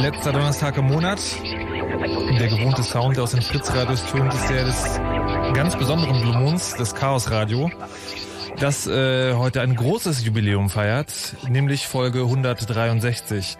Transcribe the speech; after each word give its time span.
Letzter 0.00 0.32
Donnerstag 0.32 0.76
im 0.76 0.86
Monat. 0.86 1.20
Der 2.38 2.48
gewohnte 2.48 2.82
Sound, 2.82 3.16
der 3.16 3.24
aus 3.24 3.32
den 3.32 3.42
Fritzradios 3.42 4.04
tönt, 4.06 4.32
ist 4.32 4.48
der 4.48 4.64
des 4.64 5.00
ganz 5.54 5.76
besonderen 5.76 6.20
Blue 6.20 6.36
Moons, 6.36 6.74
des 6.74 6.94
Chaos 6.94 7.30
Radio, 7.30 7.70
das 8.58 8.86
äh, 8.86 9.34
heute 9.34 9.62
ein 9.62 9.74
großes 9.74 10.24
Jubiläum 10.24 10.68
feiert, 10.68 11.34
nämlich 11.48 11.86
Folge 11.86 12.20
163. 12.20 13.56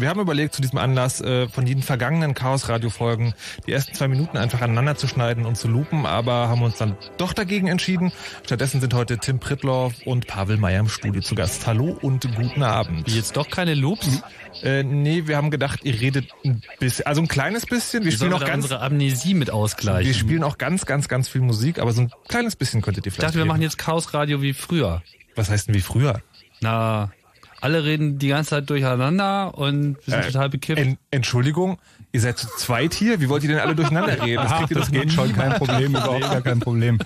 Wir 0.00 0.08
haben 0.08 0.20
überlegt, 0.20 0.54
zu 0.54 0.62
diesem 0.62 0.78
Anlass 0.78 1.20
äh, 1.20 1.46
von 1.48 1.66
den 1.66 1.82
vergangenen 1.82 2.32
Chaos-Radio-Folgen 2.32 3.34
die 3.66 3.72
ersten 3.72 3.92
zwei 3.92 4.08
Minuten 4.08 4.38
einfach 4.38 4.62
aneinander 4.62 4.96
zu 4.96 5.06
schneiden 5.06 5.44
und 5.44 5.56
zu 5.56 5.68
lupen, 5.68 6.06
aber 6.06 6.48
haben 6.48 6.62
uns 6.62 6.78
dann 6.78 6.96
doch 7.18 7.34
dagegen 7.34 7.66
entschieden. 7.66 8.10
Stattdessen 8.46 8.80
sind 8.80 8.94
heute 8.94 9.18
Tim 9.18 9.40
Pritloff 9.40 9.92
und 10.06 10.26
Pavel 10.26 10.56
Meyer 10.56 10.80
im 10.80 10.88
Studio 10.88 11.20
zu 11.20 11.34
Gast. 11.34 11.66
Hallo 11.66 11.98
und 12.00 12.34
guten 12.34 12.62
Abend. 12.62 13.08
Jetzt 13.08 13.36
doch 13.36 13.50
keine 13.50 13.74
Loops? 13.74 14.22
Äh, 14.62 14.84
nee, 14.84 15.26
wir 15.26 15.36
haben 15.36 15.50
gedacht, 15.50 15.80
ihr 15.84 16.00
redet 16.00 16.30
ein 16.44 16.62
bisschen, 16.78 17.04
also 17.06 17.20
ein 17.20 17.28
kleines 17.28 17.66
bisschen. 17.66 18.02
Wir 18.02 18.12
Wie 18.12 18.16
spielen 18.16 18.32
auch 18.32 18.44
ganz, 18.44 18.64
unsere 18.64 18.80
Amnesie 18.80 19.34
mit 19.34 19.50
ausgleichen? 19.50 20.06
wir 20.06 20.14
spielen 20.14 20.44
auch 20.44 20.56
ganz, 20.56 20.86
ganz, 20.86 21.08
ganz 21.08 21.28
viel 21.28 21.42
Musik, 21.42 21.78
aber 21.78 21.92
so 21.92 22.00
ein 22.02 22.10
kleines 22.26 22.56
bisschen 22.56 22.80
könntet 22.80 23.04
ihr 23.04 23.08
ich 23.10 23.14
vielleicht. 23.16 23.28
dachte, 23.28 23.38
wir 23.38 23.42
geben. 23.42 23.48
machen 23.48 23.62
jetzt 23.62 23.76
Chaos 23.76 24.14
Radio 24.14 24.40
wie 24.40 24.54
früher. 24.54 25.02
Was 25.36 25.50
heißt 25.50 25.68
denn 25.68 25.74
wie 25.74 25.80
früher? 25.82 26.22
Na, 26.62 27.12
alle 27.60 27.84
reden 27.84 28.18
die 28.18 28.28
ganze 28.28 28.50
Zeit 28.50 28.70
durcheinander 28.70 29.56
und 29.56 29.96
wir 30.06 30.14
sind 30.14 30.20
Äh, 30.24 30.26
total 30.32 30.48
bekippt. 30.50 30.78
En 30.80 30.98
Entschuldigung, 31.10 31.78
ihr 32.12 32.20
seid 32.20 32.38
zu 32.38 32.46
zweit 32.56 32.94
hier? 32.94 33.20
Wie 33.20 33.28
wollt 33.28 33.42
ihr 33.42 33.50
denn 33.50 33.58
alle 33.58 33.74
durcheinander 33.74 34.22
reden? 34.22 34.42
Das, 34.42 34.52
kriegt 34.58 34.70
ihr 34.70 34.76
das 34.78 34.90
geht 34.90 35.12
schon, 35.12 35.32
kein 35.34 35.52
Problem, 35.54 35.90
überhaupt 35.94 36.20
gar 36.22 36.40
kein 36.40 36.60
Problem. 36.60 36.98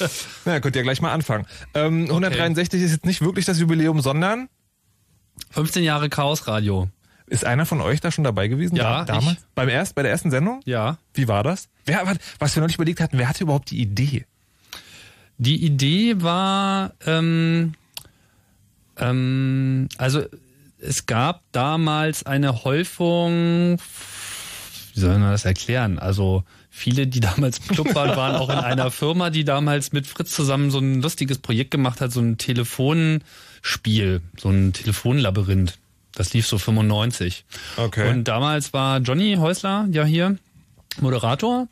Na, 0.44 0.60
könnt 0.60 0.76
ihr 0.76 0.82
gleich 0.82 1.00
mal 1.00 1.12
anfangen. 1.12 1.46
Ähm, 1.74 2.04
163 2.04 2.82
ist 2.82 2.92
jetzt 2.92 3.06
nicht 3.06 3.20
wirklich 3.22 3.44
das 3.46 3.58
Jubiläum, 3.58 4.00
sondern 4.00 4.48
15 5.50 5.82
Jahre 5.82 6.08
Chaos 6.10 6.46
Radio. 6.46 6.88
ist 7.26 7.44
einer 7.44 7.64
von 7.66 7.80
euch 7.80 8.00
da 8.00 8.10
schon 8.10 8.24
dabei 8.24 8.48
gewesen? 8.48 8.76
Ja, 8.76 9.04
da, 9.04 9.14
damals? 9.14 9.38
Beim 9.54 9.68
erst, 9.68 9.94
bei 9.94 10.02
der 10.02 10.10
ersten 10.10 10.30
Sendung? 10.30 10.60
Ja. 10.64 10.98
Wie 11.14 11.26
war 11.28 11.42
das? 11.42 11.68
Wer, 11.86 12.02
was- 12.06 12.18
was 12.38 12.54
wir 12.54 12.60
noch 12.60 12.66
nicht 12.68 12.76
überlegt 12.76 13.00
hatten, 13.00 13.18
wer 13.18 13.28
hatte 13.28 13.44
überhaupt 13.44 13.70
die 13.70 13.80
Idee? 13.80 14.26
Die 15.38 15.64
Idee 15.64 16.20
war, 16.22 16.92
ähm, 17.06 17.72
ähm, 18.98 19.88
also 19.98 20.22
es 20.78 21.06
gab 21.06 21.42
damals 21.52 22.24
eine 22.24 22.64
Häufung, 22.64 23.78
wie 24.94 25.00
soll 25.00 25.18
man 25.18 25.30
das 25.30 25.44
erklären? 25.44 25.98
Also 25.98 26.44
viele, 26.70 27.06
die 27.06 27.20
damals 27.20 27.58
im 27.58 27.68
Club 27.68 27.94
waren, 27.94 28.16
waren 28.16 28.36
auch 28.36 28.50
in 28.50 28.58
einer 28.58 28.90
Firma, 28.90 29.30
die 29.30 29.44
damals 29.44 29.92
mit 29.92 30.06
Fritz 30.06 30.32
zusammen 30.32 30.70
so 30.70 30.78
ein 30.78 31.00
lustiges 31.00 31.38
Projekt 31.38 31.70
gemacht 31.70 32.00
hat, 32.00 32.12
so 32.12 32.20
ein 32.20 32.38
Telefonspiel, 32.38 34.20
so 34.38 34.48
ein 34.48 34.72
Telefonlabyrinth. 34.72 35.78
Das 36.14 36.34
lief 36.34 36.46
so 36.46 36.58
95. 36.58 37.44
Okay. 37.76 38.10
Und 38.10 38.24
damals 38.24 38.72
war 38.74 38.98
Johnny 38.98 39.36
Häusler 39.36 39.86
ja 39.90 40.04
hier 40.04 40.36
Moderator 41.00 41.68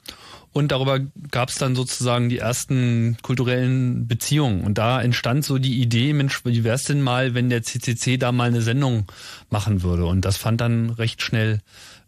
und 0.52 0.73
darüber 0.73 0.99
gab 1.31 1.49
es 1.49 1.56
dann 1.56 1.76
sozusagen 1.76 2.29
die 2.29 2.38
ersten 2.38 3.17
kulturellen 3.23 4.08
Beziehungen. 4.08 4.64
Und 4.64 4.79
da 4.79 5.00
entstand 5.00 5.44
so 5.44 5.58
die 5.58 5.81
Idee, 5.81 6.12
Mensch, 6.12 6.44
wie 6.44 6.64
wär's 6.64 6.85
denn 6.85 7.02
mal, 7.02 7.35
wenn 7.35 7.50
der 7.50 7.62
CCC 7.62 8.17
da 8.17 8.32
mal 8.32 8.49
eine 8.49 8.62
Sendung 8.62 9.06
machen 9.49 9.82
würde? 9.82 10.06
Und 10.06 10.25
das 10.25 10.37
fand 10.37 10.61
dann 10.61 10.91
recht 10.91 11.23
schnell 11.23 11.61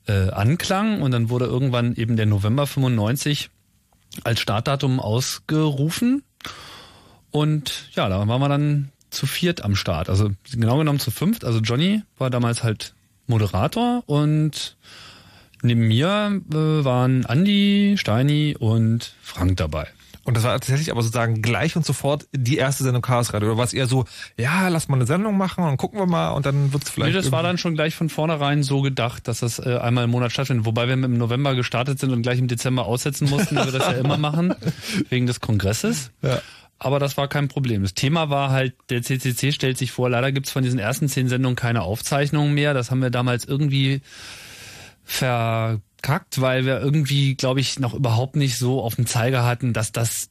äh, 0.09 0.31
Anklang 0.31 1.03
und 1.03 1.13
dann 1.13 1.31
wurde 1.31 1.45
irgendwann 1.45 1.95
eben 1.95 2.17
der 2.17 2.27
November 2.27 2.67
95 2.67 3.51
als 4.25 4.41
Startdatum 4.41 4.99
ausgerufen. 4.99 6.25
Und 7.31 7.91
ja, 7.95 8.09
da 8.09 8.27
waren 8.27 8.41
wir 8.41 8.49
dann 8.49 8.91
zu 9.11 9.27
viert 9.27 9.63
am 9.63 9.77
Start. 9.77 10.09
Also 10.09 10.31
genau 10.51 10.79
genommen 10.79 10.99
zu 10.99 11.13
fünft. 11.13 11.45
Also 11.45 11.61
Johnny 11.61 12.03
war 12.19 12.29
damals 12.29 12.65
halt 12.65 12.95
Moderator 13.27 14.03
und 14.07 14.77
neben 15.63 15.89
mir 15.89 16.41
äh, 16.51 16.85
waren 16.85 17.25
Andy, 17.25 17.95
Steini 17.97 18.57
und 18.59 19.15
Frank 19.23 19.57
dabei. 19.57 19.89
Und 20.25 20.37
das 20.37 20.45
war 20.45 20.53
tatsächlich 20.53 20.93
aber 20.93 21.03
sozusagen 21.03 21.43
gleich 21.43 21.75
und 21.75 21.85
sofort 21.85 22.29
die 22.33 22.57
erste 22.57 22.85
Sendung 22.85 23.03
Chaos 23.03 23.35
Radio. 23.35 23.49
Oder 23.49 23.59
war 23.59 23.65
es 23.65 23.73
eher 23.73 23.87
so, 23.87 24.05
ja, 24.37 24.69
lass 24.69 24.89
mal 24.89 24.97
eine 24.97 25.07
Sendung 25.07 25.37
machen 25.37 25.65
und 25.65 25.77
gucken 25.79 25.99
wir 25.99 26.07
mal 26.07 26.31
und 26.31 26.47
dann 26.47 26.73
wird's 26.73 26.91
vielleicht. 26.91 27.13
Nee, 27.13 27.21
das 27.21 27.33
war 27.33 27.43
dann 27.43 27.59
schon 27.59 27.75
gleich 27.75 27.97
von 27.97 28.09
vornherein 28.09 28.63
so 28.63 28.83
gedacht, 28.83 29.27
dass 29.27 29.41
das 29.41 29.59
äh, 29.59 29.79
einmal 29.79 30.05
im 30.05 30.11
Monat 30.11 30.31
stattfindet. 30.31 30.65
Wobei 30.65 30.87
wir 30.87 30.95
im 30.95 31.19
November 31.19 31.57
gestartet 31.57 31.99
sind 31.99 32.13
und 32.13 32.23
gleich 32.23 32.39
im 32.39 32.47
Dezember 32.47 32.87
aussetzen 32.87 33.29
mussten, 33.29 33.57
weil 33.57 33.73
wir 33.73 33.79
das 33.79 33.91
ja 33.91 33.99
immer 33.99 34.17
machen, 34.17 34.55
wegen 35.09 35.27
des 35.27 35.41
Kongresses. 35.41 36.13
Ja. 36.23 36.41
Aber 36.79 36.99
das 36.99 37.17
war 37.17 37.29
kein 37.29 37.49
Problem. 37.49 37.83
Das 37.83 37.95
Thema 37.95 38.29
war 38.29 38.51
halt, 38.51 38.75
der 38.91 39.03
CCC 39.03 39.53
stellt 39.53 39.79
sich 39.79 39.93
vor, 39.93 40.11
leider 40.11 40.33
gibt's 40.33 40.51
von 40.51 40.63
diesen 40.63 40.79
ersten 40.79 41.09
zehn 41.09 41.29
Sendungen 41.29 41.57
keine 41.57 41.83
Aufzeichnungen 41.83 42.55
mehr. 42.55 42.75
Das 42.75 42.91
haben 42.91 43.03
wir 43.03 43.11
damals 43.11 43.45
irgendwie 43.45 44.03
verkackt, 45.05 46.41
weil 46.41 46.65
wir 46.65 46.81
irgendwie, 46.81 47.35
glaube 47.35 47.61
ich, 47.61 47.79
noch 47.79 47.95
überhaupt 47.95 48.37
nicht 48.37 48.57
so 48.59 48.83
auf 48.83 48.97
dem 48.97 49.07
Zeiger 49.07 49.45
hatten, 49.45 49.73
dass 49.73 49.93
das 49.93 50.31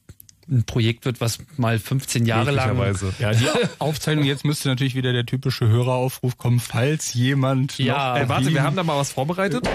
ein 0.50 0.64
Projekt 0.64 1.04
wird, 1.04 1.20
was 1.20 1.38
mal 1.56 1.78
15 1.78 2.26
Jahre 2.26 2.50
lang. 2.50 2.76
Ja, 3.18 3.32
die 3.32 3.46
Aufzeichnung 3.78 4.24
jetzt 4.24 4.44
müsste 4.44 4.68
natürlich 4.68 4.94
wieder 4.94 5.12
der 5.12 5.24
typische 5.24 5.68
Höreraufruf 5.68 6.36
kommen, 6.36 6.60
falls 6.60 7.14
jemand 7.14 7.78
Ja, 7.78 8.14
noch 8.14 8.20
Ey, 8.20 8.28
warte, 8.28 8.52
wir 8.52 8.62
haben 8.62 8.76
da 8.76 8.82
mal 8.82 8.98
was 8.98 9.12
vorbereitet. 9.12 9.68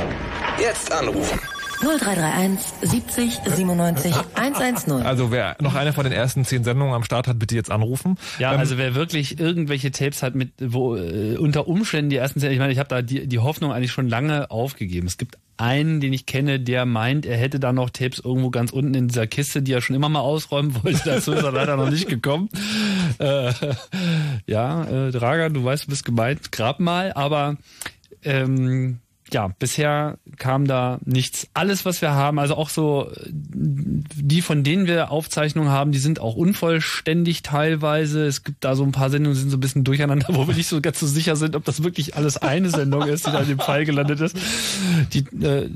Jetzt 0.59 0.91
anrufen. 0.91 1.39
0331 1.81 2.59
70 2.81 3.39
97 3.55 4.15
110. 4.35 5.05
Also 5.05 5.31
wer 5.31 5.55
noch 5.61 5.75
eine 5.75 5.93
von 5.93 6.03
den 6.03 6.13
ersten 6.13 6.43
zehn 6.45 6.63
Sendungen 6.63 6.93
am 6.93 7.03
Start 7.03 7.27
hat, 7.27 7.39
bitte 7.39 7.55
jetzt 7.55 7.71
anrufen. 7.71 8.17
Ja, 8.39 8.53
Ähm, 8.53 8.59
also 8.59 8.77
wer 8.77 8.95
wirklich 8.95 9.39
irgendwelche 9.39 9.91
Tapes 9.91 10.23
hat 10.23 10.35
mit, 10.35 10.51
wo 10.59 10.95
äh, 10.95 11.37
unter 11.37 11.67
Umständen 11.67 12.09
die 12.09 12.15
ersten, 12.17 12.43
ich 12.43 12.59
meine, 12.59 12.71
ich 12.71 12.79
habe 12.79 12.89
da 12.89 13.01
die, 13.01 13.27
die 13.27 13.39
Hoffnung 13.39 13.71
eigentlich 13.71 13.91
schon 13.91 14.07
lange 14.07 14.49
aufgegeben. 14.51 15.07
Es 15.07 15.17
gibt 15.17 15.37
einen, 15.57 15.99
den 16.01 16.13
ich 16.13 16.25
kenne, 16.25 16.59
der 16.59 16.85
meint, 16.85 17.25
er 17.25 17.37
hätte 17.37 17.59
da 17.59 17.73
noch 17.73 17.89
Tapes 17.89 18.19
irgendwo 18.19 18.49
ganz 18.49 18.71
unten 18.71 18.93
in 18.93 19.07
dieser 19.07 19.27
Kiste, 19.27 19.61
die 19.61 19.73
er 19.73 19.81
schon 19.81 19.95
immer 19.95 20.09
mal 20.09 20.19
ausräumen 20.19 20.83
wollte. 20.83 21.01
Dazu 21.05 21.33
ist 21.33 21.43
er 21.43 21.51
leider 21.51 21.77
noch 21.77 21.89
nicht 21.89 22.07
gekommen. 22.07 22.49
Äh, 23.19 23.51
ja, 24.45 24.83
äh, 24.83 25.11
Draga, 25.11 25.49
du 25.49 25.63
weißt, 25.63 25.85
du 25.85 25.89
bist 25.89 26.05
gemeint, 26.05 26.51
grab 26.51 26.79
mal, 26.79 27.11
aber 27.13 27.57
ähm, 28.23 28.99
ja, 29.33 29.49
bisher 29.59 30.17
kam 30.37 30.67
da 30.67 30.99
nichts. 31.03 31.47
Alles, 31.53 31.85
was 31.85 32.01
wir 32.01 32.11
haben, 32.11 32.39
also 32.39 32.55
auch 32.55 32.69
so 32.69 33.11
die, 33.29 34.41
von 34.41 34.63
denen 34.63 34.87
wir 34.87 35.11
Aufzeichnungen 35.11 35.69
haben, 35.69 35.91
die 35.91 35.99
sind 35.99 36.19
auch 36.19 36.35
unvollständig 36.35 37.41
teilweise. 37.41 38.25
Es 38.25 38.43
gibt 38.43 38.63
da 38.63 38.75
so 38.75 38.83
ein 38.83 38.91
paar 38.91 39.09
Sendungen, 39.09 39.35
die 39.35 39.41
sind 39.41 39.49
so 39.49 39.57
ein 39.57 39.61
bisschen 39.61 39.83
durcheinander, 39.83 40.27
wo 40.29 40.47
wir 40.47 40.55
nicht 40.55 40.67
so 40.67 40.81
ganz 40.81 40.99
so 40.99 41.07
sicher 41.07 41.35
sind, 41.35 41.55
ob 41.55 41.65
das 41.65 41.83
wirklich 41.83 42.15
alles 42.15 42.37
eine 42.37 42.69
Sendung 42.69 43.03
ist, 43.07 43.27
die 43.27 43.31
da 43.31 43.39
in 43.39 43.47
dem 43.47 43.59
Fall 43.59 43.85
gelandet 43.85 44.21
ist. 44.21 44.37
Die, 45.13 45.19
äh, 45.43 45.69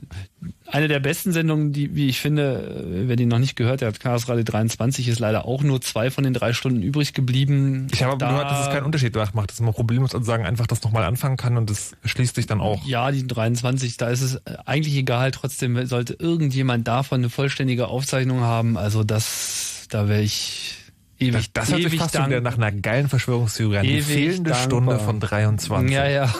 eine 0.72 0.88
der 0.88 1.00
besten 1.00 1.32
Sendungen, 1.32 1.74
die, 1.74 1.96
wie 1.96 2.08
ich 2.08 2.20
finde, 2.20 2.86
äh, 3.04 3.08
wer 3.08 3.16
die 3.16 3.26
noch 3.26 3.40
nicht 3.40 3.56
gehört 3.56 3.82
hat, 3.82 4.00
Chaos 4.00 4.28
Radio 4.30 4.44
23, 4.44 5.08
ist 5.08 5.20
leider 5.20 5.46
auch 5.46 5.64
nur 5.64 5.82
zwei 5.82 6.10
von 6.10 6.24
den 6.24 6.34
drei 6.34 6.54
Stunden 6.54 6.82
übrig 6.82 7.14
geblieben. 7.14 7.88
ich 7.94 8.02
habe 8.04 8.14
aber 8.14 8.20
Da- 8.20 8.30
gehört, 8.32 8.52
dass 8.52 8.68
es 8.68 8.74
keinen 8.74 8.86
Unterschied 8.86 9.16
macht, 9.34 9.52
dass 9.52 9.60
man 9.60 9.74
problemlos 9.74 10.12
sozusagen 10.12 10.46
einfach 10.46 10.68
das 10.68 10.82
nochmal 10.84 11.04
anfangen 11.04 11.38
kann 11.38 11.58
und 11.58 11.70
das 11.70 11.92
schließt 12.06 12.36
sich 12.36 12.48
dann 12.48 12.62
auch. 12.62 12.84
Ja, 12.86 13.12
die 13.12 13.28
23, 13.28 13.98
da 13.98 14.10
ist 14.10 14.22
es 14.22 14.36
äh, 14.36 14.40
eigentlich 14.66 14.96
egal. 14.96 15.32
Trotzdem 15.32 15.86
sollte 15.86 16.14
irgendjemand 16.14 16.88
davon 16.88 17.22
eine 17.22 17.30
vollständige 17.30 17.88
Aufzeichnung 17.88 18.42
haben. 18.42 18.78
Also 18.78 19.04
das, 19.04 19.88
da 19.90 20.08
wäre 20.08 20.22
ich 20.22 20.76
ewig, 21.22 21.54
Das 21.54 21.72
hört 21.72 21.84
sich 21.84 22.00
fast 22.00 22.14
wieder 22.26 22.42
nach 22.42 22.58
einer 22.58 22.72
geilen 22.72 23.08
Verschwörungstheorie 23.08 23.78
an. 23.78 23.84
Die 23.86 24.02
fehlende 24.02 24.52
dankbar. 24.52 24.64
Stunde 24.64 25.00
von 25.00 25.20
23. 25.20 25.92
Ja, 25.92 26.08
ja. 26.08 26.26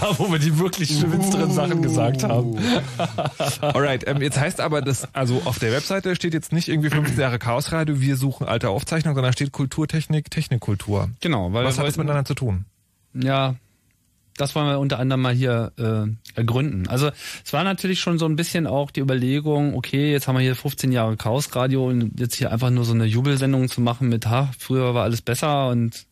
da, 0.00 0.18
wo 0.18 0.30
wir 0.30 0.38
die 0.38 0.58
wirklich 0.58 0.94
finsteren 0.96 1.50
Sachen 1.50 1.82
gesagt 1.82 2.24
haben. 2.24 2.56
Alright, 3.60 4.06
ähm, 4.06 4.22
jetzt 4.22 4.38
heißt 4.38 4.60
aber, 4.60 4.82
dass, 4.82 5.12
also 5.14 5.42
auf 5.44 5.58
der 5.58 5.72
Webseite 5.72 6.14
steht 6.16 6.34
jetzt 6.34 6.52
nicht 6.52 6.68
irgendwie 6.68 6.90
15 6.90 7.18
Jahre 7.18 7.38
Chaos 7.38 7.72
Radio, 7.72 8.00
wir 8.00 8.16
suchen 8.16 8.46
alte 8.46 8.70
Aufzeichnungen, 8.70 9.14
sondern 9.14 9.32
steht 9.32 9.52
Kulturtechnik, 9.52 10.30
Technikkultur. 10.30 11.10
Genau, 11.20 11.52
weil 11.52 11.64
Was 11.64 11.76
wir 11.76 11.80
hat 11.80 11.88
das 11.88 11.96
miteinander 11.96 12.24
zu 12.24 12.34
tun? 12.34 12.64
Ja, 13.14 13.56
das 14.38 14.54
wollen 14.54 14.68
wir 14.68 14.78
unter 14.78 14.98
anderem 14.98 15.22
mal 15.22 15.34
hier 15.34 15.72
äh, 15.76 16.38
ergründen. 16.38 16.88
Also 16.88 17.10
es 17.44 17.52
war 17.52 17.64
natürlich 17.64 18.00
schon 18.00 18.18
so 18.18 18.26
ein 18.26 18.36
bisschen 18.36 18.66
auch 18.66 18.90
die 18.90 19.00
Überlegung, 19.00 19.74
okay, 19.74 20.12
jetzt 20.12 20.28
haben 20.28 20.36
wir 20.36 20.42
hier 20.42 20.56
15 20.56 20.92
Jahre 20.92 21.16
Chaos 21.16 21.54
Radio 21.54 21.86
und 21.86 22.18
jetzt 22.18 22.36
hier 22.36 22.52
einfach 22.52 22.70
nur 22.70 22.84
so 22.84 22.94
eine 22.94 23.04
Jubelsendung 23.04 23.68
zu 23.68 23.80
machen 23.80 24.08
mit, 24.08 24.26
ha, 24.26 24.50
früher 24.58 24.94
war 24.94 25.04
alles 25.04 25.20
besser 25.20 25.68
und 25.68 26.06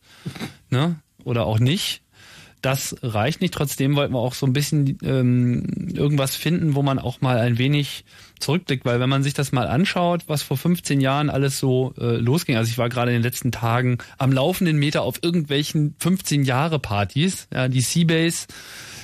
ne, 0.69 0.99
oder 1.23 1.45
auch 1.45 1.59
nicht. 1.59 2.01
Das 2.61 2.95
reicht 3.01 3.41
nicht. 3.41 3.53
Trotzdem 3.53 3.95
wollten 3.95 4.13
wir 4.13 4.19
auch 4.19 4.33
so 4.33 4.45
ein 4.45 4.53
bisschen 4.53 4.97
ähm, 5.03 5.93
irgendwas 5.93 6.35
finden, 6.35 6.75
wo 6.75 6.81
man 6.81 6.99
auch 6.99 7.21
mal 7.21 7.37
ein 7.37 7.57
wenig 7.57 8.03
zurückblickt, 8.39 8.85
weil 8.85 8.99
wenn 8.99 9.09
man 9.09 9.23
sich 9.23 9.33
das 9.33 9.51
mal 9.51 9.67
anschaut, 9.67 10.23
was 10.27 10.43
vor 10.43 10.57
15 10.57 11.01
Jahren 11.01 11.29
alles 11.29 11.59
so 11.59 11.93
äh, 11.99 12.17
losging, 12.17 12.55
also 12.55 12.69
ich 12.69 12.77
war 12.77 12.89
gerade 12.89 13.11
in 13.11 13.17
den 13.17 13.23
letzten 13.23 13.51
Tagen 13.51 13.97
am 14.17 14.31
laufenden 14.31 14.77
Meter 14.77 15.01
auf 15.03 15.19
irgendwelchen 15.21 15.95
15 15.99 16.43
Jahre 16.43 16.79
Partys, 16.79 17.47
ja, 17.53 17.67
die 17.67 17.81
Seabase 17.81 18.47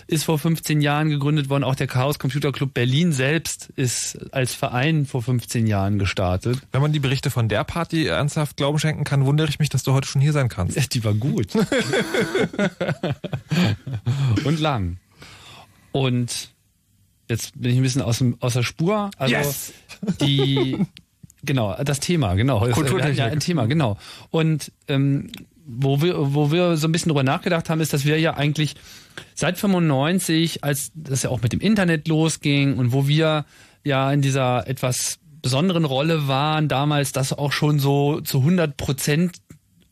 ist 0.07 0.25
vor 0.25 0.37
15 0.39 0.81
Jahren 0.81 1.09
gegründet 1.09 1.49
worden, 1.49 1.63
auch 1.63 1.75
der 1.75 1.87
Chaos 1.87 2.19
Computer 2.19 2.51
Club 2.51 2.73
Berlin 2.73 3.11
selbst 3.11 3.69
ist 3.75 4.33
als 4.33 4.53
Verein 4.53 5.05
vor 5.05 5.21
15 5.21 5.67
Jahren 5.67 5.99
gestartet. 5.99 6.59
Wenn 6.71 6.81
man 6.81 6.91
die 6.91 6.99
Berichte 6.99 7.31
von 7.31 7.47
der 7.49 7.63
Party 7.63 8.07
ernsthaft 8.07 8.57
Glauben 8.57 8.79
schenken 8.79 9.03
kann, 9.03 9.25
wundere 9.25 9.47
ich 9.47 9.59
mich, 9.59 9.69
dass 9.69 9.83
du 9.83 9.93
heute 9.93 10.07
schon 10.07 10.21
hier 10.21 10.33
sein 10.33 10.49
kannst. 10.49 10.93
Die 10.93 11.03
war 11.03 11.13
gut. 11.13 11.47
und 14.43 14.59
lang. 14.59 14.97
Und 15.91 16.49
jetzt 17.33 17.59
bin 17.59 17.71
ich 17.71 17.77
ein 17.77 17.83
bisschen 17.83 18.01
aus, 18.01 18.19
dem, 18.19 18.37
aus 18.39 18.53
der 18.53 18.63
Spur. 18.63 19.11
Also 19.17 19.35
Yes! 19.35 19.73
die, 20.21 20.77
genau, 21.43 21.75
das 21.83 21.99
Thema, 21.99 22.35
genau. 22.35 22.59
Kulturtechnik. 22.69 23.17
Ja, 23.17 23.25
ein 23.25 23.39
Thema, 23.39 23.65
genau. 23.65 23.97
Und 24.29 24.71
ähm, 24.87 25.31
wo 25.65 26.01
wir, 26.01 26.33
wo 26.33 26.51
wir 26.51 26.77
so 26.77 26.87
ein 26.87 26.91
bisschen 26.91 27.09
drüber 27.09 27.23
nachgedacht 27.23 27.69
haben, 27.69 27.81
ist, 27.81 27.93
dass 27.93 28.05
wir 28.05 28.19
ja 28.19 28.35
eigentlich 28.35 28.75
seit 29.33 29.57
95, 29.57 30.63
als 30.63 30.91
das 30.95 31.23
ja 31.23 31.29
auch 31.29 31.41
mit 31.41 31.53
dem 31.53 31.59
Internet 31.59 32.07
losging 32.07 32.77
und 32.77 32.91
wo 32.91 33.07
wir 33.07 33.45
ja 33.83 34.11
in 34.11 34.21
dieser 34.21 34.67
etwas 34.67 35.19
besonderen 35.41 35.85
Rolle 35.85 36.27
waren, 36.27 36.67
damals 36.67 37.11
das 37.11 37.33
auch 37.33 37.51
schon 37.51 37.79
so 37.79 38.21
zu 38.21 38.39
100 38.39 38.77
Prozent 38.77 39.37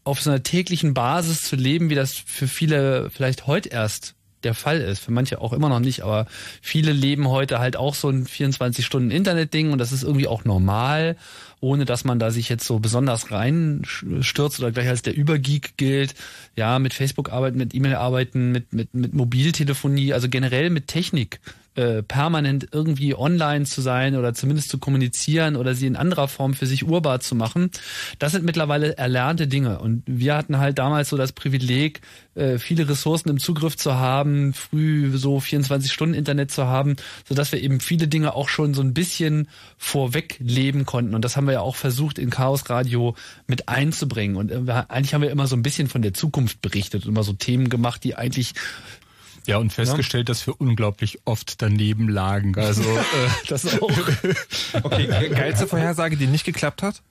auf 0.04 0.22
so 0.22 0.30
einer 0.30 0.44
täglichen 0.44 0.94
Basis 0.94 1.44
zu 1.44 1.56
leben, 1.56 1.90
wie 1.90 1.96
das 1.96 2.14
für 2.14 2.48
viele 2.48 3.10
vielleicht 3.10 3.48
heute 3.48 3.70
erst 3.70 4.16
der 4.44 4.54
Fall 4.54 4.82
ist. 4.82 5.00
Für 5.00 5.12
manche 5.12 5.42
auch 5.42 5.54
immer 5.54 5.70
noch 5.70 5.80
nicht, 5.80 6.02
aber 6.02 6.28
viele 6.62 6.92
leben 6.92 7.28
heute 7.28 7.60
halt 7.60 7.76
auch 7.76 7.96
so 7.96 8.10
ein 8.10 8.26
24-Stunden-Internet-Ding 8.26 9.72
und 9.72 9.78
das 9.78 9.92
ist 9.92 10.04
irgendwie 10.04 10.28
auch 10.28 10.46
normal, 10.46 11.16
ohne 11.60 11.86
dass 11.86 12.04
man 12.04 12.20
da 12.20 12.32
sich 12.32 12.50
jetzt 12.50 12.66
so 12.66 12.80
besonders 12.80 13.32
reinstürzt 13.32 14.60
oder 14.60 14.72
gleich 14.72 14.88
als 14.88 15.02
der 15.02 15.16
Übergeek 15.16 15.78
gilt. 15.78 16.16
Ja, 16.56 16.80
mit 16.80 16.94
Facebook 16.94 17.32
arbeiten, 17.32 17.58
mit 17.58 17.76
E-Mail 17.76 17.96
arbeiten, 17.96 18.52
mit, 18.52 18.74
mit, 18.74 18.94
mit 18.94 19.14
Mobiltelefonie, 19.14 20.14
also 20.14 20.28
generell 20.28 20.70
mit 20.70 20.88
Technik 20.88 21.40
äh, 21.76 22.04
permanent 22.04 22.68
irgendwie 22.74 23.16
online 23.16 23.66
zu 23.66 23.82
sein 23.82 24.18
oder 24.18 24.34
zumindest 24.34 24.70
zu 24.70 24.78
kommunizieren 24.78 25.56
oder 25.56 25.74
sie 25.74 25.88
in 25.88 25.96
anderer 25.96 26.28
Form 26.28 26.54
für 26.54 26.66
sich 26.66 26.86
urbar 26.86 27.22
zu 27.22 27.34
machen. 27.34 27.72
Das 28.20 28.34
sind 28.34 28.44
mittlerweile 28.44 28.98
erlernte 28.98 29.48
Dinge. 29.48 29.80
Und 29.80 30.04
wir 30.06 30.36
hatten 30.36 30.58
halt 30.58 30.80
damals 30.80 31.10
so 31.10 31.18
das 31.18 31.32
Privileg, 31.32 32.02
äh, 32.36 32.58
viele 32.58 32.90
Ressourcen 32.90 33.30
im 33.30 33.40
Zugriff 33.40 33.78
zu 33.78 33.96
haben, 33.96 34.54
früh 34.54 35.18
so 35.18 35.40
24 35.40 35.92
Stunden 35.92 36.16
Internet 36.16 36.52
zu 36.52 36.68
haben, 36.68 36.98
sodass 37.28 37.52
wir 37.52 37.62
eben 37.62 37.80
viele 37.80 38.08
Dinge 38.08 38.36
auch 38.36 38.50
schon 38.50 38.74
so 38.74 38.82
ein 38.82 38.94
bisschen 38.94 39.48
vorweg 39.78 40.38
leben 40.40 40.86
konnten. 40.86 41.16
Und 41.16 41.24
das 41.24 41.38
haben 41.38 41.48
wir 41.48 41.54
ja 41.54 41.62
auch 41.62 41.76
versucht 41.76 42.20
in 42.20 42.30
Chaos 42.30 42.70
Radio 42.70 43.16
mit 43.48 43.70
einzubringen. 43.70 44.36
Und 44.36 44.52
äh, 44.52 44.84
eigentlich 44.90 45.14
haben 45.14 45.22
wir 45.22 45.32
immer 45.32 45.48
so 45.48 45.56
ein 45.56 45.64
bisschen 45.64 45.88
von 45.88 46.02
der 46.02 46.14
Zukunft 46.14 46.62
berichtet 46.62 47.06
und 47.06 47.12
immer 47.12 47.24
so 47.24 47.34
Themen 47.34 47.70
gemacht, 47.70 48.04
die 48.04 48.16
eigentlich 48.16 48.54
Ja, 49.48 49.58
und 49.58 49.74
festgestellt, 49.74 50.30
dass 50.30 50.46
wir 50.46 50.60
unglaublich 50.60 51.20
oft 51.26 51.62
daneben 51.62 52.10
lagen. 52.10 52.56
Also 52.58 52.84
äh, 52.84 53.04
Das 53.48 53.66
auch. 53.82 53.92
Okay, 54.84 55.08
geilste 55.30 55.68
Vorhersage, 55.68 56.18
die 56.18 56.28
nicht 56.28 56.46
geklappt 56.46 56.84
hat? 56.84 57.02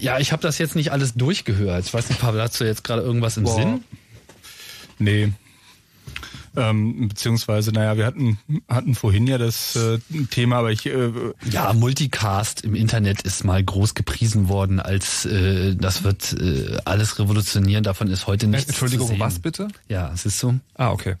Ja, 0.00 0.18
ich 0.18 0.32
habe 0.32 0.42
das 0.42 0.58
jetzt 0.58 0.74
nicht 0.74 0.90
alles 0.90 1.14
durchgehört. 1.14 1.86
Ich 1.86 1.94
weiß 1.94 2.08
nicht, 2.08 2.20
Pavel, 2.20 2.40
hast 2.42 2.60
du 2.60 2.64
jetzt 2.64 2.82
gerade 2.82 3.02
irgendwas 3.02 3.36
im 3.36 3.44
Boah. 3.44 3.54
Sinn? 3.54 3.84
nee. 4.98 5.32
Ähm, 6.54 7.08
beziehungsweise, 7.08 7.72
naja, 7.72 7.96
wir 7.96 8.04
hatten, 8.04 8.38
hatten 8.68 8.94
vorhin 8.94 9.26
ja 9.26 9.38
das 9.38 9.74
äh, 9.76 9.98
Thema, 10.30 10.56
aber 10.56 10.70
ich 10.70 10.84
äh, 10.86 11.10
Ja, 11.50 11.72
Multicast 11.72 12.62
im 12.62 12.74
Internet 12.74 13.22
ist 13.22 13.44
mal 13.44 13.62
groß 13.62 13.94
gepriesen 13.94 14.48
worden, 14.48 14.78
als 14.78 15.24
äh, 15.24 15.74
das 15.76 16.04
wird 16.04 16.32
äh, 16.34 16.78
alles 16.84 17.18
revolutionieren. 17.18 17.84
Davon 17.84 18.08
ist 18.08 18.26
heute 18.26 18.46
nichts 18.48 18.68
Entschuldigung, 18.68 19.06
zu 19.06 19.12
sehen. 19.14 19.20
was 19.20 19.38
bitte? 19.38 19.68
Ja, 19.88 20.10
es 20.12 20.26
ist 20.26 20.38
so. 20.38 20.54
Ah, 20.74 20.90
okay. 20.90 21.14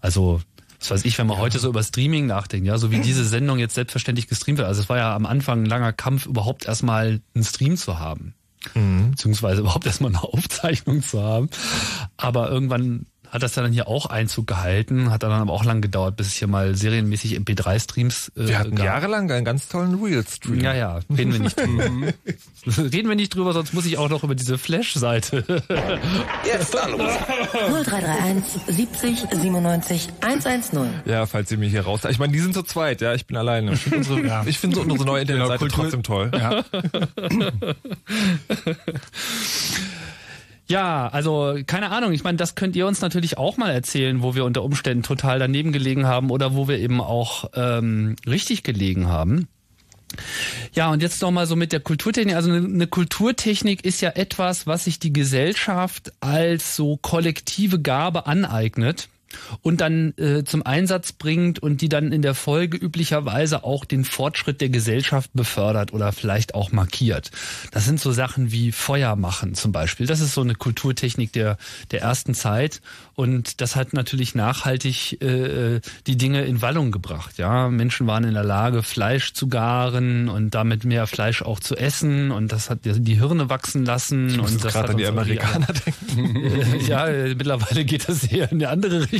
Also, 0.00 0.40
was 0.80 0.90
weiß 0.90 1.04
ich, 1.04 1.18
wenn 1.18 1.26
man 1.26 1.38
heute 1.38 1.58
so 1.58 1.68
über 1.68 1.82
Streaming 1.82 2.26
nachdenkt, 2.26 2.66
ja, 2.66 2.78
so 2.78 2.90
wie 2.90 3.00
diese 3.00 3.24
Sendung 3.24 3.58
jetzt 3.58 3.74
selbstverständlich 3.74 4.28
gestreamt 4.28 4.58
wird. 4.58 4.68
Also 4.68 4.80
es 4.80 4.88
war 4.88 4.96
ja 4.96 5.14
am 5.14 5.26
Anfang 5.26 5.62
ein 5.62 5.66
langer 5.66 5.92
Kampf, 5.92 6.26
überhaupt 6.26 6.66
erstmal 6.66 7.20
einen 7.34 7.44
Stream 7.44 7.76
zu 7.76 7.98
haben. 7.98 8.34
Beziehungsweise 9.10 9.60
überhaupt 9.60 9.86
erstmal 9.86 10.10
eine 10.10 10.22
Aufzeichnung 10.22 11.02
zu 11.02 11.22
haben. 11.22 11.48
Aber 12.16 12.50
irgendwann 12.50 13.06
hat 13.30 13.42
das 13.42 13.54
ja 13.56 13.62
dann 13.62 13.72
hier 13.72 13.88
auch 13.88 14.06
Einzug 14.06 14.46
gehalten, 14.46 15.10
hat 15.10 15.22
dann 15.22 15.32
aber 15.32 15.52
auch 15.52 15.64
lang 15.64 15.80
gedauert, 15.80 16.16
bis 16.16 16.28
es 16.28 16.34
hier 16.34 16.48
mal 16.48 16.74
serienmäßig 16.74 17.38
MP3-Streams 17.38 18.32
äh, 18.36 18.48
Wir 18.48 18.58
hatten 18.58 18.74
gab. 18.74 18.86
jahrelang 18.86 19.30
einen 19.30 19.44
ganz 19.44 19.68
tollen 19.68 20.02
Real-Stream. 20.02 20.60
Ja, 20.60 20.74
ja, 20.74 21.00
reden 21.16 21.32
wir 21.32 21.40
nicht 21.40 21.58
drüber. 21.58 21.84
reden 22.92 23.08
wir 23.08 23.16
nicht 23.16 23.34
drüber, 23.34 23.52
sonst 23.52 23.74
muss 23.74 23.86
ich 23.86 23.98
auch 23.98 24.08
noch 24.08 24.24
über 24.24 24.34
diese 24.34 24.58
Flash-Seite. 24.58 25.44
Jetzt 26.44 26.76
anrufen. 26.76 27.24
0331 27.52 28.62
70 28.66 29.18
97 29.30 30.08
110. 30.20 30.88
Ja, 31.04 31.26
falls 31.26 31.50
ihr 31.50 31.58
mich 31.58 31.70
hier 31.70 31.82
raus. 31.82 32.00
Ich 32.08 32.18
meine, 32.18 32.32
die 32.32 32.40
sind 32.40 32.54
zu 32.54 32.62
zweit, 32.62 33.00
ja, 33.00 33.14
ich 33.14 33.26
bin 33.26 33.36
alleine. 33.36 33.72
Ich 33.72 33.80
finde 33.80 33.98
unsere, 33.98 34.42
ich 34.46 34.58
finde 34.58 34.76
so 34.76 34.82
unsere 34.82 35.04
neue 35.04 35.22
Internetseite 35.22 35.68
trotzdem 35.68 36.02
toll. 36.02 36.30
ja, 36.32 36.64
Ja, 40.68 41.08
also 41.08 41.58
keine 41.66 41.90
Ahnung. 41.90 42.12
Ich 42.12 42.24
meine, 42.24 42.36
das 42.36 42.54
könnt 42.54 42.76
ihr 42.76 42.86
uns 42.86 43.00
natürlich 43.00 43.38
auch 43.38 43.56
mal 43.56 43.70
erzählen, 43.70 44.22
wo 44.22 44.34
wir 44.34 44.44
unter 44.44 44.62
Umständen 44.62 45.02
total 45.02 45.38
daneben 45.38 45.72
gelegen 45.72 46.06
haben 46.06 46.30
oder 46.30 46.54
wo 46.54 46.68
wir 46.68 46.78
eben 46.78 47.00
auch 47.00 47.46
ähm, 47.54 48.16
richtig 48.26 48.64
gelegen 48.64 49.08
haben. 49.08 49.48
Ja, 50.74 50.90
und 50.90 51.02
jetzt 51.02 51.20
noch 51.22 51.30
mal 51.30 51.46
so 51.46 51.56
mit 51.56 51.72
der 51.72 51.80
Kulturtechnik. 51.80 52.36
Also 52.36 52.50
eine, 52.50 52.66
eine 52.66 52.86
Kulturtechnik 52.86 53.84
ist 53.84 54.00
ja 54.00 54.10
etwas, 54.10 54.66
was 54.66 54.84
sich 54.84 54.98
die 54.98 55.12
Gesellschaft 55.12 56.12
als 56.20 56.76
so 56.76 56.98
kollektive 56.98 57.80
Gabe 57.80 58.26
aneignet 58.26 59.08
und 59.62 59.80
dann 59.80 60.16
äh, 60.16 60.44
zum 60.44 60.64
Einsatz 60.64 61.12
bringt 61.12 61.58
und 61.58 61.80
die 61.80 61.88
dann 61.88 62.12
in 62.12 62.22
der 62.22 62.34
Folge 62.34 62.76
üblicherweise 62.76 63.64
auch 63.64 63.84
den 63.84 64.04
Fortschritt 64.04 64.60
der 64.60 64.68
Gesellschaft 64.68 65.30
befördert 65.34 65.92
oder 65.92 66.12
vielleicht 66.12 66.54
auch 66.54 66.72
markiert. 66.72 67.30
Das 67.70 67.84
sind 67.84 68.00
so 68.00 68.12
Sachen 68.12 68.52
wie 68.52 68.72
Feuer 68.72 69.16
machen 69.16 69.54
zum 69.54 69.72
Beispiel. 69.72 70.06
Das 70.06 70.20
ist 70.20 70.34
so 70.34 70.40
eine 70.40 70.54
Kulturtechnik 70.54 71.32
der, 71.32 71.58
der 71.90 72.02
ersten 72.02 72.34
Zeit 72.34 72.80
und 73.14 73.60
das 73.60 73.76
hat 73.76 73.92
natürlich 73.92 74.34
nachhaltig 74.34 75.20
äh, 75.22 75.80
die 76.06 76.16
Dinge 76.16 76.44
in 76.44 76.62
Wallung 76.62 76.90
gebracht. 76.90 77.38
Ja, 77.38 77.68
Menschen 77.68 78.06
waren 78.06 78.24
in 78.24 78.34
der 78.34 78.44
Lage, 78.44 78.82
Fleisch 78.82 79.32
zu 79.34 79.48
garen 79.48 80.28
und 80.28 80.54
damit 80.54 80.84
mehr 80.84 81.06
Fleisch 81.06 81.42
auch 81.42 81.60
zu 81.60 81.76
essen 81.76 82.30
und 82.30 82.52
das 82.52 82.70
hat 82.70 82.80
die 82.84 83.18
Hirne 83.18 83.50
wachsen 83.50 83.84
lassen. 83.84 84.28
Ich 84.30 84.36
muss 84.38 84.52
und 84.52 84.64
das 84.64 84.72
gerade 84.72 84.90
an 84.90 84.96
die 84.96 85.06
Amerikaner 85.06 85.66
denken. 85.66 86.80
ja, 86.86 87.06
äh, 87.06 87.34
mittlerweile 87.34 87.84
geht 87.84 88.08
das 88.08 88.24
eher 88.24 88.50
in 88.50 88.58
eine 88.58 88.70
andere 88.70 89.00
Richtung. 89.12 89.17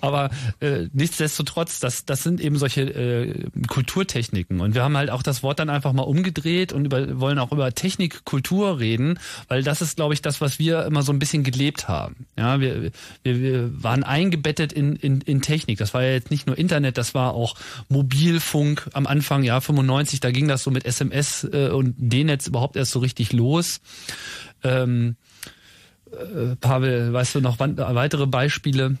Aber 0.00 0.30
äh, 0.60 0.88
nichtsdestotrotz, 0.92 1.80
das, 1.80 2.04
das 2.04 2.22
sind 2.22 2.40
eben 2.40 2.56
solche 2.56 2.82
äh, 2.82 3.48
Kulturtechniken. 3.68 4.60
Und 4.60 4.74
wir 4.74 4.82
haben 4.82 4.96
halt 4.96 5.10
auch 5.10 5.22
das 5.22 5.42
Wort 5.42 5.58
dann 5.58 5.70
einfach 5.70 5.92
mal 5.92 6.02
umgedreht 6.02 6.72
und 6.72 6.84
über, 6.84 7.20
wollen 7.20 7.38
auch 7.38 7.52
über 7.52 7.72
Technik, 7.72 8.24
Kultur 8.24 8.78
reden, 8.78 9.18
weil 9.48 9.62
das 9.62 9.82
ist, 9.82 9.96
glaube 9.96 10.14
ich, 10.14 10.22
das, 10.22 10.40
was 10.40 10.58
wir 10.58 10.84
immer 10.86 11.02
so 11.02 11.12
ein 11.12 11.18
bisschen 11.18 11.44
gelebt 11.44 11.88
haben. 11.88 12.26
Ja, 12.38 12.60
wir, 12.60 12.90
wir, 13.22 13.40
wir 13.40 13.82
waren 13.82 14.04
eingebettet 14.04 14.72
in, 14.72 14.96
in, 14.96 15.20
in 15.20 15.42
Technik. 15.42 15.78
Das 15.78 15.94
war 15.94 16.02
ja 16.02 16.12
jetzt 16.12 16.30
nicht 16.30 16.46
nur 16.46 16.58
Internet, 16.58 16.98
das 16.98 17.14
war 17.14 17.34
auch 17.34 17.56
Mobilfunk 17.88 18.88
am 18.92 19.06
Anfang, 19.06 19.42
ja, 19.42 19.60
95, 19.60 20.20
da 20.20 20.30
ging 20.30 20.48
das 20.48 20.62
so 20.62 20.70
mit 20.70 20.84
SMS 20.84 21.44
äh, 21.44 21.68
und 21.68 21.94
D-Netz 21.98 22.46
überhaupt 22.46 22.76
erst 22.76 22.92
so 22.92 22.98
richtig 22.98 23.32
los. 23.32 23.80
Ähm, 24.62 25.16
äh, 26.10 26.56
Pavel, 26.56 27.12
weißt 27.12 27.36
du 27.36 27.40
noch 27.40 27.58
weitere 27.58 28.26
Beispiele 28.26 28.98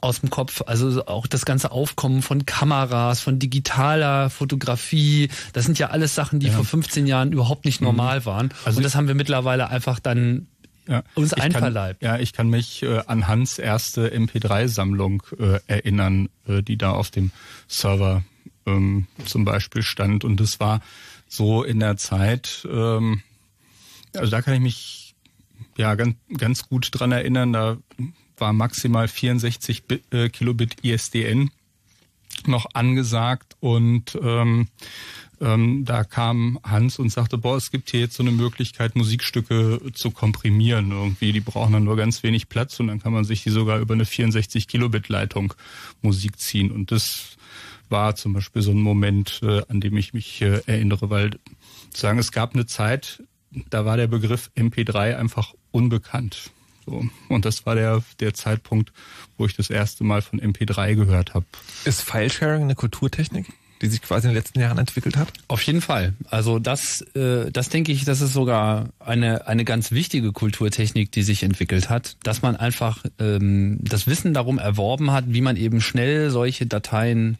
aus 0.00 0.20
dem 0.20 0.30
Kopf? 0.30 0.62
Also 0.66 1.06
auch 1.06 1.26
das 1.26 1.44
ganze 1.44 1.70
Aufkommen 1.70 2.22
von 2.22 2.46
Kameras, 2.46 3.20
von 3.20 3.38
digitaler 3.38 4.30
Fotografie, 4.30 5.28
das 5.52 5.64
sind 5.64 5.78
ja 5.78 5.90
alles 5.90 6.14
Sachen, 6.14 6.40
die 6.40 6.50
vor 6.50 6.64
15 6.64 7.06
Jahren 7.06 7.32
überhaupt 7.32 7.64
nicht 7.64 7.80
normal 7.80 8.24
waren. 8.26 8.52
Also 8.64 8.78
Und 8.78 8.82
das 8.84 8.94
haben 8.94 9.08
wir 9.08 9.14
mittlerweile 9.14 9.68
einfach 9.68 9.98
dann 10.00 10.46
ja. 10.88 11.02
uns 11.14 11.30
kann- 11.30 11.42
einverleibt. 11.42 12.02
Ja, 12.02 12.18
ich 12.18 12.32
kann 12.32 12.48
mich 12.48 12.82
äh, 12.82 13.02
an 13.06 13.28
Hans 13.28 13.58
erste 13.58 14.08
MP3-Sammlung 14.12 15.22
äh, 15.38 15.60
erinnern, 15.66 16.28
äh, 16.46 16.62
die 16.62 16.76
da 16.76 16.90
auf 16.92 17.10
dem 17.10 17.30
Server 17.68 18.24
ähm, 18.66 19.06
zum 19.24 19.44
Beispiel 19.44 19.82
stand. 19.82 20.24
Und 20.24 20.40
das 20.40 20.58
war 20.60 20.80
so 21.28 21.62
in 21.62 21.80
der 21.80 21.96
Zeit, 21.96 22.66
ähm, 22.70 23.22
also 24.14 24.30
da 24.30 24.42
kann 24.42 24.54
ich 24.54 24.60
mich 24.60 25.14
ja 25.78 25.94
ganz, 25.94 26.16
ganz 26.36 26.68
gut 26.68 26.88
dran 26.92 27.12
erinnern, 27.12 27.52
da 27.52 27.76
war 28.42 28.52
maximal 28.52 29.06
64 29.06 29.84
Bit, 29.84 30.02
äh, 30.12 30.28
Kilobit 30.28 30.84
ISDN 30.84 31.52
noch 32.44 32.66
angesagt 32.74 33.56
und 33.60 34.18
ähm, 34.20 34.66
ähm, 35.40 35.84
da 35.84 36.02
kam 36.02 36.58
Hans 36.64 36.98
und 36.98 37.10
sagte, 37.10 37.38
boah, 37.38 37.56
es 37.56 37.70
gibt 37.70 37.90
hier 37.92 38.00
jetzt 38.00 38.16
so 38.16 38.24
eine 38.24 38.32
Möglichkeit, 38.32 38.96
Musikstücke 38.96 39.80
zu 39.94 40.10
komprimieren 40.10 40.90
irgendwie. 40.90 41.30
Die 41.30 41.38
brauchen 41.38 41.72
dann 41.72 41.84
nur 41.84 41.94
ganz 41.94 42.24
wenig 42.24 42.48
Platz 42.48 42.80
und 42.80 42.88
dann 42.88 43.00
kann 43.00 43.12
man 43.12 43.22
sich 43.22 43.44
die 43.44 43.50
sogar 43.50 43.78
über 43.78 43.94
eine 43.94 44.06
64 44.06 44.66
Kilobit 44.66 45.08
Leitung 45.08 45.54
Musik 46.00 46.40
ziehen. 46.40 46.72
Und 46.72 46.90
das 46.90 47.36
war 47.90 48.16
zum 48.16 48.32
Beispiel 48.32 48.62
so 48.62 48.72
ein 48.72 48.80
Moment, 48.80 49.38
äh, 49.44 49.62
an 49.68 49.80
dem 49.80 49.96
ich 49.96 50.14
mich 50.14 50.42
äh, 50.42 50.62
erinnere, 50.66 51.10
weil 51.10 51.38
sagen, 51.94 52.18
es 52.18 52.32
gab 52.32 52.54
eine 52.54 52.66
Zeit, 52.66 53.22
da 53.70 53.84
war 53.84 53.96
der 53.96 54.08
Begriff 54.08 54.50
MP3 54.56 55.16
einfach 55.16 55.54
unbekannt. 55.70 56.50
So. 56.84 57.04
Und 57.28 57.44
das 57.44 57.64
war 57.66 57.74
der, 57.74 58.02
der 58.20 58.34
Zeitpunkt, 58.34 58.92
wo 59.36 59.46
ich 59.46 59.56
das 59.56 59.70
erste 59.70 60.04
Mal 60.04 60.22
von 60.22 60.40
MP3 60.40 60.94
gehört 60.94 61.34
habe. 61.34 61.46
Ist 61.84 62.02
Filesharing 62.02 62.62
eine 62.62 62.74
Kulturtechnik, 62.74 63.46
die 63.80 63.88
sich 63.88 64.02
quasi 64.02 64.26
in 64.26 64.32
den 64.32 64.36
letzten 64.36 64.60
Jahren 64.60 64.78
entwickelt 64.78 65.16
hat? 65.16 65.32
Auf 65.48 65.62
jeden 65.62 65.80
Fall. 65.80 66.14
Also 66.28 66.58
das, 66.58 67.02
äh, 67.14 67.50
das 67.50 67.68
denke 67.68 67.92
ich, 67.92 68.04
das 68.04 68.20
ist 68.20 68.32
sogar 68.32 68.88
eine, 68.98 69.46
eine 69.46 69.64
ganz 69.64 69.92
wichtige 69.92 70.32
Kulturtechnik, 70.32 71.12
die 71.12 71.22
sich 71.22 71.42
entwickelt 71.42 71.88
hat, 71.88 72.16
dass 72.24 72.42
man 72.42 72.56
einfach 72.56 73.04
ähm, 73.18 73.78
das 73.80 74.06
Wissen 74.06 74.34
darum 74.34 74.58
erworben 74.58 75.12
hat, 75.12 75.24
wie 75.28 75.40
man 75.40 75.56
eben 75.56 75.80
schnell 75.80 76.30
solche 76.30 76.66
Dateien, 76.66 77.38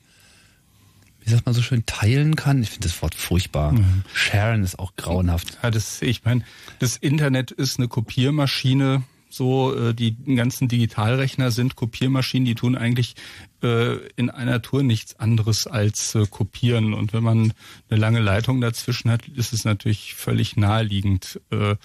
wie 1.25 1.31
sagt 1.31 1.47
man 1.47 1.55
so 1.55 1.63
schön, 1.63 1.85
teilen 1.87 2.37
kann. 2.37 2.63
Ich 2.63 2.71
finde 2.71 2.89
das 2.89 3.03
Wort 3.03 3.15
furchtbar. 3.15 3.75
Sharen 4.13 4.63
ist 4.63 4.79
auch 4.79 4.95
grauenhaft. 4.97 5.59
Ja, 5.63 5.71
das, 5.71 6.03
ich 6.03 6.25
meine, 6.25 6.43
das 6.79 6.97
Internet 6.97 7.51
ist 7.51 7.79
eine 7.79 7.89
Kopiermaschine. 7.89 9.03
So, 9.33 9.75
äh, 9.75 9.95
die 9.95 10.15
ganzen 10.37 10.69
Digitalrechner 10.69 11.51
sind 11.51 11.75
Kopiermaschinen, 11.75 12.45
die 12.45 12.55
tun 12.55 12.77
eigentlich 12.77 13.15
äh, 13.63 13.97
in 14.17 14.29
einer 14.29 14.61
Tour 14.61 14.83
nichts 14.83 15.19
anderes 15.19 15.67
als 15.67 16.15
äh, 16.15 16.27
kopieren. 16.27 16.93
Und 16.93 17.15
wenn 17.15 17.23
man 17.23 17.55
eine 17.89 17.99
lange 17.99 18.21
Leitung 18.21 18.61
dazwischen 18.61 19.11
hat, 19.11 19.27
ist 19.29 19.55
es 19.55 19.65
natürlich 19.65 20.13
völlig 20.13 20.59
naheliegend. 20.59 21.41
Äh, 21.51 21.77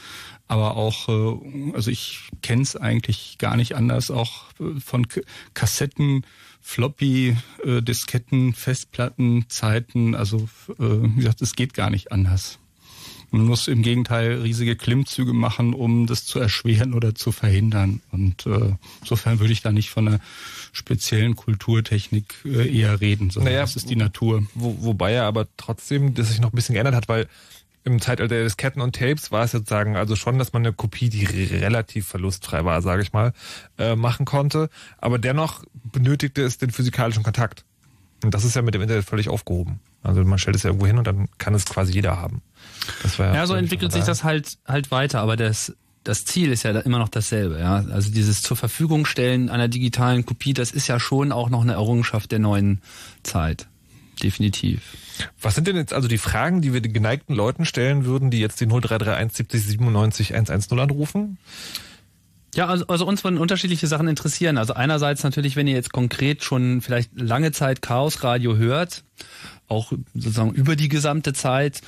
aber 0.49 0.75
auch, 0.75 1.07
äh, 1.07 1.71
also 1.73 1.89
ich 1.89 2.19
kenne 2.41 2.63
es 2.63 2.75
eigentlich 2.75 3.37
gar 3.37 3.55
nicht 3.55 3.77
anders, 3.77 4.11
auch 4.11 4.51
äh, 4.59 4.81
von 4.81 5.07
K 5.07 5.21
Kassetten, 5.53 6.25
Floppy, 6.59 7.37
äh, 7.63 7.81
Disketten, 7.81 8.55
Festplatten, 8.55 9.45
Zeiten. 9.47 10.15
Also 10.15 10.49
äh, 10.79 10.83
wie 10.83 11.15
gesagt, 11.15 11.41
es 11.41 11.55
geht 11.55 11.73
gar 11.73 11.91
nicht 11.91 12.11
anders. 12.11 12.59
Man 13.29 13.45
muss 13.45 13.67
im 13.67 13.81
Gegenteil 13.81 14.41
riesige 14.41 14.75
Klimmzüge 14.77 15.33
machen, 15.33 15.73
um 15.73 16.07
das 16.07 16.25
zu 16.25 16.39
erschweren 16.39 16.93
oder 16.93 17.13
zu 17.13 17.31
verhindern. 17.31 18.01
Und 18.11 18.45
äh, 18.45 18.75
insofern 19.01 19.39
würde 19.39 19.51
ich 19.51 19.61
da 19.61 19.71
nicht 19.71 19.89
von 19.89 20.07
einer 20.07 20.19
speziellen 20.71 21.35
Kulturtechnik 21.35 22.35
äh, 22.45 22.73
eher 22.73 23.01
reden, 23.01 23.29
sondern 23.29 23.51
Naja, 23.53 23.63
das 23.63 23.75
ist 23.75 23.89
die 23.89 23.95
Natur. 23.97 24.47
Wo, 24.53 24.77
wobei 24.79 25.11
er 25.13 25.25
aber 25.25 25.47
trotzdem 25.57 26.13
das 26.13 26.29
sich 26.29 26.39
noch 26.39 26.53
ein 26.53 26.55
bisschen 26.55 26.73
geändert 26.73 26.95
hat, 26.95 27.09
weil 27.09 27.27
im 27.83 27.99
Zeitalter 28.01 28.35
der 28.35 28.43
Disketten 28.43 28.81
und 28.81 28.95
Tapes 28.95 29.31
war 29.31 29.43
es 29.43 29.51
sozusagen 29.51 29.95
also 29.95 30.15
schon, 30.15 30.37
dass 30.39 30.51
man 30.53 30.65
eine 30.65 30.73
Kopie, 30.73 31.09
die 31.09 31.25
re- 31.25 31.61
relativ 31.61 32.07
verlustfrei 32.07 32.65
war, 32.65 32.81
sage 32.81 33.01
ich 33.01 33.13
mal, 33.13 33.33
äh, 33.77 33.95
machen 33.95 34.25
konnte. 34.25 34.69
Aber 34.97 35.19
dennoch 35.19 35.63
benötigte 35.73 36.43
es 36.43 36.57
den 36.57 36.71
physikalischen 36.71 37.23
Kontakt. 37.23 37.63
Und 38.23 38.33
das 38.33 38.43
ist 38.43 38.55
ja 38.55 38.61
mit 38.61 38.73
dem 38.73 38.81
Internet 38.81 39.05
völlig 39.05 39.29
aufgehoben. 39.29 39.79
Also 40.03 40.23
man 40.23 40.39
stellt 40.39 40.55
es 40.55 40.63
ja 40.63 40.69
irgendwo 40.69 40.87
hin 40.87 40.97
und 40.97 41.07
dann 41.07 41.27
kann 41.37 41.53
es 41.53 41.65
quasi 41.65 41.93
jeder 41.93 42.17
haben. 42.17 42.41
Das 43.03 43.19
war 43.19 43.33
Ja, 43.33 43.45
so 43.45 43.55
entwickelt 43.55 43.91
sich 43.91 44.05
das 44.05 44.23
halt 44.23 44.57
halt 44.65 44.91
weiter, 44.91 45.21
aber 45.21 45.35
das 45.35 45.73
das 46.07 46.23
Ziel 46.23 46.51
ist 46.51 46.63
ja 46.63 46.71
immer 46.79 46.99
noch 46.99 47.09
dasselbe. 47.09 47.59
Ja? 47.59 47.83
Also 47.91 48.11
dieses 48.11 48.41
zur 48.41 48.55
Verfügung 48.55 49.05
stellen 49.05 49.49
einer 49.49 49.67
digitalen 49.67 50.25
Kopie, 50.25 50.53
das 50.53 50.71
ist 50.71 50.87
ja 50.87 50.99
schon 50.99 51.31
auch 51.31 51.49
noch 51.49 51.61
eine 51.61 51.73
Errungenschaft 51.73 52.31
der 52.31 52.39
neuen 52.39 52.81
Zeit. 53.23 53.67
Definitiv. 54.23 54.81
Was 55.41 55.55
sind 55.55 55.67
denn 55.67 55.75
jetzt 55.75 55.93
also 55.93 56.07
die 56.07 56.17
Fragen, 56.17 56.61
die 56.61 56.73
wir 56.73 56.81
den 56.81 56.93
geneigten 56.93 57.35
Leuten 57.35 57.65
stellen 57.65 58.05
würden, 58.05 58.31
die 58.31 58.39
jetzt 58.39 58.59
die 58.61 58.65
0331 58.65 59.37
70 59.37 59.65
97 59.65 60.33
110 60.33 60.79
anrufen? 60.79 61.37
Ja, 62.55 62.67
also, 62.67 62.87
also 62.87 63.05
uns 63.05 63.23
würden 63.23 63.37
unterschiedliche 63.37 63.85
Sachen 63.85 64.07
interessieren. 64.07 64.57
Also 64.57 64.73
einerseits 64.73 65.23
natürlich, 65.23 65.55
wenn 65.55 65.67
ihr 65.67 65.75
jetzt 65.75 65.91
konkret 65.91 66.43
schon 66.43 66.81
vielleicht 66.81 67.11
lange 67.19 67.51
Zeit 67.51 67.81
Chaos 67.81 68.23
Radio 68.23 68.55
hört, 68.55 69.03
auch 69.67 69.91
sozusagen 70.13 70.51
über 70.51 70.75
die 70.75 70.89
gesamte 70.89 71.33
Zeit, 71.33 71.81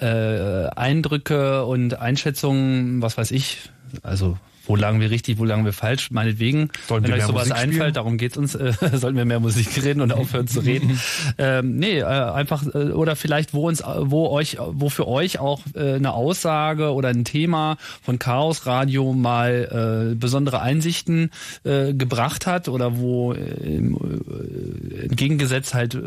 äh, 0.00 0.66
Eindrücke 0.68 1.64
und 1.64 1.98
Einschätzungen, 1.98 3.02
was 3.02 3.16
weiß 3.16 3.30
ich, 3.30 3.70
also 4.02 4.38
wo 4.66 4.76
lagen 4.76 5.00
wir 5.00 5.10
richtig, 5.10 5.38
wo 5.38 5.44
lagen 5.44 5.64
wir 5.64 5.72
falsch, 5.72 6.10
meinetwegen. 6.10 6.70
Sollen 6.88 7.04
Wenn 7.04 7.12
euch 7.12 7.24
sowas 7.24 7.48
Musik 7.48 7.54
einfällt, 7.54 7.74
spielen? 7.74 7.94
darum 7.94 8.18
geht's 8.18 8.36
uns, 8.36 8.54
äh, 8.54 8.72
sollten 8.94 9.16
wir 9.16 9.24
mehr 9.24 9.40
Musik 9.40 9.82
reden 9.82 10.00
und 10.00 10.12
aufhören 10.12 10.46
zu 10.46 10.60
reden. 10.60 11.00
ähm, 11.38 11.76
nee, 11.76 11.98
äh, 11.98 12.04
einfach, 12.04 12.64
äh, 12.66 12.92
oder 12.92 13.16
vielleicht, 13.16 13.54
wo 13.54 13.68
uns, 13.68 13.82
wo 13.82 14.28
euch, 14.28 14.58
wo 14.60 14.88
für 14.88 15.06
euch 15.06 15.38
auch 15.38 15.60
äh, 15.74 15.94
eine 15.94 16.12
Aussage 16.12 16.92
oder 16.92 17.08
ein 17.08 17.24
Thema 17.24 17.76
von 18.02 18.18
Chaos 18.18 18.66
Radio 18.66 19.12
mal 19.12 20.12
äh, 20.12 20.14
besondere 20.14 20.60
Einsichten 20.60 21.30
äh, 21.64 21.92
gebracht 21.92 22.46
hat 22.46 22.68
oder 22.68 22.98
wo 22.98 23.32
äh, 23.32 23.38
äh 23.40 25.04
entgegengesetzt 25.04 25.74
halt, 25.74 25.98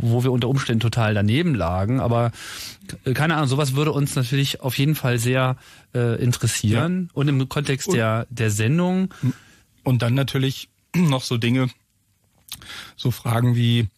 wo 0.00 0.22
wir 0.22 0.30
unter 0.30 0.48
Umständen 0.48 0.80
total 0.80 1.14
daneben 1.14 1.54
lagen. 1.54 2.00
Aber 2.00 2.30
keine 3.14 3.34
Ahnung, 3.34 3.48
sowas 3.48 3.74
würde 3.74 3.92
uns 3.92 4.14
natürlich 4.14 4.60
auf 4.60 4.78
jeden 4.78 4.94
Fall 4.94 5.18
sehr 5.18 5.56
äh, 5.94 6.22
interessieren. 6.22 7.08
Ja. 7.08 7.10
Und 7.14 7.28
im 7.28 7.48
Kontext 7.48 7.88
und, 7.88 7.96
der, 7.96 8.26
der 8.30 8.50
Sendung. 8.50 9.12
Und 9.82 10.02
dann 10.02 10.14
natürlich 10.14 10.68
noch 10.96 11.22
so 11.22 11.36
Dinge, 11.36 11.68
so 12.96 13.10
Fragen 13.10 13.56
wie, 13.56 13.88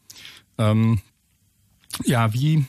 ähm, 0.58 1.00
ja, 2.04 2.32
wie 2.32 2.64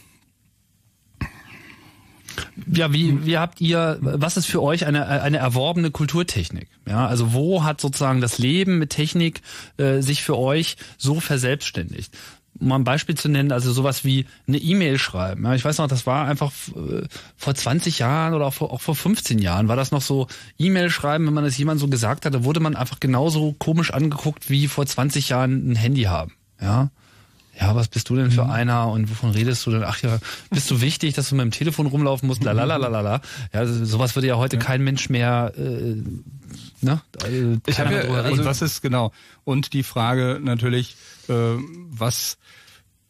ja, 2.72 2.94
wie, 2.94 3.26
wie 3.26 3.38
habt 3.38 3.62
ihr, 3.62 3.98
was 4.02 4.38
ist 4.38 4.46
für 4.46 4.62
euch 4.62 4.86
eine, 4.86 5.08
eine 5.08 5.38
erworbene 5.38 5.92
Kulturtechnik? 5.92 6.70
Ja, 6.88 7.08
also 7.08 7.34
wo 7.34 7.64
hat 7.64 7.82
sozusagen 7.82 8.22
das 8.22 8.38
Leben 8.38 8.78
mit 8.78 8.92
Technik 8.92 9.42
äh, 9.78 10.02
sich 10.02 10.24
für 10.24 10.38
euch 10.38 10.78
so 10.98 11.20
verselbstständigt? 11.20 12.16
Um 12.60 12.68
mal 12.68 12.76
ein 12.76 12.84
Beispiel 12.84 13.16
zu 13.16 13.30
nennen, 13.30 13.52
also 13.52 13.72
sowas 13.72 14.04
wie 14.04 14.26
eine 14.48 14.58
E-Mail 14.58 14.98
schreiben. 14.98 15.44
Ja, 15.46 15.56
ich 15.56 15.64
weiß 15.64 15.78
noch, 15.78 15.88
das 15.88 16.06
war 16.06 16.28
einfach 16.28 16.52
äh, 16.76 17.04
vor 17.36 17.56
20 17.56 18.00
Jahren 18.00 18.34
oder 18.34 18.46
auch 18.46 18.54
vor, 18.54 18.72
auch 18.72 18.82
vor 18.82 18.96
15 18.96 19.40
Jahren 19.40 19.68
war 19.68 19.76
das 19.76 19.92
noch 19.92 20.02
so 20.02 20.28
E-Mail 20.58 20.90
schreiben, 20.90 21.26
wenn 21.28 21.34
man 21.34 21.46
es 21.46 21.58
jemand 21.58 21.80
so 21.80 21.88
gesagt 21.88 22.26
hat, 22.26 22.34
da 22.34 22.44
wurde 22.44 22.60
man 22.60 22.76
einfach 22.76 23.00
genauso 23.00 23.54
komisch 23.54 23.92
angeguckt 23.92 24.50
wie 24.50 24.68
vor 24.68 24.86
20 24.86 25.30
Jahren 25.30 25.72
ein 25.72 25.76
Handy 25.76 26.04
haben. 26.04 26.34
Ja. 26.62 26.90
Ja, 27.60 27.76
was 27.76 27.88
bist 27.88 28.08
du 28.12 28.16
denn 28.16 28.30
für 28.30 28.44
mhm. 28.44 28.52
einer 28.52 28.88
und 28.90 29.10
wovon 29.10 29.32
redest 29.32 29.66
du 29.66 29.72
denn? 29.72 29.84
Ach 29.84 30.00
ja, 30.04 30.20
bist 30.52 30.70
du 30.70 30.80
wichtig, 30.82 31.16
dass 31.16 31.30
du 31.30 31.36
mit 31.36 31.44
dem 31.44 31.52
Telefon 31.52 31.88
rumlaufen 31.88 32.28
musst? 32.28 32.44
Lalalala. 32.44 33.22
Ja, 33.52 33.66
sowas 33.66 34.16
würde 34.16 34.28
ja 34.28 34.38
heute 34.38 34.58
ja. 34.58 34.62
kein 34.62 34.84
Mensch 34.84 35.10
mehr 35.10 35.54
äh, 35.58 35.96
ne? 36.82 37.02
Also, 37.24 37.58
ich 37.66 37.80
habe 37.80 37.94
ja, 37.94 38.02
also, 38.02 38.34
und 38.34 38.46
was 38.46 38.62
ist 38.62 38.82
genau? 38.82 39.12
Und 39.44 39.74
die 39.74 39.84
Frage 39.84 40.40
natürlich, 40.42 40.96
was 41.30 42.38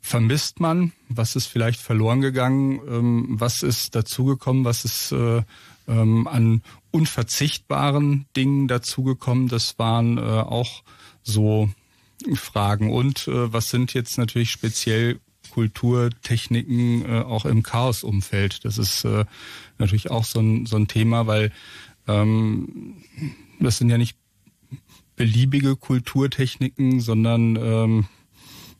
vermisst 0.07 0.59
man? 0.59 0.93
Was 1.09 1.35
ist 1.35 1.47
vielleicht 1.47 1.81
verloren 1.81 2.21
gegangen? 2.21 2.79
Ähm, 2.87 3.25
was 3.29 3.61
ist 3.61 3.93
dazugekommen? 3.93 4.63
Was 4.63 4.85
ist 4.85 5.11
äh, 5.11 5.43
ähm, 5.87 6.27
an 6.27 6.61
unverzichtbaren 6.91 8.25
Dingen 8.35 8.67
dazugekommen? 8.67 9.49
Das 9.49 9.77
waren 9.77 10.17
äh, 10.17 10.21
auch 10.21 10.83
so 11.23 11.69
Fragen. 12.35 12.91
Und 12.91 13.27
äh, 13.27 13.51
was 13.53 13.69
sind 13.69 13.93
jetzt 13.93 14.17
natürlich 14.17 14.51
speziell 14.51 15.19
Kulturtechniken 15.51 17.23
auch 17.23 17.45
im 17.45 17.63
Chaos-Umfeld? 17.63 18.63
Das 18.65 18.77
ist 18.77 19.07
natürlich 19.79 20.11
auch 20.11 20.23
so 20.23 20.39
ein, 20.39 20.65
so 20.67 20.75
ein 20.75 20.87
Thema, 20.87 21.25
weil 21.25 21.51
ähm, 22.07 22.97
das 23.59 23.77
sind 23.77 23.89
ja 23.89 23.97
nicht 23.97 24.17
beliebige 25.17 25.75
Kulturtechniken, 25.75 27.01
sondern 27.01 27.57
ähm, 27.57 28.05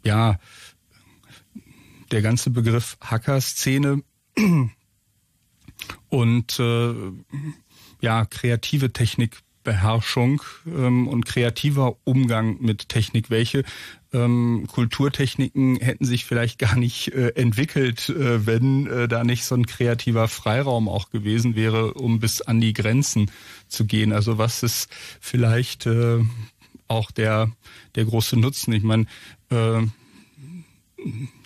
ja, 0.06 0.40
der 2.12 2.22
ganze 2.22 2.52
Begriff 2.52 2.98
Hacker-Szene 3.02 4.04
und 6.10 6.60
äh, 6.60 6.94
ja, 8.00 8.26
kreative 8.26 8.94
Technikbeherrschung 8.94 10.42
ähm, 10.66 11.10
und 11.10 11.26
kreativer 11.26 11.98
Umgang 12.06 12.62
mit 12.62 12.88
Technik. 12.88 13.30
Welche 13.30 13.64
ähm, 14.18 14.68
Kulturtechniken 14.68 15.78
hätten 15.78 16.06
sich 16.06 16.26
vielleicht 16.26 16.60
gar 16.60 16.76
nicht 16.76 17.14
äh, 17.14 17.30
entwickelt, 17.36 18.10
äh, 18.10 18.46
wenn 18.46 18.88
äh, 18.88 19.08
da 19.08 19.24
nicht 19.24 19.46
so 19.46 19.56
ein 19.56 19.66
kreativer 19.66 20.28
Freiraum 20.28 20.90
auch 20.90 21.10
gewesen 21.10 21.56
wäre, 21.56 21.94
um 21.94 22.20
bis 22.20 22.42
an 22.42 22.60
die 22.60 22.74
Grenzen 22.74 23.32
zu 23.68 23.86
gehen. 23.86 24.12
Also 24.14 24.38
was 24.38 24.64
ist 24.64 24.90
vielleicht 25.20 25.86
äh, 25.86 26.20
auch 26.88 27.12
der 27.12 27.52
der 27.96 28.06
große 28.06 28.38
Nutzen? 28.38 28.74
Ich 28.74 28.84
meine, 28.84 29.06
äh, 29.50 29.86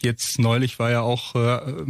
jetzt 0.01 0.39
neulich 0.39 0.79
war 0.79 0.91
ja 0.91 1.01
auch 1.01 1.35
äh, 1.35 1.85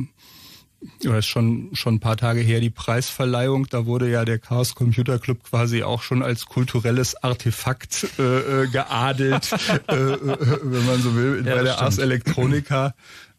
oder 1.06 1.20
ist 1.20 1.28
schon 1.28 1.70
schon 1.74 1.96
ein 1.96 2.00
paar 2.00 2.18
Tage 2.18 2.42
her 2.42 2.60
die 2.60 2.70
Preisverleihung. 2.70 3.68
Da 3.70 3.86
wurde 3.86 4.10
ja 4.10 4.26
der 4.26 4.40
Chaos 4.40 4.76
Computer 4.76 5.20
Club 5.20 5.44
quasi 5.44 5.84
auch 5.84 6.02
schon 6.02 6.24
als 6.24 6.46
kulturelles 6.46 7.22
Artefakt 7.24 8.08
äh, 8.18 8.64
äh 8.64 8.68
geadelt, 8.68 9.52
äh, 9.88 9.94
äh, 9.94 10.20
wenn 10.64 10.86
man 10.86 11.02
so 11.02 11.16
will, 11.16 11.44
ja, 11.46 11.56
bei 11.56 11.64
der 11.64 11.80
Ars 11.80 11.98
Electronica. 11.98 12.94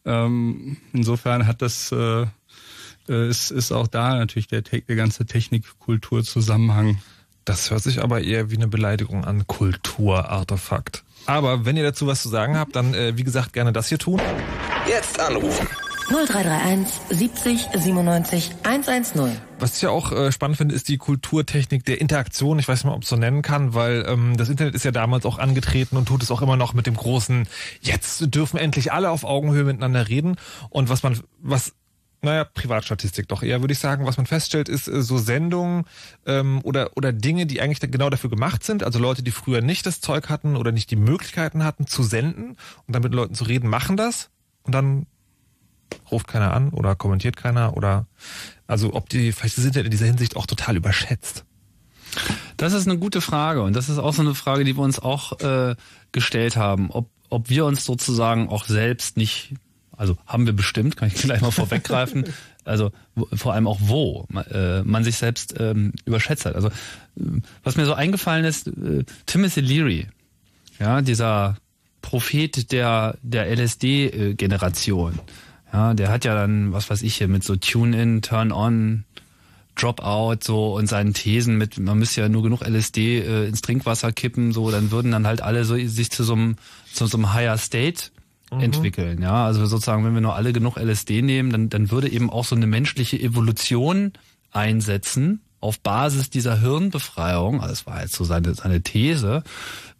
Ähm, 0.05 0.77
insofern 0.91 1.47
hat 1.47 1.61
das 1.61 1.91
äh, 1.91 2.25
äh, 3.09 3.29
ist, 3.29 3.51
ist 3.51 3.71
auch 3.71 3.87
da 3.87 4.15
natürlich 4.15 4.47
der, 4.47 4.61
der 4.61 4.95
ganze 4.95 5.25
Technik-Kultur-Zusammenhang. 5.25 7.01
Das 7.45 7.71
hört 7.71 7.83
sich 7.83 8.01
aber 8.01 8.21
eher 8.21 8.51
wie 8.51 8.55
eine 8.55 8.67
Beleidigung 8.67 9.25
an 9.25 9.45
Kulturartefakt. 9.47 11.03
Aber 11.25 11.65
wenn 11.65 11.77
ihr 11.77 11.83
dazu 11.83 12.07
was 12.07 12.21
zu 12.21 12.29
sagen 12.29 12.57
habt, 12.57 12.75
dann 12.75 12.93
äh, 12.93 13.17
wie 13.17 13.23
gesagt 13.23 13.53
gerne 13.53 13.73
das 13.73 13.89
hier 13.89 13.99
tun. 13.99 14.21
Jetzt 14.87 15.19
anrufen. 15.19 15.67
0331 16.09 16.87
70 17.09 17.67
97 17.73 18.51
110. 18.63 19.37
Was 19.59 19.77
ich 19.77 19.81
ja 19.81 19.89
auch 19.89 20.11
äh, 20.11 20.31
spannend 20.31 20.57
finde, 20.57 20.75
ist 20.75 20.89
die 20.89 20.97
Kulturtechnik 20.97 21.85
der 21.85 22.01
Interaktion. 22.01 22.59
Ich 22.59 22.67
weiß 22.67 22.79
nicht 22.79 22.85
mal, 22.85 22.95
ob 22.95 23.03
es 23.03 23.09
so 23.09 23.15
nennen 23.15 23.41
kann, 23.41 23.73
weil 23.73 24.05
ähm, 24.07 24.35
das 24.37 24.49
Internet 24.49 24.75
ist 24.75 24.85
ja 24.85 24.91
damals 24.91 25.25
auch 25.25 25.39
angetreten 25.39 25.97
und 25.97 26.07
tut 26.07 26.23
es 26.23 26.31
auch 26.31 26.41
immer 26.41 26.57
noch 26.57 26.73
mit 26.73 26.87
dem 26.87 26.95
großen, 26.95 27.47
jetzt 27.81 28.35
dürfen 28.35 28.57
endlich 28.57 28.91
alle 28.91 29.09
auf 29.09 29.23
Augenhöhe 29.23 29.63
miteinander 29.63 30.09
reden. 30.09 30.35
Und 30.69 30.89
was 30.89 31.03
man, 31.03 31.19
was 31.39 31.73
naja, 32.23 32.45
Privatstatistik 32.45 33.27
doch 33.27 33.43
eher, 33.43 33.61
würde 33.61 33.73
ich 33.73 33.79
sagen. 33.79 34.05
Was 34.05 34.17
man 34.17 34.25
feststellt, 34.25 34.69
ist 34.69 34.87
äh, 34.87 35.01
so 35.01 35.17
Sendungen 35.17 35.83
ähm, 36.25 36.61
oder, 36.63 36.91
oder 36.95 37.11
Dinge, 37.11 37.45
die 37.45 37.61
eigentlich 37.61 37.79
genau 37.91 38.09
dafür 38.09 38.29
gemacht 38.29 38.63
sind. 38.63 38.83
Also 38.83 38.97
Leute, 38.97 39.23
die 39.23 39.31
früher 39.31 39.61
nicht 39.61 39.85
das 39.85 39.99
Zeug 39.99 40.29
hatten 40.29 40.55
oder 40.55 40.71
nicht 40.71 40.89
die 40.89 40.95
Möglichkeiten 40.95 41.63
hatten 41.63 41.85
zu 41.85 42.01
senden 42.01 42.57
und 42.87 42.95
dann 42.95 43.03
mit 43.03 43.13
Leuten 43.13 43.35
zu 43.35 43.43
reden, 43.43 43.69
machen 43.69 43.97
das. 43.97 44.29
Und 44.63 44.73
dann 44.73 45.05
ruft 46.11 46.27
keiner 46.27 46.53
an 46.53 46.69
oder 46.69 46.95
kommentiert 46.95 47.37
keiner 47.37 47.75
oder 47.77 48.05
also 48.67 48.93
ob 48.93 49.09
die, 49.09 49.31
vielleicht 49.31 49.55
sind 49.55 49.75
ja 49.75 49.81
in 49.81 49.91
dieser 49.91 50.05
Hinsicht 50.05 50.35
auch 50.35 50.45
total 50.45 50.75
überschätzt. 50.77 51.45
Das 52.57 52.73
ist 52.73 52.87
eine 52.87 52.97
gute 52.97 53.21
Frage 53.21 53.61
und 53.61 53.75
das 53.75 53.89
ist 53.89 53.97
auch 53.97 54.13
so 54.13 54.21
eine 54.21 54.35
Frage, 54.35 54.63
die 54.63 54.75
wir 54.77 54.83
uns 54.83 54.99
auch 54.99 55.39
äh, 55.41 55.75
gestellt 56.11 56.55
haben, 56.55 56.91
ob, 56.91 57.09
ob 57.29 57.49
wir 57.49 57.65
uns 57.65 57.85
sozusagen 57.85 58.49
auch 58.49 58.65
selbst 58.65 59.17
nicht, 59.17 59.53
also 59.97 60.17
haben 60.25 60.45
wir 60.45 60.53
bestimmt, 60.53 60.95
kann 60.95 61.07
ich 61.07 61.15
gleich 61.15 61.41
mal 61.41 61.51
vorweggreifen, 61.51 62.25
also 62.63 62.91
vor 63.33 63.53
allem 63.53 63.67
auch 63.67 63.79
wo 63.81 64.27
äh, 64.51 64.83
man 64.83 65.03
sich 65.03 65.17
selbst 65.17 65.55
ähm, 65.59 65.93
überschätzt 66.05 66.45
hat. 66.45 66.55
Also 66.55 66.69
was 67.63 67.75
mir 67.75 67.85
so 67.85 67.93
eingefallen 67.93 68.45
ist, 68.45 68.67
äh, 68.67 69.03
Timothy 69.25 69.61
Leary, 69.61 70.07
ja, 70.79 71.01
dieser 71.01 71.57
Prophet 72.01 72.71
der, 72.71 73.17
der 73.23 73.49
LSD-Generation. 73.55 75.19
Ja, 75.73 75.95
der 75.95 76.09
hat 76.09 76.23
ja 76.23 76.35
dann, 76.35 76.71
was 76.71 76.89
weiß 76.89 77.01
ich 77.01 77.15
hier, 77.15 77.27
mit 77.27 77.43
so 77.43 77.55
Tune-In, 77.55 78.21
Turn-On, 78.21 79.05
Drop-Out 79.75 80.43
so 80.43 80.75
und 80.75 80.87
seinen 80.87 81.15
Thesen 81.15 81.57
mit, 81.57 81.79
man 81.79 81.97
müsste 81.97 82.21
ja 82.21 82.29
nur 82.29 82.43
genug 82.43 82.61
LSD 82.61 83.19
äh, 83.19 83.47
ins 83.47 83.61
Trinkwasser 83.61 84.11
kippen, 84.11 84.51
so, 84.51 84.69
dann 84.69 84.91
würden 84.91 85.11
dann 85.11 85.25
halt 85.25 85.41
alle 85.41 85.65
so 85.65 85.75
sich 85.75 86.11
zu 86.11 86.23
so 86.23 86.33
einem, 86.33 86.57
zu 86.91 87.07
so 87.07 87.17
einem 87.17 87.33
Higher 87.33 87.57
State 87.57 88.11
mhm. 88.51 88.59
entwickeln. 88.61 89.21
Ja, 89.23 89.45
also 89.45 89.65
sozusagen, 89.65 90.05
wenn 90.05 90.13
wir 90.13 90.21
nur 90.21 90.35
alle 90.35 90.53
genug 90.53 90.77
LSD 90.77 91.23
nehmen, 91.23 91.49
dann, 91.49 91.69
dann 91.69 91.89
würde 91.89 92.07
eben 92.07 92.29
auch 92.29 92.45
so 92.45 92.55
eine 92.55 92.67
menschliche 92.67 93.19
Evolution 93.19 94.13
einsetzen 94.51 95.41
auf 95.59 95.79
Basis 95.79 96.29
dieser 96.29 96.59
Hirnbefreiung, 96.59 97.61
also 97.61 97.71
das 97.71 97.87
war 97.87 98.01
jetzt 98.01 98.13
so 98.13 98.25
seine, 98.25 98.53
seine 98.53 98.83
These, 98.83 99.43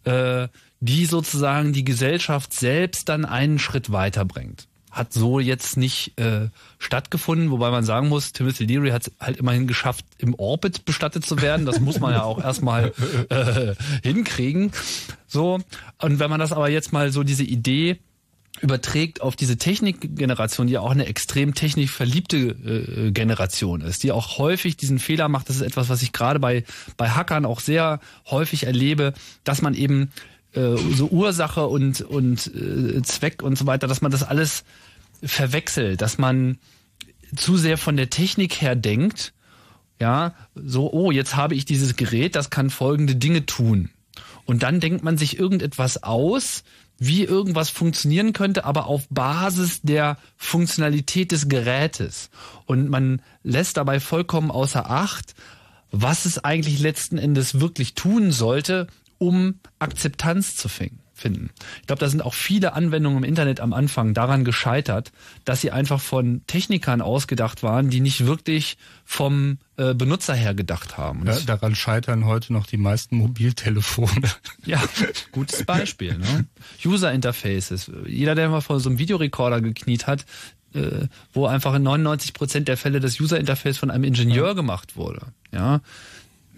äh, 0.04 0.46
die 0.80 1.06
sozusagen 1.06 1.72
die 1.72 1.84
Gesellschaft 1.84 2.52
selbst 2.52 3.08
dann 3.08 3.24
einen 3.24 3.58
Schritt 3.58 3.90
weiterbringt. 3.90 4.68
Hat 4.94 5.12
so 5.12 5.40
jetzt 5.40 5.76
nicht 5.76 6.18
äh, 6.18 6.48
stattgefunden, 6.78 7.50
wobei 7.50 7.70
man 7.70 7.84
sagen 7.84 8.08
muss, 8.08 8.32
Timothy 8.32 8.64
Leary 8.64 8.90
hat 8.90 9.10
halt 9.20 9.36
immerhin 9.38 9.66
geschafft, 9.66 10.04
im 10.18 10.34
Orbit 10.34 10.84
bestattet 10.84 11.26
zu 11.26 11.42
werden. 11.42 11.66
Das 11.66 11.80
muss 11.80 12.00
man 12.00 12.12
ja 12.12 12.22
auch 12.22 12.42
erstmal 12.42 12.92
äh, 13.28 13.74
hinkriegen. 14.02 14.70
So. 15.26 15.60
Und 16.00 16.18
wenn 16.20 16.30
man 16.30 16.40
das 16.40 16.52
aber 16.52 16.70
jetzt 16.70 16.92
mal 16.92 17.10
so 17.10 17.24
diese 17.24 17.42
Idee 17.42 17.98
überträgt 18.60 19.20
auf 19.20 19.34
diese 19.34 19.56
Technikgeneration, 19.56 20.68
die 20.68 20.74
ja 20.74 20.80
auch 20.80 20.92
eine 20.92 21.06
extrem 21.06 21.54
technikverliebte 21.54 22.36
äh, 22.36 23.10
Generation 23.10 23.80
ist, 23.80 24.04
die 24.04 24.12
auch 24.12 24.38
häufig 24.38 24.76
diesen 24.76 25.00
Fehler 25.00 25.28
macht. 25.28 25.48
Das 25.48 25.56
ist 25.56 25.62
etwas, 25.62 25.88
was 25.88 26.02
ich 26.02 26.12
gerade 26.12 26.38
bei, 26.38 26.64
bei 26.96 27.10
Hackern 27.10 27.46
auch 27.46 27.58
sehr 27.58 27.98
häufig 28.30 28.64
erlebe, 28.64 29.12
dass 29.42 29.60
man 29.60 29.74
eben 29.74 30.12
äh, 30.54 30.76
so 30.94 31.08
Ursache 31.08 31.66
und, 31.66 32.00
und 32.00 32.46
äh, 32.54 33.02
Zweck 33.02 33.42
und 33.42 33.58
so 33.58 33.66
weiter, 33.66 33.88
dass 33.88 34.02
man 34.02 34.12
das 34.12 34.22
alles 34.22 34.64
verwechselt, 35.24 36.00
dass 36.00 36.18
man 36.18 36.58
zu 37.36 37.56
sehr 37.56 37.78
von 37.78 37.96
der 37.96 38.10
Technik 38.10 38.60
her 38.60 38.76
denkt, 38.76 39.32
ja, 40.00 40.34
so, 40.54 40.92
oh, 40.92 41.10
jetzt 41.10 41.36
habe 41.36 41.54
ich 41.54 41.64
dieses 41.64 41.96
Gerät, 41.96 42.34
das 42.34 42.50
kann 42.50 42.70
folgende 42.70 43.16
Dinge 43.16 43.46
tun. 43.46 43.90
Und 44.44 44.62
dann 44.62 44.80
denkt 44.80 45.02
man 45.02 45.16
sich 45.16 45.38
irgendetwas 45.38 46.02
aus, 46.02 46.64
wie 46.98 47.24
irgendwas 47.24 47.70
funktionieren 47.70 48.32
könnte, 48.32 48.64
aber 48.64 48.86
auf 48.86 49.06
Basis 49.08 49.82
der 49.82 50.16
Funktionalität 50.36 51.32
des 51.32 51.48
Gerätes. 51.48 52.30
Und 52.66 52.88
man 52.88 53.20
lässt 53.42 53.76
dabei 53.76 54.00
vollkommen 54.00 54.50
außer 54.50 54.90
Acht, 54.90 55.34
was 55.90 56.24
es 56.24 56.44
eigentlich 56.44 56.78
letzten 56.78 57.18
Endes 57.18 57.60
wirklich 57.60 57.94
tun 57.94 58.30
sollte, 58.30 58.86
um 59.18 59.60
Akzeptanz 59.78 60.56
zu 60.56 60.68
finden 60.68 61.03
finden. 61.14 61.50
Ich 61.80 61.86
glaube, 61.86 62.00
da 62.00 62.08
sind 62.08 62.22
auch 62.22 62.34
viele 62.34 62.74
Anwendungen 62.74 63.18
im 63.18 63.24
Internet 63.24 63.60
am 63.60 63.72
Anfang 63.72 64.14
daran 64.14 64.44
gescheitert, 64.44 65.12
dass 65.44 65.60
sie 65.60 65.70
einfach 65.70 66.00
von 66.00 66.42
Technikern 66.46 67.00
ausgedacht 67.00 67.62
waren, 67.62 67.88
die 67.88 68.00
nicht 68.00 68.26
wirklich 68.26 68.76
vom 69.04 69.58
äh, 69.76 69.94
Benutzer 69.94 70.34
her 70.34 70.54
gedacht 70.54 70.98
haben. 70.98 71.26
Ja, 71.26 71.38
daran 71.40 71.74
scheitern 71.74 72.26
heute 72.26 72.52
noch 72.52 72.66
die 72.66 72.76
meisten 72.76 73.16
Mobiltelefone. 73.16 74.10
Ja, 74.66 74.82
gutes 75.32 75.64
Beispiel. 75.64 76.16
Ne? 76.16 76.46
User 76.84 77.12
Interfaces. 77.12 77.90
Jeder, 78.06 78.34
der 78.34 78.48
mal 78.48 78.62
vor 78.62 78.80
so 78.80 78.88
einem 78.88 78.98
Videorekorder 78.98 79.60
gekniet 79.60 80.06
hat, 80.06 80.24
äh, 80.74 81.08
wo 81.32 81.46
einfach 81.46 81.74
in 81.74 81.82
99 81.82 82.32
Prozent 82.32 82.68
der 82.68 82.76
Fälle 82.76 83.00
das 83.00 83.20
User 83.20 83.38
Interface 83.38 83.78
von 83.78 83.90
einem 83.90 84.04
Ingenieur 84.04 84.54
gemacht 84.54 84.96
wurde. 84.96 85.20
Ja, 85.52 85.80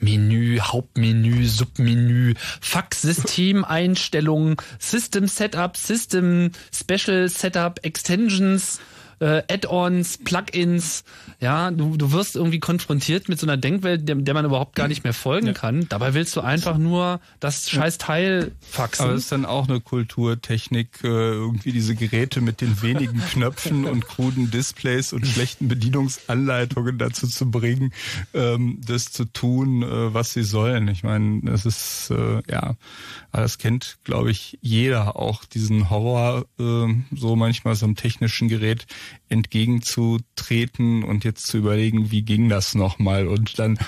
Menü, 0.01 0.59
Hauptmenü, 0.59 1.49
Submenü, 1.49 2.35
Fax-Systemeinstellungen, 2.61 4.57
System 4.79 5.29
Setup, 5.29 5.77
System 5.77 6.51
Special 6.71 7.29
Setup, 7.29 7.85
Extensions, 7.87 8.79
äh, 9.21 9.43
Add-ons, 9.51 10.19
Plugins. 10.19 11.05
Ja, 11.41 11.71
du, 11.71 11.97
du 11.97 12.13
wirst 12.13 12.37
irgendwie 12.37 12.61
konfrontiert 12.61 13.29
mit 13.29 13.39
so 13.39 13.47
einer 13.47 13.57
Denkwelt, 13.57 14.09
der, 14.09 14.17
der 14.17 14.35
man 14.35 14.45
überhaupt 14.45 14.75
gar 14.75 14.89
nicht 14.89 15.05
mehr 15.05 15.13
folgen 15.13 15.49
ja. 15.49 15.53
kann. 15.53 15.87
Dabei 15.89 16.15
willst 16.15 16.37
du 16.37 16.41
einfach 16.41 16.79
nur 16.79 17.21
das 17.41 17.71
scheiß 17.71 17.99
Teil 17.99 18.53
faxen. 18.61 19.05
Aber 19.05 19.15
es 19.15 19.25
ist 19.25 19.33
dann 19.33 19.45
auch 19.45 19.69
eine 19.69 19.81
Kulturtechnik, 19.81 21.05
äh, 21.05 21.07
irgendwie 21.07 21.73
diese 21.73 21.95
Geräte 21.95 22.41
mit 22.41 22.61
den 22.61 22.83
wenigen 22.83 23.21
Knöpfen 23.31 23.87
und 23.87 24.07
kruden 24.07 24.51
Displays 24.51 25.13
und 25.13 25.27
schlechten 25.27 25.69
Bedienungsanleitungen 25.69 26.99
dazu 26.99 27.27
zu 27.27 27.51
bringen, 27.51 27.93
ähm, 28.35 28.81
das 28.87 29.13
zu 29.13 29.25
tun, 29.25 29.83
äh, 29.83 30.15
was 30.15 30.33
sie 30.33 30.43
sollen. 30.43 30.89
Ich 30.89 31.03
meine, 31.03 31.41
das 31.43 31.67
ist, 31.67 32.11
äh, 32.11 32.43
ja, 32.51 32.77
das 33.33 33.59
kennt, 33.59 33.99
glaube 34.05 34.31
ich, 34.31 34.59
jeder 34.63 35.17
auch 35.17 35.45
diesen 35.45 35.91
Horror, 35.91 36.47
äh, 36.59 36.95
so 37.15 37.37
manchmal 37.37 37.75
so 37.75 37.87
einem 37.87 37.97
technischen 37.97 38.49
Gerät 38.49 38.87
entgegenzutreten 39.29 41.03
und 41.05 41.25
jetzt 41.25 41.47
zu 41.47 41.59
überlegen, 41.59 42.11
wie 42.11 42.23
ging 42.23 42.49
das 42.49 42.75
nochmal 42.75 43.27
und 43.27 43.59
dann 43.59 43.79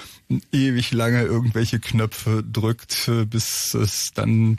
ewig 0.53 0.93
lange 0.93 1.23
irgendwelche 1.23 1.81
Knöpfe 1.81 2.43
drückt, 2.43 3.11
bis 3.31 3.75
es 3.75 4.13
dann, 4.13 4.59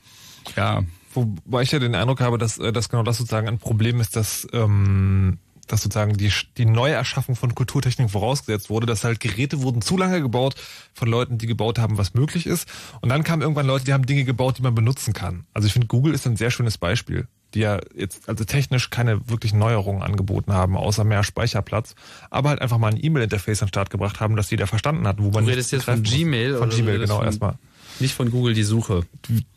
ja. 0.56 0.84
Wobei 1.14 1.64
ich 1.64 1.72
ja 1.72 1.80
den 1.80 1.96
Eindruck 1.96 2.22
habe, 2.22 2.38
dass, 2.38 2.60
äh, 2.60 2.72
dass 2.72 2.90
genau 2.90 3.04
das 3.04 3.18
sozusagen 3.18 3.48
ein 3.48 3.60
Problem 3.60 4.00
ist, 4.00 4.16
dass, 4.16 4.48
ähm, 4.54 5.40
dass 5.72 5.82
sozusagen 5.82 6.18
die, 6.18 6.32
die 6.58 6.66
Neuerschaffung 6.66 7.36
von 7.36 7.56
Kulturtechnik 7.56 8.10
vorausgesetzt 8.10 8.70
wurde, 8.70 8.86
dass 8.86 9.04
halt 9.04 9.20
Geräte 9.20 9.62
wurden 9.62 9.82
zu 9.82 9.98
lange 9.98 10.22
gebaut 10.22 10.56
von 10.94 11.08
Leuten, 11.08 11.38
die 11.38 11.48
gebaut 11.48 11.80
haben, 11.80 11.98
was 11.98 12.14
möglich 12.14 12.46
ist. 12.46 12.68
Und 13.02 13.10
dann 13.10 13.24
kamen 13.24 13.42
irgendwann 13.42 13.68
Leute, 13.68 13.86
die 13.86 13.94
haben 13.94 14.06
Dinge 14.06 14.26
gebaut, 14.26 14.58
die 14.58 14.62
man 14.62 14.76
benutzen 14.76 15.14
kann. 15.14 15.46
Also 15.54 15.68
ich 15.68 15.74
finde, 15.74 15.88
Google 15.88 16.14
ist 16.14 16.28
ein 16.28 16.36
sehr 16.36 16.52
schönes 16.52 16.78
Beispiel 16.78 17.28
die 17.54 17.62
ja 17.62 17.80
jetzt 17.96 18.30
also 18.30 18.44
technisch 18.44 18.90
keine 18.90 19.28
wirklichen 19.28 19.58
Neuerungen 19.58 20.04
angeboten 20.04 20.54
haben, 20.54 20.78
außer 20.78 21.04
mehr 21.04 21.24
Speicherplatz, 21.24 21.96
aber 22.30 22.50
halt 22.50 22.62
einfach 22.62 22.78
mal 22.78 22.92
ein 22.92 23.04
E-Mail-Interface 23.04 23.62
an 23.62 23.68
den 23.68 23.70
Start 23.70 23.90
gebracht 23.90 24.20
haben, 24.20 24.36
dass 24.36 24.52
jeder 24.52 24.68
verstanden 24.68 25.08
hat, 25.08 25.18
wo 25.20 25.32
man. 25.32 25.46
Du 25.46 25.52
redest 25.52 25.72
jetzt 25.72 25.86
von 25.86 26.04
Gmail 26.04 26.58
Von 26.58 26.70
Gmail, 26.70 27.00
genau, 27.00 27.24
erstmal. 27.24 27.56
Nicht 28.00 28.14
von 28.14 28.32
Google 28.32 28.54
die 28.54 28.64
Suche. 28.64 29.06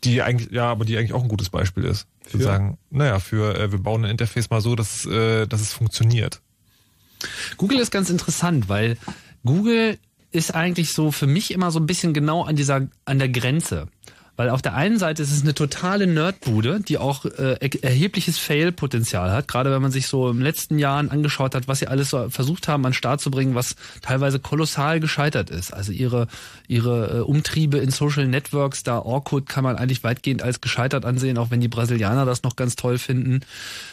Die 0.03 0.21
eigentlich, 0.21 0.51
ja, 0.51 0.69
aber 0.69 0.85
die 0.85 0.97
eigentlich 0.97 1.13
auch 1.13 1.23
ein 1.23 1.29
gutes 1.29 1.49
Beispiel 1.49 1.85
ist. 1.85 2.07
Für? 2.21 2.31
Sozusagen, 2.31 2.77
naja, 2.89 3.19
für 3.19 3.57
äh, 3.57 3.71
wir 3.71 3.79
bauen 3.79 4.05
ein 4.05 4.11
Interface 4.11 4.49
mal 4.49 4.61
so, 4.61 4.75
dass, 4.75 5.05
äh, 5.05 5.47
dass 5.47 5.61
es 5.61 5.73
funktioniert. 5.73 6.41
Google 7.57 7.79
ist 7.79 7.91
ganz 7.91 8.09
interessant, 8.09 8.69
weil 8.69 8.97
Google 9.45 9.97
ist 10.31 10.53
eigentlich 10.55 10.93
so 10.93 11.11
für 11.11 11.27
mich 11.27 11.51
immer 11.51 11.71
so 11.71 11.79
ein 11.79 11.85
bisschen 11.85 12.13
genau 12.13 12.43
an 12.43 12.55
dieser, 12.55 12.87
an 13.05 13.19
der 13.19 13.29
Grenze. 13.29 13.87
Weil 14.35 14.49
auf 14.49 14.63
der 14.63 14.73
einen 14.73 14.97
Seite 14.97 15.21
ist 15.21 15.31
es 15.31 15.43
eine 15.43 15.53
totale 15.53 16.07
Nerdbude, 16.07 16.79
die 16.79 16.97
auch 16.97 17.25
äh, 17.25 17.57
erhebliches 17.81 18.39
Fail-Potenzial 18.39 19.31
hat. 19.31 19.47
Gerade 19.47 19.71
wenn 19.71 19.81
man 19.81 19.91
sich 19.91 20.07
so 20.07 20.29
im 20.29 20.41
letzten 20.41 20.79
Jahren 20.79 21.11
angeschaut 21.11 21.53
hat, 21.53 21.67
was 21.67 21.79
sie 21.79 21.87
alles 21.87 22.09
so 22.09 22.29
versucht 22.29 22.67
haben, 22.67 22.83
an 22.85 22.91
den 22.91 22.95
Start 22.95 23.21
zu 23.21 23.29
bringen, 23.29 23.53
was 23.53 23.75
teilweise 24.01 24.39
kolossal 24.39 24.99
gescheitert 24.99 25.51
ist. 25.51 25.71
Also 25.71 25.91
ihre, 25.91 26.27
ihre 26.67 27.19
äh, 27.19 27.19
Umtriebe 27.19 27.77
in 27.77 27.91
Social 27.91 28.25
Networks, 28.25 28.81
da 28.81 28.97
Orkut 28.97 29.47
kann 29.47 29.63
man 29.63 29.75
eigentlich 29.75 30.03
weitgehend 30.03 30.41
als 30.41 30.61
gescheitert 30.61 31.05
ansehen, 31.05 31.37
auch 31.37 31.51
wenn 31.51 31.61
die 31.61 31.67
Brasilianer 31.67 32.25
das 32.25 32.41
noch 32.41 32.55
ganz 32.55 32.75
toll 32.75 32.97
finden. 32.97 33.41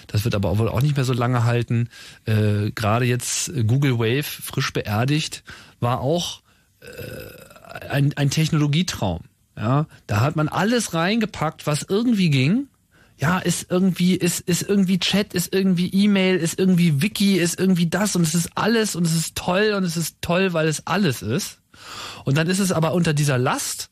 Das 0.07 0.25
wird 0.25 0.35
aber 0.35 0.57
wohl 0.57 0.69
auch 0.69 0.81
nicht 0.81 0.97
mehr 0.97 1.05
so 1.05 1.13
lange 1.13 1.45
halten. 1.45 1.91
Äh, 2.25 2.71
Gerade 2.71 3.05
jetzt 3.05 3.53
Google 3.67 3.99
Wave, 3.99 4.23
frisch 4.23 4.73
beerdigt, 4.73 5.45
war 5.81 6.01
auch 6.01 6.41
äh, 6.81 7.89
ein, 7.91 8.15
ein 8.17 8.31
Technologietraum. 8.31 9.21
Ja, 9.61 9.87
da 10.07 10.21
hat 10.21 10.37
man 10.37 10.49
alles 10.49 10.95
reingepackt, 10.95 11.67
was 11.67 11.85
irgendwie 11.87 12.31
ging. 12.31 12.69
Ja, 13.19 13.39
ist 13.39 13.71
irgendwie, 13.71 14.15
ist, 14.15 14.41
ist 14.41 14.63
irgendwie 14.63 14.99
Chat, 14.99 15.35
ist 15.35 15.53
irgendwie 15.55 15.89
E-Mail, 15.89 16.39
ist 16.39 16.59
irgendwie 16.59 17.03
Wiki, 17.03 17.37
ist 17.37 17.61
irgendwie 17.61 17.87
das 17.87 18.17
und 18.17 18.23
es 18.23 18.35
ist 18.35 18.53
alles 18.55 18.97
und 18.97 19.07
es 19.07 19.15
ist 19.15 19.37
toll 19.37 19.75
und 19.77 19.85
es 19.85 19.99
ist 19.99 20.17
toll, 20.23 20.55
weil 20.55 20.67
es 20.67 20.87
alles 20.87 21.21
ist. 21.21 21.59
Und 22.25 22.39
dann 22.39 22.49
ist 22.49 22.59
es 22.59 22.73
aber 22.73 22.95
unter 22.95 23.13
dieser 23.13 23.37
Last, 23.37 23.91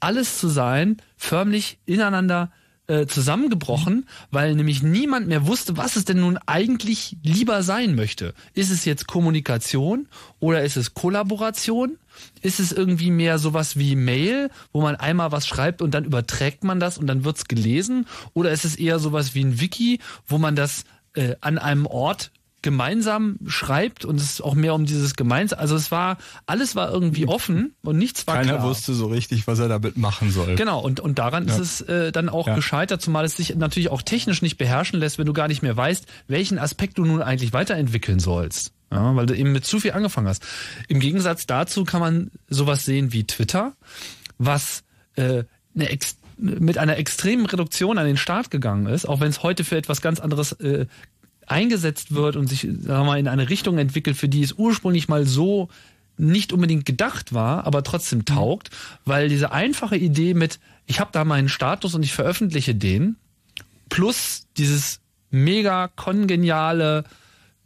alles 0.00 0.38
zu 0.38 0.48
sein, 0.48 0.98
förmlich 1.16 1.78
ineinander 1.86 2.52
äh, 2.86 3.06
zusammengebrochen, 3.06 4.06
weil 4.30 4.54
nämlich 4.54 4.82
niemand 4.82 5.28
mehr 5.28 5.46
wusste, 5.46 5.78
was 5.78 5.96
es 5.96 6.04
denn 6.04 6.20
nun 6.20 6.38
eigentlich 6.44 7.16
lieber 7.22 7.62
sein 7.62 7.94
möchte. 7.94 8.34
Ist 8.52 8.70
es 8.70 8.84
jetzt 8.84 9.06
Kommunikation 9.06 10.08
oder 10.38 10.62
ist 10.62 10.76
es 10.76 10.92
Kollaboration? 10.92 11.98
Ist 12.42 12.60
es 12.60 12.72
irgendwie 12.72 13.10
mehr 13.10 13.38
sowas 13.38 13.76
wie 13.76 13.96
Mail, 13.96 14.50
wo 14.72 14.82
man 14.82 14.96
einmal 14.96 15.32
was 15.32 15.46
schreibt 15.46 15.82
und 15.82 15.92
dann 15.92 16.04
überträgt 16.04 16.64
man 16.64 16.80
das 16.80 16.98
und 16.98 17.06
dann 17.06 17.24
wird's 17.24 17.46
gelesen? 17.46 18.06
Oder 18.34 18.50
ist 18.50 18.64
es 18.64 18.76
eher 18.76 18.98
sowas 18.98 19.34
wie 19.34 19.44
ein 19.44 19.60
Wiki, 19.60 20.00
wo 20.26 20.38
man 20.38 20.56
das 20.56 20.84
äh, 21.14 21.34
an 21.40 21.58
einem 21.58 21.86
Ort 21.86 22.30
gemeinsam 22.66 23.38
schreibt 23.46 24.04
und 24.04 24.16
es 24.16 24.24
ist 24.24 24.40
auch 24.40 24.56
mehr 24.56 24.74
um 24.74 24.86
dieses 24.86 25.14
gemeinsam. 25.14 25.60
Also 25.60 25.76
es 25.76 25.92
war 25.92 26.18
alles 26.46 26.74
war 26.74 26.90
irgendwie 26.90 27.28
offen 27.28 27.76
und 27.82 27.96
nichts 27.96 28.26
war 28.26 28.34
Keiner 28.34 28.54
klar. 28.54 28.68
wusste 28.68 28.92
so 28.92 29.06
richtig, 29.06 29.46
was 29.46 29.60
er 29.60 29.68
damit 29.68 29.96
machen 29.96 30.32
soll. 30.32 30.56
Genau 30.56 30.80
und 30.80 30.98
und 30.98 31.18
daran 31.20 31.46
ja. 31.46 31.54
ist 31.54 31.60
es 31.60 31.80
äh, 31.82 32.10
dann 32.10 32.28
auch 32.28 32.48
ja. 32.48 32.56
gescheitert, 32.56 33.00
zumal 33.00 33.24
es 33.24 33.36
sich 33.36 33.54
natürlich 33.54 33.90
auch 33.90 34.02
technisch 34.02 34.42
nicht 34.42 34.56
beherrschen 34.56 34.98
lässt, 34.98 35.16
wenn 35.16 35.26
du 35.26 35.32
gar 35.32 35.46
nicht 35.46 35.62
mehr 35.62 35.76
weißt, 35.76 36.06
welchen 36.26 36.58
Aspekt 36.58 36.98
du 36.98 37.04
nun 37.04 37.22
eigentlich 37.22 37.52
weiterentwickeln 37.52 38.18
sollst. 38.18 38.72
Ja, 38.96 39.16
weil 39.16 39.26
du 39.26 39.34
eben 39.36 39.52
mit 39.52 39.64
zu 39.64 39.80
viel 39.80 39.92
angefangen 39.92 40.28
hast. 40.28 40.44
Im 40.88 41.00
Gegensatz 41.00 41.46
dazu 41.46 41.84
kann 41.84 42.00
man 42.00 42.30
sowas 42.48 42.84
sehen 42.84 43.12
wie 43.12 43.24
Twitter, 43.24 43.74
was 44.38 44.82
äh, 45.16 45.44
eine 45.74 45.88
Ex 45.90 46.16
mit 46.38 46.76
einer 46.76 46.98
extremen 46.98 47.46
Reduktion 47.46 47.96
an 47.96 48.06
den 48.06 48.18
Start 48.18 48.50
gegangen 48.50 48.86
ist, 48.86 49.08
auch 49.08 49.20
wenn 49.20 49.30
es 49.30 49.42
heute 49.42 49.64
für 49.64 49.76
etwas 49.76 50.02
ganz 50.02 50.20
anderes 50.20 50.52
äh, 50.52 50.86
eingesetzt 51.46 52.14
wird 52.14 52.36
und 52.36 52.48
sich 52.48 52.60
sagen 52.60 52.86
wir 52.86 53.04
mal, 53.04 53.18
in 53.18 53.28
eine 53.28 53.48
Richtung 53.48 53.78
entwickelt, 53.78 54.16
für 54.16 54.28
die 54.28 54.42
es 54.42 54.52
ursprünglich 54.52 55.08
mal 55.08 55.24
so 55.24 55.68
nicht 56.18 56.52
unbedingt 56.52 56.84
gedacht 56.84 57.32
war, 57.32 57.66
aber 57.66 57.82
trotzdem 57.82 58.20
mhm. 58.20 58.24
taugt, 58.26 58.70
weil 59.04 59.28
diese 59.28 59.52
einfache 59.52 59.96
Idee 59.96 60.34
mit, 60.34 60.58
ich 60.86 61.00
habe 61.00 61.10
da 61.12 61.24
meinen 61.24 61.48
Status 61.48 61.94
und 61.94 62.02
ich 62.02 62.12
veröffentliche 62.12 62.74
den, 62.74 63.16
plus 63.88 64.46
dieses 64.56 65.00
mega 65.30 65.88
kongeniale, 65.88 67.04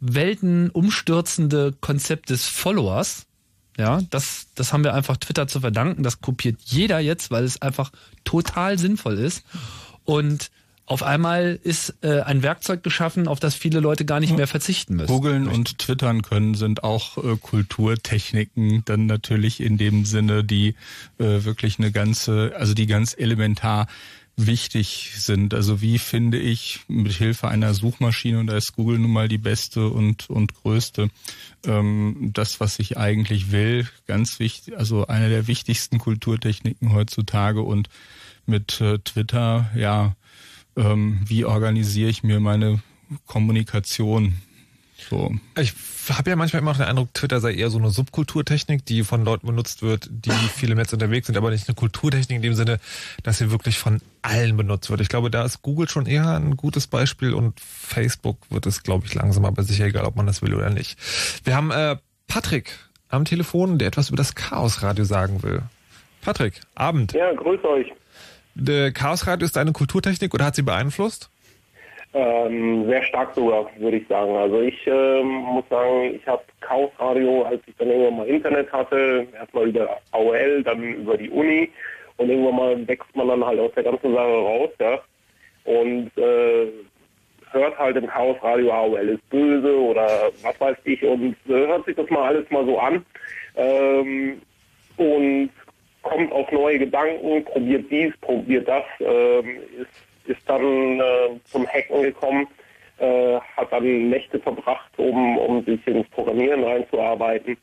weltenumstürzende 0.01 1.73
Konzept 1.79 2.29
des 2.29 2.47
Followers, 2.47 3.25
ja, 3.77 4.01
das, 4.09 4.47
das 4.55 4.73
haben 4.73 4.83
wir 4.83 4.93
einfach 4.93 5.17
Twitter 5.17 5.47
zu 5.47 5.61
verdanken. 5.61 6.03
Das 6.03 6.21
kopiert 6.21 6.57
jeder 6.65 6.99
jetzt, 6.99 7.31
weil 7.31 7.45
es 7.45 7.61
einfach 7.61 7.91
total 8.25 8.77
sinnvoll 8.77 9.17
ist. 9.17 9.43
Und 10.03 10.51
auf 10.85 11.03
einmal 11.03 11.57
ist 11.63 11.95
äh, 12.01 12.19
ein 12.19 12.43
Werkzeug 12.43 12.83
geschaffen, 12.83 13.29
auf 13.29 13.39
das 13.39 13.55
viele 13.55 13.79
Leute 13.79 14.03
gar 14.03 14.19
nicht 14.19 14.35
mehr 14.35 14.47
verzichten 14.47 14.97
müssen. 14.97 15.07
Googeln 15.07 15.47
und 15.47 15.79
Twittern 15.79 16.21
können 16.21 16.53
sind 16.53 16.83
auch 16.83 17.17
äh, 17.17 17.37
Kulturtechniken, 17.37 18.83
dann 18.83 19.05
natürlich 19.05 19.61
in 19.61 19.77
dem 19.77 20.03
Sinne, 20.03 20.43
die 20.43 20.75
äh, 21.17 21.45
wirklich 21.45 21.79
eine 21.79 21.93
ganze, 21.93 22.51
also 22.57 22.73
die 22.73 22.87
ganz 22.87 23.15
elementar 23.17 23.87
wichtig 24.37 25.11
sind. 25.17 25.53
Also 25.53 25.81
wie 25.81 25.99
finde 25.99 26.39
ich 26.39 26.81
mit 26.87 27.13
Hilfe 27.13 27.47
einer 27.47 27.73
Suchmaschine, 27.73 28.39
und 28.39 28.47
da 28.47 28.57
ist 28.57 28.73
Google 28.73 28.99
nun 28.99 29.11
mal 29.11 29.27
die 29.27 29.37
beste 29.37 29.89
und, 29.89 30.29
und 30.29 30.53
größte, 30.55 31.09
ähm, 31.65 32.31
das, 32.33 32.59
was 32.59 32.79
ich 32.79 32.97
eigentlich 32.97 33.51
will, 33.51 33.87
ganz 34.07 34.39
wichtig, 34.39 34.77
also 34.77 35.07
eine 35.07 35.29
der 35.29 35.47
wichtigsten 35.47 35.99
Kulturtechniken 35.99 36.93
heutzutage 36.93 37.61
und 37.61 37.89
mit 38.45 38.81
äh, 38.81 38.99
Twitter, 38.99 39.69
ja, 39.75 40.15
ähm, 40.75 41.21
wie 41.25 41.45
organisiere 41.45 42.09
ich 42.09 42.23
mir 42.23 42.39
meine 42.39 42.81
Kommunikation? 43.25 44.35
So. 45.11 45.29
Ich 45.59 45.73
habe 46.09 46.29
ja 46.29 46.37
manchmal 46.37 46.61
immer 46.61 46.71
noch 46.71 46.77
den 46.77 46.87
Eindruck, 46.87 47.13
Twitter 47.13 47.41
sei 47.41 47.53
eher 47.55 47.69
so 47.69 47.77
eine 47.77 47.89
Subkulturtechnik, 47.89 48.85
die 48.85 49.03
von 49.03 49.25
Leuten 49.25 49.45
benutzt 49.45 49.81
wird, 49.81 50.07
die 50.09 50.31
viel 50.31 50.71
im 50.71 50.77
Netz 50.77 50.93
unterwegs 50.93 51.27
sind, 51.27 51.35
aber 51.35 51.51
nicht 51.51 51.67
eine 51.67 51.75
Kulturtechnik 51.75 52.37
in 52.37 52.41
dem 52.41 52.53
Sinne, 52.53 52.79
dass 53.21 53.39
sie 53.39 53.51
wirklich 53.51 53.77
von 53.77 53.99
allen 54.21 54.55
benutzt 54.55 54.89
wird. 54.89 55.01
Ich 55.01 55.09
glaube, 55.09 55.29
da 55.29 55.43
ist 55.43 55.63
Google 55.63 55.89
schon 55.89 56.05
eher 56.05 56.29
ein 56.29 56.55
gutes 56.55 56.87
Beispiel 56.87 57.33
und 57.33 57.59
Facebook 57.59 58.37
wird 58.49 58.65
es, 58.67 58.83
glaube 58.83 59.05
ich, 59.05 59.13
langsam 59.13 59.43
aber 59.43 59.63
sicher, 59.63 59.83
egal 59.83 60.05
ob 60.05 60.15
man 60.15 60.27
das 60.27 60.41
will 60.41 60.55
oder 60.55 60.69
nicht. 60.69 60.97
Wir 61.43 61.57
haben 61.57 61.71
äh, 61.71 61.97
Patrick 62.27 62.71
am 63.09 63.25
Telefon, 63.25 63.79
der 63.79 63.89
etwas 63.89 64.07
über 64.07 64.17
das 64.17 64.33
Chaosradio 64.33 65.03
sagen 65.03 65.43
will. 65.43 65.61
Patrick, 66.21 66.61
Abend. 66.73 67.11
Ja, 67.11 67.33
grüß 67.33 67.61
euch. 67.65 67.91
Der 68.55 68.93
Chaosradio 68.93 69.45
ist 69.45 69.57
eine 69.57 69.73
Kulturtechnik 69.73 70.33
oder 70.33 70.45
hat 70.45 70.55
sie 70.55 70.61
beeinflusst? 70.61 71.30
Ähm, 72.13 72.85
sehr 72.87 73.03
stark 73.03 73.33
sogar, 73.35 73.69
würde 73.77 73.97
ich 73.97 74.07
sagen. 74.07 74.35
Also 74.35 74.59
ich 74.61 74.85
ähm, 74.85 75.27
muss 75.27 75.63
sagen, 75.69 76.13
ich 76.15 76.27
habe 76.27 76.43
Chaos 76.59 76.91
Radio, 76.99 77.43
als 77.43 77.61
ich 77.67 77.75
dann 77.77 77.89
irgendwann 77.89 78.17
mal 78.17 78.27
Internet 78.27 78.71
hatte, 78.73 79.27
erstmal 79.33 79.69
über 79.69 79.97
AOL, 80.11 80.61
dann 80.63 80.93
über 80.95 81.15
die 81.17 81.29
Uni 81.29 81.71
und 82.17 82.29
irgendwann 82.29 82.55
mal 82.55 82.87
wächst 82.87 83.15
man 83.15 83.29
dann 83.29 83.45
halt 83.45 83.59
aus 83.59 83.71
der 83.75 83.83
ganzen 83.83 84.13
Sache 84.13 84.27
raus, 84.27 84.69
ja. 84.79 84.99
Und 85.63 86.11
äh, 86.17 86.67
hört 87.51 87.77
halt 87.77 87.95
im 87.95 88.07
Chaos 88.07 88.37
Radio 88.41 88.71
AOL 88.71 89.09
ist 89.09 89.29
böse 89.29 89.79
oder 89.79 90.31
was 90.41 90.59
weiß 90.59 90.77
ich 90.83 91.03
und 91.03 91.35
äh, 91.47 91.67
hört 91.67 91.85
sich 91.85 91.95
das 91.95 92.09
mal 92.09 92.27
alles 92.27 92.49
mal 92.49 92.65
so 92.65 92.77
an. 92.77 93.05
Ähm, 93.55 94.41
und 94.97 95.49
kommt 96.01 96.31
auf 96.31 96.51
neue 96.51 96.79
Gedanken, 96.79 97.45
probiert 97.45 97.89
dies, 97.89 98.13
probiert 98.21 98.67
das, 98.67 98.83
ähm, 98.99 99.57
ist 99.79 100.10
ist 100.25 100.41
dann 100.45 100.99
äh, 100.99 101.39
zum 101.45 101.67
Hacken 101.67 102.03
gekommen, 102.03 102.47
äh, 102.97 103.39
hat 103.57 103.71
dann 103.71 104.09
Nächte 104.09 104.39
verbracht, 104.39 104.91
um, 104.97 105.37
um 105.37 105.63
sich 105.65 105.85
ins 105.87 106.07
Programmieren 106.09 106.63
reinzuarbeiten. 106.63 107.57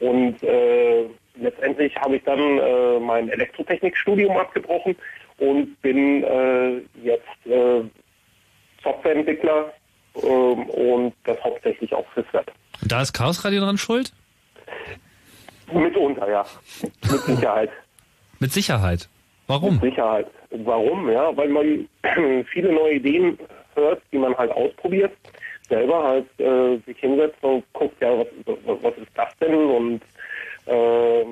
Und 0.00 0.42
äh, 0.42 1.04
letztendlich 1.36 1.94
habe 1.96 2.16
ich 2.16 2.24
dann 2.24 2.58
äh, 2.58 2.98
mein 2.98 3.28
Elektrotechnikstudium 3.28 4.36
abgebrochen 4.36 4.96
und 5.38 5.80
bin 5.82 6.24
äh, 6.24 6.78
jetzt 7.02 7.46
äh, 7.46 7.82
Softwareentwickler 8.82 9.72
ähm, 10.22 10.66
und 10.66 11.14
das 11.24 11.38
hauptsächlich 11.42 11.94
auch 11.94 12.06
fürs 12.12 12.26
Web. 12.32 12.50
Da 12.84 13.00
ist 13.02 13.12
Chaos 13.12 13.44
Radio 13.44 13.60
dran 13.60 13.78
schuld? 13.78 14.12
Mitunter, 15.72 16.28
ja. 16.30 16.44
Mit 17.10 17.20
Sicherheit. 17.20 17.70
Mit 18.40 18.52
Sicherheit. 18.52 19.08
Warum? 19.46 19.74
Mit 19.74 19.82
Sicherheit. 19.82 20.26
Warum? 20.50 21.10
Ja, 21.10 21.36
weil 21.36 21.48
man 21.48 21.88
viele 22.52 22.72
neue 22.72 22.94
Ideen 22.94 23.38
hört, 23.74 24.02
die 24.12 24.18
man 24.18 24.36
halt 24.36 24.52
ausprobiert, 24.52 25.12
selber 25.68 26.02
halt 26.02 26.40
äh, 26.40 26.78
sich 26.86 26.98
hinsetzt 26.98 27.42
und 27.42 27.64
guckt, 27.72 28.00
ja, 28.00 28.18
was, 28.18 28.26
was 28.82 28.96
ist 28.98 29.10
das 29.14 29.36
denn? 29.40 29.54
Und 29.54 30.00
äh, 30.66 31.24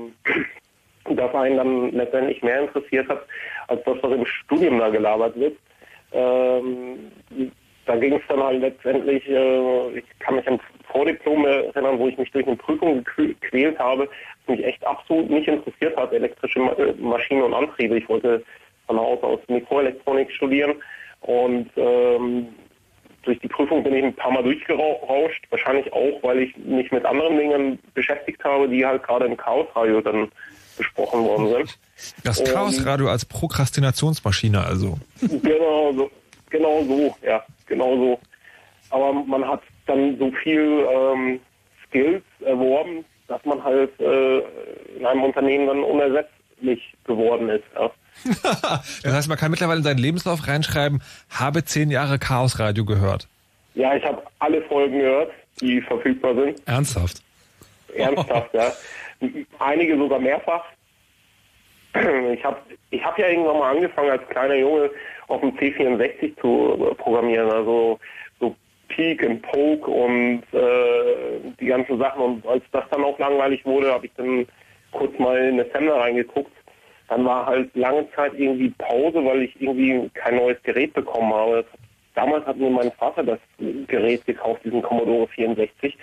das 1.14 1.34
einen 1.34 1.56
dann 1.56 1.92
letztendlich 1.92 2.42
mehr 2.42 2.62
interessiert 2.62 3.08
hat, 3.08 3.26
als 3.68 3.82
das, 3.84 3.96
was 4.02 4.12
im 4.12 4.26
Studium 4.26 4.78
da 4.78 4.88
gelabert 4.88 5.36
wird. 5.36 5.56
Ähm, 6.12 7.12
da 7.86 7.96
ging 7.96 8.14
es 8.14 8.22
dann 8.28 8.42
halt 8.42 8.60
letztendlich, 8.60 9.28
äh, 9.28 9.98
ich 9.98 10.04
kann 10.18 10.36
mich 10.36 10.46
an 10.48 10.60
Vordiplom 10.92 11.44
erinnern, 11.44 11.98
wo 11.98 12.08
ich 12.08 12.18
mich 12.18 12.30
durch 12.32 12.46
eine 12.46 12.56
Prüfung 12.56 13.04
gequält 13.16 13.78
habe, 13.78 14.08
mich 14.46 14.64
echt 14.64 14.84
absolut 14.86 15.30
nicht 15.30 15.48
interessiert 15.48 15.96
hat, 15.96 16.12
elektrische 16.12 16.60
äh, 16.60 16.92
Maschinen 17.00 17.42
und 17.42 17.54
Antriebe. 17.54 17.98
Ich 17.98 18.08
wollte 18.08 18.42
von 18.86 18.98
Haus 18.98 19.22
aus 19.22 19.40
Mikroelektronik 19.48 20.30
studieren 20.32 20.74
und 21.20 21.70
ähm, 21.76 22.48
durch 23.22 23.38
die 23.40 23.48
Prüfung 23.48 23.82
bin 23.82 23.94
ich 23.94 24.04
ein 24.04 24.14
paar 24.14 24.32
Mal 24.32 24.42
durchgerauscht. 24.42 25.44
Wahrscheinlich 25.50 25.92
auch, 25.92 26.22
weil 26.22 26.40
ich 26.40 26.56
mich 26.56 26.90
mit 26.90 27.04
anderen 27.04 27.36
Dingen 27.36 27.78
beschäftigt 27.94 28.42
habe, 28.44 28.68
die 28.68 28.84
halt 28.84 29.02
gerade 29.02 29.26
im 29.26 29.36
Chaosradio 29.36 30.00
dann 30.00 30.30
besprochen 30.78 31.24
worden 31.24 31.48
sind. 31.50 31.78
Das 32.24 32.42
Chaosradio 32.42 33.08
als 33.08 33.26
Prokrastinationsmaschine 33.26 34.64
also. 34.64 34.98
Genau 35.20 35.92
so, 35.92 36.10
genau 36.50 36.82
so, 36.84 37.14
ja, 37.22 37.42
genau 37.66 37.96
so. 37.96 38.20
Aber 38.90 39.12
man 39.12 39.46
hat 39.46 39.62
dann 39.86 40.18
so 40.18 40.30
viel 40.42 40.86
ähm, 40.92 41.40
Skills 41.86 42.22
erworben, 42.44 43.04
dass 43.28 43.44
man 43.44 43.62
halt 43.62 43.98
äh, 44.00 44.38
in 44.96 45.06
einem 45.06 45.22
Unternehmen 45.22 45.66
dann 45.68 45.82
unersetzlich 45.82 46.94
geworden 47.04 47.48
ist. 47.48 47.64
Ja. 47.74 47.90
das 49.02 49.12
heißt, 49.12 49.28
man 49.28 49.38
kann 49.38 49.50
mittlerweile 49.50 49.78
in 49.78 49.84
seinen 49.84 49.98
Lebenslauf 49.98 50.46
reinschreiben, 50.46 51.02
habe 51.30 51.64
zehn 51.64 51.90
Jahre 51.90 52.18
Chaosradio 52.18 52.84
gehört. 52.84 53.28
Ja, 53.74 53.94
ich 53.94 54.04
habe 54.04 54.22
alle 54.40 54.62
Folgen 54.62 54.98
gehört, 54.98 55.30
die 55.60 55.80
verfügbar 55.80 56.34
sind. 56.34 56.60
Ernsthaft? 56.66 57.22
Ernsthaft, 57.94 58.52
ja. 58.52 58.72
Einige 59.58 59.96
sogar 59.96 60.18
mehrfach. 60.18 60.64
Ich 62.32 62.44
habe 62.44 62.58
ich 62.90 63.04
hab 63.04 63.18
ja 63.18 63.28
irgendwann 63.28 63.58
mal 63.58 63.74
angefangen, 63.74 64.10
als 64.10 64.28
kleiner 64.28 64.54
Junge 64.54 64.90
auf 65.28 65.40
dem 65.40 65.56
C64 65.56 66.40
zu 66.40 66.94
programmieren. 66.98 67.50
Also 67.50 67.98
Peak 68.90 69.22
und 69.22 69.40
Poke 69.42 69.90
und 69.90 70.42
äh, 70.52 71.40
die 71.58 71.66
ganzen 71.66 71.98
Sachen. 71.98 72.22
Und 72.22 72.46
als 72.46 72.62
das 72.72 72.84
dann 72.90 73.04
auch 73.04 73.18
langweilig 73.18 73.64
wurde, 73.64 73.92
habe 73.92 74.06
ich 74.06 74.12
dann 74.16 74.46
kurz 74.92 75.18
mal 75.18 75.38
in 75.38 75.60
Assembler 75.60 75.96
reingeguckt. 75.96 76.52
Dann 77.08 77.24
war 77.24 77.46
halt 77.46 77.74
lange 77.74 78.06
Zeit 78.12 78.32
irgendwie 78.36 78.70
Pause, 78.78 79.24
weil 79.24 79.42
ich 79.42 79.60
irgendwie 79.60 80.10
kein 80.14 80.36
neues 80.36 80.62
Gerät 80.62 80.92
bekommen 80.92 81.32
habe. 81.32 81.64
Damals 82.14 82.44
hat 82.46 82.56
mir 82.56 82.70
mein 82.70 82.92
Vater 82.92 83.22
das 83.22 83.38
Gerät 83.86 84.26
gekauft, 84.26 84.64
diesen 84.64 84.82
Commodore 84.82 85.26
64. 85.28 85.96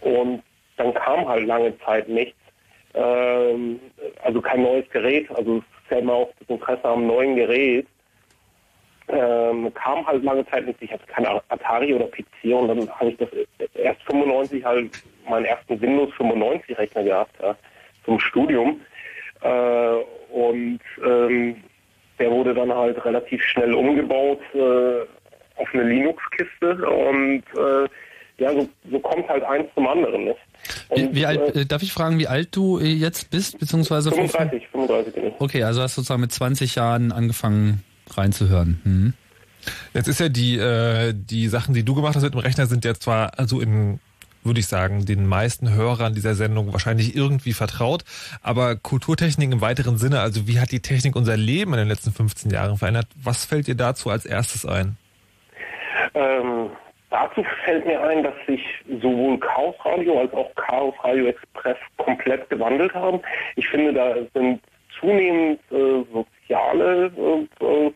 Und 0.00 0.42
dann 0.76 0.92
kam 0.94 1.28
halt 1.28 1.46
lange 1.46 1.78
Zeit 1.80 2.08
nichts. 2.08 2.36
Ähm, 2.94 3.80
also 4.22 4.40
kein 4.40 4.62
neues 4.62 4.88
Gerät. 4.90 5.30
Also 5.34 5.58
es 5.58 5.64
ist 5.84 5.90
ja 5.90 5.98
immer 5.98 6.14
auch 6.14 6.30
das 6.40 6.48
Interesse 6.48 6.84
am 6.84 7.06
neuen 7.06 7.36
Gerät 7.36 7.86
ähm, 9.08 9.72
kam 9.74 10.06
halt 10.06 10.22
lange 10.24 10.46
Zeit 10.46 10.66
nicht. 10.66 10.80
Ich 10.80 10.92
hatte 10.92 11.06
keine 11.06 11.42
Atari 11.48 11.94
oder 11.94 12.06
PC 12.06 12.54
und 12.54 12.68
dann 12.68 12.90
habe 12.90 13.10
ich 13.10 13.16
das 13.18 13.28
erst 13.74 14.02
95 14.04 14.64
halt 14.64 14.90
meinen 15.28 15.44
ersten 15.44 15.80
Windows 15.80 16.12
95 16.14 16.78
Rechner 16.78 17.04
gehabt 17.04 17.34
ja, 17.40 17.56
zum 18.04 18.18
Studium 18.18 18.80
äh, 19.42 19.94
und 20.32 20.80
ähm, 21.04 21.56
der 22.18 22.30
wurde 22.30 22.54
dann 22.54 22.72
halt 22.72 23.04
relativ 23.04 23.42
schnell 23.42 23.74
umgebaut 23.74 24.40
äh, 24.54 25.02
auf 25.56 25.68
eine 25.72 25.84
Linux-Kiste 25.84 26.88
und 26.88 27.42
äh, 27.54 27.88
ja, 28.38 28.52
so, 28.52 28.68
so 28.90 28.98
kommt 29.00 29.28
halt 29.28 29.42
eins 29.44 29.66
zum 29.74 29.86
anderen. 29.86 30.24
Nicht? 30.24 30.38
Und, 30.88 31.14
wie 31.14 31.26
alt, 31.26 31.56
äh, 31.56 31.66
darf 31.66 31.82
ich 31.82 31.92
fragen, 31.92 32.18
wie 32.18 32.28
alt 32.28 32.54
du 32.54 32.78
äh, 32.78 32.84
jetzt 32.84 33.30
bist, 33.30 33.58
beziehungsweise 33.58 34.10
35, 34.10 34.68
35 34.68 35.14
bin 35.14 35.26
ich. 35.26 35.34
Okay, 35.38 35.62
also 35.62 35.82
hast 35.82 35.96
du 35.96 36.00
sozusagen 36.00 36.20
mit 36.20 36.32
20 36.32 36.74
Jahren 36.74 37.12
angefangen 37.12 37.82
reinzuhören. 38.10 38.80
Mhm. 38.84 39.12
Jetzt 39.94 40.08
ist 40.08 40.20
ja 40.20 40.28
die, 40.28 40.58
äh, 40.58 41.14
die 41.14 41.48
Sachen, 41.48 41.74
die 41.74 41.84
du 41.84 41.94
gemacht 41.94 42.16
hast 42.16 42.22
mit 42.22 42.34
dem 42.34 42.40
Rechner, 42.40 42.66
sind 42.66 42.84
ja 42.84 42.94
zwar 42.94 43.38
also 43.38 43.60
in 43.60 44.00
würde 44.44 44.60
ich 44.60 44.66
sagen, 44.66 45.04
den 45.06 45.26
meisten 45.26 45.72
Hörern 45.72 46.14
dieser 46.14 46.34
Sendung 46.34 46.72
wahrscheinlich 46.72 47.14
irgendwie 47.14 47.52
vertraut. 47.52 48.04
Aber 48.42 48.76
Kulturtechnik 48.76 49.52
im 49.52 49.60
weiteren 49.60 49.98
Sinne, 49.98 50.20
also 50.20 50.46
wie 50.46 50.58
hat 50.58 50.72
die 50.72 50.80
Technik 50.80 51.16
unser 51.16 51.36
Leben 51.36 51.72
in 51.72 51.78
den 51.78 51.88
letzten 51.88 52.12
15 52.12 52.50
Jahren 52.50 52.76
verändert? 52.76 53.06
Was 53.22 53.44
fällt 53.44 53.66
dir 53.66 53.76
dazu 53.76 54.10
als 54.10 54.26
erstes 54.26 54.66
ein? 54.66 54.96
Ähm, 56.14 56.70
dazu 57.12 57.44
fällt 57.64 57.86
mir 57.86 58.02
ein, 58.02 58.22
dass 58.22 58.34
sich 58.46 58.60
sowohl 59.00 59.38
Chaos 59.38 59.74
Radio 59.84 60.20
als 60.20 60.32
auch 60.32 60.52
Chaos 60.56 60.94
Radio 61.04 61.26
Express 61.26 61.76
komplett 61.98 62.48
gewandelt 62.50 62.92
haben. 62.94 63.20
Ich 63.56 63.68
finde, 63.68 63.92
da 63.92 64.14
sind 64.34 64.60
zunehmend 64.98 65.60
äh, 65.70 66.04
soziale 66.12 67.12
äh, 67.60 67.90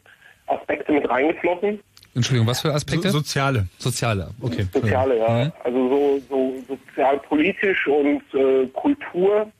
Aspekte 0.47 0.93
mit 0.93 1.09
reingeflossen. 1.09 1.81
Entschuldigung, 2.15 2.47
was 2.47 2.61
für 2.61 2.73
Aspekte? 2.73 3.11
So, 3.11 3.19
soziale. 3.19 3.67
Soziale, 3.79 4.31
okay. 4.41 4.67
Soziale, 4.73 5.19
ja. 5.19 5.45
Mhm. 5.45 5.53
Also 5.65 5.89
so, 5.89 6.21
so 6.29 6.55
sozialpolitisch 6.69 7.87
und 7.89 8.23
äh, 8.35 8.67
Kultur. 8.69 9.51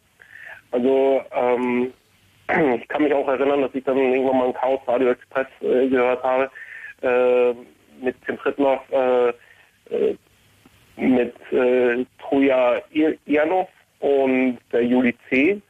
Also 0.71 1.21
ähm, 1.35 1.93
ich 2.81 2.89
kann 2.89 3.03
mich 3.03 3.13
auch 3.13 3.29
erinnern, 3.29 3.63
dass 3.63 3.75
ich 3.75 3.85
dann 3.85 3.99
irgendwann 3.99 4.39
mal 4.39 4.47
ein 4.49 4.55
Chaos 4.55 4.81
Radio 4.87 5.11
Express 5.11 5.49
äh, 5.61 5.89
gehört 5.89 6.23
habe. 6.23 6.51
äh, 7.03 7.55
mit 8.01 8.17
Tim 8.25 8.39
äh, 8.45 9.29
äh, 9.29 9.33
mit 10.97 11.35
äh, 11.53 12.05
Truja 12.19 12.81
Ianov 13.27 13.69
und 14.01 14.59
der 14.73 14.85
Juli 14.85 15.15
C., 15.29 15.61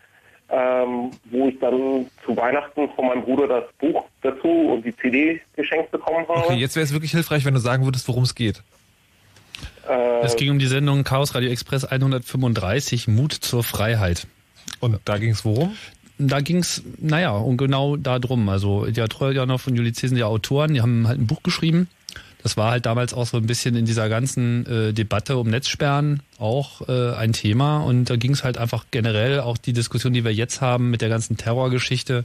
ähm, 0.49 1.11
wo 1.25 1.49
ich 1.49 1.59
dann 1.59 2.07
zu 2.25 2.37
Weihnachten 2.37 2.89
von 2.95 3.07
meinem 3.09 3.23
Bruder 3.23 3.49
das 3.49 3.65
Buch 3.81 4.05
dazu 4.23 4.49
und 4.49 4.85
die 4.85 4.95
CD 4.97 5.41
geschenkt 5.57 5.91
bekommen 5.91 6.27
habe. 6.29 6.39
Okay, 6.39 6.55
jetzt 6.55 6.77
wäre 6.77 6.85
es 6.85 6.93
wirklich 6.93 7.11
hilfreich, 7.11 7.45
wenn 7.45 7.55
du 7.55 7.61
sagen 7.61 7.85
würdest, 7.85 8.07
worum 8.07 8.23
es 8.23 8.35
geht. 8.37 8.63
Äh, 9.89 10.21
Es 10.21 10.37
ging 10.37 10.51
um 10.51 10.59
die 10.61 10.67
Sendung 10.67 11.03
Chaos 11.03 11.35
Radio 11.35 11.51
Express 11.51 11.85
135, 11.85 13.09
Mut 13.09 13.33
zur 13.33 13.65
Freiheit. 13.65 14.29
Und 14.81 15.01
da 15.05 15.19
ging 15.19 15.31
es 15.31 15.45
worum? 15.45 15.77
Da 16.19 16.41
ging's, 16.41 16.83
naja, 16.99 17.33
und 17.33 17.57
genau 17.57 17.97
darum. 17.97 18.49
Also 18.49 18.87
ja, 18.87 19.07
Trojanov 19.09 19.67
und 19.67 19.75
Juli 19.77 19.93
C. 19.93 20.07
sind 20.07 20.17
ja 20.17 20.27
Autoren, 20.27 20.75
die 20.75 20.81
haben 20.81 21.09
halt 21.09 21.19
ein 21.19 21.27
Buch 21.27 21.43
geschrieben. 21.43 21.89
Das 22.47 22.57
war 22.57 22.71
halt 22.71 22.87
damals 22.87 23.13
auch 23.13 23.27
so 23.27 23.39
ein 23.39 23.47
bisschen 23.47 23.75
in 23.75 23.87
dieser 23.87 24.09
ganzen 24.09 24.65
äh, 24.67 24.93
Debatte 24.93 25.37
um 25.37 25.49
Netzsperren 25.49 26.23
auch 26.39 26.89
äh, 26.89 27.13
ein 27.17 27.33
Thema. 27.33 27.79
Und 27.79 28.05
da 28.05 28.15
ging 28.15 28.31
es 28.31 28.45
halt 28.45 28.57
einfach 28.57 28.85
generell 28.93 29.41
auch 29.41 29.59
die 29.59 29.73
Diskussion, 29.73 30.13
die 30.13 30.23
wir 30.25 30.33
jetzt 30.33 30.61
haben 30.61 30.93
mit 30.93 31.01
der 31.01 31.09
ganzen 31.09 31.37
Terrorgeschichte. 31.37 32.25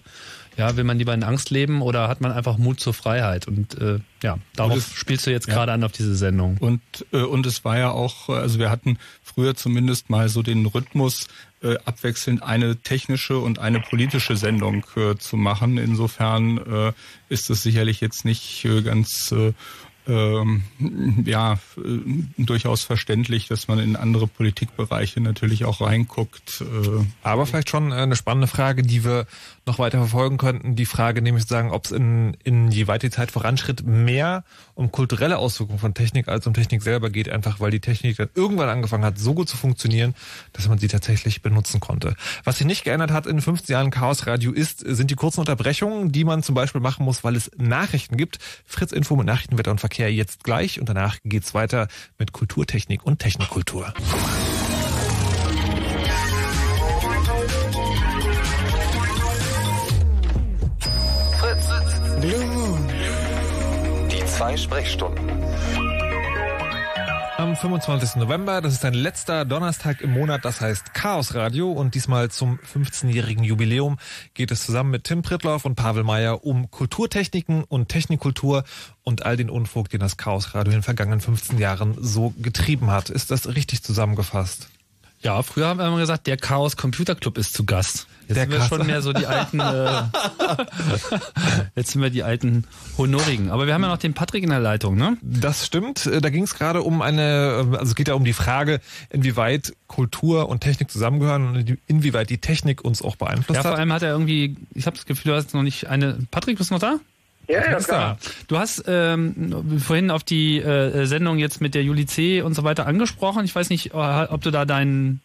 Ja, 0.58 0.78
will 0.78 0.84
man 0.84 1.00
lieber 1.00 1.16
in 1.16 1.24
Angst 1.24 1.50
leben 1.50 1.82
oder 1.82 2.08
hat 2.08 2.22
man 2.22 2.32
einfach 2.32 2.60
Mut 2.60 2.80
zur 2.80 2.94
Freiheit? 2.94 3.48
Und 3.48 3.82
äh, 3.82 3.98
ja, 4.22 4.38
darauf 4.56 4.78
es- 4.78 4.94
spielst 4.94 5.26
du 5.26 5.32
jetzt 5.32 5.48
ja. 5.48 5.56
gerade 5.56 5.72
an 5.72 5.84
auf 5.84 5.92
diese 5.92 6.14
Sendung. 6.14 6.58
Und, 6.60 6.82
äh, 7.14 7.24
und 7.24 7.48
es 7.48 7.66
war 7.66 7.80
ja 7.80 7.90
auch, 7.90 8.30
also 8.30 8.60
wir 8.60 8.70
hatten 8.70 9.00
früher 9.24 9.56
zumindest 9.56 10.12
mal 10.12 10.30
so 10.30 10.44
den 10.44 10.68
Rhythmus, 10.68 11.30
äh, 11.64 11.78
abwechselnd 11.86 12.44
eine 12.44 12.76
technische 12.76 13.40
und 13.40 13.58
eine 13.58 13.80
politische 13.80 14.36
Sendung 14.36 14.86
äh, 14.96 15.16
zu 15.16 15.36
machen. 15.36 15.78
Insofern 15.78 16.58
äh, 16.58 16.94
ist 17.30 17.50
es 17.50 17.64
sicherlich 17.64 18.02
jetzt 18.02 18.24
nicht 18.24 18.66
äh, 18.66 18.82
ganz 18.84 19.32
äh, 19.32 19.54
ähm, 20.08 20.64
ja, 21.26 21.54
äh, 21.54 22.00
durchaus 22.38 22.84
verständlich, 22.84 23.48
dass 23.48 23.68
man 23.68 23.80
in 23.80 23.96
andere 23.96 24.28
Politikbereiche 24.28 25.22
natürlich 25.22 25.66
auch 25.66 25.82
reinguckt. 25.82 26.62
Äh, 26.62 27.06
Aber 27.24 27.46
vielleicht 27.46 27.70
schon 27.70 27.92
äh, 27.92 27.96
eine 27.96 28.16
spannende 28.16 28.48
Frage, 28.48 28.84
die 28.84 29.04
wir 29.04 29.28
noch 29.66 29.80
weiter 29.80 30.00
verfolgen 30.00 30.38
könnten. 30.38 30.76
Die 30.76 30.86
Frage 30.86 31.22
nämlich 31.22 31.46
sagen, 31.46 31.72
ob 31.72 31.86
es 31.86 31.92
in, 31.92 32.36
in 32.44 32.72
je 32.72 32.88
weiter 32.88 33.08
die 33.08 33.12
Zeit 33.12 33.32
voranschritt, 33.32 33.86
mehr 33.86 34.44
um 34.74 34.92
kulturelle 34.92 35.38
Auswirkungen 35.38 35.80
von 35.80 35.94
Technik 35.94 36.28
als 36.28 36.48
um 36.48 36.54
Technik 36.54 36.82
selber 36.82 37.10
geht, 37.10 37.30
einfach 37.30 37.60
weil 37.60 37.72
die 37.72 37.80
Technik 37.80 38.18
dann 38.18 38.30
irgendwann 38.36 38.70
angefangen 38.70 39.06
hat, 39.06 39.20
so 39.20 39.34
gut 39.34 39.50
zu 39.50 39.58
funktionieren, 39.58 40.16
dass 40.54 40.68
man 40.68 40.78
sie 40.78 40.88
tatsächlich 40.88 41.42
benutzen 41.42 41.80
konnte. 41.80 42.16
Was 42.44 42.58
sich 42.58 42.68
nicht 42.68 42.84
geändert 42.84 43.12
hat 43.12 43.28
in 43.28 43.42
15 43.42 43.74
Jahren 43.74 43.92
Chaos 43.92 44.28
Radio 44.28 44.52
ist, 44.52 44.80
sind 44.80 45.12
die 45.12 45.16
kurzen 45.16 45.42
Unterbrechungen, 45.42 46.12
die 46.12 46.24
man 46.24 46.44
zum 46.44 46.56
Beispiel 46.56 46.82
machen 46.82 47.06
muss, 47.06 47.24
weil 47.24 47.36
es 47.36 47.52
Nachrichten 47.58 48.18
gibt. 48.18 48.40
Fritz 48.66 48.92
Info 48.92 49.16
mit 49.16 49.28
Nachrichten, 49.28 49.58
Wetter 49.58 49.72
und 49.72 49.80
Verkehr 49.80 50.12
jetzt 50.12 50.44
gleich 50.44 50.80
und 50.80 50.90
danach 50.90 51.18
geht's 51.24 51.54
weiter 51.54 51.88
mit 52.18 52.32
Kulturtechnik 52.32 53.04
und 53.06 53.20
Technikkultur. 53.20 53.94
Blue 62.22 62.46
Moon. 62.46 62.88
Die 64.12 64.24
zwei 64.26 64.56
Sprechstunden. 64.56 65.28
Am 67.38 67.56
25. 67.56 68.18
November, 68.18 68.62
das 68.62 68.74
ist 68.74 68.86
ein 68.86 68.94
letzter 68.94 69.44
Donnerstag 69.44 70.02
im 70.02 70.12
Monat, 70.12 70.46
das 70.46 70.62
heißt 70.62 70.94
Chaos 70.94 71.34
Radio 71.34 71.72
und 71.72 71.96
diesmal 71.96 72.30
zum 72.30 72.60
15-jährigen 72.60 73.44
Jubiläum 73.44 73.98
geht 74.36 74.52
es 74.52 74.64
zusammen 74.64 74.92
mit 74.92 75.06
Tim 75.06 75.24
Prittloff 75.24 75.66
und 75.66 75.74
Pavel 75.74 76.04
Meyer 76.04 76.46
um 76.46 76.70
Kulturtechniken 76.70 77.64
und 77.64 77.90
Technikkultur 77.90 78.66
und 79.02 79.26
all 79.26 79.36
den 79.36 79.50
Unfug, 79.50 79.90
den 79.90 80.02
das 80.02 80.18
Chaos 80.18 80.54
Radio 80.54 80.74
in 80.74 80.78
den 80.78 80.84
vergangenen 80.84 81.22
15 81.22 81.58
Jahren 81.58 81.98
so 82.00 82.36
getrieben 82.38 82.92
hat. 82.92 83.10
Ist 83.10 83.32
das 83.32 83.48
richtig 83.48 83.82
zusammengefasst? 83.82 84.70
Ja, 85.24 85.44
früher 85.44 85.68
haben 85.68 85.80
wir 85.80 85.88
immer 85.88 86.00
gesagt, 86.00 86.26
der 86.28 86.38
Chaos 86.38 86.76
Computer 86.78 87.14
Club 87.16 87.38
ist 87.38 87.54
zu 87.54 87.64
Gast. 87.66 88.08
Jetzt 88.28 88.38
Der 88.38 88.44
sind 88.44 88.52
wir 88.52 88.58
Chaos- 88.60 88.70
schon 88.70 88.86
mehr 88.88 89.02
so 89.02 89.14
die 89.14 89.26
alten, 89.28 89.60
äh, 89.60 90.04
jetzt 91.76 91.92
sind 91.92 92.02
wir 92.02 92.10
die 92.10 92.24
alten 92.24 92.66
Honorigen. 92.98 93.50
Aber 93.52 93.68
wir 93.68 93.74
haben 93.74 93.82
ja 93.84 93.90
noch 93.90 93.98
den 93.98 94.14
Patrick 94.14 94.44
in 94.44 94.50
der 94.50 94.60
Leitung, 94.60 94.96
ne? 94.96 95.18
Das 95.22 95.66
stimmt. 95.66 96.06
Äh, 96.06 96.22
Da 96.22 96.30
ging 96.30 96.44
es 96.44 96.56
gerade 96.56 96.82
um 96.82 97.02
eine, 97.02 97.22
äh, 97.74 97.78
also 97.78 97.92
es 97.92 97.96
geht 97.96 98.08
ja 98.08 98.14
um 98.14 98.24
die 98.24 98.34
Frage, 98.34 98.80
inwieweit 99.10 99.74
Kultur 99.88 100.50
und 100.50 100.62
Technik 100.62 100.90
zusammengehören 100.92 101.48
und 101.56 101.78
inwieweit 101.88 102.30
die 102.30 102.38
Technik 102.40 102.84
uns 102.84 103.02
auch 103.02 103.16
beeinflusst 103.16 103.58
Ja, 103.58 103.62
vor 103.64 103.72
hat. 103.72 103.80
allem 103.80 103.92
hat 103.94 104.02
er 104.04 104.12
irgendwie, 104.12 104.56
ich 104.74 104.86
habe 104.86 104.96
das 104.96 105.06
Gefühl, 105.06 105.32
du 105.34 105.38
hast 105.38 105.54
noch 105.54 105.64
nicht 105.64 105.88
eine. 105.88 106.18
Patrick, 106.32 106.58
bist 106.58 106.70
du 106.70 106.76
noch 106.76 106.82
da? 106.82 106.96
Ja, 107.52 107.72
ja, 107.72 107.80
klar. 107.80 108.18
Du 108.48 108.58
hast 108.58 108.86
ähm, 108.88 109.80
vorhin 109.80 110.12
auf 110.12 110.24
die 110.24 110.60
äh, 110.60 111.06
Sendung 111.06 111.38
jetzt 111.38 111.62
mit 111.62 111.76
der 111.76 111.84
Juli 111.84 112.06
C. 112.06 112.42
und 112.42 112.54
so 112.54 112.64
weiter 112.64 112.88
angesprochen. 112.88 113.46
Ich 113.46 113.56
weiß 113.56 113.70
nicht, 113.70 113.94
äh, 113.94 113.98
ob 114.30 114.42
du 114.42 114.52
da 114.52 114.66
deinen 114.66 115.22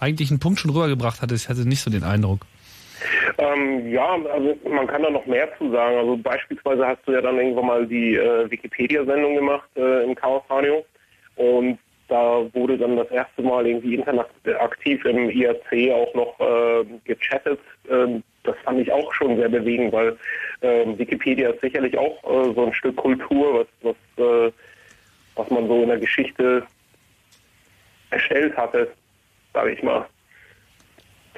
eigentlichen 0.00 0.40
Punkt 0.40 0.60
schon 0.60 0.70
rübergebracht 0.70 1.22
hattest. 1.22 1.44
Ich 1.44 1.48
hatte 1.48 1.68
nicht 1.68 1.80
so 1.80 1.90
den 1.90 2.04
Eindruck. 2.04 2.40
Ähm, 3.38 3.88
ja, 3.90 4.16
also 4.32 4.56
man 4.68 4.86
kann 4.86 5.02
da 5.02 5.10
noch 5.10 5.26
mehr 5.26 5.48
zu 5.58 5.70
sagen. 5.70 5.96
Also 5.98 6.16
beispielsweise 6.16 6.86
hast 6.86 7.06
du 7.06 7.12
ja 7.12 7.20
dann 7.20 7.36
irgendwann 7.36 7.66
mal 7.66 7.86
die 7.86 8.16
äh, 8.16 8.50
Wikipedia-Sendung 8.50 9.34
gemacht 9.34 9.68
äh, 9.76 10.04
im 10.04 10.14
Chaos 10.14 10.42
Radio 10.48 10.84
und 11.36 11.78
da 12.08 12.42
wurde 12.52 12.78
dann 12.78 12.96
das 12.96 13.10
erste 13.10 13.42
Mal 13.42 13.66
irgendwie 13.66 13.96
interaktiv 13.96 15.04
im 15.04 15.28
IRC 15.28 15.92
auch 15.92 16.14
noch 16.14 16.40
äh, 16.40 16.84
gechattet. 17.04 17.58
Das 18.46 18.56
fand 18.64 18.80
ich 18.80 18.90
auch 18.92 19.12
schon 19.12 19.36
sehr 19.36 19.48
bewegend, 19.48 19.92
weil 19.92 20.16
ähm, 20.62 20.98
Wikipedia 20.98 21.50
ist 21.50 21.60
sicherlich 21.60 21.96
auch 21.98 22.22
äh, 22.24 22.54
so 22.54 22.66
ein 22.66 22.74
Stück 22.74 22.96
Kultur, 22.96 23.66
was, 23.82 23.94
was, 24.16 24.24
äh, 24.24 24.52
was 25.34 25.50
man 25.50 25.68
so 25.68 25.82
in 25.82 25.88
der 25.88 25.98
Geschichte 25.98 26.66
erstellt 28.10 28.56
hatte, 28.56 28.88
sage 29.52 29.72
ich 29.72 29.82
mal. 29.82 30.06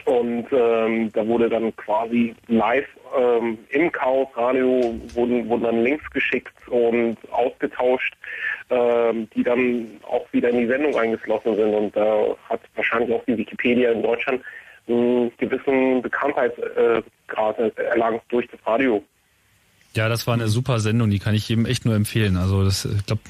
Und 0.04 0.46
ähm, 0.52 1.12
da 1.12 1.26
wurde 1.26 1.48
dann 1.48 1.74
quasi 1.76 2.34
live 2.46 2.86
ähm, 3.18 3.58
im 3.70 3.90
Chaos 3.92 4.28
Radio 4.36 4.94
wurden, 5.14 5.48
wurden 5.48 5.64
dann 5.64 5.82
Links 5.82 6.08
geschickt 6.10 6.54
und 6.68 7.16
ausgetauscht, 7.30 8.14
ähm, 8.70 9.28
die 9.34 9.42
dann 9.42 10.00
auch 10.08 10.26
wieder 10.32 10.50
in 10.50 10.58
die 10.58 10.66
Sendung 10.66 10.96
eingeflossen 10.96 11.56
sind. 11.56 11.74
Und 11.74 11.96
da 11.96 12.36
hat 12.48 12.60
wahrscheinlich 12.76 13.14
auch 13.14 13.24
die 13.26 13.36
Wikipedia 13.36 13.90
in 13.92 14.02
Deutschland 14.02 14.42
einen 14.88 15.32
gewissen 15.38 16.02
Bekanntheitsgrad 16.02 17.58
äh, 17.58 17.82
erlangt 17.82 18.22
durch 18.28 18.46
das 18.50 18.60
Radio. 18.66 19.02
Ja, 19.94 20.08
das 20.08 20.26
war 20.26 20.34
eine 20.34 20.48
super 20.48 20.80
Sendung, 20.80 21.10
die 21.10 21.18
kann 21.18 21.34
ich 21.34 21.48
jedem 21.48 21.66
echt 21.66 21.84
nur 21.84 21.94
empfehlen. 21.94 22.36
Also 22.36 22.64
das, 22.64 22.84
ich 22.84 23.06
glaube, 23.06 23.22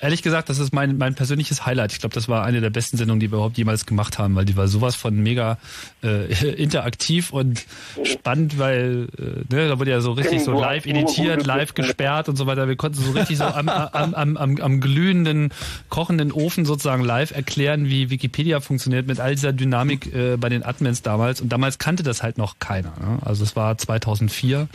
ehrlich 0.00 0.22
gesagt, 0.22 0.48
das 0.48 0.58
ist 0.58 0.72
mein, 0.72 0.98
mein 0.98 1.14
persönliches 1.14 1.66
Highlight. 1.66 1.92
Ich 1.92 2.00
glaube, 2.00 2.14
das 2.14 2.28
war 2.28 2.44
eine 2.44 2.60
der 2.60 2.70
besten 2.70 2.96
Sendungen, 2.96 3.20
die 3.20 3.30
wir 3.30 3.36
überhaupt 3.36 3.58
jemals 3.58 3.86
gemacht 3.86 4.18
haben, 4.18 4.34
weil 4.34 4.44
die 4.44 4.56
war 4.56 4.68
sowas 4.68 4.94
von 4.94 5.16
mega 5.16 5.58
äh, 6.02 6.32
interaktiv 6.62 7.32
und 7.32 7.64
spannend, 8.04 8.58
weil 8.58 9.08
äh, 9.18 9.54
ne, 9.54 9.68
da 9.68 9.78
wurde 9.78 9.90
ja 9.90 10.00
so 10.00 10.12
richtig 10.12 10.42
so 10.42 10.58
live 10.58 10.86
editiert, 10.86 11.46
live 11.46 11.74
gesperrt 11.74 12.28
und 12.28 12.36
so 12.36 12.46
weiter. 12.46 12.68
Wir 12.68 12.76
konnten 12.76 13.00
so 13.00 13.12
richtig 13.12 13.38
so 13.38 13.44
am, 13.44 13.68
am, 13.68 14.14
am, 14.14 14.36
am, 14.36 14.56
am 14.60 14.80
glühenden, 14.80 15.50
kochenden 15.88 16.32
Ofen 16.32 16.64
sozusagen 16.64 17.04
live 17.04 17.30
erklären, 17.30 17.88
wie 17.88 18.10
Wikipedia 18.10 18.60
funktioniert 18.60 19.06
mit 19.06 19.20
all 19.20 19.34
dieser 19.34 19.52
Dynamik 19.52 20.12
äh, 20.14 20.36
bei 20.36 20.48
den 20.48 20.62
Admins 20.62 21.02
damals. 21.02 21.40
Und 21.40 21.50
damals 21.50 21.78
kannte 21.78 22.02
das 22.02 22.22
halt 22.22 22.38
noch 22.38 22.58
keiner. 22.58 22.92
Ne? 23.00 23.18
Also 23.22 23.44
es 23.44 23.56
war 23.56 23.76
2004. 23.78 24.68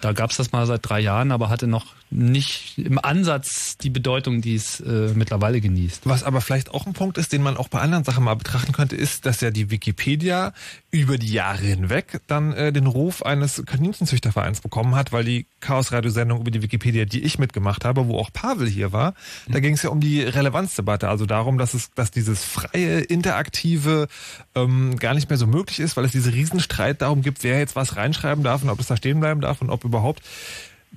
Da 0.00 0.12
gab's 0.12 0.36
das 0.36 0.52
mal 0.52 0.66
seit 0.66 0.88
drei 0.88 1.00
Jahren, 1.00 1.32
aber 1.32 1.48
hatte 1.48 1.66
noch 1.66 1.86
nicht 2.10 2.78
im 2.78 2.98
Ansatz 2.98 3.78
die 3.78 3.90
Bedeutung, 3.90 4.40
die 4.40 4.54
es 4.54 4.80
äh, 4.80 5.12
mittlerweile 5.14 5.60
genießt. 5.60 6.02
Was 6.06 6.22
aber 6.22 6.40
vielleicht 6.40 6.70
auch 6.70 6.86
ein 6.86 6.92
Punkt 6.92 7.18
ist, 7.18 7.32
den 7.32 7.42
man 7.42 7.56
auch 7.56 7.68
bei 7.68 7.80
anderen 7.80 8.04
Sachen 8.04 8.24
mal 8.24 8.34
betrachten 8.34 8.72
könnte, 8.72 8.94
ist, 8.94 9.26
dass 9.26 9.40
ja 9.40 9.50
die 9.50 9.70
Wikipedia 9.70 10.52
über 10.90 11.18
die 11.18 11.32
Jahre 11.32 11.62
hinweg 11.62 12.20
dann 12.28 12.52
äh, 12.52 12.72
den 12.72 12.86
Ruf 12.86 13.24
eines 13.24 13.62
Kaninchenzüchtervereins 13.66 14.60
bekommen 14.60 14.94
hat, 14.94 15.12
weil 15.12 15.24
die 15.24 15.46
Chaos-Radio-Sendung 15.60 16.40
über 16.40 16.50
die 16.50 16.62
Wikipedia, 16.62 17.06
die 17.06 17.24
ich 17.24 17.38
mitgemacht 17.38 17.84
habe, 17.84 18.06
wo 18.06 18.18
auch 18.18 18.32
Pavel 18.32 18.68
hier 18.68 18.92
war, 18.92 19.14
da 19.48 19.58
ging 19.58 19.74
es 19.74 19.82
ja 19.82 19.90
um 19.90 20.00
die 20.00 20.22
Relevanzdebatte, 20.22 21.08
also 21.08 21.26
darum, 21.26 21.58
dass 21.58 21.74
es, 21.74 21.90
dass 21.94 22.12
dieses 22.12 22.44
freie, 22.44 23.00
interaktive 23.00 24.06
ähm, 24.54 24.96
gar 24.96 25.14
nicht 25.14 25.28
mehr 25.28 25.38
so 25.38 25.46
möglich 25.46 25.80
ist, 25.80 25.96
weil 25.96 26.04
es 26.04 26.12
diese 26.12 26.32
Riesenstreit 26.32 27.02
darum 27.02 27.22
gibt, 27.22 27.42
wer 27.42 27.58
jetzt 27.58 27.74
was 27.74 27.96
reinschreiben 27.96 28.44
darf 28.44 28.62
und 28.62 28.70
ob 28.70 28.78
es 28.78 28.86
da 28.86 28.96
stehen 28.96 29.18
bleiben 29.18 29.40
darf 29.40 29.60
und 29.60 29.70
ob 29.70 29.84
überhaupt. 29.86 30.22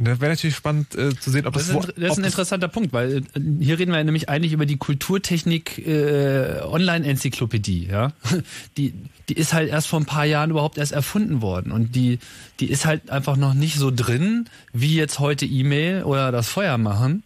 Das 0.02 0.21
wäre 0.21 0.32
natürlich 0.32 0.56
spannend 0.56 0.95
äh, 0.95 1.13
zu 1.19 1.30
sehen, 1.30 1.45
ob 1.45 1.56
Das 1.56 1.67
das, 1.67 1.75
ist, 1.75 1.89
ein- 1.89 2.02
das 2.02 2.12
ist 2.13 2.17
ein 2.19 2.23
interessanter 2.23 2.67
Punkt, 2.69 2.93
weil 2.93 3.17
äh, 3.17 3.21
hier 3.60 3.80
reden 3.80 3.91
wir 3.91 4.02
nämlich 4.04 4.30
eigentlich 4.30 4.53
über 4.53 4.66
die 4.66 4.78
Kulturtechnik 4.78 5.86
äh, 5.86 6.61
Online-Enzyklopädie, 6.61 7.88
ja. 7.88 8.13
Die, 8.78 8.93
die 9.28 9.34
ist 9.34 9.53
halt 9.53 9.70
erst 9.70 9.88
vor 9.88 9.99
ein 9.99 10.05
paar 10.05 10.26
Jahren 10.26 10.51
überhaupt 10.51 10.78
erst 10.78 10.91
erfunden 10.93 11.41
worden 11.41 11.72
und 11.72 11.95
die, 11.95 12.20
die 12.59 12.68
ist 12.70 12.86
halt 12.86 13.09
einfach 13.09 13.36
noch 13.36 13.53
nicht 13.53 13.76
so 13.76 13.91
drin, 13.93 14.47
wie 14.74 14.95
jetzt 14.95 15.20
heute 15.20 15.45
E-Mail 15.45 16.03
oder 16.03 16.32
das 16.32 16.47
Feuer 16.47 16.78
machen. 16.78 17.24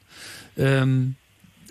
Ähm, 0.57 1.15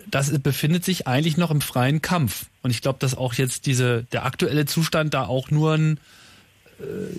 das 0.09 0.31
befindet 0.39 0.85
sich 0.85 1.07
eigentlich 1.07 1.37
noch 1.37 1.51
im 1.51 1.61
freien 1.61 2.01
Kampf. 2.01 2.45
Und 2.61 2.69
ich 2.71 2.81
glaube, 2.81 2.99
dass 2.99 3.15
auch 3.15 3.33
jetzt 3.33 3.65
diese, 3.65 4.03
der 4.11 4.25
aktuelle 4.25 4.65
Zustand 4.65 5.13
da 5.13 5.25
auch 5.25 5.49
nur 5.51 5.73
ein 5.73 5.99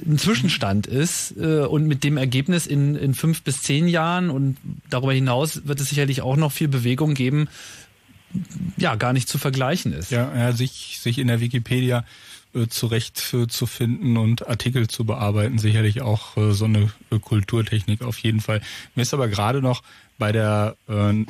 ein 0.07 0.19
Zwischenstand 0.19 0.87
ist 0.87 1.37
äh, 1.37 1.61
und 1.61 1.87
mit 1.87 2.05
dem 2.05 2.17
Ergebnis 2.17 2.67
in, 2.67 2.95
in 2.97 3.15
fünf 3.15 3.43
bis 3.43 3.63
zehn 3.63 3.89
Jahren 3.89 4.31
und 4.31 4.57
darüber 4.91 5.13
hinaus 5.13 5.67
wird 5.67 5.81
es 5.81 5.89
sicherlich 5.89 6.23
auch 6.23 6.37
noch 6.37 6.53
viel 6.53 6.69
Bewegung 6.69 7.15
geben, 7.15 7.49
ja, 8.77 8.97
gar 8.97 9.13
nicht 9.13 9.29
zu 9.29 9.39
vergleichen 9.39 9.93
ist. 9.93 10.11
Ja, 10.11 10.37
ja 10.37 10.53
sich, 10.53 10.99
sich 11.01 11.19
in 11.19 11.29
der 11.29 11.41
Wikipedia 11.41 12.05
äh, 12.55 12.67
zurecht 12.69 13.35
äh, 13.35 13.47
zu 13.47 13.67
finden 13.67 14.17
und 14.17 14.47
Artikel 14.49 14.89
zu 14.89 15.05
bearbeiten, 15.05 15.59
sicherlich 15.59 16.03
auch 16.03 16.37
äh, 16.37 16.53
so 16.53 16.65
eine 16.65 16.91
äh, 17.11 17.19
Kulturtechnik 17.19 18.03
auf 18.03 18.19
jeden 18.19 18.41
Fall. 18.41 18.61
Mir 18.95 19.03
ist 19.03 19.15
aber 19.15 19.29
gerade 19.29 19.63
noch 19.63 19.83
bei 20.19 20.33
der 20.33 20.77
äh, 20.89 21.25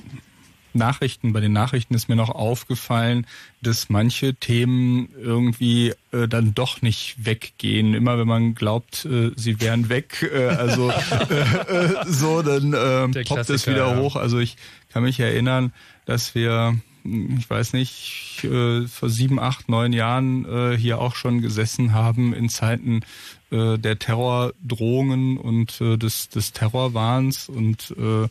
Nachrichten, 0.75 1.33
bei 1.33 1.41
den 1.41 1.53
Nachrichten 1.53 1.95
ist 1.95 2.09
mir 2.09 2.17
noch 2.17 2.31
aufgefallen, 2.31 3.27
dass 3.63 3.89
manche 3.89 4.35
Themen 4.35 5.09
irgendwie 5.21 5.95
äh, 6.13 6.29
dann 6.29 6.55
doch 6.55 6.83
nicht 6.83 7.25
weggehen. 7.25 7.95
Immer 7.95 8.19
wenn 8.19 8.29
man 8.29 8.55
glaubt, 8.55 9.05
äh, 9.05 9.31
sie 9.37 9.61
wären 9.61 9.89
weg, 9.89 10.29
äh, 10.33 10.49
also 10.49 10.91
äh, 10.91 10.95
äh, 10.95 12.05
so, 12.07 12.43
dann 12.43 12.73
äh, 12.73 13.25
poppt 13.25 13.51
es 13.51 13.67
wieder 13.67 13.97
hoch. 13.97 14.17
Also 14.17 14.39
ich 14.39 14.57
kann 14.93 15.03
mich 15.03 15.21
erinnern, 15.21 15.73
dass 16.07 16.35
wir 16.35 16.79
ich 17.05 17.51
weiß 17.51 17.75
nicht, 17.75 18.45
äh, 18.45 18.87
vor 18.87 19.11
sieben, 19.11 19.39
acht, 19.39 19.69
neun 19.69 19.93
Jahren 19.93 20.47
äh, 20.47 20.77
hier 20.77 21.01
auch 21.01 21.17
schon 21.17 21.43
gesessen 21.43 21.93
haben 21.93 22.33
in 22.33 22.49
Zeiten 22.49 23.03
äh, 23.51 23.79
der 23.79 23.99
Terrordrohungen 23.99 25.37
und 25.37 25.81
äh, 25.83 25.99
des, 25.99 26.31
des 26.31 26.53
Terrorwahns 26.53 27.51
und 27.51 27.95
äh, 27.99 28.29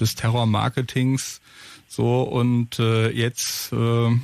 des 0.00 0.16
Terrormarketings. 0.16 1.40
So 1.90 2.22
und 2.22 2.78
äh, 2.78 3.08
jetzt, 3.10 3.72
äh, 3.72 4.18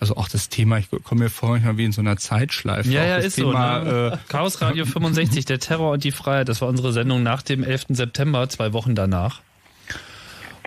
also 0.00 0.16
auch 0.16 0.28
das 0.28 0.48
Thema, 0.48 0.78
ich 0.78 0.88
komme 1.04 1.24
mir 1.24 1.30
vor 1.30 1.50
manchmal 1.50 1.76
wie 1.76 1.84
in 1.84 1.92
so 1.92 2.00
einer 2.00 2.16
Zeitschleife. 2.16 2.90
Ja, 2.90 3.02
auch 3.02 3.06
ja, 3.06 3.16
ist 3.18 3.36
Thema, 3.36 3.80
so. 3.80 3.86
Ne? 3.86 4.12
Äh, 4.12 4.18
Chaos 4.28 4.60
Radio 4.60 4.84
65, 4.84 5.44
der 5.44 5.60
Terror 5.60 5.92
und 5.92 6.02
die 6.02 6.10
Freiheit, 6.10 6.48
das 6.48 6.60
war 6.60 6.68
unsere 6.68 6.92
Sendung 6.92 7.22
nach 7.22 7.42
dem 7.42 7.62
11. 7.62 7.86
September, 7.90 8.48
zwei 8.48 8.72
Wochen 8.72 8.96
danach. 8.96 9.40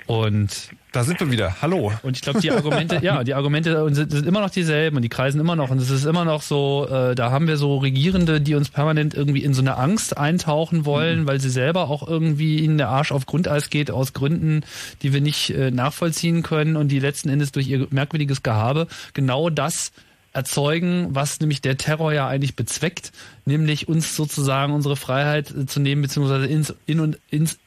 Und 0.05 0.69
da 0.91 1.03
sind 1.03 1.19
wir 1.19 1.31
wieder. 1.31 1.61
Hallo. 1.61 1.91
Und 2.03 2.17
ich 2.17 2.21
glaube, 2.21 2.41
die 2.41 2.51
Argumente, 2.51 2.99
ja, 3.01 3.23
die 3.23 3.33
Argumente 3.33 3.93
sind, 3.93 4.13
immer 4.25 4.41
noch 4.41 4.49
dieselben 4.49 4.97
und 4.97 5.01
die 5.01 5.09
kreisen 5.09 5.39
immer 5.39 5.55
noch. 5.55 5.69
Und 5.69 5.79
es 5.79 5.89
ist 5.89 6.05
immer 6.05 6.25
noch 6.25 6.41
so, 6.41 6.87
äh, 6.89 7.15
da 7.15 7.31
haben 7.31 7.47
wir 7.47 7.57
so 7.57 7.77
Regierende, 7.77 8.41
die 8.41 8.55
uns 8.55 8.69
permanent 8.69 9.13
irgendwie 9.13 9.43
in 9.43 9.53
so 9.53 9.61
eine 9.61 9.77
Angst 9.77 10.17
eintauchen 10.17 10.85
wollen, 10.85 11.21
mhm. 11.21 11.27
weil 11.27 11.39
sie 11.39 11.49
selber 11.49 11.89
auch 11.89 12.07
irgendwie 12.07 12.59
ihnen 12.59 12.77
der 12.77 12.89
Arsch 12.89 13.11
auf 13.11 13.25
Grundeis 13.25 13.69
geht 13.69 13.91
aus 13.91 14.13
Gründen, 14.13 14.61
die 15.01 15.13
wir 15.13 15.21
nicht 15.21 15.49
äh, 15.51 15.71
nachvollziehen 15.71 16.43
können 16.43 16.75
und 16.75 16.89
die 16.89 16.99
letzten 16.99 17.29
Endes 17.29 17.51
durch 17.51 17.67
ihr 17.67 17.87
merkwürdiges 17.89 18.43
Gehabe 18.43 18.87
genau 19.13 19.49
das 19.49 19.93
erzeugen, 20.33 21.07
was 21.11 21.39
nämlich 21.39 21.61
der 21.61 21.77
Terror 21.77 22.11
ja 22.11 22.27
eigentlich 22.27 22.55
bezweckt, 22.55 23.11
nämlich 23.45 23.87
uns 23.87 24.15
sozusagen 24.15 24.73
unsere 24.73 24.95
Freiheit 24.95 25.51
äh, 25.51 25.65
zu 25.65 25.79
nehmen, 25.79 26.01
beziehungsweise 26.01 26.47
ins, 26.47 26.73
in 26.85 26.99
und 26.99 27.19
ins 27.29 27.59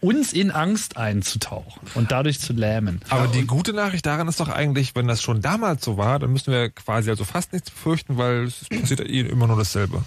uns 0.00 0.32
in 0.32 0.50
Angst 0.50 0.96
einzutauchen 0.96 1.80
und 1.94 2.10
dadurch 2.10 2.40
zu 2.40 2.52
lähmen. 2.52 3.00
Aber 3.08 3.28
die 3.28 3.46
gute 3.46 3.72
Nachricht 3.72 4.06
daran 4.06 4.28
ist 4.28 4.40
doch 4.40 4.48
eigentlich, 4.48 4.94
wenn 4.94 5.06
das 5.06 5.22
schon 5.22 5.40
damals 5.40 5.84
so 5.84 5.96
war, 5.96 6.18
dann 6.18 6.32
müssen 6.32 6.52
wir 6.52 6.70
quasi 6.70 7.10
also 7.10 7.24
fast 7.24 7.52
nichts 7.52 7.70
befürchten, 7.70 8.16
weil 8.16 8.44
es 8.44 8.68
passiert 8.68 9.00
eh 9.00 9.20
immer 9.20 9.46
nur 9.46 9.56
dasselbe. 9.56 10.04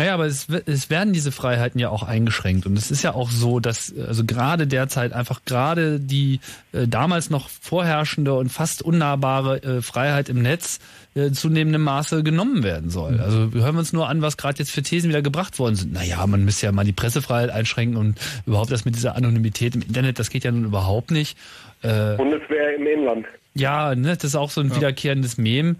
Naja, 0.00 0.14
aber 0.14 0.24
es, 0.24 0.48
es 0.64 0.88
werden 0.88 1.12
diese 1.12 1.30
Freiheiten 1.30 1.78
ja 1.78 1.90
auch 1.90 2.02
eingeschränkt. 2.02 2.64
Und 2.64 2.78
es 2.78 2.90
ist 2.90 3.02
ja 3.02 3.12
auch 3.12 3.30
so, 3.30 3.60
dass 3.60 3.94
also 3.98 4.24
gerade 4.24 4.66
derzeit 4.66 5.12
einfach 5.12 5.44
gerade 5.44 6.00
die 6.00 6.40
äh, 6.72 6.88
damals 6.88 7.28
noch 7.28 7.50
vorherrschende 7.50 8.32
und 8.32 8.48
fast 8.48 8.80
unnahbare 8.80 9.62
äh, 9.62 9.82
Freiheit 9.82 10.30
im 10.30 10.40
Netz 10.40 10.78
äh, 11.14 11.32
zunehmendem 11.32 11.82
Maße 11.82 12.22
genommen 12.22 12.62
werden 12.62 12.88
soll. 12.88 13.12
Mhm. 13.12 13.20
Also 13.20 13.36
hören 13.52 13.74
wir 13.74 13.80
uns 13.80 13.92
nur 13.92 14.08
an, 14.08 14.22
was 14.22 14.38
gerade 14.38 14.58
jetzt 14.58 14.70
für 14.70 14.80
Thesen 14.80 15.10
wieder 15.10 15.20
gebracht 15.20 15.58
worden 15.58 15.74
sind. 15.74 15.92
Naja, 15.92 16.26
man 16.26 16.46
müsste 16.46 16.64
ja 16.64 16.72
mal 16.72 16.86
die 16.86 16.94
Pressefreiheit 16.94 17.50
einschränken 17.50 17.98
und 17.98 18.18
überhaupt 18.46 18.72
das 18.72 18.86
mit 18.86 18.96
dieser 18.96 19.16
Anonymität 19.16 19.74
im 19.74 19.82
Internet, 19.82 20.18
das 20.18 20.30
geht 20.30 20.44
ja 20.44 20.50
nun 20.50 20.64
überhaupt 20.64 21.10
nicht. 21.10 21.36
Äh, 21.82 22.16
Bundeswehr 22.16 22.74
im 22.74 22.86
Inland. 22.86 23.26
Ja, 23.52 23.94
ne, 23.94 24.14
das 24.16 24.24
ist 24.24 24.34
auch 24.34 24.48
so 24.48 24.62
ein 24.62 24.70
ja. 24.70 24.76
wiederkehrendes 24.76 25.36
Mem. 25.36 25.76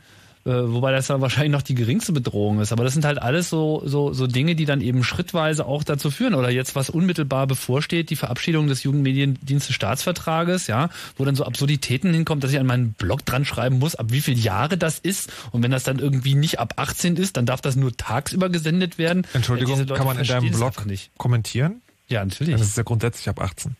Äh, 0.47 0.51
wobei 0.51 0.91
das 0.93 1.07
dann 1.07 1.20
wahrscheinlich 1.20 1.53
noch 1.53 1.62
die 1.62 1.74
geringste 1.74 2.12
Bedrohung 2.12 2.61
ist. 2.61 2.72
Aber 2.72 2.82
das 2.82 2.95
sind 2.95 3.05
halt 3.05 3.20
alles 3.20 3.51
so, 3.51 3.82
so, 3.84 4.14
so 4.14 4.26
Dinge, 4.26 4.55
die 4.55 4.64
dann 4.64 4.80
eben 4.80 5.05
schrittweise 5.05 5.66
auch 5.66 5.84
dazu 5.84 6.11
führen. 6.11 6.34
Oder 6.34 6.51
jetzt, 6.51 6.74
was 6.74 6.88
unmittelbar 6.88 7.47
bevorsteht, 7.47 8.09
die 8.09 8.16
Verabschiedung 8.16 8.66
des 8.66 8.82
Jugendmediendienste 8.82 9.74
Staatsvertrages, 9.74 10.66
ja, 10.66 10.88
wo 11.16 11.24
dann 11.26 11.34
so 11.34 11.45
Absurditäten 11.45 12.14
hinkommt, 12.14 12.43
dass 12.43 12.53
ich 12.53 12.59
an 12.59 12.66
meinen 12.66 12.95
Blog 12.95 13.24
dran 13.26 13.45
schreiben 13.45 13.78
muss, 13.78 13.97
ab 13.97 14.07
wie 14.11 14.22
viele 14.22 14.41
Jahre 14.41 14.78
das 14.78 14.99
ist. 14.99 15.30
Und 15.51 15.62
wenn 15.62 15.70
das 15.70 15.84
dann 15.84 15.99
irgendwie 15.99 16.34
nicht 16.34 16.59
ab 16.59 16.74
18 16.76 17.16
ist, 17.16 17.36
dann 17.36 17.45
darf 17.45 17.61
das 17.61 17.76
nur 17.76 17.95
tagsüber 17.95 18.49
gesendet 18.49 18.97
werden. 18.97 19.26
Entschuldigung, 19.34 19.86
kann 19.86 20.07
man 20.07 20.18
in 20.18 20.26
deinem 20.26 20.51
Blog 20.51 20.86
nicht. 20.86 21.11
kommentieren? 21.18 21.82
Ja, 22.09 22.24
natürlich. 22.24 22.55
Das 22.55 22.62
ist 22.62 22.76
ja 22.76 22.82
grundsätzlich 22.82 23.28
ab 23.28 23.41
18. 23.41 23.76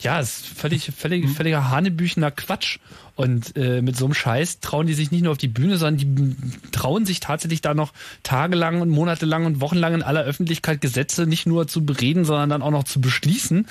Ja, 0.00 0.18
ist 0.18 0.46
völlig, 0.46 0.92
völlig, 0.96 1.24
mhm. 1.24 1.28
völliger 1.28 1.70
Hanebüchener 1.70 2.30
Quatsch. 2.30 2.78
Und 3.16 3.54
äh, 3.56 3.82
mit 3.82 3.96
so 3.96 4.06
einem 4.06 4.14
Scheiß 4.14 4.60
trauen 4.60 4.86
die 4.86 4.94
sich 4.94 5.10
nicht 5.10 5.22
nur 5.22 5.32
auf 5.32 5.38
die 5.38 5.48
Bühne, 5.48 5.76
sondern 5.76 5.98
die 5.98 6.70
trauen 6.72 7.04
sich 7.04 7.20
tatsächlich 7.20 7.60
da 7.60 7.74
noch 7.74 7.92
tagelang 8.22 8.80
und 8.80 8.88
monatelang 8.88 9.44
und 9.44 9.60
wochenlang 9.60 9.94
in 9.94 10.02
aller 10.02 10.22
Öffentlichkeit 10.22 10.80
Gesetze 10.80 11.26
nicht 11.26 11.46
nur 11.46 11.68
zu 11.68 11.84
bereden, 11.84 12.24
sondern 12.24 12.48
dann 12.48 12.62
auch 12.62 12.70
noch 12.70 12.84
zu 12.84 13.00
beschließen, 13.00 13.66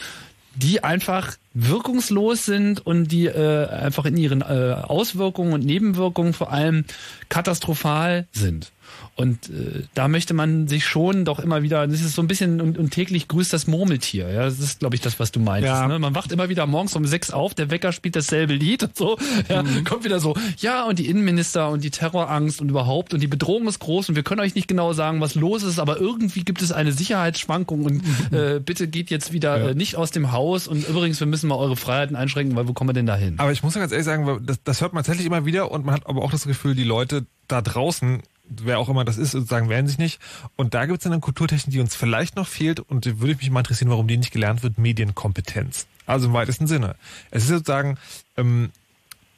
die 0.56 0.84
einfach 0.84 1.36
wirkungslos 1.54 2.46
sind 2.46 2.86
und 2.86 3.08
die 3.08 3.26
äh, 3.26 3.68
einfach 3.68 4.06
in 4.06 4.18
ihren 4.18 4.42
äh, 4.42 4.76
Auswirkungen 4.84 5.54
und 5.54 5.66
Nebenwirkungen 5.66 6.34
vor 6.34 6.52
allem 6.52 6.86
katastrophal 7.30 8.28
sind. 8.32 8.72
Und 9.20 9.50
äh, 9.50 9.84
da 9.94 10.08
möchte 10.08 10.34
man 10.34 10.68
sich 10.70 10.86
schon 10.86 11.26
doch 11.26 11.40
immer 11.40 11.62
wieder, 11.62 11.86
das 11.88 12.00
ist 12.00 12.14
so 12.14 12.22
ein 12.22 12.28
bisschen 12.28 12.62
und, 12.62 12.78
und 12.78 12.92
täglich 12.92 13.28
grüßt 13.28 13.52
das 13.52 13.68
Murmeltier. 13.68 14.30
Ja, 14.30 14.44
das 14.46 14.60
ist, 14.60 14.80
glaube 14.80 14.96
ich, 14.96 15.02
das, 15.02 15.20
was 15.20 15.32
du 15.32 15.42
meinst. 15.42 15.68
Ja. 15.68 15.88
Ne? 15.88 16.00
Man 16.00 16.16
wacht 16.16 16.32
immer 16.32 16.48
wieder 16.48 16.66
morgens 16.68 16.96
um 16.96 17.06
sechs 17.06 17.30
auf, 17.30 17.54
der 17.54 17.70
Wecker 17.70 17.92
spielt 17.92 18.16
dasselbe 18.16 18.54
Lied 18.54 18.84
und 18.84 18.96
so. 18.96 19.18
Ja, 19.50 19.64
mhm. 19.64 19.84
Kommt 19.84 20.06
wieder 20.06 20.20
so, 20.20 20.36
ja, 20.58 20.86
und 20.86 21.00
die 21.00 21.08
Innenminister 21.08 21.70
und 21.70 21.84
die 21.84 21.90
Terrorangst 21.90 22.62
und 22.62 22.70
überhaupt 22.70 23.14
und 23.14 23.20
die 23.20 23.28
Bedrohung 23.28 23.68
ist 23.68 23.80
groß 23.80 24.10
und 24.10 24.16
wir 24.16 24.24
können 24.24 24.40
euch 24.40 24.56
nicht 24.56 24.68
genau 24.68 24.94
sagen, 24.94 25.20
was 25.20 25.36
los 25.36 25.64
ist, 25.64 25.80
aber 25.80 26.00
irgendwie 26.00 26.44
gibt 26.44 26.62
es 26.62 26.72
eine 26.72 26.94
Sicherheitsschwankung 26.94 27.84
und 27.84 27.96
mhm. 27.96 28.38
äh, 28.38 28.60
bitte 28.60 28.88
geht 28.88 29.10
jetzt 29.10 29.34
wieder 29.34 29.58
ja. 29.58 29.70
äh, 29.70 29.76
nicht 29.76 29.98
aus 29.98 30.12
dem 30.12 30.32
Haus 30.32 30.68
und 30.68 30.88
übrigens, 30.88 31.20
wir 31.20 31.28
müssen 31.28 31.50
mal 31.50 31.56
eure 31.56 31.76
Freiheiten 31.76 32.16
einschränken, 32.16 32.56
weil 32.56 32.68
wo 32.68 32.74
kommen 32.74 32.90
wir 32.90 32.94
denn 32.94 33.06
da 33.06 33.16
hin? 33.16 33.36
Aber 33.38 33.52
ich 33.52 33.64
muss 33.64 33.76
ja 33.76 33.82
ganz 33.82 33.92
ehrlich 33.92 34.06
sagen, 34.06 34.40
das, 34.46 34.64
das 34.64 34.82
hört 34.82 34.94
man 34.94 35.04
tatsächlich 35.04 35.28
immer 35.28 35.46
wieder 35.46 35.72
und 35.72 35.86
man 35.86 35.96
hat 35.96 36.08
aber 36.08 36.22
auch 36.22 36.32
das 36.32 36.46
Gefühl, 36.46 36.76
die 36.76 36.84
Leute 36.84 37.26
da 37.48 37.62
draußen 37.62 38.22
wer 38.50 38.80
auch 38.80 38.90
immer 38.90 39.06
das 39.06 39.18
ist, 39.18 39.32
sozusagen 39.32 39.70
werden 39.70 39.88
sich 39.88 39.98
nicht. 39.98 40.20
Und 40.56 40.74
da 40.74 40.86
gibt 40.86 41.00
es 41.00 41.06
eine 41.06 41.20
Kulturtechnik, 41.20 41.74
die 41.74 41.80
uns 41.80 41.96
vielleicht 41.96 42.36
noch 42.36 42.48
fehlt 42.48 42.80
und 42.80 43.06
die 43.06 43.20
würde 43.20 43.36
mich 43.36 43.50
mal 43.52 43.60
interessieren, 43.60 43.90
warum 43.90 44.08
die 44.08 44.18
nicht 44.18 44.32
gelernt 44.32 44.64
wird, 44.64 44.78
Medienkompetenz. 44.78 45.88
Also 46.06 46.28
im 46.28 46.34
weitesten 46.34 46.68
Sinne. 46.68 46.96
Es 47.30 47.44
ist 47.44 47.50
sozusagen, 47.50 47.98
ähm, 48.36 48.72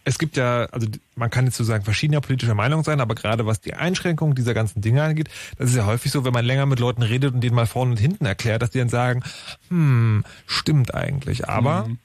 es 0.04 0.18
gibt 0.18 0.38
ja, 0.38 0.66
also 0.66 0.88
man 1.16 1.30
kann 1.30 1.46
jetzt 1.46 1.58
sozusagen 1.58 1.84
verschiedener 1.84 2.22
politischer 2.22 2.56
Meinung 2.56 2.84
sein, 2.84 3.02
aber 3.02 3.14
gerade 3.14 3.46
was 3.46 3.62
die 3.62 3.74
Einschränkung 3.74 4.36
dieser 4.36 4.54
ganzen 4.54 4.82
Dinge 4.82 5.04
angeht, 5.04 5.30
das 5.58 5.70
ist 5.70 5.76
ja 5.76 5.86
häufig 5.86 6.12
so, 6.12 6.24
wenn 6.24 6.34
man 6.34 6.46
länger 6.46 6.66
mit 6.66 6.80
Leuten 6.80 7.04
redet 7.04 7.34
und 7.34 7.42
denen 7.42 7.56
mal 7.56 7.68
vorne 7.68 7.92
und 7.92 8.00
hinten 8.00 8.26
erklärt, 8.26 8.62
dass 8.62 8.72
die 8.72 8.80
dann 8.80 8.90
sagen, 8.90 9.24
hm, 9.70 10.24
stimmt 10.48 10.94
eigentlich, 10.94 11.50
aber 11.50 11.88
mhm. 11.88 12.00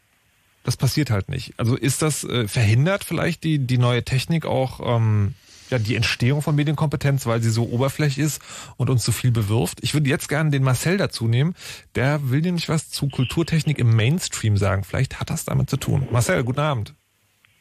das 0.64 0.76
passiert 0.76 1.10
halt 1.10 1.28
nicht. 1.28 1.54
Also 1.58 1.76
ist 1.76 2.02
das 2.02 2.24
äh, 2.24 2.48
verhindert 2.48 3.04
vielleicht 3.04 3.44
die 3.44 3.58
die 3.58 3.78
neue 3.78 4.04
Technik 4.04 4.44
auch 4.44 4.80
ähm, 4.84 5.34
ja, 5.70 5.78
die 5.78 5.96
Entstehung 5.96 6.42
von 6.42 6.54
Medienkompetenz, 6.54 7.26
weil 7.26 7.40
sie 7.40 7.50
so 7.50 7.64
oberflächlich 7.64 8.24
ist 8.24 8.42
und 8.76 8.90
uns 8.90 9.04
so 9.04 9.12
viel 9.12 9.32
bewirft. 9.32 9.78
Ich 9.82 9.94
würde 9.94 10.08
jetzt 10.08 10.28
gerne 10.28 10.50
den 10.50 10.62
Marcel 10.62 10.96
dazu 10.96 11.28
nehmen. 11.28 11.54
Der 11.94 12.30
will 12.30 12.40
nämlich 12.40 12.68
was 12.68 12.90
zu 12.90 13.08
Kulturtechnik 13.08 13.78
im 13.78 13.94
Mainstream 13.94 14.56
sagen. 14.56 14.84
Vielleicht 14.84 15.20
hat 15.20 15.30
das 15.30 15.44
damit 15.44 15.70
zu 15.70 15.76
tun. 15.76 16.06
Marcel, 16.10 16.44
guten 16.44 16.60
Abend. 16.60 16.94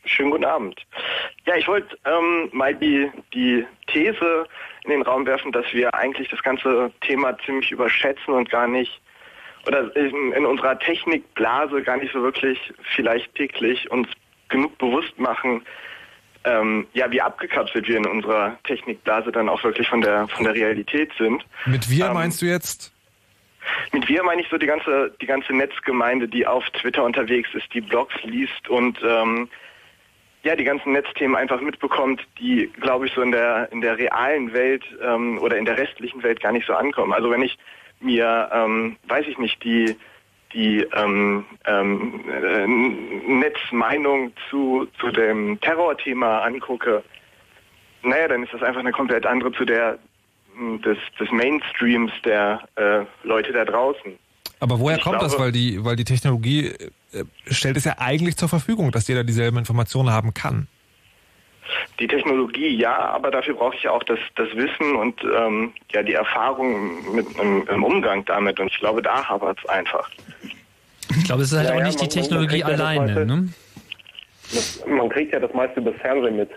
Schönen 0.06 0.32
guten 0.32 0.46
Abend. 0.46 0.80
Ja, 1.48 1.56
ich 1.56 1.68
wollte 1.68 1.98
ähm, 2.06 2.50
mal 2.52 2.76
die, 2.76 3.10
die 3.34 3.66
These 3.88 4.46
in 4.84 4.92
den 4.92 5.02
Raum 5.02 5.26
werfen, 5.26 5.52
dass 5.52 5.66
wir 5.74 5.94
eigentlich 5.96 6.30
das 6.30 6.44
ganze 6.44 6.92
Thema 7.02 7.38
ziemlich 7.40 7.72
überschätzen 7.72 8.34
und 8.34 8.50
gar 8.50 8.68
nicht 8.68 9.02
oder 9.68 9.96
in, 9.96 10.32
in 10.34 10.46
unserer 10.46 10.78
Technikblase 10.78 11.82
gar 11.82 11.98
nicht 11.98 12.14
so 12.14 12.22
wirklich 12.22 12.60
vielleicht 12.96 13.34
täglich 13.34 13.90
uns 13.90 14.08
genug 14.50 14.78
bewusst 14.78 15.18
machen, 15.18 15.64
ähm, 16.46 16.88
ja, 16.94 17.12
wie 17.12 17.22
abgekapselt 17.22 17.88
wir 17.88 17.98
in 17.98 18.06
unserer 18.06 18.58
Technikblase 18.64 19.32
dann 19.32 19.50
auch 19.50 19.64
wirklich 19.64 19.88
von 19.88 20.02
der 20.02 20.28
von 20.28 20.46
der 20.46 20.54
Realität 20.54 21.12
sind. 21.18 21.46
Mit 21.66 21.90
wir 21.90 22.08
ähm, 22.08 22.14
meinst 22.14 22.42
du 22.42 22.46
jetzt? 22.46 22.94
Mit 23.92 24.08
wir 24.08 24.24
meine 24.24 24.42
ich 24.42 24.50
so 24.50 24.58
die 24.58 24.68
ganze 24.68 25.14
die 25.20 25.26
ganze 25.26 25.54
Netzgemeinde, 25.54 26.28
die 26.28 26.46
auf 26.46 26.70
Twitter 26.72 27.04
unterwegs 27.04 27.50
ist, 27.54 27.74
die 27.74 27.82
Blogs 27.82 28.14
liest 28.24 28.70
und 28.70 29.00
ähm, 29.04 29.50
ja 30.44 30.56
die 30.56 30.64
ganzen 30.64 30.94
Netzthemen 30.94 31.36
einfach 31.36 31.60
mitbekommt, 31.62 32.22
die 32.40 32.72
glaube 32.80 33.08
ich 33.08 33.14
so 33.14 33.22
in 33.22 33.32
der 33.32 33.72
in 33.72 33.82
der 33.82 33.98
realen 33.98 34.54
Welt 34.54 34.84
ähm, 35.02 35.40
oder 35.40 35.58
in 35.58 35.66
der 35.66 35.78
restlichen 35.78 36.22
Welt 36.22 36.40
gar 36.42 36.52
nicht 36.52 36.68
so 36.68 36.74
ankommen. 36.74 37.14
Also 37.14 37.32
wenn 37.32 37.42
ich 37.42 37.58
mir 38.00 38.50
ähm, 38.54 38.98
weiß 39.08 39.26
ich 39.28 39.40
nicht 39.40 39.64
die 39.64 39.96
die 40.56 40.88
ähm, 40.96 41.46
ähm, 41.66 42.22
äh, 42.32 42.66
Netzmeinung 43.32 44.32
zu, 44.50 44.88
zu 45.00 45.12
dem 45.12 45.60
Terrorthema 45.62 46.40
angucke, 46.40 47.04
naja, 48.04 48.28
dann 48.30 48.44
ist 48.44 48.54
das 48.54 48.64
einfach 48.64 48.80
eine 48.80 48.92
komplett 48.92 49.26
andere 49.26 49.52
zu 49.52 49.66
der 49.66 50.00
des, 50.86 50.98
des 51.20 51.30
Mainstreams 51.32 52.12
der 52.24 52.62
äh, 52.76 53.04
Leute 53.28 53.52
da 53.52 53.66
draußen. 53.66 54.14
Aber 54.62 54.80
woher 54.80 54.96
Ich 54.98 55.04
kommt 55.04 55.22
das? 55.22 55.32
glaube- 55.34 55.46
Weil 55.46 55.52
die, 55.52 55.84
weil 55.84 55.98
die 55.98 56.06
Technologie 56.06 56.68
äh, 57.12 57.26
stellt 57.52 57.76
es 57.76 57.84
ja 57.84 57.96
eigentlich 57.98 58.38
zur 58.38 58.48
Verfügung, 58.48 58.92
dass 58.92 59.08
jeder 59.10 59.26
dieselben 59.26 59.58
Informationen 59.58 60.12
haben 60.12 60.34
kann. 60.34 60.68
Die 62.00 62.08
Technologie 62.08 62.68
ja, 62.76 62.94
aber 62.98 63.32
dafür 63.32 63.54
brauche 63.56 63.76
ich 63.76 63.84
ja 63.84 63.92
auch 63.92 64.04
das, 64.04 64.20
das 64.36 64.50
Wissen 64.56 64.96
und 64.98 65.22
ähm, 65.24 65.74
ja 65.94 66.04
die 66.04 66.14
Erfahrung 66.14 67.16
mit, 67.16 67.26
im, 67.40 67.66
im 67.68 67.84
Umgang 67.84 68.26
damit. 68.26 68.60
Und 68.60 68.68
ich 68.68 68.80
glaube, 68.80 69.02
da 69.02 69.24
hapert 69.28 69.58
es 69.64 69.70
einfach. 69.70 70.10
Ich 71.18 71.24
glaube, 71.24 71.44
es 71.44 71.52
ist 71.52 71.58
halt 71.58 71.70
Ja, 71.70 71.76
auch 71.76 71.80
ja, 71.80 71.86
nicht 71.86 72.00
die 72.02 72.06
man- 72.06 72.14
man 72.16 72.24
Technologie 72.24 72.48
kriegt 72.48 72.68
ja 72.68 72.72
das 72.72 72.82
alleine. 72.82 73.00
meiste- 73.06 73.26
Ne? 73.26 73.50
Das, 74.52 74.84
man 74.88 75.10
kriegt 75.10 75.34
ja 75.34 75.40
das 75.40 75.54
meiste 75.54 75.80
über 75.80 75.92
das 75.92 76.02
Fernsehen 76.02 76.36
mit. 76.38 76.50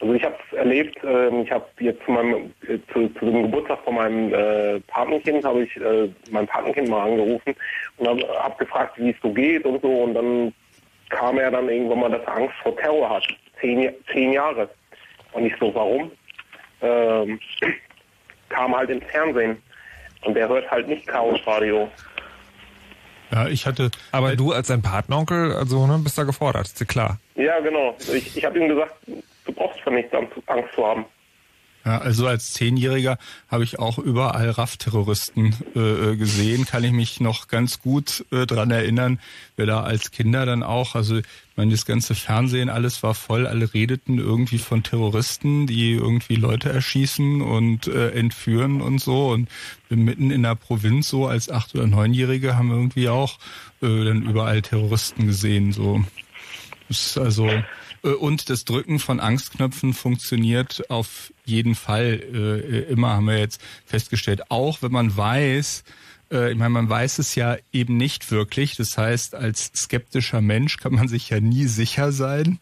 Also 0.00 0.12
ich 0.14 0.22
habe 0.24 0.36
es 0.50 0.56
erlebt, 0.58 0.98
ähm, 1.04 1.40
ich 1.42 1.50
habe 1.50 1.64
jetzt 1.80 2.04
zu 2.04 2.10
meinem 2.12 2.52
äh, 2.68 2.78
zu, 2.92 3.08
zu 3.18 3.24
dem 3.24 3.42
Geburtstag 3.44 3.78
von 3.84 3.94
meinem 3.94 4.32
äh, 4.32 4.78
Patenkind 4.88 5.42
habe 5.44 5.64
ich 5.64 5.74
äh, 5.78 6.08
mein 6.30 6.46
Patenkind 6.46 6.88
mal 6.88 7.08
angerufen 7.10 7.54
und 7.96 8.06
habe 8.08 8.22
hab 8.42 8.58
gefragt, 8.58 8.94
wie 8.98 9.10
es 9.10 9.16
so 9.22 9.32
geht 9.32 9.64
und 9.64 9.80
so 9.82 9.88
und 9.88 10.14
dann 10.14 10.52
kam 11.08 11.38
er 11.38 11.50
dann 11.50 11.68
irgendwann 11.70 12.00
mal, 12.00 12.10
dass 12.10 12.22
er 12.26 12.36
Angst 12.36 12.54
vor 12.62 12.76
Terror 12.76 13.08
hat. 13.08 13.26
Zehn, 13.60 13.80
Ja- 13.80 13.90
zehn 14.12 14.32
Jahre. 14.32 14.68
Und 15.32 15.46
ich 15.46 15.52
so, 15.58 15.74
warum? 15.74 16.10
Ähm, 16.82 17.40
kam 18.48 18.76
halt 18.76 18.90
im 18.90 19.00
Fernsehen. 19.02 19.62
Und 20.22 20.34
der 20.34 20.48
hört 20.48 20.70
halt 20.70 20.88
nicht 20.88 21.06
Chaos-Radio. 21.06 21.90
Ja, 23.30 23.48
ich 23.48 23.66
hatte. 23.66 23.90
Aber 24.12 24.36
du 24.36 24.52
als 24.52 24.68
sein 24.68 24.82
Patenonkel, 24.82 25.52
also 25.54 25.86
ne, 25.86 25.98
bist 25.98 26.16
da 26.16 26.24
gefordert, 26.24 26.66
ist 26.66 26.80
dir 26.80 26.86
klar. 26.86 27.18
Ja, 27.34 27.58
genau. 27.60 27.96
Ich, 28.12 28.36
ich 28.36 28.44
habe 28.44 28.58
ihm 28.58 28.68
gesagt, 28.68 28.94
du 29.06 29.52
brauchst 29.52 29.80
vor 29.80 29.92
nichts 29.92 30.12
Angst 30.14 30.72
zu 30.74 30.86
haben. 30.86 31.04
Ja, 31.86 31.98
also 31.98 32.26
als 32.26 32.52
Zehnjähriger 32.52 33.16
habe 33.46 33.62
ich 33.62 33.78
auch 33.78 33.98
überall 33.98 34.50
RAF-Terroristen 34.50 35.54
äh, 35.76 35.78
äh, 35.78 36.16
gesehen. 36.16 36.64
Kann 36.64 36.82
ich 36.82 36.90
mich 36.90 37.20
noch 37.20 37.46
ganz 37.46 37.78
gut 37.78 38.26
äh, 38.32 38.44
dran 38.44 38.72
erinnern, 38.72 39.20
wir 39.54 39.66
da 39.66 39.84
als 39.84 40.10
Kinder 40.10 40.44
dann 40.46 40.64
auch, 40.64 40.96
also 40.96 41.18
ich 41.18 41.24
meine, 41.54 41.70
das 41.70 41.86
ganze 41.86 42.16
Fernsehen, 42.16 42.70
alles 42.70 43.04
war 43.04 43.14
voll, 43.14 43.46
alle 43.46 43.72
redeten 43.72 44.18
irgendwie 44.18 44.58
von 44.58 44.82
Terroristen, 44.82 45.68
die 45.68 45.92
irgendwie 45.92 46.34
Leute 46.34 46.72
erschießen 46.72 47.40
und 47.40 47.86
äh, 47.86 48.10
entführen 48.10 48.80
und 48.80 48.98
so. 49.00 49.28
Und 49.28 49.48
mitten 49.88 50.32
in 50.32 50.42
der 50.42 50.56
Provinz 50.56 51.08
so 51.08 51.28
als 51.28 51.48
acht- 51.48 51.76
oder 51.76 51.86
neunjährige 51.86 52.56
haben 52.56 52.70
wir 52.70 52.76
irgendwie 52.76 53.08
auch 53.08 53.38
äh, 53.80 54.04
dann 54.04 54.22
überall 54.22 54.60
Terroristen 54.60 55.28
gesehen. 55.28 55.70
So 55.70 56.04
Das 56.88 57.06
ist 57.06 57.18
also 57.18 57.48
äh, 58.02 58.08
und 58.08 58.50
das 58.50 58.64
Drücken 58.64 58.98
von 58.98 59.20
Angstknöpfen 59.20 59.94
funktioniert 59.94 60.90
auf 60.90 61.30
jeden 61.46 61.74
Fall 61.74 62.20
äh, 62.32 62.92
immer, 62.92 63.10
haben 63.10 63.26
wir 63.26 63.38
jetzt 63.38 63.60
festgestellt. 63.84 64.50
Auch 64.50 64.82
wenn 64.82 64.92
man 64.92 65.16
weiß, 65.16 65.84
äh, 66.30 66.52
ich 66.52 66.58
meine, 66.58 66.70
man 66.70 66.88
weiß 66.88 67.18
es 67.18 67.34
ja 67.34 67.56
eben 67.72 67.96
nicht 67.96 68.30
wirklich. 68.30 68.76
Das 68.76 68.96
heißt, 68.98 69.34
als 69.34 69.70
skeptischer 69.74 70.40
Mensch 70.40 70.78
kann 70.78 70.94
man 70.94 71.08
sich 71.08 71.30
ja 71.30 71.40
nie 71.40 71.66
sicher 71.66 72.12
sein. 72.12 72.58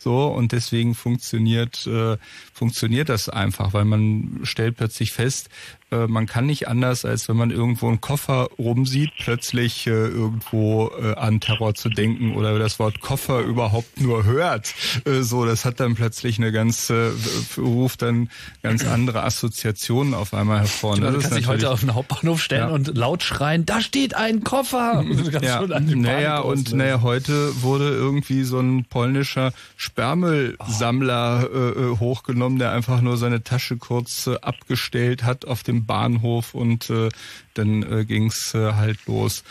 So, 0.00 0.26
und 0.28 0.52
deswegen 0.52 0.94
funktioniert, 0.94 1.84
äh, 1.88 2.16
funktioniert 2.54 3.08
das 3.08 3.28
einfach, 3.28 3.72
weil 3.72 3.84
man 3.84 4.40
stellt 4.44 4.76
plötzlich 4.76 5.10
fest, 5.12 5.48
äh, 5.90 6.06
man 6.06 6.26
kann 6.26 6.46
nicht 6.46 6.68
anders, 6.68 7.04
als 7.04 7.28
wenn 7.28 7.36
man 7.36 7.50
irgendwo 7.50 7.88
einen 7.88 8.00
Koffer 8.00 8.48
rumsieht, 8.58 9.10
plötzlich 9.18 9.86
äh, 9.86 9.90
irgendwo 9.90 10.90
äh, 11.00 11.14
an 11.14 11.40
Terror 11.40 11.74
zu 11.74 11.88
denken 11.88 12.34
oder 12.34 12.58
das 12.58 12.78
Wort 12.78 13.00
Koffer 13.00 13.40
überhaupt 13.40 14.00
nur 14.00 14.24
hört. 14.24 14.74
Äh, 15.04 15.22
so, 15.22 15.44
das 15.46 15.64
hat 15.64 15.80
dann 15.80 15.94
plötzlich 15.94 16.38
eine 16.38 16.52
ganz, 16.52 16.90
äh, 16.90 17.10
ruft 17.56 18.02
dann 18.02 18.28
ganz 18.62 18.84
andere 18.86 19.22
Assoziationen 19.24 20.14
auf 20.14 20.34
einmal 20.34 20.60
hervor. 20.60 20.92
Und 20.94 21.00
Du 21.02 21.12
kannst 21.18 21.36
dich 21.36 21.46
heute 21.46 21.70
auf 21.70 21.80
den 21.80 21.94
Hauptbahnhof 21.94 22.40
stellen 22.42 22.68
Ja. 22.68 22.74
und 22.74 22.96
laut 22.96 23.22
schreien, 23.22 23.64
da 23.66 23.80
steht 23.80 24.14
ein 24.14 24.44
Koffer. 24.44 25.04
Ja, 25.42 25.62
naja, 25.66 26.38
und 26.40 26.72
naja, 26.74 27.00
heute 27.02 27.62
wurde 27.62 27.88
irgendwie 27.90 28.42
so 28.44 28.58
ein 28.58 28.84
polnischer 28.84 29.52
Sperrmüllsammler 29.76 31.48
äh, 31.52 31.98
hochgenommen, 31.98 32.58
der 32.58 32.72
einfach 32.72 33.00
nur 33.00 33.16
seine 33.16 33.42
Tasche 33.42 33.76
kurz 33.76 34.28
abgestellt 34.28 35.22
hat 35.24 35.44
auf 35.46 35.62
dem 35.62 35.77
Bahnhof 35.86 36.54
und 36.54 36.90
äh, 36.90 37.08
dann 37.54 37.82
äh, 37.82 38.04
ging's 38.04 38.54
äh, 38.54 38.72
halt 38.74 39.06
los. 39.06 39.44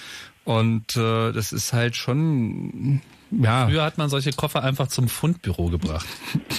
Und 0.46 0.96
äh, 0.96 1.32
das 1.34 1.52
ist 1.52 1.74
halt 1.74 1.96
schon, 1.98 3.02
ja. 3.32 3.68
Früher 3.68 3.84
hat 3.84 3.98
man 3.98 4.08
solche 4.10 4.32
Koffer 4.32 4.64
einfach 4.64 4.88
zum 4.88 5.10
Fundbüro 5.10 5.68
gebracht. 5.68 6.08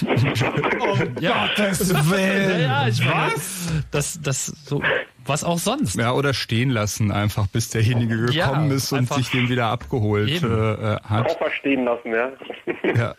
ja, 1.19 1.47
Gottes 1.55 1.91
ja, 1.91 2.09
Willen. 2.09 2.61
ja, 2.61 2.87
ich 2.87 3.03
weiß. 3.03 3.73
Das, 3.91 4.21
das, 4.21 4.45
so, 4.45 4.81
was 5.25 5.43
auch 5.43 5.57
sonst. 5.57 5.95
Ja, 5.95 6.11
oder 6.13 6.33
stehen 6.33 6.69
lassen 6.69 7.11
einfach, 7.11 7.47
bis 7.47 7.69
derjenige 7.69 8.31
Ja, 8.31 8.47
gekommen 8.49 8.71
ist 8.71 8.91
und 8.91 9.11
sich 9.11 9.29
den 9.31 9.49
wieder 9.49 9.67
abgeholt 9.67 10.43
äh, 10.43 10.45
äh, 10.45 10.99
hat. 11.01 11.27
Koffer 11.27 11.51
stehen 11.51 11.85
lassen, 11.85 12.11
ja. 12.13 12.31
Ja. 12.83 12.93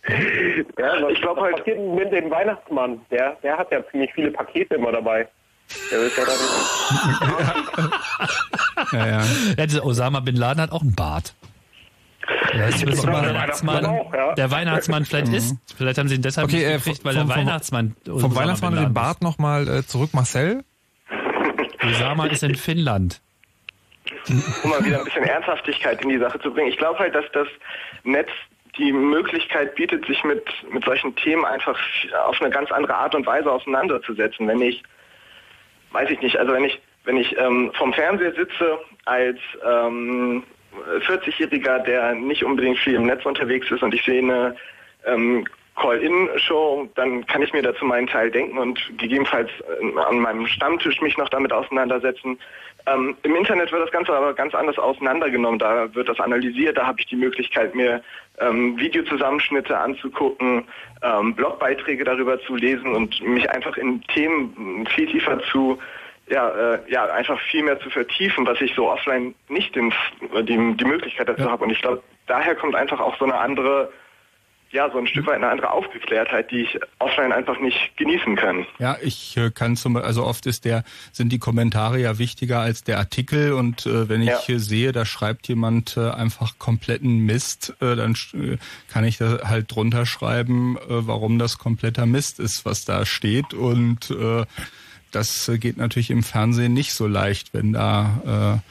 ja 0.79 1.03
was, 1.03 1.13
Ich 1.13 1.21
glaub 1.21 1.37
was 1.37 1.53
halt- 1.53 1.67
mit 1.67 2.13
dem 2.13 2.31
Weihnachtsmann? 2.31 3.01
Der, 3.11 3.37
der 3.43 3.59
hat 3.59 3.73
ja 3.73 3.81
ziemlich 3.91 4.13
viele 4.15 4.31
Pakete 4.31 4.77
immer 4.77 4.93
dabei. 4.93 5.29
Der 5.91 6.01
ist 6.01 6.17
ja 6.17 6.25
Ja, 8.93 9.23
ja. 9.67 9.83
Osama 9.83 10.21
Bin 10.21 10.37
Laden 10.37 10.61
hat 10.63 10.73
auch 10.73 10.83
einen 10.83 10.95
Bart. 10.95 11.35
Ja, 12.55 12.67
das 12.67 12.83
ist 12.83 13.03
Der 13.05 13.11
mal 13.11 13.23
der 13.23 13.35
Weihnachtsmann 13.35 13.87
auch, 13.87 14.13
ja. 14.15 14.35
der 14.35 14.51
Weihnachtsmann 14.51 15.05
vielleicht 15.05 15.33
ist. 15.33 15.57
Vielleicht 15.77 15.99
haben 15.99 16.09
sie 16.09 16.15
ihn 16.17 16.23
deshalb 16.23 16.47
Okay, 16.49 16.57
nicht 16.59 16.67
äh, 16.67 16.77
gekriegt, 16.77 17.05
weil 17.05 17.15
vom- 17.15 17.27
der 17.29 17.35
vom- 17.37 17.47
Weihnachtsmann 17.47 17.97
Vom 18.05 18.15
Osama 18.17 18.35
Weihnachtsmann 18.37 18.77
den 18.77 18.95
Bart 18.95 19.23
nochmal 19.23 19.69
äh, 19.69 19.87
zurück, 19.87 20.11
Marcel. 20.13 20.65
Osama 21.83 22.27
ist 22.27 22.43
in 22.43 22.55
Finnland. 22.57 23.21
um 24.63 24.71
mal 24.71 24.85
wieder 24.85 24.99
ein 24.99 25.05
bisschen 25.05 25.25
Ernsthaftigkeit 25.25 26.03
in 26.03 26.09
die 26.11 26.19
Sache 26.19 26.39
zu 26.41 26.53
bringen. 26.53 26.69
Ich 26.69 26.77
glaube 26.79 26.99
halt, 26.99 27.15
dass 27.15 27.25
das 27.33 27.49
Netz 28.05 28.29
die 28.79 28.93
Möglichkeit 28.93 29.75
bietet, 29.75 30.07
sich 30.07 30.23
mit, 30.25 30.45
mit 30.73 30.85
solchen 30.85 31.15
Themen 31.17 31.45
einfach 31.45 31.77
auf 32.27 32.41
eine 32.41 32.51
ganz 32.51 32.71
andere 32.71 32.95
Art 32.95 33.15
und 33.15 33.27
Weise 33.27 33.51
auseinanderzusetzen. 33.51 34.47
Wenn 34.47 34.61
ich, 34.63 34.83
weiß 35.93 36.11
ich 36.11 36.21
nicht, 36.21 36.37
also 36.37 36.53
wenn 36.53 36.65
ich, 36.65 36.81
wenn 37.05 37.17
ich 37.17 37.37
ähm, 37.39 37.73
vom 37.77 37.93
Fernseher 37.93 38.33
sitze 38.33 38.79
als 39.05 39.39
ähm, 39.65 40.43
40-Jähriger, 41.07 41.81
der 41.81 42.15
nicht 42.15 42.45
unbedingt 42.45 42.79
viel 42.79 42.95
im 42.95 43.07
Netz 43.07 43.25
unterwegs 43.25 43.71
ist 43.71 43.83
und 43.83 43.95
ich 43.95 44.05
sehe 44.05 44.23
eine 44.23 44.57
ähm, 45.07 45.47
Call-In-Show, 45.77 46.89
dann 46.95 47.27
kann 47.27 47.43
ich 47.43 47.53
mir 47.53 47.63
dazu 47.63 47.85
meinen 47.85 48.07
Teil 48.07 48.31
denken 48.31 48.59
und 48.59 48.81
gegebenenfalls 48.99 49.51
äh, 49.81 49.99
an 49.99 50.21
meinem 50.21 50.47
Stammtisch 50.47 51.01
mich 51.01 51.17
noch 51.17 51.29
damit 51.29 51.53
auseinandersetzen. 51.53 52.39
Ähm, 52.87 53.17
Im 53.23 53.37
Internet 53.37 53.73
wird 53.73 53.83
das 53.83 53.93
Ganze 53.93 54.13
aber 54.13 54.35
ganz 54.35 54.55
anders 54.55 54.79
auseinandergenommen. 54.79 55.59
Da 55.59 55.95
wird 55.95 56.09
das 56.09 56.21
analysiert, 56.21 56.77
da 56.77 56.87
habe 56.87 57.01
ich 57.01 57.07
die 57.07 57.17
Möglichkeit, 57.17 57.75
mir 57.75 58.03
ähm, 58.39 58.79
Videozusammenschnitte 58.79 59.77
anzugucken, 59.77 60.65
ähm, 61.03 61.35
Blogbeiträge 61.35 62.05
darüber 62.05 62.41
zu 62.41 62.57
lesen 62.57 62.95
und 62.95 63.21
mich 63.23 63.49
einfach 63.51 63.77
in 63.77 64.03
Themen 64.03 64.87
viel 64.95 65.07
tiefer 65.07 65.41
zu 65.51 65.79
ja, 66.31 66.49
äh, 66.49 66.79
ja, 66.89 67.07
einfach 67.07 67.41
viel 67.41 67.65
mehr 67.65 67.81
zu 67.81 67.91
vertiefen, 67.91 68.47
was 68.47 68.61
ich 68.61 68.73
so 68.75 68.89
offline 68.89 69.35
nicht 69.49 69.75
den, 69.75 69.93
die, 70.43 70.77
die 70.77 70.85
Möglichkeit 70.85 71.29
dazu 71.29 71.51
habe. 71.51 71.65
Und 71.65 71.71
ich 71.71 71.83
glaube, 71.83 72.03
daher 72.29 72.55
kommt 72.55 72.77
einfach 72.77 73.01
auch 73.01 73.17
so 73.19 73.25
eine 73.25 73.37
andere, 73.37 73.91
ja, 74.73 74.89
so 74.91 74.99
ein 74.99 75.07
Stück 75.07 75.27
weit 75.27 75.37
eine 75.37 75.49
andere 75.49 75.71
Aufgeklärtheit, 75.73 76.51
die 76.51 76.61
ich 76.63 76.79
offline 77.01 77.33
einfach 77.33 77.59
nicht 77.61 77.97
genießen 77.97 78.37
kann. 78.37 78.67
Ja, 78.79 78.97
ich 79.03 79.37
äh, 79.37 79.51
kann 79.51 79.77
zum 79.77 79.97
also 79.97 80.25
oft 80.25 80.47
ist 80.47 80.65
der 80.65 80.85
sind 81.13 81.31
die 81.31 81.39
Kommentare 81.41 81.99
ja 82.01 82.19
wichtiger 82.19 82.61
als 82.61 82.85
der 82.85 82.99
Artikel 82.99 83.53
und 83.53 83.87
äh, 83.87 84.09
wenn 84.09 84.23
ich 84.23 84.29
Ja. 84.29 84.41
hier 84.41 84.61
sehe, 84.61 84.93
da 84.93 85.05
schreibt 85.05 85.49
jemand 85.49 85.97
äh, 85.97 86.11
einfach 86.11 86.59
kompletten 86.59 87.19
Mist, 87.19 87.75
äh, 87.81 87.97
dann 87.97 88.15
äh, 88.35 88.59
kann 88.89 89.05
ich 89.05 89.19
da 89.19 89.41
halt 89.49 89.75
drunter 89.75 90.07
schreiben, 90.07 90.79
warum 90.87 91.39
das 91.39 91.59
kompletter 91.59 92.07
Mist 92.07 92.39
ist, 92.39 92.65
was 92.65 92.85
da 92.85 93.05
steht 93.07 93.55
und 93.55 94.15
das 95.13 95.51
geht 95.61 95.77
natürlich 95.77 96.11
im 96.11 96.23
Fernsehen 96.23 96.73
nicht 96.73 96.93
so 96.93 97.07
leicht, 97.07 97.53
wenn 97.53 97.73
da 97.73 98.63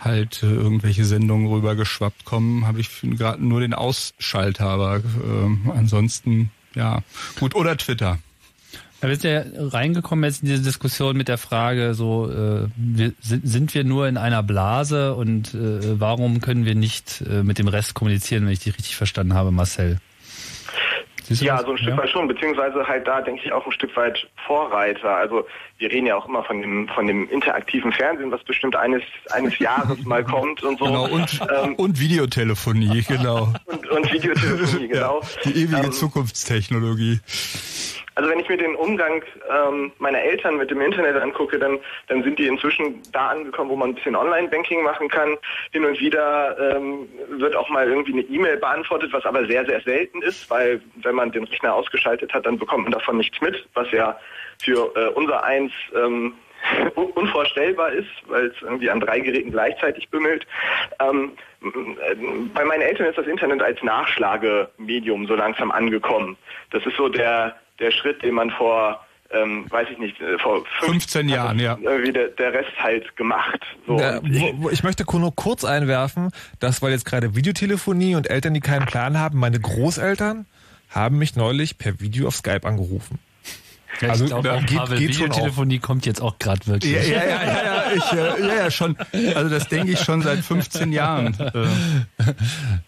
halt 0.00 0.42
äh, 0.42 0.46
irgendwelche 0.46 1.04
Sendungen 1.04 1.48
rüber 1.48 1.74
geschwappt 1.74 2.24
kommen, 2.24 2.66
habe 2.66 2.80
ich 2.80 2.88
gerade 3.02 3.44
nur 3.44 3.60
den 3.60 3.74
Ausschalter, 3.74 4.66
aber 4.66 4.96
äh, 4.96 5.70
ansonsten 5.70 6.50
ja 6.74 7.02
gut 7.40 7.54
oder 7.54 7.76
Twitter. 7.76 8.18
Da 9.00 9.06
bist 9.06 9.22
ja 9.22 9.42
reingekommen 9.56 10.24
jetzt 10.24 10.42
in 10.42 10.48
diese 10.48 10.62
Diskussion 10.62 11.16
mit 11.16 11.28
der 11.28 11.38
Frage, 11.38 11.94
so 11.94 12.28
äh, 12.28 12.66
wir, 12.76 13.12
sind, 13.20 13.46
sind 13.46 13.74
wir 13.74 13.84
nur 13.84 14.08
in 14.08 14.16
einer 14.16 14.42
Blase 14.42 15.14
und 15.14 15.54
äh, 15.54 16.00
warum 16.00 16.40
können 16.40 16.64
wir 16.64 16.74
nicht 16.74 17.22
äh, 17.30 17.44
mit 17.44 17.58
dem 17.58 17.68
Rest 17.68 17.94
kommunizieren, 17.94 18.44
wenn 18.44 18.52
ich 18.52 18.58
dich 18.60 18.76
richtig 18.76 18.96
verstanden 18.96 19.34
habe, 19.34 19.52
Marcel? 19.52 19.98
Ja, 21.28 21.58
so 21.62 21.72
ein 21.72 21.78
Stück 21.78 21.90
Ja. 21.90 21.98
weit 21.98 22.08
schon, 22.10 22.26
beziehungsweise 22.26 22.86
halt 22.86 23.06
da 23.06 23.20
denke 23.20 23.42
ich 23.44 23.52
auch 23.52 23.64
ein 23.66 23.72
Stück 23.72 23.94
weit 23.96 24.26
Vorreiter. 24.46 25.14
Also 25.14 25.46
wir 25.78 25.90
reden 25.90 26.06
ja 26.06 26.16
auch 26.16 26.26
immer 26.26 26.42
von 26.42 26.60
dem, 26.60 26.88
von 26.88 27.06
dem 27.06 27.28
interaktiven 27.30 27.92
Fernsehen, 27.92 28.30
was 28.32 28.42
bestimmt 28.42 28.74
eines, 28.74 29.02
eines 29.30 29.58
Jahres 29.58 30.04
mal 30.04 30.24
kommt 30.24 30.62
und 30.62 30.78
so. 30.78 30.84
Genau, 30.84 31.08
und, 31.08 31.40
ähm, 31.62 31.74
und 31.76 32.00
Videotelefonie, 32.00 33.02
genau. 33.08 33.52
Und, 33.66 33.88
und 33.88 34.12
Videotelefonie, 34.12 34.88
genau. 34.88 35.20
Ja, 35.20 35.28
die 35.44 35.62
ewige 35.62 35.86
ähm, 35.86 35.92
Zukunftstechnologie. 35.92 37.20
Also 38.16 38.30
wenn 38.30 38.40
ich 38.40 38.48
mir 38.48 38.56
den 38.56 38.74
Umgang 38.74 39.22
ähm, 39.48 39.92
meiner 39.98 40.20
Eltern 40.20 40.56
mit 40.56 40.72
dem 40.72 40.80
Internet 40.80 41.14
angucke, 41.22 41.56
dann, 41.56 41.78
dann 42.08 42.24
sind 42.24 42.36
die 42.40 42.48
inzwischen 42.48 43.00
da 43.12 43.28
angekommen, 43.28 43.70
wo 43.70 43.76
man 43.76 43.90
ein 43.90 43.94
bisschen 43.94 44.16
Online-Banking 44.16 44.82
machen 44.82 45.08
kann. 45.08 45.36
Hin 45.70 45.84
und 45.84 46.00
wieder 46.00 46.58
ähm, 46.58 47.08
wird 47.28 47.54
auch 47.54 47.68
mal 47.68 47.88
irgendwie 47.88 48.14
eine 48.14 48.22
E-Mail 48.22 48.56
beantwortet, 48.56 49.12
was 49.12 49.24
aber 49.24 49.46
sehr, 49.46 49.64
sehr 49.66 49.80
selten 49.82 50.20
ist, 50.22 50.50
weil 50.50 50.80
wenn 50.96 51.14
man 51.14 51.30
den 51.30 51.44
Rechner 51.44 51.72
ausgeschaltet 51.72 52.34
hat, 52.34 52.44
dann 52.44 52.58
bekommt 52.58 52.82
man 52.82 52.92
davon 52.92 53.18
nichts 53.18 53.40
mit, 53.40 53.68
was 53.74 53.88
ja 53.92 54.18
für 54.62 54.92
äh, 54.96 55.08
unser 55.14 55.44
eins 55.44 55.72
ähm, 55.94 56.34
unvorstellbar 57.14 57.92
ist, 57.92 58.08
weil 58.26 58.46
es 58.46 58.62
irgendwie 58.62 58.90
an 58.90 59.00
drei 59.00 59.20
Geräten 59.20 59.50
gleichzeitig 59.50 60.08
bimmelt. 60.08 60.46
Ähm, 61.00 61.32
bei 62.54 62.64
meinen 62.64 62.82
Eltern 62.82 63.06
ist 63.06 63.18
das 63.18 63.26
Internet 63.26 63.62
als 63.62 63.82
Nachschlagemedium 63.82 65.26
so 65.26 65.34
langsam 65.34 65.70
angekommen. 65.70 66.36
Das 66.70 66.84
ist 66.84 66.96
so 66.96 67.08
der 67.08 67.56
der 67.78 67.92
Schritt, 67.92 68.22
den 68.22 68.34
man 68.34 68.50
vor 68.50 69.04
ähm, 69.30 69.66
weiß 69.68 69.88
ich 69.92 69.98
nicht, 69.98 70.18
äh, 70.22 70.38
vor 70.38 70.64
15 70.80 71.28
Jahren, 71.28 71.58
ja. 71.58 71.76
Irgendwie 71.82 72.12
der, 72.12 72.28
der 72.28 72.54
Rest 72.54 72.72
halt 72.78 73.14
gemacht. 73.16 73.60
So. 73.86 73.98
Ja, 73.98 74.20
wo, 74.22 74.62
wo, 74.62 74.70
ich 74.70 74.82
möchte 74.82 75.04
nur 75.12 75.36
kurz 75.36 75.64
einwerfen, 75.64 76.30
dass 76.60 76.80
weil 76.80 76.92
jetzt 76.92 77.04
gerade 77.04 77.34
Videotelefonie 77.34 78.14
und 78.14 78.30
Eltern, 78.30 78.54
die 78.54 78.60
keinen 78.60 78.86
Plan 78.86 79.18
haben, 79.18 79.38
meine 79.38 79.60
Großeltern 79.60 80.46
haben 80.88 81.18
mich 81.18 81.36
neulich 81.36 81.76
per 81.76 82.00
Video 82.00 82.28
auf 82.28 82.36
Skype 82.36 82.66
angerufen. 82.66 83.18
Ja, 84.00 84.10
also 84.10 84.26
glaube, 84.26 84.52
auch 84.52 84.64
geht, 84.64 84.78
Pavel, 84.78 84.98
geht 84.98 85.08
Videotelefonie 85.10 85.78
kommt 85.78 86.06
jetzt 86.06 86.20
auch 86.20 86.38
gerade 86.38 86.66
wirklich. 86.66 86.92
Ja, 86.92 87.02
ja, 87.02 87.24
ja, 87.24 87.42
ja, 87.42 87.64
ja, 87.64 87.92
ich, 87.94 88.12
äh, 88.12 88.46
ja, 88.46 88.54
ja, 88.54 88.70
schon. 88.70 88.96
Also 89.34 89.50
das 89.50 89.68
denke 89.68 89.92
ich 89.92 90.00
schon 90.00 90.22
seit 90.22 90.38
15 90.38 90.92
Jahren. 90.92 91.36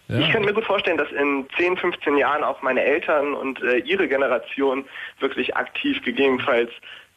Ja. 0.07 0.19
Ich 0.19 0.31
könnte 0.31 0.47
mir 0.47 0.53
gut 0.53 0.65
vorstellen, 0.65 0.97
dass 0.97 1.09
in 1.11 1.45
10, 1.57 1.77
15 1.77 2.17
Jahren 2.17 2.43
auch 2.43 2.61
meine 2.61 2.83
Eltern 2.83 3.33
und 3.33 3.61
äh, 3.63 3.77
ihre 3.77 4.09
Generation 4.09 4.83
wirklich 5.19 5.55
aktiv 5.55 6.01
gegebenenfalls 6.03 6.69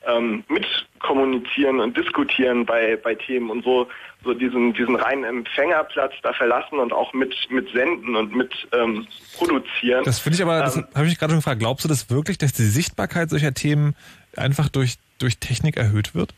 ähm, 0.06 0.44
mit 0.48 0.66
kommunizieren 1.00 1.80
und 1.80 1.96
diskutieren 1.96 2.64
bei, 2.64 2.96
bei 2.96 3.14
Themen 3.14 3.50
und 3.50 3.64
so, 3.64 3.88
so 4.24 4.34
diesen, 4.34 4.72
diesen 4.72 4.96
reinen 4.96 5.24
Empfängerplatz 5.24 6.12
da 6.22 6.32
verlassen 6.32 6.78
und 6.78 6.92
auch 6.92 7.12
mit, 7.12 7.34
mit 7.50 7.70
senden 7.72 8.16
und 8.16 8.34
mit 8.34 8.52
ähm, 8.72 9.06
produzieren. 9.36 10.04
Das 10.04 10.18
finde 10.18 10.36
ich 10.36 10.42
aber, 10.42 10.60
das 10.60 10.76
ähm, 10.76 10.86
habe 10.94 11.06
ich 11.06 11.18
gerade 11.18 11.32
schon 11.32 11.40
gefragt, 11.40 11.60
glaubst 11.60 11.84
du 11.84 11.88
das 11.88 12.10
wirklich, 12.10 12.38
dass 12.38 12.52
die 12.52 12.64
Sichtbarkeit 12.64 13.30
solcher 13.30 13.54
Themen 13.54 13.94
einfach 14.36 14.68
durch, 14.68 14.96
durch 15.18 15.38
Technik 15.38 15.76
erhöht 15.76 16.14
wird? 16.14 16.34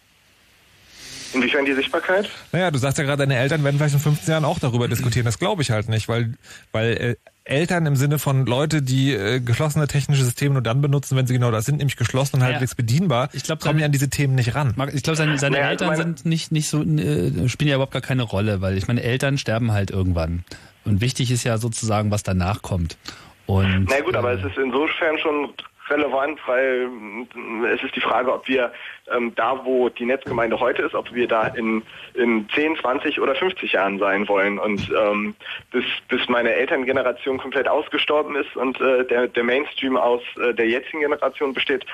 Inwiefern 1.33 1.65
die 1.65 1.75
Sichtbarkeit? 1.75 2.31
Naja, 2.53 2.71
du 2.71 2.79
sagst 2.79 2.99
ja 2.99 3.05
gerade, 3.05 3.27
deine 3.27 3.37
Eltern 3.37 3.63
werden 3.65 3.77
vielleicht 3.77 3.95
in 3.95 4.01
15 4.01 4.31
Jahren 4.31 4.45
auch 4.45 4.59
darüber 4.59 4.89
diskutieren. 4.89 5.25
Das 5.25 5.39
glaube 5.39 5.63
ich 5.63 5.71
halt 5.71 5.89
nicht, 5.89 6.09
weil, 6.09 6.35
weil 6.73 6.93
äh, 6.93 7.17
Eltern 7.47 7.87
im 7.87 7.97
Sinne 7.97 8.19
von 8.19 8.45
Leute, 8.45 8.83
die 8.83 9.13
äh, 9.13 9.41
geschlossene 9.41 9.87
technische 9.87 10.25
Systeme 10.25 10.55
nur 10.55 10.63
dann 10.63 10.81
benutzen, 10.83 11.17
wenn 11.17 11.27
sie 11.27 11.35
genau 11.35 11.51
das 11.51 11.65
sind, 11.65 11.79
nämlich 11.79 11.97
geschlossen 11.97 12.37
und 12.37 12.43
halbwegs 12.43 12.73
ja. 12.73 12.77
bedienbar, 12.77 13.29
ich 13.33 13.45
glaub, 13.45 13.61
kommen 13.61 13.79
ja 13.79 13.87
an 13.87 13.93
diese 13.93 14.11
Themen 14.11 14.35
nicht 14.35 14.55
ran. 14.55 14.75
Ich 14.93 15.03
glaube, 15.03 15.17
seine, 15.17 15.39
seine 15.39 15.57
naja, 15.57 15.71
Eltern 15.71 15.97
sind 15.97 16.27
nicht, 16.27 16.51
nicht 16.51 16.69
so, 16.69 16.83
äh, 16.83 17.49
spielen 17.49 17.69
ja 17.69 17.77
überhaupt 17.77 17.93
gar 17.93 18.03
keine 18.03 18.23
Rolle, 18.23 18.61
weil 18.61 18.77
ich 18.77 18.89
meine, 18.89 19.03
Eltern 19.03 19.39
sterben 19.39 19.73
halt 19.73 19.91
irgendwann. 19.91 20.45
Und 20.85 21.01
wichtig 21.01 21.31
ist 21.31 21.45
ja 21.45 21.59
sozusagen, 21.59 22.11
was 22.11 22.23
danach 22.23 22.63
kommt. 22.63 22.97
Und, 23.47 23.87
Na 23.89 24.01
gut, 24.01 24.17
aber 24.17 24.33
äh, 24.33 24.39
es 24.39 24.45
ist 24.45 24.59
insofern 24.59 25.19
schon 25.19 25.51
relevant, 25.89 26.39
weil 26.47 26.89
äh, 27.65 27.75
es 27.75 27.83
ist 27.83 27.97
die 27.97 28.01
Frage, 28.01 28.33
ob 28.33 28.49
wir 28.49 28.73
ähm, 29.15 29.33
da, 29.37 29.65
wo 29.65 29.89
die 29.89 30.05
Netzgemeinde 30.05 30.59
heute 30.59 30.83
ist, 30.83 30.95
ob 30.95 31.13
wir 31.13 31.29
da 31.29 31.47
in, 31.49 31.83
in 32.15 32.49
10, 32.55 32.77
20 32.77 33.21
oder 33.21 33.35
50 33.35 33.73
Jahren 33.73 33.99
sein 33.99 34.29
wollen. 34.29 34.59
Und 34.59 34.91
ähm, 34.91 35.35
bis, 35.71 35.85
bis 36.09 36.29
meine 36.29 36.53
Elterngeneration 36.53 37.39
komplett 37.39 37.69
ausgestorben 37.69 38.37
ist 38.37 38.57
und 38.57 38.81
äh, 38.81 39.05
der, 39.07 39.29
der 39.29 39.45
Mainstream 39.45 39.97
aus 39.97 40.23
äh, 40.41 40.55
der 40.55 40.69
jetzigen 40.69 41.01
Generation 41.01 41.55
besteht, 41.55 41.85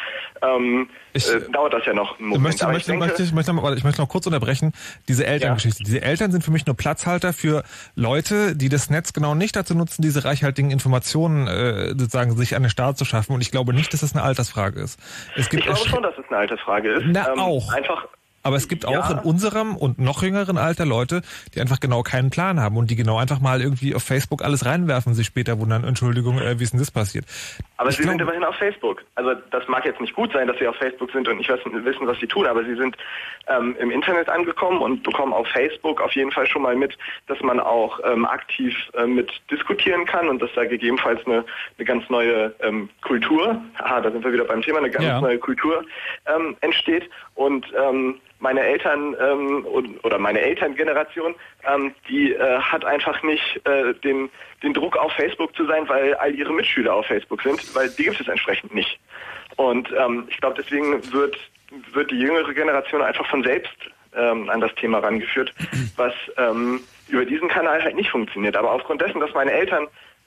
ähm, 0.42 0.88
ich, 1.12 1.28
äh, 1.28 1.40
dauert 1.50 1.74
das 1.74 1.84
ja 1.84 1.92
noch 1.92 2.18
einen 2.18 2.28
Moment. 2.28 2.44
Möchte, 2.44 2.66
möchte, 2.66 2.78
ich, 2.78 2.86
denke, 2.86 3.06
möchte, 3.06 3.22
ich, 3.22 3.32
möchte, 3.32 3.52
noch, 3.52 3.76
ich 3.76 3.84
möchte 3.84 4.00
noch 4.00 4.08
kurz 4.08 4.26
unterbrechen. 4.26 4.72
Diese 5.08 5.26
Elterngeschichte. 5.26 5.82
Ja. 5.82 5.84
Diese 5.84 6.02
Eltern 6.02 6.32
sind 6.32 6.42
für 6.42 6.50
mich 6.50 6.66
nur 6.66 6.76
Platzhalter 6.76 7.32
für 7.32 7.64
Leute, 7.94 8.56
die 8.56 8.68
das 8.68 8.88
Netz 8.88 9.12
genau 9.12 9.34
nicht 9.34 9.54
dazu 9.54 9.74
nutzen, 9.74 10.02
diese 10.02 10.24
reichhaltigen 10.24 10.70
Informationen 10.70 11.46
äh, 11.46 11.88
sozusagen 11.88 12.36
sich 12.36 12.56
an 12.56 12.62
den 12.62 12.70
Start 12.70 12.96
zu 12.96 13.04
schaffen. 13.04 13.34
Und 13.34 13.42
ich 13.42 13.50
glaube 13.50 13.74
nicht, 13.74 13.81
dass 13.88 14.00
das 14.00 14.14
eine 14.14 14.22
Altersfrage 14.22 14.80
ist. 14.80 14.98
Es 15.36 15.48
gibt 15.48 15.60
ich 15.60 15.66
glaube 15.66 15.88
schon, 15.88 16.02
dass 16.02 16.14
es 16.18 16.24
eine 16.28 16.38
Altersfrage 16.38 16.90
ist. 16.90 17.04
Na, 17.06 17.32
ähm, 17.32 17.38
auch. 17.38 17.72
Einfach 17.72 18.06
aber 18.42 18.56
es 18.56 18.68
gibt 18.68 18.86
auch 18.86 19.10
ja. 19.10 19.12
in 19.12 19.18
unserem 19.18 19.76
und 19.76 19.98
noch 19.98 20.22
jüngeren 20.22 20.58
Alter 20.58 20.84
Leute, 20.84 21.22
die 21.54 21.60
einfach 21.60 21.80
genau 21.80 22.02
keinen 22.02 22.30
Plan 22.30 22.60
haben 22.60 22.76
und 22.76 22.90
die 22.90 22.96
genau 22.96 23.18
einfach 23.18 23.40
mal 23.40 23.60
irgendwie 23.60 23.94
auf 23.94 24.02
Facebook 24.02 24.42
alles 24.42 24.64
reinwerfen 24.64 25.14
sich 25.14 25.26
später 25.26 25.58
wundern, 25.58 25.84
Entschuldigung, 25.84 26.38
äh, 26.38 26.58
wie 26.58 26.64
ist 26.64 26.72
denn 26.72 26.80
das 26.80 26.90
passiert? 26.90 27.24
Aber 27.76 27.90
ich 27.90 27.96
sie 27.96 28.02
glaub, 28.02 28.12
sind 28.12 28.22
immerhin 28.22 28.44
auf 28.44 28.54
Facebook. 28.56 29.02
Also 29.14 29.34
das 29.50 29.66
mag 29.68 29.84
jetzt 29.84 30.00
nicht 30.00 30.14
gut 30.14 30.32
sein, 30.32 30.48
dass 30.48 30.58
sie 30.58 30.66
auf 30.66 30.76
Facebook 30.76 31.10
sind 31.12 31.28
und 31.28 31.38
nicht 31.38 31.48
wissen, 31.50 32.06
was 32.06 32.18
sie 32.18 32.26
tun, 32.26 32.46
aber 32.46 32.64
sie 32.64 32.74
sind 32.74 32.96
ähm, 33.48 33.76
im 33.78 33.90
Internet 33.90 34.28
angekommen 34.28 34.80
und 34.80 35.02
bekommen 35.02 35.32
auf 35.32 35.46
Facebook 35.48 36.00
auf 36.00 36.12
jeden 36.12 36.30
Fall 36.30 36.46
schon 36.46 36.62
mal 36.62 36.76
mit, 36.76 36.96
dass 37.26 37.40
man 37.40 37.60
auch 37.60 38.00
ähm, 38.04 38.24
aktiv 38.24 38.74
äh, 38.94 39.06
mit 39.06 39.30
diskutieren 39.50 40.04
kann 40.06 40.28
und 40.28 40.40
dass 40.40 40.50
da 40.54 40.64
gegebenenfalls 40.64 41.24
eine, 41.26 41.44
eine 41.78 41.84
ganz 41.84 42.08
neue 42.08 42.54
ähm, 42.60 42.88
Kultur, 43.02 43.60
aha, 43.78 44.00
da 44.00 44.10
sind 44.10 44.24
wir 44.24 44.32
wieder 44.32 44.44
beim 44.44 44.62
Thema, 44.62 44.78
eine 44.78 44.90
ganz 44.90 45.04
ja. 45.04 45.20
neue 45.20 45.38
Kultur 45.38 45.84
ähm, 46.26 46.56
entsteht 46.60 47.08
und 47.34 47.66
ähm, 47.76 48.20
meine 48.42 48.60
Eltern 48.60 49.16
ähm, 49.20 49.64
oder 50.02 50.18
meine 50.18 50.40
Elterngeneration, 50.40 51.34
ähm, 51.64 51.94
die 52.08 52.32
äh, 52.32 52.58
hat 52.58 52.84
einfach 52.84 53.22
nicht 53.22 53.60
äh, 53.64 53.94
den, 53.94 54.28
den 54.62 54.74
Druck 54.74 54.96
auf 54.96 55.12
Facebook 55.12 55.54
zu 55.56 55.64
sein, 55.64 55.88
weil 55.88 56.14
all 56.14 56.34
ihre 56.34 56.52
Mitschüler 56.52 56.92
auf 56.92 57.06
Facebook 57.06 57.40
sind, 57.42 57.74
weil 57.74 57.88
die 57.90 58.04
gibt 58.04 58.20
es 58.20 58.28
entsprechend 58.28 58.74
nicht. 58.74 58.98
Und 59.56 59.88
ähm, 59.96 60.24
ich 60.28 60.38
glaube, 60.38 60.56
deswegen 60.60 61.00
wird, 61.12 61.36
wird 61.92 62.10
die 62.10 62.18
jüngere 62.18 62.52
Generation 62.52 63.00
einfach 63.00 63.26
von 63.26 63.44
selbst 63.44 63.76
ähm, 64.14 64.50
an 64.50 64.60
das 64.60 64.74
Thema 64.74 64.98
rangeführt, 64.98 65.54
was 65.96 66.14
ähm, 66.36 66.80
über 67.08 67.24
diesen 67.24 67.48
Kanal 67.48 67.82
halt 67.82 67.94
nicht 67.94 68.10
funktioniert. 68.10 68.56
Aber 68.56 68.72
aufgrund 68.72 69.00
dessen, 69.00 69.20
dass 69.20 69.32
meine 69.34 69.52
Eltern 69.52 69.86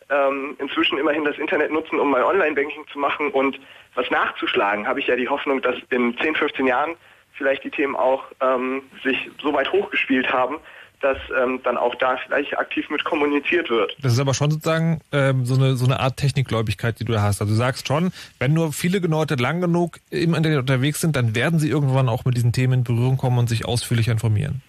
ähm, 0.09 0.55
inzwischen 0.59 0.97
immerhin 0.97 1.25
das 1.25 1.37
Internet 1.37 1.71
nutzen, 1.71 1.99
um 1.99 2.11
mal 2.11 2.23
Online-Banking 2.23 2.85
zu 2.93 2.99
machen 2.99 3.29
und 3.31 3.59
was 3.95 4.09
nachzuschlagen, 4.09 4.87
habe 4.87 5.01
ich 5.01 5.07
ja 5.07 5.17
die 5.17 5.27
Hoffnung, 5.27 5.61
dass 5.61 5.75
in 5.89 6.17
10, 6.17 6.35
15 6.35 6.67
Jahren 6.67 6.95
vielleicht 7.37 7.63
die 7.63 7.69
Themen 7.69 7.95
auch 7.95 8.23
ähm, 8.41 8.83
sich 9.03 9.29
so 9.41 9.53
weit 9.53 9.71
hochgespielt 9.71 10.31
haben, 10.31 10.57
dass 11.01 11.17
ähm, 11.39 11.59
dann 11.63 11.77
auch 11.77 11.93
da 11.95 12.17
vielleicht 12.17 12.57
aktiv 12.57 12.89
mit 12.89 13.03
kommuniziert 13.03 13.69
wird. 13.69 13.95
Das 14.01 14.13
ist 14.13 14.19
aber 14.19 14.33
schon 14.33 14.49
sozusagen 14.49 15.01
ähm, 15.11 15.45
so, 15.45 15.55
eine, 15.55 15.75
so 15.75 15.85
eine 15.85 15.99
Art 15.99 16.17
Technikgläubigkeit, 16.17 16.99
die 16.99 17.05
du 17.05 17.13
da 17.13 17.21
hast. 17.21 17.41
Also 17.41 17.53
du 17.53 17.57
sagst 17.57 17.87
schon, 17.87 18.11
wenn 18.39 18.53
nur 18.53 18.73
viele 18.73 18.99
Leute 18.99 19.35
lang 19.35 19.61
genug 19.61 19.99
im 20.09 20.33
Internet 20.33 20.59
unterwegs 20.59 21.01
sind, 21.01 21.15
dann 21.15 21.35
werden 21.35 21.59
sie 21.59 21.69
irgendwann 21.69 22.09
auch 22.09 22.25
mit 22.25 22.35
diesen 22.35 22.53
Themen 22.53 22.73
in 22.73 22.83
Berührung 22.83 23.17
kommen 23.17 23.37
und 23.37 23.49
sich 23.49 23.65
ausführlich 23.65 24.07
informieren. 24.07 24.61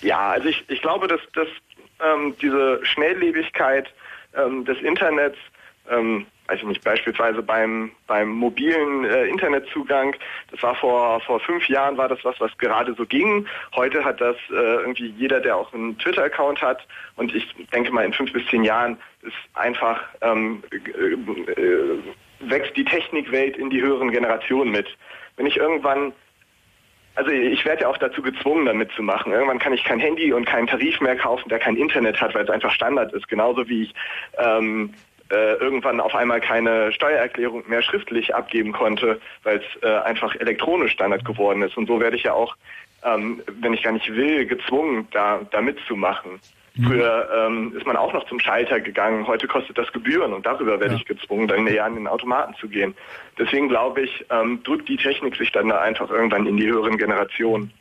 Ja, 0.00 0.30
also 0.30 0.48
ich, 0.48 0.64
ich 0.68 0.80
glaube, 0.80 1.08
dass, 1.08 1.20
dass 1.34 1.48
ähm, 2.00 2.34
diese 2.40 2.80
Schnelllebigkeit 2.84 3.92
ähm, 4.34 4.64
des 4.64 4.80
Internets 4.80 5.36
ähm, 5.90 6.26
weiß 6.48 6.60
ich 6.60 6.66
nicht, 6.66 6.82
beispielsweise 6.82 7.42
beim, 7.42 7.90
beim 8.06 8.30
mobilen 8.30 9.04
äh, 9.04 9.26
Internetzugang, 9.26 10.16
das 10.50 10.62
war 10.62 10.74
vor, 10.74 11.20
vor 11.20 11.40
fünf 11.40 11.68
Jahren 11.68 11.96
war 11.98 12.08
das 12.08 12.18
was, 12.24 12.40
was 12.40 12.56
gerade 12.56 12.94
so 12.94 13.04
ging. 13.04 13.46
Heute 13.76 14.04
hat 14.04 14.20
das 14.20 14.36
äh, 14.50 14.54
irgendwie 14.54 15.14
jeder, 15.18 15.40
der 15.40 15.56
auch 15.56 15.72
einen 15.74 15.98
Twitter-Account 15.98 16.62
hat 16.62 16.86
und 17.16 17.34
ich 17.34 17.54
denke 17.72 17.92
mal 17.92 18.04
in 18.04 18.14
fünf 18.14 18.32
bis 18.32 18.46
zehn 18.48 18.64
Jahren 18.64 18.96
ist 19.22 19.36
einfach 19.54 20.02
ähm, 20.22 20.62
äh, 20.72 21.60
äh, 21.60 21.98
wächst 22.40 22.76
die 22.76 22.84
Technikwelt 22.84 23.56
in 23.56 23.68
die 23.68 23.82
höheren 23.82 24.10
Generationen 24.10 24.70
mit. 24.70 24.88
Wenn 25.36 25.46
ich 25.46 25.56
irgendwann 25.56 26.12
also 27.14 27.32
ich 27.32 27.64
werde 27.64 27.82
ja 27.82 27.88
auch 27.88 27.98
dazu 27.98 28.22
gezwungen, 28.22 28.66
damit 28.66 28.92
zu 28.92 29.02
machen. 29.02 29.32
Irgendwann 29.32 29.58
kann 29.58 29.72
ich 29.72 29.82
kein 29.82 29.98
Handy 29.98 30.32
und 30.32 30.44
keinen 30.44 30.68
Tarif 30.68 31.00
mehr 31.00 31.16
kaufen, 31.16 31.48
der 31.48 31.58
kein 31.58 31.74
Internet 31.74 32.20
hat, 32.20 32.32
weil 32.32 32.44
es 32.44 32.50
einfach 32.50 32.70
Standard 32.70 33.12
ist. 33.12 33.26
Genauso 33.26 33.68
wie 33.68 33.82
ich 33.82 33.94
ähm, 34.38 34.94
äh, 35.30 35.54
irgendwann 35.54 36.00
auf 36.00 36.14
einmal 36.14 36.40
keine 36.40 36.92
Steuererklärung 36.92 37.64
mehr 37.68 37.82
schriftlich 37.82 38.34
abgeben 38.34 38.72
konnte, 38.72 39.20
weil 39.42 39.58
es 39.58 39.82
äh, 39.82 39.98
einfach 39.98 40.34
elektronisch 40.36 40.92
Standard 40.92 41.24
geworden 41.24 41.62
ist. 41.62 41.76
Und 41.76 41.86
so 41.86 42.00
werde 42.00 42.16
ich 42.16 42.24
ja 42.24 42.32
auch, 42.32 42.56
ähm, 43.04 43.42
wenn 43.60 43.74
ich 43.74 43.82
gar 43.82 43.92
nicht 43.92 44.10
will, 44.12 44.46
gezwungen, 44.46 45.06
da, 45.10 45.40
da 45.50 45.60
mitzumachen. 45.60 46.40
Mhm. 46.78 46.84
Früher 46.84 47.28
ähm, 47.34 47.76
ist 47.76 47.86
man 47.86 47.96
auch 47.96 48.12
noch 48.12 48.26
zum 48.28 48.38
Schalter 48.40 48.80
gegangen. 48.80 49.26
Heute 49.26 49.48
kostet 49.48 49.76
das 49.76 49.92
Gebühren 49.92 50.32
und 50.32 50.46
darüber 50.46 50.80
werde 50.80 50.94
ja. 50.94 51.00
ich 51.00 51.06
gezwungen, 51.06 51.48
dann 51.48 51.66
eher 51.66 51.84
an 51.84 51.94
den 51.94 52.06
Automaten 52.06 52.54
zu 52.54 52.68
gehen. 52.68 52.94
Deswegen 53.38 53.68
glaube 53.68 54.02
ich, 54.02 54.24
ähm, 54.30 54.62
drückt 54.62 54.88
die 54.88 54.96
Technik 54.96 55.36
sich 55.36 55.52
dann 55.52 55.68
da 55.68 55.80
einfach 55.80 56.08
irgendwann 56.08 56.46
in 56.46 56.56
die 56.56 56.66
höheren 56.66 56.96
Generationen. 56.96 57.72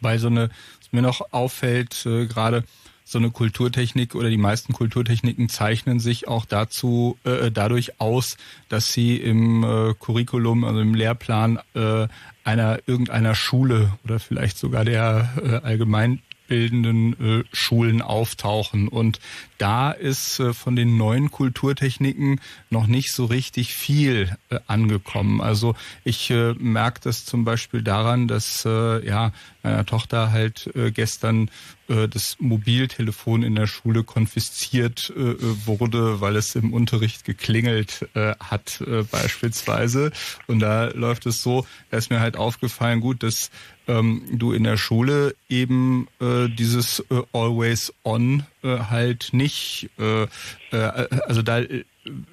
Bei 0.00 0.16
so 0.18 0.28
eine, 0.28 0.50
was 0.78 0.92
mir 0.92 1.02
noch 1.02 1.32
auffällt, 1.32 2.06
äh, 2.06 2.26
gerade 2.26 2.62
so 3.08 3.18
eine 3.18 3.30
Kulturtechnik 3.30 4.14
oder 4.14 4.28
die 4.28 4.36
meisten 4.36 4.74
Kulturtechniken 4.74 5.48
zeichnen 5.48 5.98
sich 5.98 6.28
auch 6.28 6.44
dazu 6.44 7.16
äh, 7.24 7.50
dadurch 7.50 8.00
aus, 8.00 8.36
dass 8.68 8.92
sie 8.92 9.16
im 9.16 9.64
äh, 9.64 9.94
Curriculum, 9.98 10.64
also 10.64 10.80
im 10.80 10.94
Lehrplan 10.94 11.58
äh, 11.74 12.06
einer 12.44 12.80
irgendeiner 12.86 13.34
Schule 13.34 13.92
oder 14.04 14.18
vielleicht 14.18 14.58
sogar 14.58 14.84
der 14.84 15.30
äh, 15.42 15.66
allgemein 15.66 16.20
bildenden 16.48 17.12
äh, 17.20 17.44
Schulen 17.52 18.02
auftauchen. 18.02 18.88
Und 18.88 19.20
da 19.58 19.92
ist 19.92 20.40
äh, 20.40 20.52
von 20.52 20.74
den 20.74 20.96
neuen 20.96 21.30
Kulturtechniken 21.30 22.40
noch 22.70 22.86
nicht 22.88 23.12
so 23.12 23.26
richtig 23.26 23.74
viel 23.74 24.36
äh, 24.50 24.58
angekommen. 24.66 25.40
Also 25.40 25.76
ich 26.04 26.30
äh, 26.30 26.54
merke 26.54 27.00
das 27.04 27.24
zum 27.24 27.44
Beispiel 27.44 27.82
daran, 27.82 28.26
dass 28.26 28.64
äh, 28.64 29.06
ja 29.06 29.32
meiner 29.62 29.86
Tochter 29.86 30.32
halt 30.32 30.70
äh, 30.74 30.90
gestern 30.90 31.50
äh, 31.88 32.08
das 32.08 32.36
Mobiltelefon 32.38 33.42
in 33.42 33.54
der 33.54 33.66
Schule 33.66 34.04
konfisziert 34.04 35.12
äh, 35.16 35.34
wurde, 35.66 36.20
weil 36.20 36.36
es 36.36 36.54
im 36.54 36.72
Unterricht 36.72 37.24
geklingelt 37.24 38.08
äh, 38.14 38.34
hat 38.40 38.80
äh, 38.80 39.02
beispielsweise. 39.02 40.12
Und 40.46 40.60
da 40.60 40.86
läuft 40.86 41.26
es 41.26 41.42
so, 41.42 41.66
da 41.90 41.98
ist 41.98 42.10
mir 42.10 42.20
halt 42.20 42.36
aufgefallen, 42.36 43.00
gut, 43.00 43.22
dass 43.22 43.50
ähm, 43.88 44.22
du 44.30 44.52
in 44.52 44.64
der 44.64 44.76
Schule 44.76 45.34
eben 45.48 46.06
äh, 46.20 46.48
dieses 46.48 47.00
äh, 47.10 47.22
Always 47.32 47.92
On 48.04 48.44
äh, 48.62 48.78
halt 48.78 49.30
nicht, 49.32 49.90
äh, 49.98 50.22
äh, 50.70 51.08
also 51.26 51.42
da 51.42 51.62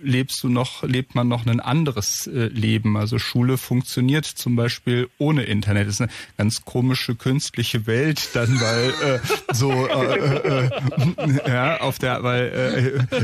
lebst 0.01 0.43
du 0.43 0.49
noch, 0.49 0.83
lebt 0.83 1.15
man 1.15 1.27
noch 1.27 1.45
ein 1.45 1.59
anderes 1.59 2.27
äh, 2.27 2.47
Leben. 2.47 2.97
Also 2.97 3.19
Schule 3.19 3.57
funktioniert 3.57 4.25
zum 4.25 4.55
Beispiel 4.55 5.09
ohne 5.17 5.43
Internet. 5.43 5.87
Das 5.87 5.95
ist 5.95 6.01
eine 6.01 6.11
ganz 6.37 6.63
komische 6.65 7.15
künstliche 7.15 7.87
Welt, 7.87 8.29
dann 8.33 8.59
weil 8.59 8.89
äh, 9.03 9.19
so 9.53 9.71
äh, 9.87 10.17
äh, 10.17 10.65
äh 10.65 11.47
ja 11.47 11.81
auf 11.81 11.99
der, 11.99 12.23
weil 12.23 12.45
äh, 12.45 13.17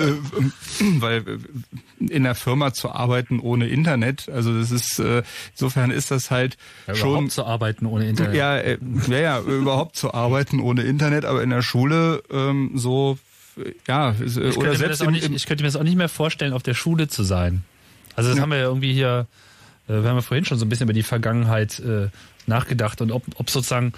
äh, 0.00 0.14
weil 0.98 1.38
in 1.98 2.24
der 2.24 2.34
Firma 2.34 2.72
zu 2.72 2.90
arbeiten 2.90 3.40
ohne 3.40 3.68
Internet. 3.68 4.28
Also 4.28 4.58
das 4.58 4.70
ist 4.70 4.98
äh, 4.98 5.22
insofern 5.52 5.90
ist 5.90 6.10
das 6.10 6.30
halt 6.30 6.56
ja, 6.86 6.94
schon 6.94 7.10
überhaupt 7.10 7.32
zu 7.32 7.44
arbeiten 7.44 7.86
ohne 7.86 8.08
Internet. 8.08 8.34
Ja, 8.34 8.56
ja, 8.56 8.76
ja, 9.08 9.40
überhaupt 9.40 9.96
zu 9.96 10.14
arbeiten 10.14 10.60
ohne 10.60 10.82
Internet, 10.82 11.24
aber 11.24 11.42
in 11.42 11.50
der 11.50 11.62
Schule 11.62 12.22
ähm, 12.30 12.72
so 12.74 13.18
ja, 13.86 14.14
ich 14.24 14.56
oder 14.56 14.74
selbst 14.74 15.02
im, 15.02 15.10
nicht, 15.12 15.30
ich 15.30 15.46
könnte 15.46 15.62
mir 15.62 15.68
das 15.68 15.76
auch 15.76 15.82
nicht 15.82 15.96
mehr 15.96 16.08
vorstellen, 16.08 16.52
auf 16.52 16.62
der 16.62 16.74
Schule 16.74 17.08
zu 17.08 17.22
sein. 17.22 17.64
Also 18.16 18.30
das 18.30 18.36
ja. 18.36 18.42
haben 18.42 18.50
wir 18.50 18.58
ja 18.58 18.64
irgendwie 18.64 18.92
hier, 18.92 19.26
äh, 19.88 19.92
wir 19.94 20.04
haben 20.04 20.16
ja 20.16 20.22
vorhin 20.22 20.44
schon 20.44 20.58
so 20.58 20.64
ein 20.64 20.68
bisschen 20.68 20.84
über 20.84 20.92
die 20.92 21.02
Vergangenheit 21.02 21.78
äh, 21.80 22.08
nachgedacht 22.46 23.00
und 23.00 23.12
ob, 23.12 23.24
ob 23.36 23.50
sozusagen, 23.50 23.92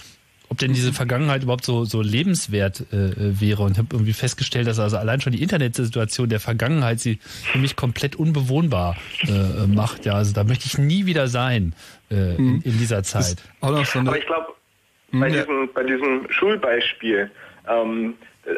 ob 0.48 0.59
denn 0.59 0.72
diese 0.72 0.92
Vergangenheit 0.92 1.42
überhaupt 1.42 1.64
so, 1.64 1.84
so 1.84 2.03
lebenswert 2.03 2.80
äh, 2.92 3.40
wäre 3.40 3.62
und 3.62 3.78
habe 3.78 3.88
irgendwie 3.92 4.12
festgestellt, 4.12 4.66
dass 4.66 4.78
also 4.78 4.96
allein 4.96 5.20
schon 5.20 5.32
die 5.32 5.42
Internetsituation 5.42 6.28
der 6.28 6.40
Vergangenheit 6.40 7.00
sie 7.00 7.18
für 7.22 7.59
mich 7.59 7.76
komplett 7.76 8.16
unbewohnbar 8.16 8.96
äh, 9.22 9.66
macht. 9.66 10.05
Ja, 10.05 10.14
also 10.14 10.32
da 10.32 10.44
möchte 10.44 10.66
ich 10.66 10.78
nie 10.78 11.07
wieder 11.07 11.28
sein 11.28 11.74
äh, 12.11 12.36
in, 12.36 12.61
in, 12.62 12.78
dieser 12.78 13.03
Zeit. 13.03 13.36
Aber 13.61 13.80
ich 13.80 13.90
glaube, 14.26 14.48
bei, 15.12 15.28
ja. 15.28 15.42
diesem, 15.42 15.68
bei 15.74 15.84
diesem 15.84 16.26
Schulbeispiel, 16.30 17.30
ähm, 17.68 18.14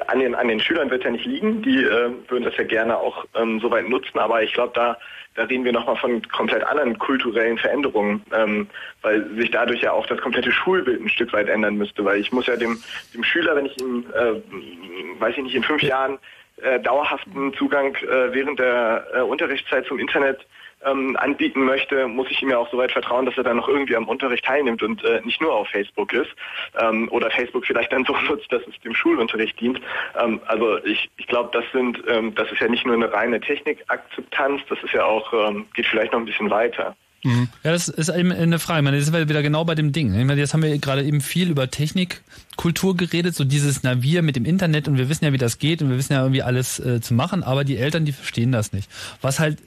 an 0.07 0.19
den, 0.19 0.35
an 0.35 0.49
den 0.49 0.61
Schülern 0.61 0.91
wird 0.91 1.05
ja 1.05 1.11
nicht 1.11 1.27
liegen, 1.27 1.63
die 1.63 1.83
äh, 1.85 2.11
würden 2.29 2.45
das 2.45 2.57
ja 2.57 2.65
gerne 2.65 2.97
auch 2.97 3.27
ähm, 3.35 3.61
soweit 3.61 3.89
nutzen, 3.89 4.19
aber 4.19 4.43
ich 4.43 4.53
glaube, 4.55 4.73
da, 4.75 4.97
da 5.35 5.45
reden 5.45 5.65
wir 5.65 5.73
nochmal 5.73 5.97
von 5.97 6.23
komplett 6.29 6.65
anderen 6.65 6.99
kulturellen 6.99 7.59
Veränderungen, 7.59 8.23
ähm, 8.33 8.67
weil 9.03 9.29
sich 9.37 9.51
dadurch 9.51 9.83
ja 9.83 9.93
auch 9.93 10.07
das 10.07 10.21
komplette 10.21 10.53
Schulbild 10.53 11.03
ein 11.03 11.09
Stück 11.11 11.33
weit 11.35 11.49
ändern 11.49 11.77
müsste, 11.77 12.05
weil 12.05 12.21
ich 12.21 12.33
muss 12.33 12.47
ja 12.47 12.57
dem, 12.57 12.83
dem 13.13 13.25
Schüler, 13.25 13.57
wenn 13.57 13.67
ich 13.67 13.79
ihm, 13.79 14.07
äh, 14.15 15.21
weiß 15.21 15.37
ich 15.37 15.43
nicht, 15.43 15.55
in 15.55 15.63
fünf 15.63 15.83
Jahren 15.83 16.19
äh, 16.63 16.81
dauerhaften 16.81 17.53
Zugang 17.55 17.95
äh, 17.97 18.33
während 18.33 18.59
der 18.59 19.07
äh, 19.13 19.21
Unterrichtszeit 19.21 19.87
zum 19.87 19.99
Internet 19.99 20.47
ähm, 20.85 21.17
anbieten 21.17 21.65
möchte, 21.65 22.07
muss 22.09 22.31
ich 22.31 22.43
ihm 22.43 22.51
ja 22.51 22.59
auch 22.59 22.71
so 22.71 22.79
weit 22.79 22.93
vertrauen, 22.93 23.27
dass 23.27 23.37
er 23.37 23.45
dann 23.45 23.57
noch 23.57 23.69
irgendwie 23.69 23.97
am 23.97 24.09
Unterricht 24.09 24.45
teilnimmt 24.45 24.83
und 24.83 25.05
äh, 25.05 25.21
nicht 25.25 25.41
nur 25.41 25.53
auf 25.53 25.69
Facebook 25.69 26.13
ist 26.13 26.31
ähm, 26.79 27.09
oder 27.11 27.31
Facebook 27.31 27.67
vielleicht 27.67 27.93
dann 27.93 28.05
so 28.07 28.17
nutzt, 28.29 28.51
dass 28.53 28.63
es 28.67 28.81
dem 28.81 28.95
Schulunterricht 28.95 29.59
dient. 29.61 29.81
Ähm, 30.19 30.41
also 30.47 30.83
ich, 30.85 31.11
ich 31.17 31.27
glaube, 31.27 31.51
das 31.53 31.65
sind, 31.73 32.03
ähm, 32.09 32.35
das 32.35 32.51
ist 32.51 32.61
ja 32.61 32.69
nicht 32.69 32.87
nur 32.87 32.95
eine 32.95 33.13
reine 33.13 33.41
Technikakzeptanz, 33.41 34.63
das 34.69 34.79
ist 34.83 34.93
ja 34.93 35.05
auch, 35.05 35.33
ähm, 35.33 35.67
geht 35.75 35.87
vielleicht 35.87 36.13
noch 36.13 36.21
ein 36.21 36.27
bisschen 36.27 36.51
weiter. 36.51 36.97
Mhm. 37.25 37.49
Ja, 37.63 37.73
das 37.73 37.89
ist 37.89 38.11
eben 38.11 38.31
eine 38.33 38.59
Frage. 38.59 38.81
Ich 38.81 38.85
meine, 38.85 38.97
jetzt 38.99 39.07
sind 39.07 39.15
wir 39.15 39.29
wieder 39.29 39.43
genau 39.43 39.65
bei 39.65 39.75
dem 39.75 39.93
Ding. 39.93 40.15
Ich 40.15 40.27
meine, 40.27 40.39
jetzt 40.39 40.53
haben 40.53 40.63
wir 40.63 40.79
gerade 40.79 41.03
eben 41.03 41.23
viel 41.23 41.51
über 41.51 41.71
Technikkultur 41.71 42.97
geredet, 42.97 43.35
so 43.35 43.45
dieses 43.45 43.83
Navier 43.83 44.23
mit 44.23 44.37
dem 44.37 44.45
Internet 44.45 44.89
und 44.89 44.99
wir 44.99 45.09
wissen 45.09 45.25
ja, 45.25 45.33
wie 45.33 45.39
das 45.39 45.59
geht 45.59 45.81
und 45.81 45.89
wir 45.89 45.97
wissen 45.97 46.13
ja 46.13 46.21
irgendwie 46.21 46.43
alles 46.43 46.79
äh, 46.79 47.01
zu 47.01 47.15
machen, 47.15 47.43
aber 47.43 47.65
die 47.65 47.79
Eltern, 47.79 48.05
die 48.05 48.13
verstehen 48.13 48.53
das 48.53 48.75
nicht. 48.75 48.91
Was 49.23 49.41
halt 49.41 49.59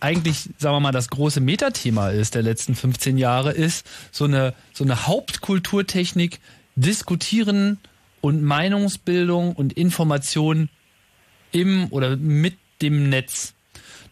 eigentlich, 0.00 0.50
sagen 0.58 0.76
wir 0.76 0.80
mal, 0.80 0.92
das 0.92 1.08
große 1.08 1.40
Metathema 1.40 2.10
ist 2.10 2.34
der 2.34 2.42
letzten 2.42 2.74
15 2.74 3.18
Jahre, 3.18 3.52
ist 3.52 3.86
so 4.12 4.24
eine, 4.24 4.54
so 4.72 4.84
eine 4.84 5.06
Hauptkulturtechnik, 5.06 6.40
diskutieren 6.76 7.78
und 8.20 8.42
Meinungsbildung 8.42 9.54
und 9.54 9.72
Information 9.72 10.68
im 11.52 11.86
oder 11.90 12.16
mit 12.16 12.58
dem 12.82 13.08
Netz. 13.08 13.54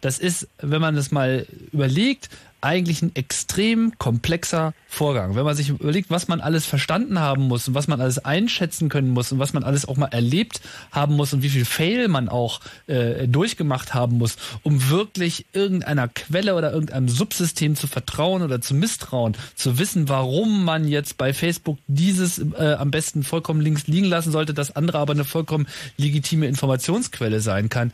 Das 0.01 0.19
ist, 0.19 0.47
wenn 0.59 0.81
man 0.81 0.95
das 0.95 1.11
mal 1.11 1.47
überlegt, 1.71 2.29
eigentlich 2.65 3.01
ein 3.01 3.15
extrem 3.15 3.97
komplexer 3.97 4.73
Vorgang. 4.87 5.35
Wenn 5.35 5.45
man 5.45 5.55
sich 5.55 5.69
überlegt, 5.69 6.09
was 6.09 6.27
man 6.27 6.41
alles 6.41 6.65
verstanden 6.65 7.19
haben 7.19 7.43
muss 7.43 7.67
und 7.67 7.75
was 7.75 7.87
man 7.87 8.01
alles 8.01 8.23
einschätzen 8.23 8.89
können 8.89 9.09
muss 9.09 9.31
und 9.31 9.39
was 9.39 9.53
man 9.53 9.63
alles 9.63 9.87
auch 9.87 9.97
mal 9.97 10.07
erlebt 10.07 10.61
haben 10.91 11.15
muss 11.15 11.33
und 11.33 11.43
wie 11.43 11.49
viel 11.49 11.65
Fail 11.65 12.07
man 12.07 12.27
auch 12.27 12.61
äh, 12.87 13.27
durchgemacht 13.27 13.93
haben 13.93 14.17
muss, 14.17 14.37
um 14.63 14.89
wirklich 14.89 15.45
irgendeiner 15.53 16.07
Quelle 16.07 16.55
oder 16.55 16.73
irgendeinem 16.73 17.07
Subsystem 17.07 17.75
zu 17.75 17.87
vertrauen 17.87 18.41
oder 18.41 18.61
zu 18.61 18.73
misstrauen, 18.73 19.37
zu 19.55 19.77
wissen, 19.77 20.09
warum 20.09 20.65
man 20.65 20.87
jetzt 20.87 21.17
bei 21.17 21.33
Facebook 21.33 21.77
dieses 21.87 22.39
äh, 22.39 22.75
am 22.79 22.89
besten 22.89 23.23
vollkommen 23.23 23.61
links 23.61 23.87
liegen 23.87 24.05
lassen 24.05 24.31
sollte, 24.31 24.53
das 24.53 24.75
andere 24.75 24.97
aber 24.97 25.13
eine 25.13 25.25
vollkommen 25.25 25.67
legitime 25.97 26.47
Informationsquelle 26.47 27.41
sein 27.41 27.69
kann. 27.69 27.91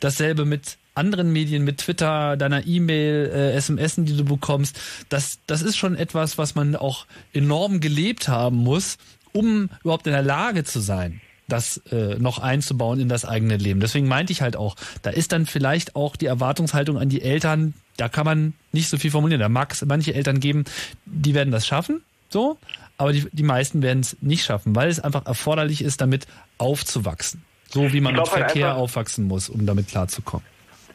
Dasselbe 0.00 0.44
mit 0.44 0.78
anderen 1.00 1.32
Medien, 1.32 1.64
mit 1.64 1.78
Twitter, 1.78 2.36
deiner 2.36 2.66
E-Mail, 2.66 3.30
äh, 3.34 3.52
SMS, 3.54 3.96
die 3.96 4.16
du 4.16 4.24
bekommst, 4.24 4.78
das, 5.08 5.38
das 5.46 5.62
ist 5.62 5.76
schon 5.76 5.96
etwas, 5.96 6.36
was 6.36 6.54
man 6.54 6.76
auch 6.76 7.06
enorm 7.32 7.80
gelebt 7.80 8.28
haben 8.28 8.56
muss, 8.56 8.98
um 9.32 9.70
überhaupt 9.82 10.06
in 10.06 10.12
der 10.12 10.22
Lage 10.22 10.62
zu 10.62 10.80
sein, 10.80 11.20
das 11.48 11.78
äh, 11.90 12.16
noch 12.18 12.38
einzubauen 12.38 13.00
in 13.00 13.08
das 13.08 13.24
eigene 13.24 13.56
Leben. 13.56 13.80
Deswegen 13.80 14.08
meinte 14.08 14.32
ich 14.32 14.42
halt 14.42 14.56
auch, 14.56 14.76
da 15.02 15.10
ist 15.10 15.32
dann 15.32 15.46
vielleicht 15.46 15.96
auch 15.96 16.16
die 16.16 16.26
Erwartungshaltung 16.26 16.98
an 16.98 17.08
die 17.08 17.22
Eltern, 17.22 17.74
da 17.96 18.08
kann 18.08 18.26
man 18.26 18.52
nicht 18.72 18.88
so 18.88 18.98
viel 18.98 19.10
formulieren. 19.10 19.40
Da 19.40 19.48
mag 19.48 19.72
es 19.72 19.84
manche 19.84 20.14
Eltern 20.14 20.38
geben, 20.38 20.64
die 21.06 21.34
werden 21.34 21.50
das 21.50 21.66
schaffen, 21.66 22.02
so, 22.28 22.58
aber 22.98 23.12
die, 23.14 23.26
die 23.32 23.42
meisten 23.42 23.80
werden 23.80 24.00
es 24.00 24.16
nicht 24.20 24.44
schaffen, 24.44 24.76
weil 24.76 24.90
es 24.90 25.00
einfach 25.00 25.24
erforderlich 25.24 25.82
ist, 25.82 26.02
damit 26.02 26.26
aufzuwachsen. 26.58 27.42
So 27.70 27.92
wie 27.92 28.00
man 28.00 28.14
mit 28.14 28.30
halt 28.30 28.46
Verkehr 28.46 28.76
aufwachsen 28.76 29.24
muss, 29.24 29.48
um 29.48 29.64
damit 29.64 29.88
klarzukommen 29.88 30.49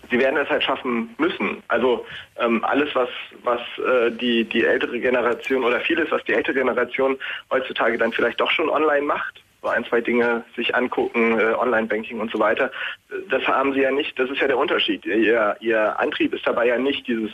sie 0.10 0.20
werden 0.20 0.38
es 0.38 0.50
halt 0.50 0.64
schaffen 0.64 1.14
müssen. 1.18 1.64
Also 1.68 2.06
ähm, 2.40 2.64
alles, 2.64 2.94
was, 2.96 3.10
was 3.44 3.62
äh, 3.78 4.12
die, 4.12 4.44
die 4.44 4.66
ältere 4.66 5.00
Generation 5.00 5.64
oder 5.64 5.80
vieles, 5.80 6.12
was 6.12 6.24
die 6.24 6.34
ältere 6.34 6.56
Generation 6.56 7.18
heutzutage 7.52 7.98
dann 7.98 8.12
vielleicht 8.12 8.40
doch 8.40 8.52
schon 8.52 8.70
online 8.70 9.06
macht, 9.06 9.42
so 9.66 9.70
ein, 9.70 9.84
zwei 9.86 10.00
Dinge 10.00 10.44
sich 10.56 10.76
angucken, 10.76 11.40
äh, 11.40 11.54
Online-Banking 11.54 12.20
und 12.20 12.32
so 12.32 12.38
weiter, 12.38 12.72
das 13.30 13.48
haben 13.48 13.74
sie 13.74 13.82
ja 13.82 13.92
nicht, 13.92 14.18
das 14.20 14.30
ist 14.30 14.40
ja 14.40 14.48
der 14.48 14.60
Unterschied. 14.60 15.04
Ihr, 15.06 15.58
ihr 15.60 16.00
Antrieb 16.00 16.34
ist 16.36 16.46
dabei 16.46 16.68
ja 16.68 16.78
nicht 16.78 17.08
dieses 17.08 17.32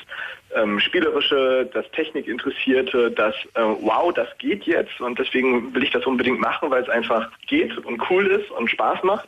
ähm, 0.56 0.80
Spielerische, 0.80 1.70
das 1.74 1.90
Technikinteressierte, 1.92 3.12
das 3.12 3.36
äh, 3.56 3.62
wow, 3.82 4.14
das 4.14 4.30
geht 4.38 4.64
jetzt 4.64 5.02
und 5.02 5.20
deswegen 5.20 5.74
will 5.74 5.84
ich 5.84 5.92
das 5.92 6.06
unbedingt 6.06 6.40
machen, 6.40 6.72
weil 6.72 6.84
es 6.84 6.90
einfach 6.90 7.30
geht 7.48 7.78
und 7.78 8.02
cool 8.10 8.28
ist 8.28 8.50
und 8.52 8.70
Spaß 8.70 9.04
macht. 9.04 9.28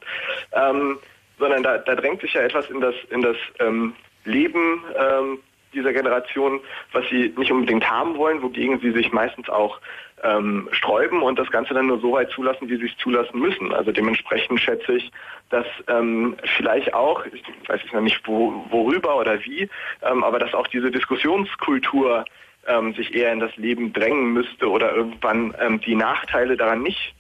Ähm, 0.54 0.98
sondern 1.40 1.64
da, 1.64 1.78
da 1.78 1.96
drängt 1.96 2.22
sich 2.22 2.34
ja 2.34 2.42
etwas 2.42 2.70
in 2.70 2.82
das, 2.82 2.96
in 3.10 3.22
das 3.22 3.38
ähm, 3.60 3.94
Leben 4.26 4.84
ähm, 4.98 5.40
dieser 5.74 5.94
Generation, 5.94 6.60
was 6.92 7.08
sie 7.10 7.34
nicht 7.36 7.52
unbedingt 7.52 7.90
haben 7.90 8.18
wollen, 8.18 8.42
wogegen 8.42 8.80
sie 8.80 8.92
sich 8.92 9.12
meistens 9.12 9.50
auch 9.50 9.80
ähm, 10.24 10.70
sträuben 10.72 11.22
und 11.22 11.38
das 11.38 11.52
Ganze 11.52 11.74
dann 11.74 11.88
nur 11.88 12.00
so 12.00 12.14
weit 12.14 12.30
zulassen, 12.32 12.70
wie 12.70 12.78
sie 12.78 12.86
es 12.86 12.98
zulassen 12.98 13.40
müssen. 13.40 13.74
Also 13.74 13.92
dementsprechend 13.92 14.60
schätze 14.60 14.94
ich, 14.94 15.12
dass 15.50 15.66
ähm, 15.88 16.38
vielleicht 16.58 16.94
auch, 16.94 17.26
ich 17.26 17.44
weiß 17.68 17.82
jetzt 17.82 17.94
noch 17.94 18.02
nicht 18.02 18.22
wo, 18.26 18.66
worüber 18.70 19.18
oder 19.18 19.44
wie, 19.44 19.70
ähm, 20.02 20.24
aber 20.24 20.40
dass 20.40 20.54
auch 20.54 20.68
diese 20.68 20.92
Diskussionskultur 20.92 22.26
ähm, 22.68 22.94
sich 22.94 23.14
eher 23.14 23.34
in 23.34 23.40
das 23.40 23.56
Leben 23.58 23.92
drängen 23.92 24.32
müsste 24.32 24.70
oder 24.70 24.96
irgendwann 24.96 25.54
ähm, 25.60 25.82
die 25.82 25.96
Nachteile 25.96 26.56
daran 26.56 26.82
nicht 26.82 27.14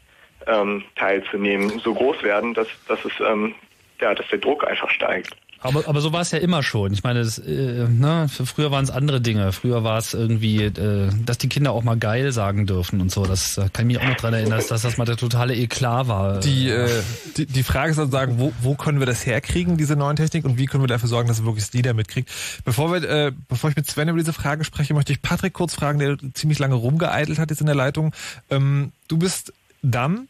ähm, 0.47 0.83
teilzunehmen 0.95 1.79
so 1.79 1.93
groß 1.93 2.23
werden, 2.23 2.53
dass, 2.53 2.67
dass 2.87 3.03
es 3.03 3.13
ähm, 3.19 3.55
ja, 4.03 4.13
dass 4.13 4.27
der 4.27 4.39
Druck 4.39 4.67
einfach 4.67 4.89
steigt. 4.89 5.35
Aber, 5.63 5.87
aber 5.87 6.01
so 6.01 6.11
war 6.11 6.19
es 6.19 6.31
ja 6.31 6.39
immer 6.39 6.61
schon. 6.61 6.91
Ich 6.91 7.03
meine, 7.03 7.19
das, 7.19 7.37
äh, 7.37 7.87
ne, 7.87 8.27
früher 8.27 8.69
waren 8.69 8.83
es 8.83 8.91
andere 8.91 9.21
Dinge. 9.21 9.53
Früher 9.53 9.85
war 9.85 9.97
es 9.97 10.13
irgendwie, 10.13 10.65
äh, 10.65 11.09
dass 11.25 11.37
die 11.37 11.47
Kinder 11.47 11.71
auch 11.71 11.83
mal 11.83 11.95
geil 11.95 12.33
sagen 12.33 12.65
dürfen 12.65 12.99
und 12.99 13.09
so. 13.09 13.25
Das 13.25 13.57
äh, 13.57 13.69
kann 13.71 13.89
ich 13.89 13.95
mich 13.95 14.03
auch 14.03 14.09
noch 14.09 14.17
dran 14.17 14.33
erinnern, 14.33 14.57
dass, 14.57 14.67
dass 14.67 14.81
das 14.81 14.97
mal 14.97 15.05
der 15.05 15.15
totale 15.15 15.55
Eklat 15.55 16.09
war. 16.09 16.41
Die, 16.41 16.67
äh, 16.67 16.89
die, 17.37 17.45
die 17.45 17.63
Frage 17.63 17.91
ist 17.91 17.95
sozusagen, 17.95 18.39
wo, 18.39 18.51
wo 18.61 18.75
können 18.75 18.99
wir 18.99 19.05
das 19.05 19.25
herkriegen, 19.25 19.77
diese 19.77 19.95
neuen 19.95 20.17
Technik, 20.17 20.43
und 20.43 20.57
wie 20.57 20.65
können 20.65 20.83
wir 20.83 20.89
dafür 20.89 21.07
sorgen, 21.07 21.29
dass 21.29 21.39
wir 21.39 21.45
wirklich 21.45 21.63
das 21.63 21.73
Lieder 21.73 21.93
mitkriegt? 21.93 22.29
Bevor 22.65 22.91
wir, 22.91 23.09
äh, 23.09 23.31
bevor 23.47 23.69
ich 23.69 23.77
mit 23.77 23.87
Sven 23.87 24.09
über 24.09 24.19
diese 24.19 24.33
Frage 24.33 24.65
spreche, 24.65 24.93
möchte 24.93 25.13
ich 25.13 25.21
Patrick 25.21 25.53
kurz 25.53 25.73
fragen, 25.73 25.97
der 25.97 26.17
ziemlich 26.33 26.59
lange 26.59 26.75
rumgeeitelt 26.75 27.39
hat 27.39 27.51
jetzt 27.51 27.61
in 27.61 27.67
der 27.67 27.75
Leitung. 27.75 28.13
Ähm, 28.49 28.91
du 29.07 29.17
bist 29.17 29.53
dann 29.81 30.27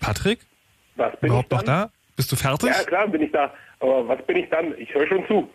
Patrick? 0.00 0.40
Was 0.96 1.12
bin 1.20 1.28
Überhaupt 1.28 1.52
ich 1.52 1.58
dann? 1.58 1.66
noch 1.66 1.90
da? 1.90 1.97
Bist 2.18 2.32
du 2.32 2.36
fertig? 2.36 2.68
Ja, 2.68 2.82
klar 2.82 3.06
bin 3.06 3.22
ich 3.22 3.30
da. 3.30 3.54
Aber 3.78 4.08
was 4.08 4.20
bin 4.26 4.38
ich 4.38 4.50
dann? 4.50 4.74
Ich 4.76 4.92
höre 4.92 5.06
schon 5.06 5.24
zu. 5.28 5.48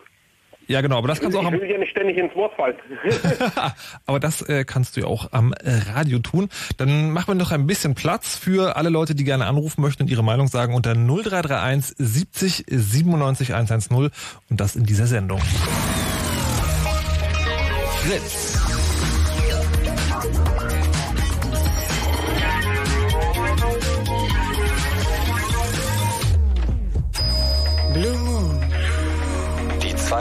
Ja, 0.66 0.80
genau, 0.80 0.96
aber 0.96 1.08
das 1.08 1.20
kannst 1.20 1.36
du 1.36 1.40
auch 1.40 1.52
ich 1.52 1.60
will 1.60 1.70
ja 1.70 1.76
nicht 1.76 1.90
ständig 1.90 2.16
ins 2.16 2.34
Wort 2.34 2.54
fallen. 2.54 2.76
Aber 4.06 4.18
das 4.18 4.40
äh, 4.48 4.64
kannst 4.64 4.96
du 4.96 5.02
ja 5.02 5.06
auch 5.06 5.30
am 5.32 5.52
äh, 5.52 5.92
Radio 5.92 6.20
tun. 6.20 6.48
Dann 6.78 7.10
machen 7.10 7.28
wir 7.28 7.34
noch 7.34 7.52
ein 7.52 7.66
bisschen 7.66 7.94
Platz 7.94 8.38
für 8.38 8.74
alle 8.74 8.88
Leute, 8.88 9.14
die 9.14 9.24
gerne 9.24 9.44
anrufen 9.44 9.82
möchten 9.82 10.04
und 10.04 10.10
ihre 10.10 10.24
Meinung 10.24 10.46
sagen 10.46 10.72
unter 10.72 10.94
0331 10.94 11.96
70 11.98 12.64
97 12.66 13.52
110 13.52 13.94
und 13.98 14.12
das 14.50 14.74
in 14.74 14.84
dieser 14.84 15.06
Sendung. 15.06 15.42
Fritz. 18.00 18.63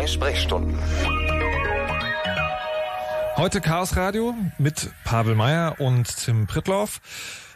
Zwei 0.03 0.07
Sprechstunden. 0.07 0.77
Heute 3.37 3.61
Chaos 3.61 3.95
Radio 3.95 4.35
mit 4.57 4.89
Pavel 5.05 5.33
Meyer 5.33 5.79
und 5.79 6.17
Tim 6.17 6.45
Prittloff. 6.45 6.99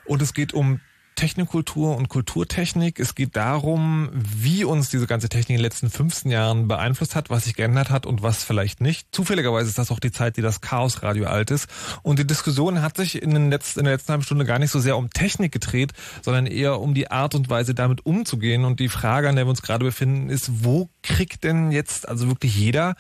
Und 0.06 0.22
es 0.22 0.34
geht 0.34 0.54
um 0.54 0.80
Technikkultur 1.18 1.98
und 1.98 2.10
Kulturtechnik. 2.10 3.00
Es 3.00 3.16
geht 3.16 3.36
darum, 3.36 4.10
wie 4.14 4.64
uns 4.64 4.90
diese 4.90 5.08
ganze 5.08 5.30
Technik 5.30 5.50
in 5.50 5.56
den 5.58 5.64
letzten 5.64 5.90
15 5.90 6.30
Jahren 6.32 6.68
beeinflusst 6.68 7.16
hat, 7.16 7.32
was 7.32 7.46
sich 7.46 7.56
geändert 7.56 7.90
hat 7.90 8.06
und 8.06 8.22
was 8.22 8.44
vielleicht 8.44 8.82
nicht. 8.82 9.08
Zufälligerweise 9.12 9.68
ist 9.68 9.80
das 9.80 9.92
auch 9.92 10.00
die 10.00 10.12
Zeit, 10.12 10.38
die 10.38 10.44
das 10.44 10.62
Chaos 10.62 11.02
Radio 11.02 11.26
alt 11.26 11.50
ist. 11.50 11.68
Und 12.04 12.20
die 12.20 12.28
Diskussion 12.28 12.84
hat 12.84 12.98
sich 12.98 13.22
in, 13.22 13.34
den 13.34 13.50
letzten, 13.50 13.80
in 13.80 13.86
der 13.86 13.96
letzten 13.96 14.12
halben 14.12 14.24
Stunde 14.24 14.46
gar 14.46 14.60
nicht 14.60 14.70
so 14.70 14.80
sehr 14.80 14.96
um 14.96 15.10
Technik 15.10 15.52
gedreht, 15.52 15.92
sondern 16.22 16.46
eher 16.46 16.80
um 16.80 16.94
die 16.94 17.10
Art 17.10 17.34
und 17.34 17.50
Weise, 17.50 17.74
damit 17.74 18.06
umzugehen. 18.06 18.64
Und 18.64 18.80
die 18.80 18.90
Frage, 18.90 19.28
an 19.28 19.36
der 19.36 19.46
wir 19.46 19.50
uns 19.50 19.64
gerade 19.64 19.84
befinden, 19.84 20.30
ist, 20.30 20.64
wo 20.64 20.88
kriegt 21.02 21.44
denn 21.44 21.72
jetzt 21.72 22.08
also 22.08 22.28
wirklich 22.28 22.56
jeder 22.56 22.96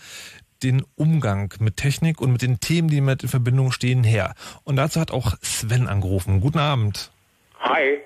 den 0.63 0.83
Umgang 0.95 1.53
mit 1.59 1.77
Technik 1.77 2.19
und 2.19 2.31
mit 2.31 2.41
den 2.41 2.59
Themen, 2.59 2.89
die 2.89 2.99
mit 2.99 3.21
in 3.21 3.29
Verbindung 3.29 3.71
stehen, 3.71 4.03
her? 4.03 4.33
Und 4.63 4.75
dazu 4.75 4.99
hat 4.99 5.11
auch 5.11 5.35
Sven 5.43 5.87
angerufen. 5.87 6.41
Guten 6.41 6.57
Abend. 6.57 7.11
Hi. 7.59 7.99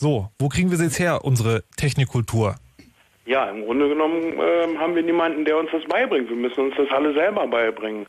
So, 0.00 0.28
wo 0.38 0.48
kriegen 0.48 0.70
wir 0.70 0.76
sie 0.76 0.84
jetzt 0.84 1.00
her, 1.00 1.24
unsere 1.24 1.64
Technikkultur? 1.76 2.54
Ja, 3.26 3.50
im 3.50 3.64
Grunde 3.64 3.88
genommen 3.88 4.32
ähm, 4.40 4.78
haben 4.78 4.94
wir 4.94 5.02
niemanden, 5.02 5.44
der 5.44 5.58
uns 5.58 5.72
das 5.72 5.84
beibringt. 5.86 6.28
Wir 6.28 6.36
müssen 6.36 6.66
uns 6.66 6.76
das 6.76 6.88
alle 6.92 7.12
selber 7.14 7.48
beibringen. 7.48 8.06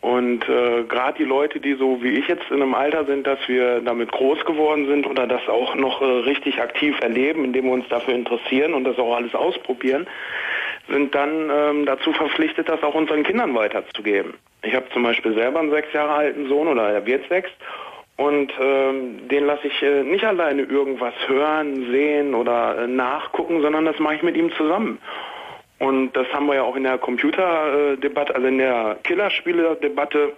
Und 0.00 0.48
äh, 0.48 0.84
gerade 0.84 1.18
die 1.18 1.24
Leute, 1.24 1.58
die 1.58 1.74
so 1.74 2.00
wie 2.00 2.10
ich 2.10 2.28
jetzt 2.28 2.48
in 2.50 2.62
einem 2.62 2.74
Alter 2.76 3.06
sind, 3.06 3.26
dass 3.26 3.40
wir 3.48 3.80
damit 3.80 4.12
groß 4.12 4.44
geworden 4.44 4.86
sind 4.86 5.04
oder 5.04 5.26
das 5.26 5.48
auch 5.48 5.74
noch 5.74 6.00
äh, 6.00 6.04
richtig 6.04 6.62
aktiv 6.62 6.94
erleben, 7.00 7.44
indem 7.44 7.64
wir 7.64 7.72
uns 7.72 7.88
dafür 7.88 8.14
interessieren 8.14 8.72
und 8.72 8.84
das 8.84 8.96
auch 8.96 9.16
alles 9.16 9.34
ausprobieren, 9.34 10.06
sind 10.88 11.12
dann 11.12 11.50
ähm, 11.50 11.86
dazu 11.86 12.12
verpflichtet, 12.12 12.68
das 12.68 12.84
auch 12.84 12.94
unseren 12.94 13.24
Kindern 13.24 13.52
weiterzugeben. 13.56 14.34
Ich 14.62 14.76
habe 14.76 14.86
zum 14.92 15.02
Beispiel 15.02 15.34
selber 15.34 15.58
einen 15.58 15.70
sechs 15.70 15.92
Jahre 15.92 16.12
alten 16.12 16.48
Sohn 16.48 16.68
oder 16.68 16.88
er 16.88 17.04
wird 17.04 17.28
sechs 17.28 17.50
und 18.16 18.50
ähm, 18.58 19.28
den 19.28 19.44
lasse 19.44 19.66
ich 19.66 19.82
äh, 19.82 20.02
nicht 20.02 20.24
alleine 20.24 20.62
irgendwas 20.62 21.14
hören, 21.26 21.90
sehen 21.90 22.34
oder 22.34 22.78
äh, 22.78 22.86
nachgucken, 22.86 23.60
sondern 23.60 23.84
das 23.84 23.98
mache 23.98 24.14
ich 24.14 24.22
mit 24.22 24.36
ihm 24.36 24.50
zusammen. 24.52 24.98
Und 25.78 26.14
das 26.14 26.26
haben 26.32 26.46
wir 26.46 26.54
ja 26.54 26.62
auch 26.62 26.76
in 26.76 26.84
der 26.84 26.96
Computerdebatte, 26.96 28.34
also 28.34 28.46
in 28.46 28.56
der 28.56 28.96
Killerspiele-Debatte, 29.02 30.32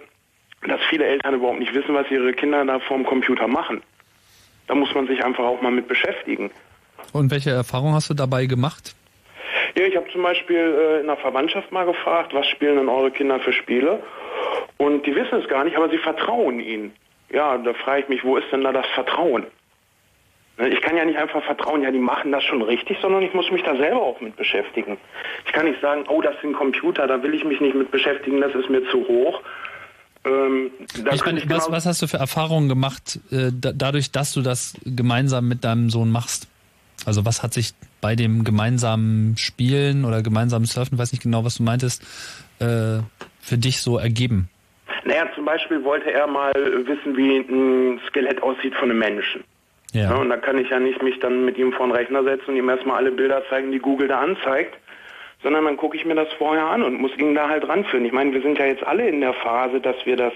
dass 0.67 0.81
viele 0.89 1.05
Eltern 1.05 1.35
überhaupt 1.35 1.59
nicht 1.59 1.73
wissen, 1.73 1.95
was 1.95 2.11
ihre 2.11 2.33
Kinder 2.33 2.65
da 2.65 2.79
vorm 2.79 3.05
Computer 3.05 3.47
machen. 3.47 3.81
Da 4.67 4.75
muss 4.75 4.93
man 4.93 5.07
sich 5.07 5.23
einfach 5.23 5.45
auch 5.45 5.61
mal 5.61 5.71
mit 5.71 5.87
beschäftigen. 5.87 6.51
Und 7.13 7.31
welche 7.31 7.51
Erfahrung 7.51 7.93
hast 7.93 8.09
du 8.09 8.13
dabei 8.13 8.45
gemacht? 8.45 8.93
Ja, 9.77 9.85
ich 9.85 9.95
habe 9.95 10.09
zum 10.11 10.23
Beispiel 10.23 10.57
äh, 10.57 10.99
in 10.99 11.07
der 11.07 11.15
Verwandtschaft 11.15 11.71
mal 11.71 11.85
gefragt, 11.85 12.33
was 12.33 12.45
spielen 12.47 12.75
denn 12.75 12.89
eure 12.89 13.11
Kinder 13.11 13.39
für 13.39 13.53
Spiele? 13.53 14.03
Und 14.77 15.05
die 15.05 15.15
wissen 15.15 15.39
es 15.39 15.47
gar 15.47 15.63
nicht, 15.63 15.77
aber 15.77 15.89
sie 15.89 15.97
vertrauen 15.97 16.59
ihnen. 16.59 16.93
Ja, 17.31 17.57
da 17.57 17.73
frage 17.73 18.03
ich 18.03 18.09
mich, 18.09 18.23
wo 18.23 18.37
ist 18.37 18.47
denn 18.51 18.63
da 18.63 18.71
das 18.71 18.85
Vertrauen? 18.95 19.45
Ne, 20.57 20.69
Ich 20.69 20.81
kann 20.81 20.97
ja 20.97 21.05
nicht 21.05 21.17
einfach 21.17 21.43
vertrauen, 21.43 21.83
ja, 21.83 21.91
die 21.91 21.99
machen 21.99 22.31
das 22.31 22.43
schon 22.43 22.61
richtig, 22.61 22.97
sondern 23.01 23.21
ich 23.21 23.33
muss 23.33 23.51
mich 23.51 23.63
da 23.63 23.75
selber 23.77 24.01
auch 24.01 24.19
mit 24.21 24.35
beschäftigen. 24.35 24.97
Ich 25.45 25.51
kann 25.53 25.65
nicht 25.65 25.79
sagen, 25.81 26.05
oh, 26.09 26.21
das 26.21 26.35
sind 26.41 26.53
Computer, 26.53 27.07
da 27.07 27.21
will 27.21 27.33
ich 27.33 27.43
mich 27.43 27.61
nicht 27.61 27.75
mit 27.75 27.91
beschäftigen, 27.91 28.41
das 28.41 28.53
ist 28.55 28.69
mir 28.69 28.83
zu 28.89 29.07
hoch. 29.07 29.41
Ähm, 30.25 30.71
Ich 31.13 31.23
meine, 31.23 31.39
ich 31.39 31.49
was, 31.49 31.65
genau- 31.65 31.75
was 31.77 31.85
hast 31.85 32.01
du 32.01 32.07
für 32.07 32.17
Erfahrungen 32.17 32.67
gemacht, 32.67 33.19
äh, 33.31 33.51
da, 33.53 33.71
dadurch, 33.73 34.11
dass 34.11 34.33
du 34.33 34.41
das 34.41 34.73
gemeinsam 34.83 35.47
mit 35.47 35.63
deinem 35.63 35.89
Sohn 35.89 36.11
machst? 36.11 36.47
Also 37.05 37.23
was 37.25 37.41
hat 37.43 37.53
sich 37.53 37.71
bei 38.01 38.15
dem 38.17 38.43
gemeinsamen 38.43 39.37
Spielen 39.37 40.03
oder 40.03 40.21
gemeinsamen 40.21 40.65
Surfen, 40.65 40.97
weiß 40.97 41.13
nicht 41.13 41.23
genau, 41.23 41.45
was 41.45 41.55
du 41.55 41.63
meintest, 41.63 42.01
äh, 42.59 42.99
für 43.39 43.57
dich 43.57 43.81
so 43.81 43.97
ergeben? 43.97 44.49
Naja, 45.03 45.27
zum 45.33 45.45
Beispiel 45.45 45.83
wollte 45.83 46.11
er 46.11 46.27
mal 46.27 46.53
wissen, 46.53 47.15
wie 47.15 47.37
ein 47.37 48.01
Skelett 48.07 48.43
aussieht 48.43 48.75
von 48.75 48.89
einem 48.89 48.99
Menschen. 48.99 49.43
Ja. 49.93 50.11
Ja, 50.11 50.15
und 50.17 50.29
da 50.29 50.37
kann 50.37 50.57
ich 50.57 50.69
ja 50.69 50.79
nicht 50.79 51.01
mich 51.01 51.19
dann 51.19 51.45
mit 51.45 51.57
ihm 51.57 51.73
vor 51.73 51.87
den 51.87 51.95
Rechner 51.95 52.23
setzen 52.23 52.51
und 52.51 52.55
ihm 52.57 52.69
erstmal 52.69 52.97
alle 52.97 53.11
Bilder 53.11 53.43
zeigen, 53.49 53.71
die 53.71 53.79
Google 53.79 54.07
da 54.07 54.19
anzeigt, 54.19 54.77
sondern 55.41 55.65
dann 55.65 55.77
gucke 55.77 55.97
ich 55.97 56.05
mir 56.05 56.15
das 56.15 56.31
vorher 56.33 56.65
an 56.65 56.83
und 56.83 57.01
muss 57.01 57.17
ihn 57.17 57.33
da 57.33 57.49
halt 57.49 57.67
ranführen. 57.67 58.05
Ich 58.05 58.11
meine, 58.11 58.33
wir 58.33 58.41
sind 58.41 58.59
ja 58.59 58.65
jetzt 58.65 58.85
alle 58.85 59.07
in 59.07 59.21
der 59.21 59.33
Phase, 59.33 59.79
dass 59.79 59.95
wir 60.05 60.15
das 60.15 60.33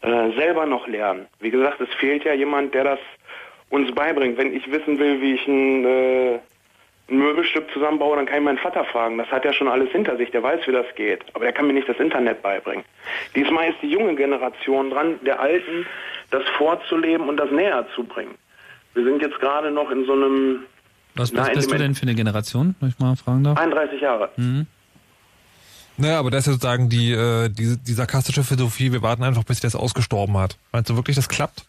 äh, 0.00 0.30
selber 0.36 0.64
noch 0.66 0.86
lernen. 0.86 1.26
Wie 1.40 1.50
gesagt, 1.50 1.80
es 1.80 1.92
fehlt 1.94 2.24
ja 2.24 2.32
jemand, 2.32 2.74
der 2.74 2.84
das 2.84 2.98
uns 3.68 3.92
beibringt. 3.94 4.38
Wenn 4.38 4.54
ich 4.54 4.70
wissen 4.70 4.98
will, 4.98 5.20
wie 5.20 5.34
ich 5.34 5.46
ein, 5.46 5.84
äh, 5.84 6.38
ein 7.08 7.18
Möbelstück 7.18 7.70
zusammenbaue, 7.72 8.16
dann 8.16 8.26
kann 8.26 8.38
ich 8.38 8.44
meinen 8.44 8.58
Vater 8.58 8.84
fragen. 8.84 9.18
Das 9.18 9.28
hat 9.28 9.44
ja 9.44 9.52
schon 9.52 9.68
alles 9.68 9.90
hinter 9.90 10.16
sich, 10.16 10.30
der 10.30 10.42
weiß, 10.42 10.66
wie 10.66 10.72
das 10.72 10.86
geht. 10.96 11.24
Aber 11.34 11.44
der 11.44 11.52
kann 11.52 11.66
mir 11.66 11.72
nicht 11.72 11.88
das 11.88 11.98
Internet 11.98 12.42
beibringen. 12.42 12.84
Diesmal 13.34 13.70
ist 13.70 13.78
die 13.82 13.90
junge 13.90 14.14
Generation 14.14 14.90
dran, 14.90 15.18
der 15.24 15.40
Alten 15.40 15.86
das 16.30 16.42
vorzuleben 16.56 17.28
und 17.28 17.36
das 17.36 17.50
näher 17.50 17.86
zu 17.94 18.04
bringen. 18.04 18.34
Wir 18.94 19.04
sind 19.04 19.20
jetzt 19.22 19.38
gerade 19.40 19.70
noch 19.70 19.90
in 19.90 20.06
so 20.06 20.12
einem 20.12 20.60
Was, 21.14 21.32
Na, 21.32 21.46
in 21.48 21.54
bist 21.54 21.70
du 21.70 21.76
denn 21.76 21.94
für 21.94 22.02
eine 22.02 22.14
Generation, 22.14 22.74
wenn 22.80 22.88
ich 22.88 22.98
mal 22.98 23.16
fragen 23.16 23.44
darf? 23.44 23.58
31 23.58 24.00
Jahre. 24.00 24.30
Naja, 25.96 26.18
aber 26.18 26.30
das 26.30 26.40
ist 26.40 26.46
ja 26.46 26.52
sozusagen 26.54 26.88
die, 26.88 27.12
äh, 27.12 27.48
die, 27.48 27.76
die 27.76 27.92
sarkastische 27.92 28.44
Philosophie, 28.44 28.92
wir 28.92 29.02
warten 29.02 29.22
einfach, 29.22 29.44
bis 29.44 29.58
sich 29.58 29.62
das 29.62 29.76
ausgestorben 29.76 30.36
hat. 30.38 30.56
Meinst 30.72 30.88
du 30.88 30.96
wirklich, 30.96 31.16
das 31.16 31.28
klappt? 31.28 31.64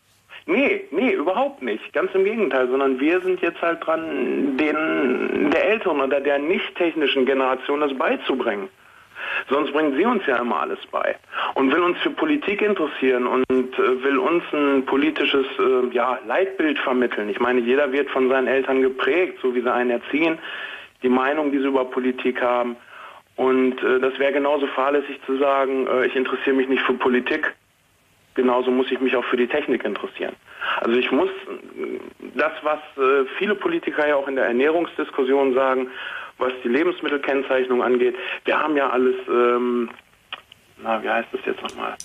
Nee, 0.45 0.85
nee, 0.91 1.11
überhaupt 1.11 1.61
nicht. 1.61 1.93
Ganz 1.93 2.13
im 2.13 2.25
Gegenteil, 2.25 2.67
sondern 2.67 2.99
wir 2.99 3.21
sind 3.21 3.41
jetzt 3.41 3.61
halt 3.61 3.85
dran, 3.85 4.57
den, 4.57 5.51
der 5.51 5.69
älteren 5.69 6.01
oder 6.01 6.19
der 6.19 6.39
nicht 6.39 6.75
technischen 6.75 7.25
Generation 7.25 7.79
das 7.79 7.93
beizubringen. 7.97 8.67
Sonst 9.49 9.71
bringen 9.71 9.95
sie 9.95 10.05
uns 10.05 10.25
ja 10.25 10.37
immer 10.37 10.61
alles 10.61 10.79
bei. 10.91 11.15
Und 11.55 11.71
will 11.71 11.81
uns 11.81 11.97
für 11.99 12.09
Politik 12.09 12.61
interessieren 12.61 13.25
und 13.25 13.49
äh, 13.49 14.03
will 14.03 14.17
uns 14.17 14.43
ein 14.51 14.85
politisches 14.85 15.45
äh, 15.59 15.93
ja, 15.93 16.19
Leitbild 16.27 16.77
vermitteln. 16.79 17.29
Ich 17.29 17.39
meine, 17.39 17.61
jeder 17.61 17.91
wird 17.91 18.09
von 18.09 18.29
seinen 18.29 18.47
Eltern 18.47 18.81
geprägt, 18.81 19.39
so 19.41 19.55
wie 19.55 19.61
sie 19.61 19.71
einen 19.71 19.91
erziehen, 19.91 20.37
die 21.03 21.09
Meinung, 21.09 21.51
die 21.51 21.59
sie 21.59 21.67
über 21.67 21.85
Politik 21.85 22.41
haben. 22.41 22.75
Und 23.35 23.81
äh, 23.81 23.99
das 23.99 24.17
wäre 24.19 24.33
genauso 24.33 24.67
fahrlässig 24.67 25.19
zu 25.25 25.37
sagen, 25.37 25.87
äh, 25.87 26.05
ich 26.05 26.15
interessiere 26.15 26.55
mich 26.55 26.67
nicht 26.67 26.83
für 26.83 26.93
Politik, 26.93 27.53
genauso 28.36 28.71
muss 28.71 28.91
ich 28.91 28.99
mich 28.99 29.15
auch 29.15 29.25
für 29.25 29.38
die 29.38 29.47
Technik 29.47 29.84
interessieren. 29.84 30.36
Also 30.81 30.97
ich 30.97 31.11
muss 31.11 31.29
das, 32.36 32.51
was 32.63 32.79
äh, 32.97 33.25
viele 33.38 33.55
Politiker 33.55 34.07
ja 34.07 34.15
auch 34.15 34.27
in 34.27 34.36
der 34.36 34.45
Ernährungsdiskussion 34.45 35.53
sagen, 35.53 35.88
was 36.38 36.53
die 36.63 36.69
Lebensmittelkennzeichnung 36.69 37.84
angeht, 37.84 38.15
wir 38.45 38.59
haben 38.59 38.75
ja 38.75 38.89
alles, 38.89 39.15
ähm, 39.27 39.89
na, 40.81 41.01
wie 41.03 41.09
heißt 41.09 41.29
das 41.31 41.41
jetzt 41.45 41.61
nochmal? 41.61 41.95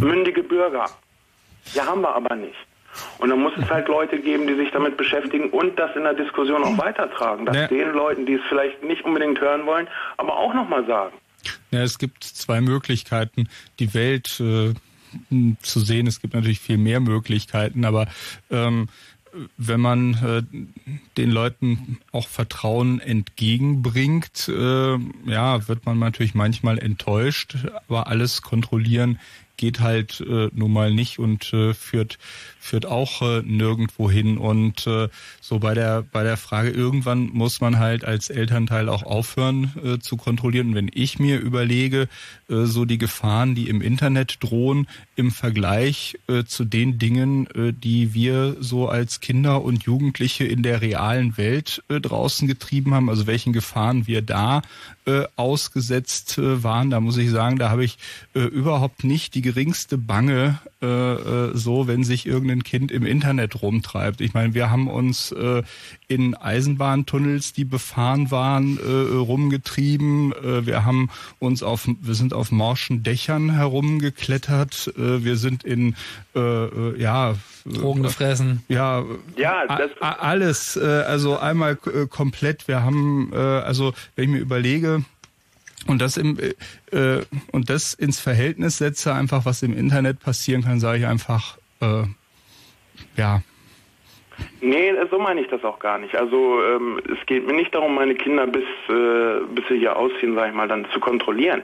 Mündige 0.00 0.42
Bürger. 0.42 0.86
Ja, 1.74 1.86
haben 1.86 2.02
wir 2.02 2.14
aber 2.14 2.34
nicht. 2.34 2.56
Und 3.18 3.30
dann 3.30 3.40
muss 3.40 3.52
es 3.56 3.68
halt 3.70 3.88
Leute 3.88 4.18
geben, 4.18 4.46
die 4.46 4.54
sich 4.54 4.70
damit 4.70 4.96
beschäftigen 4.96 5.50
und 5.50 5.78
das 5.78 5.94
in 5.96 6.04
der 6.04 6.14
Diskussion 6.14 6.64
auch 6.64 6.78
weitertragen. 6.78 7.44
Das 7.46 7.56
Ja. 7.56 7.66
den 7.66 7.92
Leuten, 7.92 8.26
die 8.26 8.34
es 8.34 8.42
vielleicht 8.48 8.82
nicht 8.82 9.04
unbedingt 9.04 9.40
hören 9.40 9.66
wollen, 9.66 9.88
aber 10.16 10.36
auch 10.36 10.54
nochmal 10.54 10.84
sagen. 10.86 11.14
Ja, 11.70 11.82
es 11.82 11.98
gibt 11.98 12.24
zwei 12.24 12.60
Möglichkeiten, 12.60 13.48
die 13.78 13.94
Welt 13.94 14.40
äh, 14.40 14.74
zu 15.62 15.80
sehen. 15.80 16.06
Es 16.06 16.20
gibt 16.20 16.34
natürlich 16.34 16.60
viel 16.60 16.78
mehr 16.78 17.00
Möglichkeiten, 17.00 17.84
aber 17.84 18.08
ähm, 18.50 18.88
wenn 19.56 19.80
man 19.80 20.14
äh, 20.14 20.42
den 21.16 21.30
Leuten 21.30 21.98
auch 22.12 22.28
Vertrauen 22.28 23.00
entgegenbringt, 23.00 24.48
äh, 24.48 24.98
ja, 25.26 25.68
wird 25.68 25.84
man 25.86 25.98
natürlich 25.98 26.34
manchmal 26.34 26.78
enttäuscht, 26.78 27.56
aber 27.86 28.06
alles 28.06 28.42
kontrollieren 28.42 29.18
geht 29.56 29.80
halt 29.80 30.20
äh, 30.20 30.50
nun 30.52 30.72
mal 30.72 30.92
nicht 30.92 31.18
und 31.18 31.52
äh, 31.52 31.74
führt 31.74 32.18
führt 32.66 32.86
auch 32.86 33.22
äh, 33.22 33.42
nirgendwo 33.42 34.10
hin 34.10 34.38
und 34.38 34.86
äh, 34.86 35.08
so 35.40 35.58
bei 35.58 35.74
der 35.74 36.02
bei 36.02 36.22
der 36.24 36.36
Frage 36.36 36.70
irgendwann 36.70 37.30
muss 37.32 37.60
man 37.60 37.78
halt 37.78 38.04
als 38.04 38.28
Elternteil 38.28 38.88
auch 38.88 39.04
aufhören 39.04 39.72
äh, 39.82 39.98
zu 39.98 40.16
kontrollieren. 40.16 40.68
Und 40.68 40.74
wenn 40.74 40.90
ich 40.92 41.18
mir 41.18 41.38
überlege, 41.38 42.08
äh, 42.48 42.64
so 42.64 42.84
die 42.84 42.98
Gefahren, 42.98 43.54
die 43.54 43.68
im 43.68 43.80
Internet 43.80 44.38
drohen 44.40 44.88
im 45.14 45.30
Vergleich 45.30 46.18
äh, 46.28 46.44
zu 46.44 46.64
den 46.64 46.98
Dingen, 46.98 47.46
äh, 47.54 47.72
die 47.72 48.14
wir 48.14 48.56
so 48.60 48.88
als 48.88 49.20
Kinder 49.20 49.62
und 49.62 49.84
Jugendliche 49.84 50.44
in 50.44 50.62
der 50.62 50.82
realen 50.82 51.36
Welt 51.36 51.82
äh, 51.88 52.00
draußen 52.00 52.48
getrieben 52.48 52.94
haben, 52.94 53.08
also 53.08 53.26
welchen 53.26 53.52
Gefahren 53.52 54.06
wir 54.06 54.22
da 54.22 54.62
äh, 55.06 55.24
ausgesetzt 55.36 56.38
äh, 56.38 56.62
waren, 56.62 56.90
da 56.90 57.00
muss 57.00 57.16
ich 57.16 57.30
sagen, 57.30 57.58
da 57.58 57.70
habe 57.70 57.84
ich 57.84 57.96
äh, 58.34 58.40
überhaupt 58.40 59.04
nicht 59.04 59.34
die 59.34 59.42
geringste 59.42 59.98
Bange, 59.98 60.58
äh, 60.86 61.14
äh, 61.14 61.50
so 61.54 61.88
wenn 61.88 62.04
sich 62.04 62.26
irgendein 62.26 62.62
Kind 62.62 62.92
im 62.92 63.04
Internet 63.04 63.60
rumtreibt. 63.60 64.20
Ich 64.20 64.34
meine, 64.34 64.54
wir 64.54 64.70
haben 64.70 64.88
uns 64.88 65.32
äh, 65.32 65.62
in 66.06 66.34
Eisenbahntunnels, 66.34 67.52
die 67.52 67.64
befahren 67.64 68.30
waren, 68.30 68.78
äh, 68.78 69.16
rumgetrieben. 69.16 70.32
Äh, 70.32 70.66
wir 70.66 70.84
haben 70.84 71.10
uns 71.38 71.62
auf, 71.62 71.88
wir 72.00 72.14
sind 72.14 72.34
auf 72.34 72.52
morschen 72.52 73.02
Dächern 73.02 73.50
herumgeklettert. 73.50 74.92
Äh, 74.96 75.24
wir 75.24 75.36
sind 75.36 75.64
in, 75.64 75.96
äh, 76.34 76.40
äh, 76.40 77.00
ja, 77.00 77.34
Drogen 77.64 78.04
gefressen. 78.04 78.62
Ja, 78.68 79.04
Ja, 79.36 79.64
alles. 80.00 80.76
Äh, 80.76 80.84
also 80.84 81.38
einmal 81.38 81.78
äh, 81.86 82.06
komplett. 82.06 82.68
Wir 82.68 82.84
haben, 82.84 83.32
äh, 83.32 83.36
also 83.36 83.92
wenn 84.14 84.24
ich 84.24 84.30
mir 84.30 84.38
überlege, 84.38 85.04
und 85.86 86.00
das 86.00 86.16
im 86.16 86.38
äh, 86.38 86.96
äh, 86.96 87.24
und 87.52 87.70
das 87.70 87.94
ins 87.94 88.20
Verhältnis 88.20 88.78
setze, 88.78 89.12
einfach 89.14 89.44
was 89.44 89.62
im 89.62 89.76
Internet 89.76 90.20
passieren 90.20 90.62
kann, 90.62 90.80
sage 90.80 90.98
ich 90.98 91.06
einfach, 91.06 91.58
äh, 91.80 92.02
ja, 93.16 93.42
Nee, 94.60 94.92
so 95.10 95.18
meine 95.18 95.40
ich 95.40 95.48
das 95.48 95.64
auch 95.64 95.78
gar 95.78 95.96
nicht. 95.98 96.14
Also 96.14 96.60
ähm, 96.62 97.00
es 97.10 97.24
geht 97.26 97.46
mir 97.46 97.54
nicht 97.54 97.74
darum, 97.74 97.94
meine 97.94 98.14
Kinder 98.14 98.46
bis, 98.46 98.64
äh, 98.90 99.40
bis 99.54 99.64
sie 99.68 99.78
hier 99.78 99.96
ausziehen, 99.96 100.34
sage 100.34 100.50
ich 100.50 100.54
mal, 100.54 100.68
dann 100.68 100.86
zu 100.92 101.00
kontrollieren. 101.00 101.62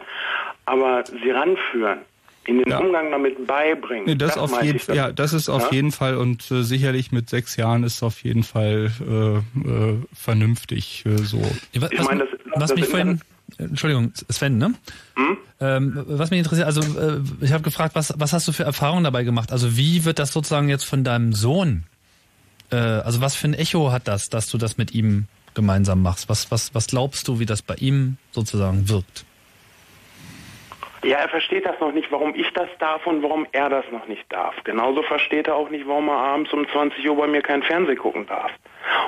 Aber 0.64 1.04
sie 1.04 1.30
ranführen, 1.30 1.98
in 2.46 2.58
den 2.58 2.70
Ja. 2.70 2.78
Umgang 2.78 3.10
damit 3.10 3.46
beibringen. 3.46 4.06
nee, 4.06 4.14
das, 4.14 4.38
auf 4.38 4.50
meinte 4.52 4.66
jeden 4.78 4.94
ja, 4.94 5.12
das 5.12 5.34
ist 5.34 5.50
auf 5.50 5.64
Ja? 5.64 5.68
jeden 5.70 5.92
Fall 5.92 6.16
und 6.16 6.50
äh, 6.50 6.62
sicherlich 6.62 7.12
mit 7.12 7.28
sechs 7.28 7.56
Jahren 7.56 7.84
ist 7.84 8.02
auf 8.02 8.22
jeden 8.22 8.42
Fall 8.42 8.90
äh, 9.06 9.68
äh, 9.68 9.98
vernünftig 10.14 11.04
äh, 11.04 11.18
so. 11.18 11.42
Was, 11.42 11.92
Ich 11.92 11.98
was, 11.98 12.06
meine, 12.06 12.20
das- 12.20 12.28
was 12.54 12.70
das 12.70 12.74
mich 12.74 12.86
vorhin, 12.88 13.20
Entschuldigung, 13.58 14.12
Sven, 14.28 14.58
ne? 14.58 14.74
Ähm, 15.60 16.04
was 16.08 16.30
mich 16.30 16.38
interessiert, 16.38 16.66
also 16.66 16.80
äh, 16.80 17.20
ich 17.40 17.52
habe 17.52 17.62
gefragt, 17.62 17.94
was, 17.94 18.12
was 18.18 18.32
hast 18.32 18.48
du 18.48 18.52
für 18.52 18.64
Erfahrungen 18.64 19.04
dabei 19.04 19.22
gemacht? 19.22 19.52
Also 19.52 19.76
wie 19.76 20.04
wird 20.04 20.18
das 20.18 20.32
sozusagen 20.32 20.68
jetzt 20.68 20.84
von 20.84 21.04
deinem 21.04 21.32
Sohn, 21.32 21.84
äh, 22.72 22.76
also 22.76 23.20
was 23.20 23.36
für 23.36 23.48
ein 23.48 23.54
Echo 23.54 23.92
hat 23.92 24.08
das, 24.08 24.28
dass 24.28 24.48
du 24.50 24.58
das 24.58 24.76
mit 24.76 24.92
ihm 24.92 25.26
gemeinsam 25.54 26.02
machst? 26.02 26.28
Was, 26.28 26.50
was, 26.50 26.74
was 26.74 26.88
glaubst 26.88 27.28
du, 27.28 27.38
wie 27.38 27.46
das 27.46 27.62
bei 27.62 27.74
ihm 27.76 28.16
sozusagen 28.32 28.88
wirkt? 28.88 29.24
Ja, 31.04 31.18
er 31.18 31.28
versteht 31.28 31.66
das 31.66 31.78
noch 31.80 31.92
nicht, 31.92 32.12
warum 32.12 32.32
ich 32.34 32.48
das 32.54 32.68
darf 32.78 33.04
und 33.06 33.22
warum 33.22 33.46
er 33.50 33.68
das 33.68 33.84
noch 33.90 34.06
nicht 34.06 34.24
darf. 34.32 34.54
Genauso 34.62 35.02
versteht 35.02 35.48
er 35.48 35.56
auch 35.56 35.68
nicht, 35.68 35.86
warum 35.86 36.08
er 36.08 36.16
abends 36.16 36.52
um 36.52 36.66
20 36.68 37.08
Uhr 37.08 37.16
bei 37.16 37.26
mir 37.26 37.42
kein 37.42 37.62
Fernsehen 37.64 37.98
gucken 37.98 38.26
darf. 38.26 38.52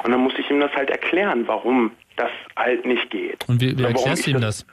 Und 0.02 0.10
dann 0.10 0.20
muss 0.20 0.32
ich 0.36 0.50
ihm 0.50 0.58
das 0.58 0.72
halt 0.72 0.90
erklären, 0.90 1.46
warum 1.46 1.92
das 2.16 2.30
halt 2.56 2.84
nicht 2.86 3.10
geht. 3.10 3.48
Und 3.48 3.60
wie, 3.60 3.76
wie 3.78 3.82
erklärst 3.84 4.26
du 4.26 4.30
ihm 4.32 4.40
das? 4.40 4.66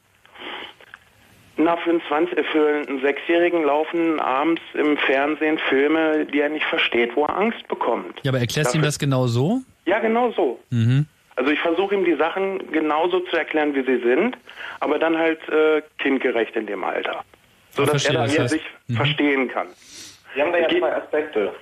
Na, 1.57 1.75
für 1.77 1.91
einen, 1.91 2.01
20, 2.07 2.37
äh, 2.37 2.43
für 2.45 2.67
einen 2.87 3.01
Sechsjährigen 3.01 3.63
laufen 3.63 4.19
abends 4.19 4.61
im 4.73 4.97
Fernsehen 4.97 5.59
Filme, 5.69 6.25
die 6.25 6.39
er 6.39 6.49
nicht 6.49 6.65
versteht, 6.65 7.15
wo 7.15 7.25
er 7.25 7.37
Angst 7.37 7.67
bekommt. 7.67 8.19
Ja, 8.23 8.31
aber 8.31 8.39
erklärst 8.39 8.73
du 8.73 8.77
ihm 8.79 8.83
das 8.83 8.97
genau 8.97 9.27
so? 9.27 9.61
Ja, 9.85 9.99
genau 9.99 10.31
so. 10.31 10.59
Mhm. 10.69 11.05
Also 11.35 11.51
ich 11.51 11.59
versuche 11.59 11.95
ihm 11.95 12.05
die 12.05 12.15
Sachen 12.15 12.71
genauso 12.71 13.19
zu 13.21 13.35
erklären, 13.35 13.73
wie 13.75 13.83
sie 13.83 14.01
sind, 14.01 14.37
aber 14.79 14.97
dann 14.99 15.17
halt 15.17 15.39
äh, 15.49 15.81
kindgerecht 15.99 16.55
in 16.55 16.65
dem 16.67 16.83
Alter. 16.83 17.23
So 17.71 17.85
dass 17.85 18.05
er 18.05 18.13
das 18.13 18.35
dann 18.35 18.45
heißt- 18.45 18.49
sich 18.49 18.61
Mhm. 18.87 18.95
verstehen 18.95 19.47
kann. 19.49 19.67
Wir 20.33 20.43
haben 20.43 20.51
da 20.53 20.59
ja 20.59 20.69
zwei 20.69 20.93
Aspekte. 20.95 21.53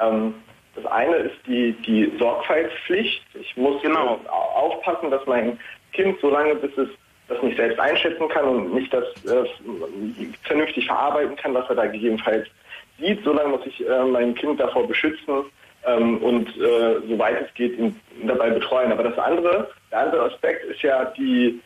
Ähm, 0.00 0.34
das 0.76 0.86
eine 0.86 1.16
ist 1.16 1.36
die, 1.46 1.72
die 1.86 2.12
Sorgfaltspflicht. 2.18 3.22
Ich 3.34 3.56
muss 3.56 3.80
Genau. 3.82 4.20
äh, 4.24 4.28
aufpassen, 4.28 5.10
dass 5.10 5.26
mein 5.26 5.58
Kind 5.92 6.20
so 6.20 6.30
lange, 6.30 6.54
bis 6.54 6.76
es 6.76 6.88
das 7.28 7.42
nicht 7.42 7.56
selbst 7.56 7.80
einschätzen 7.80 8.28
kann 8.28 8.44
und 8.44 8.74
nicht 8.74 8.92
das 8.92 9.04
äh, 9.24 9.44
vernünftig 10.42 10.86
verarbeiten 10.86 11.34
kann, 11.36 11.54
was 11.54 11.68
er 11.68 11.74
da 11.74 11.86
gegebenenfalls 11.86 12.46
sieht, 13.00 13.24
so 13.24 13.32
lange 13.32 13.48
muss 13.48 13.66
ich 13.66 13.86
äh, 13.86 14.04
mein 14.04 14.34
Kind 14.34 14.60
davor 14.60 14.86
beschützen 14.86 15.44
ähm, 15.86 16.18
und 16.18 16.48
äh, 16.56 17.00
soweit 17.08 17.42
es 17.42 17.54
geht 17.54 17.78
ihn 17.78 17.98
dabei 18.24 18.50
betreuen. 18.50 18.92
Aber 18.92 19.02
das 19.02 19.18
andere, 19.18 19.70
der 19.90 19.98
andere 20.00 20.22
Aspekt 20.22 20.64
ist 20.64 20.82
ja 20.82 21.04
die 21.16 21.60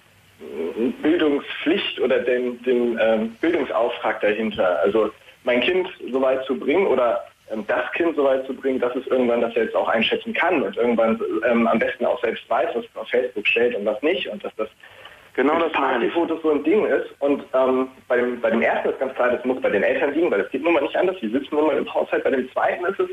Bildungspflicht 1.02 2.00
oder 2.00 2.20
den, 2.20 2.62
den 2.62 2.98
ähm, 3.00 3.36
Bildungsauftrag 3.40 4.20
dahinter. 4.20 4.80
Also 4.82 5.11
mein 5.44 5.61
Kind 5.61 5.88
so 6.11 6.20
weit 6.22 6.44
zu 6.44 6.58
bringen 6.58 6.86
oder 6.86 7.24
das 7.66 7.90
Kind 7.92 8.16
so 8.16 8.24
weit 8.24 8.46
zu 8.46 8.55
bringen, 8.55 8.78
dass 8.78 8.94
es 8.94 9.07
irgendwann 9.09 9.40
das 9.40 9.55
selbst 9.55 9.74
auch 9.74 9.88
einschätzen 9.88 10.32
kann 10.32 10.62
und 10.62 10.76
irgendwann 10.76 11.20
ähm, 11.48 11.66
am 11.66 11.78
besten 11.78 12.07
auch 12.07 12.20
selbst 12.22 12.48
weiß, 12.48 12.68
was 12.74 12.84
es 12.84 12.96
auf 12.96 13.09
Facebook 13.09 13.46
stellt 13.46 13.74
und 13.74 13.84
was 13.84 14.01
nicht 14.03 14.28
und 14.28 14.44
dass 14.44 14.55
das 14.57 14.68
Genau 15.34 15.59
das. 15.59 15.72
Partyfotos 15.72 16.42
so 16.42 16.51
ein 16.51 16.64
Ding 16.64 16.84
ist. 16.86 17.09
Und 17.20 17.44
ähm, 17.55 17.88
bei, 18.09 18.16
dem, 18.16 18.40
bei 18.40 18.51
dem 18.51 18.62
ersten 18.62 18.88
ist 18.88 18.98
ganz 18.98 19.14
klar, 19.14 19.30
das 19.30 19.44
muss 19.44 19.61
bei 19.62 19.70
den 19.70 19.82
Eltern 19.82 20.12
liegen, 20.12 20.30
weil 20.30 20.42
das 20.42 20.51
geht 20.51 20.62
nun 20.62 20.74
mal 20.74 20.82
nicht 20.82 20.96
anders. 20.96 21.16
Die 21.22 21.28
sitzen 21.28 21.55
nun 21.55 21.68
mal 21.68 21.78
im 21.78 21.94
Haushalt. 21.94 22.24
Bei 22.24 22.30
dem 22.30 22.51
zweiten 22.53 22.84
ist 22.84 23.01
es 23.01 23.09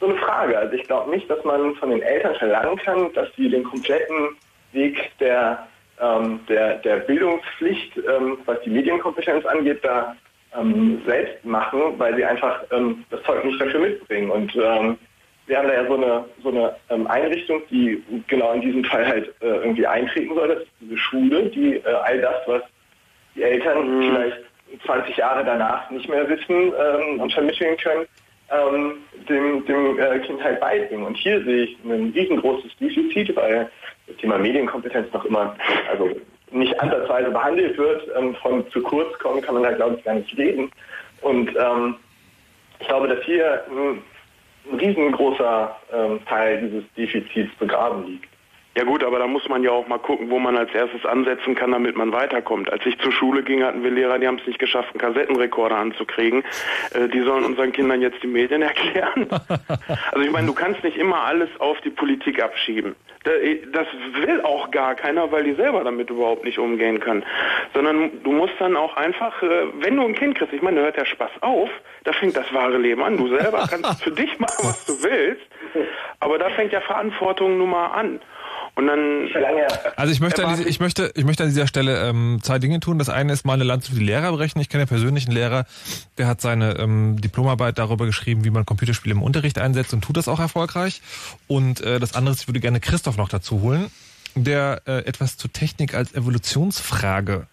so 0.00 0.06
eine 0.06 0.16
Frage. 0.16 0.58
Also 0.58 0.74
ich 0.74 0.84
glaube 0.84 1.10
nicht, 1.10 1.28
dass 1.28 1.44
man 1.44 1.74
von 1.76 1.90
den 1.90 2.02
Eltern 2.02 2.34
verlangen 2.36 2.76
kann, 2.78 3.12
dass 3.12 3.28
sie 3.36 3.48
den 3.48 3.62
kompletten 3.62 4.36
Weg 4.72 5.10
der, 5.20 5.66
ähm, 6.00 6.40
der, 6.48 6.76
der 6.76 6.96
Bildungspflicht, 6.96 7.98
ähm, 7.98 8.38
was 8.46 8.60
die 8.62 8.70
Medienkompetenz 8.70 9.44
angeht, 9.44 9.80
da 9.82 10.16
ähm, 10.58 11.02
selbst 11.06 11.44
machen, 11.44 11.80
weil 11.98 12.16
sie 12.16 12.24
einfach 12.24 12.62
ähm, 12.70 13.04
das 13.10 13.22
Zeug 13.22 13.44
nicht 13.44 13.60
dafür 13.60 13.80
mitbringen. 13.80 14.30
Und 14.30 14.54
ähm, 14.56 14.96
wir 15.46 15.58
haben 15.58 15.68
da 15.68 15.74
ja 15.74 15.86
so 15.86 15.96
eine, 15.96 16.24
so 16.42 16.48
eine 16.50 16.76
ähm, 16.90 17.06
Einrichtung, 17.06 17.62
die 17.70 18.02
genau 18.28 18.52
in 18.52 18.60
diesem 18.60 18.84
Fall 18.84 19.06
halt 19.06 19.34
äh, 19.40 19.46
irgendwie 19.46 19.86
eintreten 19.86 20.34
soll. 20.34 20.48
Das 20.48 20.58
ist 20.58 20.70
diese 20.80 20.96
Schule, 20.96 21.46
die 21.46 21.76
äh, 21.76 21.92
all 22.04 22.20
das, 22.20 22.36
was 22.46 22.62
die 23.34 23.42
Eltern 23.42 24.02
vielleicht 24.02 24.38
20 24.86 25.16
Jahre 25.16 25.44
danach 25.44 25.90
nicht 25.90 26.08
mehr 26.08 26.28
wissen 26.28 26.72
ähm, 26.72 27.20
und 27.20 27.32
vermitteln 27.32 27.76
können, 27.78 28.06
ähm, 28.50 28.94
dem, 29.28 29.64
dem 29.66 29.98
äh, 29.98 30.18
Kind 30.20 30.42
halt 30.42 30.60
beibringen. 30.60 31.06
Und 31.06 31.16
hier 31.16 31.42
sehe 31.44 31.64
ich 31.64 31.78
ein 31.84 32.12
riesengroßes 32.14 32.76
Defizit, 32.78 33.34
weil 33.36 33.70
das 34.06 34.16
Thema 34.16 34.38
Medienkompetenz 34.38 35.12
noch 35.12 35.24
immer 35.24 35.56
also 35.90 36.10
nicht 36.50 36.78
ansatzweise 36.80 37.30
behandelt 37.30 37.76
wird. 37.78 38.08
Ähm, 38.16 38.34
von 38.36 38.68
zu 38.70 38.82
kurz 38.82 39.18
kommen 39.18 39.40
kann 39.40 39.54
man 39.54 39.64
da, 39.64 39.72
glaube 39.72 39.96
ich, 39.96 40.04
gar 40.04 40.14
nicht 40.14 40.36
reden. 40.36 40.70
Und 41.22 41.50
ähm, 41.56 41.96
ich 42.78 42.86
glaube, 42.86 43.08
dass 43.08 43.22
hier 43.24 43.64
ein, 43.70 44.02
ein 44.70 44.78
riesengroßer 44.78 45.76
ähm, 45.92 46.20
Teil 46.26 46.60
dieses 46.62 46.84
Defizits 46.94 47.54
begraben 47.56 48.06
liegt. 48.06 48.30
Ja 48.76 48.84
gut, 48.84 49.02
aber 49.02 49.18
da 49.18 49.26
muss 49.26 49.48
man 49.48 49.64
ja 49.64 49.72
auch 49.72 49.88
mal 49.88 49.98
gucken, 49.98 50.30
wo 50.30 50.38
man 50.38 50.56
als 50.56 50.72
erstes 50.72 51.04
ansetzen 51.04 51.56
kann, 51.56 51.72
damit 51.72 51.96
man 51.96 52.12
weiterkommt. 52.12 52.72
Als 52.72 52.86
ich 52.86 52.96
zur 53.00 53.10
Schule 53.10 53.42
ging, 53.42 53.64
hatten 53.64 53.82
wir 53.82 53.90
Lehrer, 53.90 54.18
die 54.20 54.28
haben 54.28 54.38
es 54.38 54.46
nicht 54.46 54.60
geschafft, 54.60 54.90
einen 54.92 55.00
Kassettenrekorder 55.00 55.76
anzukriegen. 55.76 56.44
Äh, 56.94 57.08
die 57.08 57.20
sollen 57.22 57.44
unseren 57.44 57.72
Kindern 57.72 58.00
jetzt 58.00 58.22
die 58.22 58.28
Medien 58.28 58.62
erklären. 58.70 59.26
also 60.12 60.24
ich 60.24 60.30
meine, 60.30 60.46
du 60.46 60.54
kannst 60.54 60.84
nicht 60.84 60.96
immer 60.96 61.24
alles 61.24 61.48
auf 61.58 61.80
die 61.80 61.90
Politik 61.90 62.40
abschieben. 62.40 62.94
Da- 63.24 63.30
Das 63.72 63.86
will 64.24 64.40
auch 64.42 64.70
gar 64.70 64.94
keiner, 64.94 65.30
weil 65.30 65.44
die 65.44 65.52
selber 65.54 65.84
damit 65.84 66.08
überhaupt 66.10 66.44
nicht 66.44 66.58
umgehen 66.58 67.00
können. 67.00 67.22
Sondern 67.74 68.22
du 68.22 68.32
musst 68.32 68.54
dann 68.58 68.76
auch 68.76 68.96
einfach, 68.96 69.42
äh, 69.42 69.66
wenn 69.80 69.96
du 69.96 70.04
ein 70.06 70.14
Kind 70.14 70.38
kriegst, 70.38 70.54
ich 70.54 70.62
meine, 70.62 70.78
da 70.78 70.82
hört 70.84 70.96
der 70.96 71.04
Spaß 71.04 71.30
auf, 71.42 71.68
da 72.04 72.12
fängt 72.12 72.36
das 72.36 72.52
wahre 72.54 72.78
Leben 72.78 73.02
an. 73.02 73.16
Du 73.18 73.28
selber 73.28 73.66
kannst 73.70 74.02
für 74.04 74.10
dich 74.10 74.38
machen, 74.38 74.58
was 74.68 74.86
du 74.86 74.92
willst, 75.02 75.42
aber 76.20 76.38
da 76.38 76.48
fängt 76.50 76.72
ja 76.72 76.80
Verantwortung 76.80 77.58
nun 77.58 77.70
mal 77.70 77.88
an. 77.88 78.20
Und 78.76 78.86
dann 78.86 79.28
Also 79.96 80.12
ich 80.12 80.20
möchte, 80.20 80.46
diese, 80.48 80.64
ich- 80.68 80.80
möchte, 80.80 81.12
ich 81.14 81.24
möchte 81.24 81.42
an 81.42 81.48
dieser 81.50 81.66
Stelle 81.66 82.08
ähm, 82.08 82.38
zwei 82.42 82.58
Dinge 82.58 82.80
tun. 82.80 82.98
Das 82.98 83.08
eine 83.08 83.32
ist 83.32 83.44
mal 83.44 83.54
eine 83.54 83.64
Lanze 83.64 83.90
für 83.92 83.98
die 83.98 84.04
Lehrer 84.04 84.32
brechen. 84.32 84.60
Ich 84.60 84.68
kenne 84.68 84.84
ja 84.84 84.86
persönlich 84.86 85.26
einen 85.26 85.34
Lehrer, 85.36 85.66
der 86.18 86.26
hat 86.28 86.40
seine 86.40 86.76
ähm, 86.78 87.20
Diplomarbeit 87.20 87.78
darüber 87.78 88.06
geschrieben, 88.06 88.44
wie 88.44 88.50
man 88.50 88.64
Computerspiele 88.64 89.14
im 89.14 89.22
Unterricht 89.22 89.58
einsetzt 89.58 89.92
und 89.92 90.02
tut 90.02 90.16
das 90.16 90.28
auch 90.28 90.40
erfolgreich. 90.40 91.02
Und 91.48 91.80
äh, 91.82 91.98
das 91.98 92.14
andere 92.14 92.34
ist, 92.34 92.42
ich 92.42 92.48
würde 92.48 92.60
gerne 92.60 92.80
Christoph 92.80 93.16
noch 93.16 93.28
dazu 93.28 93.60
holen, 93.60 93.90
der 94.34 94.82
äh, 94.86 94.98
etwas 95.04 95.36
zur 95.36 95.52
Technik 95.52 95.94
als 95.94 96.14
Evolutionsfrage 96.14 97.46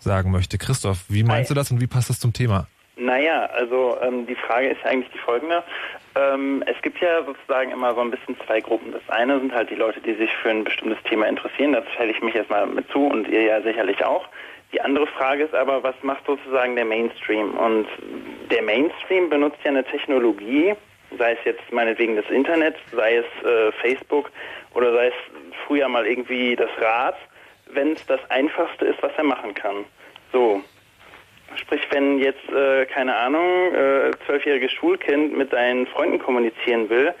sagen 0.00 0.30
möchte. 0.30 0.58
Christoph, 0.58 0.98
wie 1.08 1.22
meinst 1.24 1.48
Hi. 1.50 1.54
du 1.54 1.58
das 1.58 1.70
und 1.70 1.80
wie 1.80 1.86
passt 1.86 2.10
das 2.10 2.20
zum 2.20 2.32
Thema? 2.32 2.66
Naja, 2.96 3.46
also 3.56 3.96
ähm, 4.02 4.26
die 4.26 4.36
Frage 4.46 4.68
ist 4.68 4.84
eigentlich 4.84 5.10
die 5.12 5.18
folgende. 5.18 5.64
Ähm, 6.16 6.62
es 6.66 6.80
gibt 6.82 7.00
ja 7.00 7.24
sozusagen 7.24 7.72
immer 7.72 7.94
so 7.94 8.00
ein 8.00 8.10
bisschen 8.10 8.36
zwei 8.46 8.60
Gruppen. 8.60 8.92
Das 8.92 9.02
eine 9.08 9.38
sind 9.40 9.52
halt 9.52 9.70
die 9.70 9.74
Leute, 9.74 10.00
die 10.00 10.14
sich 10.14 10.30
für 10.36 10.50
ein 10.50 10.64
bestimmtes 10.64 11.02
Thema 11.04 11.26
interessieren. 11.26 11.72
Da 11.72 11.82
zähle 11.96 12.12
ich 12.12 12.22
mich 12.22 12.34
jetzt 12.34 12.50
mal 12.50 12.66
mit 12.66 12.88
zu 12.90 13.06
und 13.06 13.28
ihr 13.28 13.42
ja 13.42 13.60
sicherlich 13.62 14.04
auch. 14.04 14.28
Die 14.72 14.80
andere 14.80 15.06
Frage 15.06 15.44
ist 15.44 15.54
aber, 15.54 15.82
was 15.82 15.94
macht 16.02 16.26
sozusagen 16.26 16.74
der 16.76 16.84
Mainstream? 16.84 17.54
Und 17.54 17.86
der 18.50 18.62
Mainstream 18.62 19.28
benutzt 19.28 19.58
ja 19.64 19.70
eine 19.70 19.84
Technologie, 19.84 20.74
sei 21.18 21.32
es 21.32 21.38
jetzt 21.44 21.72
meinetwegen 21.72 22.16
das 22.16 22.28
Internet, 22.28 22.76
sei 22.92 23.16
es 23.16 23.46
äh, 23.46 23.72
Facebook 23.72 24.30
oder 24.74 24.92
sei 24.92 25.08
es 25.08 25.14
früher 25.66 25.88
mal 25.88 26.06
irgendwie 26.06 26.56
das 26.56 26.70
Rad, 26.80 27.16
wenn 27.72 27.92
es 27.92 28.04
das 28.06 28.20
Einfachste 28.30 28.86
ist, 28.86 29.02
was 29.02 29.12
er 29.16 29.24
machen 29.24 29.54
kann. 29.54 29.84
So, 30.32 30.62
Sprich, 31.56 31.82
wenn 31.90 32.18
jetzt, 32.18 32.48
äh, 32.50 32.86
keine 32.86 33.16
Ahnung, 33.16 33.74
äh, 33.74 34.10
zwölfjähriges 34.26 34.72
Schulkind 34.72 35.36
mit 35.36 35.50
seinen 35.50 35.86
Freunden 35.86 36.18
kommunizieren 36.18 36.88
will, 36.90 37.14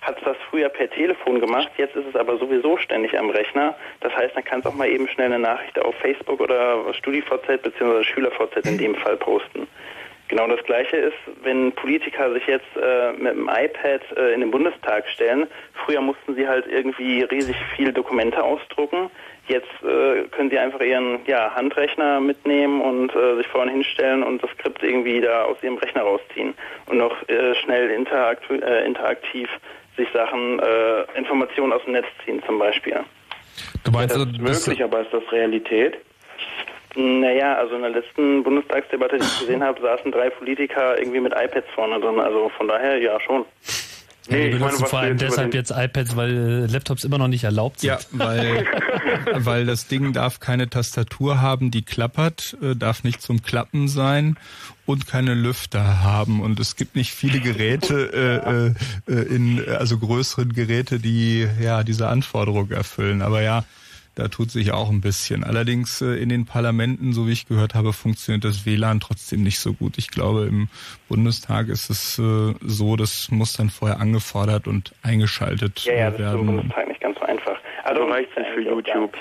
hat 0.00 0.18
es 0.18 0.24
das 0.24 0.36
früher 0.48 0.68
per 0.68 0.88
Telefon 0.88 1.40
gemacht, 1.40 1.70
jetzt 1.76 1.96
ist 1.96 2.06
es 2.06 2.14
aber 2.14 2.38
sowieso 2.38 2.76
ständig 2.76 3.18
am 3.18 3.30
Rechner. 3.30 3.74
Das 4.00 4.14
heißt, 4.14 4.36
dann 4.36 4.44
kann 4.44 4.60
es 4.60 4.66
auch 4.66 4.74
mal 4.74 4.88
eben 4.88 5.08
schnell 5.08 5.26
eine 5.26 5.40
Nachricht 5.40 5.78
auf 5.78 5.94
Facebook 5.96 6.40
oder 6.40 6.92
StudiVZ 6.94 7.62
bzw. 7.62 8.04
SchülerVZ 8.04 8.64
in 8.64 8.78
dem 8.78 8.94
Fall 8.94 9.16
posten. 9.16 9.66
Genau 10.28 10.46
das 10.46 10.62
Gleiche 10.64 10.96
ist, 10.96 11.16
wenn 11.42 11.72
Politiker 11.72 12.32
sich 12.34 12.46
jetzt 12.46 12.76
äh, 12.76 13.12
mit 13.12 13.32
dem 13.32 13.48
iPad 13.48 14.02
äh, 14.16 14.34
in 14.34 14.40
den 14.40 14.50
Bundestag 14.50 15.08
stellen. 15.08 15.46
Früher 15.72 16.02
mussten 16.02 16.34
sie 16.34 16.46
halt 16.46 16.66
irgendwie 16.66 17.22
riesig 17.22 17.56
viel 17.74 17.92
Dokumente 17.92 18.42
ausdrucken. 18.42 19.10
Jetzt 19.48 19.66
äh, 19.82 20.28
können 20.30 20.50
Sie 20.50 20.58
einfach 20.58 20.80
Ihren 20.80 21.20
ja, 21.26 21.54
Handrechner 21.54 22.20
mitnehmen 22.20 22.80
und 22.80 23.14
äh, 23.14 23.36
sich 23.36 23.46
vorne 23.48 23.72
hinstellen 23.72 24.22
und 24.22 24.42
das 24.42 24.50
Skript 24.50 24.82
irgendwie 24.82 25.20
da 25.20 25.44
aus 25.44 25.56
Ihrem 25.62 25.78
Rechner 25.78 26.02
rausziehen 26.02 26.54
und 26.86 26.98
noch 26.98 27.16
äh, 27.28 27.54
schnell 27.54 27.90
interakt 27.90 28.44
äh, 28.50 28.86
interaktiv 28.86 29.48
sich 29.96 30.08
Sachen, 30.12 30.60
äh, 30.60 31.18
Informationen 31.18 31.72
aus 31.72 31.82
dem 31.84 31.92
Netz 31.92 32.06
ziehen 32.24 32.42
zum 32.46 32.58
Beispiel. 32.58 33.00
Du 33.84 33.90
meinst, 33.90 34.14
das 34.14 34.22
ist 34.22 34.38
möglich, 34.38 34.84
aber 34.84 35.00
ist 35.00 35.12
das 35.12 35.32
Realität? 35.32 35.98
Naja, 36.94 37.54
also 37.56 37.76
in 37.76 37.82
der 37.82 37.90
letzten 37.90 38.42
Bundestagsdebatte, 38.42 39.18
die 39.18 39.24
ich 39.24 39.40
gesehen 39.40 39.62
habe, 39.62 39.80
saßen 39.80 40.10
drei 40.10 40.30
Politiker 40.30 40.98
irgendwie 40.98 41.20
mit 41.20 41.32
iPads 41.32 41.68
vorne 41.74 42.00
drin. 42.00 42.18
Also 42.18 42.48
von 42.56 42.68
daher 42.68 42.98
ja 42.98 43.20
schon. 43.20 43.44
Nee, 44.30 44.50
die 44.50 44.58
benutzen 44.58 44.86
vor 44.86 45.00
allem 45.00 45.16
deshalb 45.16 45.54
jetzt 45.54 45.70
iPads, 45.70 46.16
weil 46.16 46.30
äh, 46.30 46.66
Laptops 46.66 47.04
immer 47.04 47.18
noch 47.18 47.28
nicht 47.28 47.44
erlaubt 47.44 47.80
sind. 47.80 47.90
Ja, 47.90 47.98
weil, 48.12 48.66
weil 49.34 49.66
das 49.66 49.86
Ding 49.86 50.12
darf 50.12 50.40
keine 50.40 50.68
Tastatur 50.68 51.40
haben, 51.40 51.70
die 51.70 51.82
klappert, 51.82 52.56
äh, 52.62 52.76
darf 52.76 53.04
nicht 53.04 53.22
zum 53.22 53.42
Klappen 53.42 53.88
sein 53.88 54.36
und 54.86 55.06
keine 55.06 55.34
Lüfter 55.34 56.02
haben. 56.02 56.40
Und 56.40 56.60
es 56.60 56.76
gibt 56.76 56.96
nicht 56.96 57.12
viele 57.12 57.40
Geräte 57.40 58.74
äh, 59.08 59.12
äh, 59.12 59.22
in 59.34 59.66
also 59.68 59.98
größeren 59.98 60.52
Geräte, 60.52 60.98
die 60.98 61.46
ja 61.60 61.82
diese 61.82 62.08
Anforderung 62.08 62.70
erfüllen. 62.70 63.22
Aber 63.22 63.42
ja, 63.42 63.64
da 64.18 64.26
tut 64.26 64.50
sich 64.50 64.72
auch 64.72 64.90
ein 64.90 65.00
bisschen. 65.00 65.44
Allerdings 65.44 66.02
äh, 66.02 66.20
in 66.20 66.28
den 66.28 66.44
Parlamenten, 66.44 67.12
so 67.12 67.28
wie 67.28 67.32
ich 67.32 67.46
gehört 67.46 67.74
habe, 67.74 67.92
funktioniert 67.92 68.44
das 68.44 68.66
WLAN 68.66 68.98
trotzdem 68.98 69.44
nicht 69.44 69.60
so 69.60 69.72
gut. 69.72 69.96
Ich 69.96 70.10
glaube, 70.10 70.46
im 70.46 70.68
Bundestag 71.08 71.68
ist 71.68 71.88
es 71.88 72.18
äh, 72.18 72.54
so, 72.60 72.96
das 72.96 73.28
muss 73.30 73.52
dann 73.52 73.70
vorher 73.70 74.00
angefordert 74.00 74.66
und 74.66 74.92
eingeschaltet 75.02 75.84
ja, 75.84 75.94
ja, 75.94 76.10
das 76.10 76.18
werden. 76.18 76.34
ist 76.34 76.40
im 76.40 76.46
Bundestag 76.46 76.88
nicht 76.88 77.00
ganz 77.00 77.18
so 77.18 77.24
einfach. 77.26 77.58
Also 77.84 78.04
reicht 78.06 78.36
nicht 78.36 78.50
für 78.50 78.60
YouTube. 78.60 79.16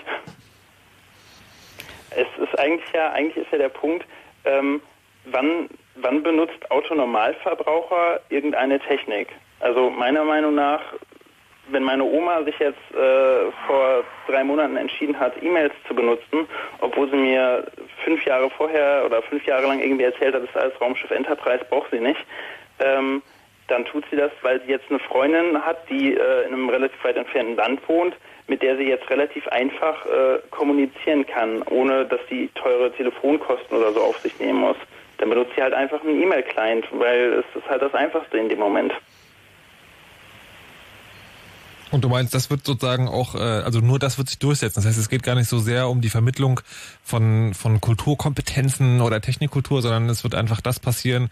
Es 2.09 2.27
ist 2.41 2.57
eigentlich 2.57 2.91
ja, 2.93 3.11
eigentlich 3.11 3.37
ist 3.45 3.51
ja 3.51 3.59
der 3.59 3.69
Punkt, 3.69 4.03
ähm, 4.45 4.81
wann, 5.25 5.69
wann 5.95 6.23
benutzt 6.23 6.71
Autonormalverbraucher 6.71 8.21
irgendeine 8.29 8.79
Technik? 8.79 9.27
Also 9.59 9.91
meiner 9.91 10.23
Meinung 10.23 10.55
nach 10.55 10.81
wenn 11.69 11.83
meine 11.83 12.03
Oma 12.03 12.43
sich 12.43 12.57
jetzt 12.59 12.79
äh, 12.93 13.51
vor 13.65 14.03
drei 14.27 14.43
Monaten 14.43 14.77
entschieden 14.77 15.19
hat, 15.19 15.33
E-Mails 15.41 15.73
zu 15.87 15.93
benutzen, 15.93 16.47
obwohl 16.81 17.09
sie 17.09 17.17
mir 17.17 17.65
fünf 18.03 18.23
Jahre 18.25 18.49
vorher 18.49 19.03
oder 19.05 19.21
fünf 19.21 19.45
Jahre 19.45 19.67
lang 19.67 19.79
irgendwie 19.79 20.05
erzählt 20.05 20.35
hat, 20.35 20.43
das 20.43 20.63
als 20.63 20.79
Raumschiff 20.79 21.11
Enterprise 21.11 21.65
braucht 21.69 21.91
sie 21.91 21.99
nicht, 21.99 22.19
ähm, 22.79 23.21
dann 23.67 23.85
tut 23.85 24.05
sie 24.09 24.15
das, 24.15 24.31
weil 24.41 24.61
sie 24.61 24.71
jetzt 24.71 24.89
eine 24.89 24.99
Freundin 24.99 25.63
hat, 25.63 25.89
die 25.89 26.13
äh, 26.13 26.47
in 26.47 26.53
einem 26.53 26.69
relativ 26.69 27.03
weit 27.03 27.17
entfernten 27.17 27.55
Land 27.55 27.81
wohnt, 27.87 28.15
mit 28.47 28.61
der 28.61 28.77
sie 28.77 28.87
jetzt 28.87 29.09
relativ 29.09 29.47
einfach 29.49 30.05
äh, 30.05 30.39
kommunizieren 30.51 31.25
kann, 31.25 31.61
ohne 31.63 32.05
dass 32.05 32.21
sie 32.29 32.49
teure 32.55 32.91
Telefonkosten 32.93 33.77
oder 33.77 33.91
so 33.91 34.01
auf 34.01 34.17
sich 34.19 34.39
nehmen 34.39 34.59
muss. 34.59 34.77
Dann 35.17 35.29
benutzt 35.29 35.51
sie 35.55 35.63
halt 35.63 35.73
einfach 35.73 36.01
einen 36.01 36.21
E-Mail-Client, 36.21 36.85
weil 36.91 37.43
es 37.43 37.61
ist 37.61 37.69
halt 37.69 37.81
das 37.81 37.93
Einfachste 37.93 38.37
in 38.37 38.49
dem 38.49 38.59
Moment. 38.59 38.93
Und 41.91 42.03
du 42.03 42.09
meinst, 42.09 42.33
das 42.33 42.49
wird 42.49 42.65
sozusagen 42.65 43.07
auch, 43.07 43.35
äh, 43.35 43.37
also 43.37 43.79
nur 43.79 43.99
das 43.99 44.17
wird 44.17 44.29
sich 44.29 44.39
durchsetzen. 44.39 44.75
Das 44.75 44.85
heißt, 44.85 44.97
es 44.97 45.09
geht 45.09 45.23
gar 45.23 45.35
nicht 45.35 45.47
so 45.47 45.57
sehr 45.59 45.89
um 45.89 46.01
die 46.01 46.09
Vermittlung 46.09 46.59
von, 47.03 47.53
von 47.53 47.79
Kulturkompetenzen 47.79 49.01
oder 49.01 49.21
Technikkultur, 49.21 49.81
sondern 49.81 50.09
es 50.09 50.23
wird 50.23 50.35
einfach 50.35 50.61
das 50.61 50.79
passieren, 50.79 51.29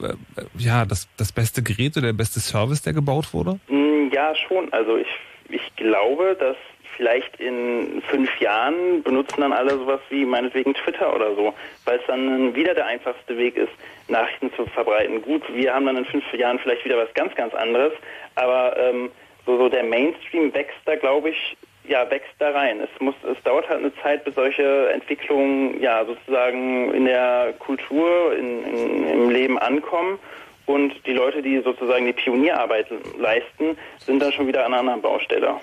äh, 0.00 0.14
ja, 0.58 0.84
das, 0.84 1.08
das 1.16 1.32
beste 1.32 1.62
Gerät 1.62 1.96
oder 1.96 2.08
der 2.08 2.12
beste 2.14 2.40
Service, 2.40 2.82
der 2.82 2.92
gebaut 2.92 3.34
wurde? 3.34 3.58
Mm, 3.68 4.10
ja, 4.12 4.34
schon. 4.34 4.72
Also 4.72 4.96
ich, 4.96 5.08
ich 5.48 5.76
glaube, 5.76 6.36
dass 6.38 6.56
vielleicht 6.96 7.40
in 7.40 8.02
fünf 8.08 8.30
Jahren 8.40 9.02
benutzen 9.02 9.40
dann 9.40 9.52
alle 9.52 9.70
sowas 9.70 10.00
wie 10.10 10.24
meinetwegen 10.24 10.74
Twitter 10.74 11.14
oder 11.14 11.34
so, 11.34 11.54
weil 11.84 11.98
es 11.98 12.06
dann 12.06 12.54
wieder 12.54 12.74
der 12.74 12.86
einfachste 12.86 13.36
Weg 13.36 13.56
ist, 13.56 13.72
Nachrichten 14.08 14.52
zu 14.54 14.66
verbreiten. 14.66 15.22
Gut, 15.22 15.42
wir 15.54 15.74
haben 15.74 15.86
dann 15.86 15.96
in 15.96 16.04
fünf 16.04 16.24
Jahren 16.34 16.58
vielleicht 16.58 16.84
wieder 16.84 16.98
was 16.98 17.12
ganz, 17.14 17.34
ganz 17.34 17.54
anderes, 17.54 17.92
aber 18.34 18.76
ähm, 18.76 19.10
so, 19.46 19.58
so 19.58 19.68
der 19.68 19.84
Mainstream 19.84 20.52
wächst 20.54 20.78
da, 20.84 20.96
glaube 20.96 21.30
ich, 21.30 21.56
ja, 21.84 22.08
wächst 22.10 22.34
da 22.38 22.50
rein. 22.50 22.80
Es 22.80 23.00
muss, 23.00 23.14
es 23.24 23.42
dauert 23.42 23.68
halt 23.68 23.80
eine 23.80 23.94
Zeit, 23.96 24.24
bis 24.24 24.34
solche 24.34 24.90
Entwicklungen 24.90 25.80
ja 25.80 26.04
sozusagen 26.04 26.92
in 26.94 27.06
der 27.06 27.54
Kultur, 27.58 28.36
in, 28.36 28.64
in, 28.64 29.08
im 29.08 29.30
Leben 29.30 29.58
ankommen. 29.58 30.18
Und 30.66 30.94
die 31.06 31.12
Leute, 31.12 31.42
die 31.42 31.60
sozusagen 31.60 32.06
die 32.06 32.12
Pionierarbeit 32.12 32.86
leisten, 33.18 33.76
sind 33.98 34.22
dann 34.22 34.32
schon 34.32 34.46
wieder 34.46 34.60
an 34.64 34.72
einer 34.72 34.80
anderen 34.80 35.02
Baustelle. 35.02 35.56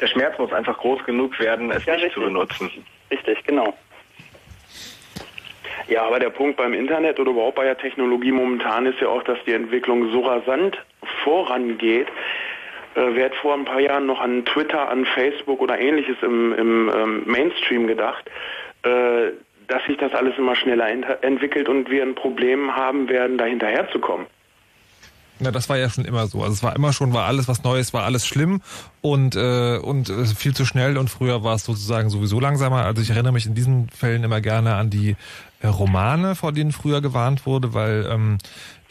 Der 0.00 0.06
Schmerz 0.06 0.38
muss 0.38 0.52
einfach 0.52 0.78
groß 0.78 1.04
genug 1.04 1.38
werden, 1.40 1.70
es 1.72 1.84
Ja, 1.84 1.94
nicht 1.94 2.04
richtig. 2.04 2.14
zu 2.14 2.20
benutzen. 2.20 2.70
Richtig, 3.10 3.44
genau. 3.44 3.74
Ja, 5.88 6.04
aber 6.04 6.20
der 6.20 6.30
Punkt 6.30 6.56
beim 6.56 6.72
Internet 6.72 7.18
oder 7.18 7.32
überhaupt 7.32 7.56
bei 7.56 7.64
der 7.64 7.76
Technologie 7.76 8.30
momentan 8.30 8.86
ist 8.86 9.00
ja 9.00 9.08
auch, 9.08 9.24
dass 9.24 9.38
die 9.44 9.52
Entwicklung 9.52 10.12
so 10.12 10.20
rasant 10.20 10.78
vorangeht. 11.24 12.06
Äh, 12.94 13.14
wer 13.14 13.26
hat 13.26 13.34
vor 13.36 13.54
ein 13.54 13.64
paar 13.64 13.80
Jahren 13.80 14.06
noch 14.06 14.20
an 14.20 14.44
Twitter, 14.44 14.88
an 14.88 15.04
Facebook 15.04 15.60
oder 15.60 15.78
ähnliches 15.78 16.16
im, 16.22 16.52
im 16.52 16.90
ähm, 16.94 17.22
Mainstream 17.26 17.86
gedacht, 17.86 18.24
äh, 18.82 19.30
dass 19.68 19.84
sich 19.86 19.96
das 19.98 20.12
alles 20.12 20.36
immer 20.36 20.56
schneller 20.56 20.88
ent- 20.88 21.06
entwickelt 21.22 21.68
und 21.68 21.88
wir 21.88 22.02
ein 22.02 22.16
Problem 22.16 22.74
haben 22.74 23.08
werden, 23.08 23.38
da 23.38 23.44
hinterherzukommen. 23.44 24.26
Na, 25.42 25.50
das 25.50 25.68
war 25.70 25.78
ja 25.78 25.88
schon 25.88 26.04
immer 26.04 26.26
so. 26.26 26.40
Also 26.42 26.52
es 26.52 26.62
war 26.62 26.76
immer 26.76 26.92
schon, 26.92 27.14
war 27.14 27.26
alles 27.26 27.48
was 27.48 27.64
Neues, 27.64 27.94
war 27.94 28.04
alles 28.04 28.26
schlimm 28.26 28.60
und 29.00 29.36
äh, 29.36 29.78
und 29.78 30.10
äh, 30.10 30.26
viel 30.26 30.54
zu 30.54 30.66
schnell 30.66 30.98
und 30.98 31.08
früher 31.08 31.42
war 31.42 31.54
es 31.54 31.64
sozusagen 31.64 32.10
sowieso 32.10 32.40
langsamer. 32.40 32.84
Also 32.84 33.00
ich 33.00 33.10
erinnere 33.10 33.32
mich 33.32 33.46
in 33.46 33.54
diesen 33.54 33.88
Fällen 33.88 34.22
immer 34.22 34.42
gerne 34.42 34.74
an 34.74 34.90
die 34.90 35.16
Romane, 35.68 36.34
vor 36.34 36.52
denen 36.52 36.72
früher 36.72 37.00
gewarnt 37.00 37.44
wurde, 37.46 37.74
weil 37.74 38.06
ähm, 38.10 38.38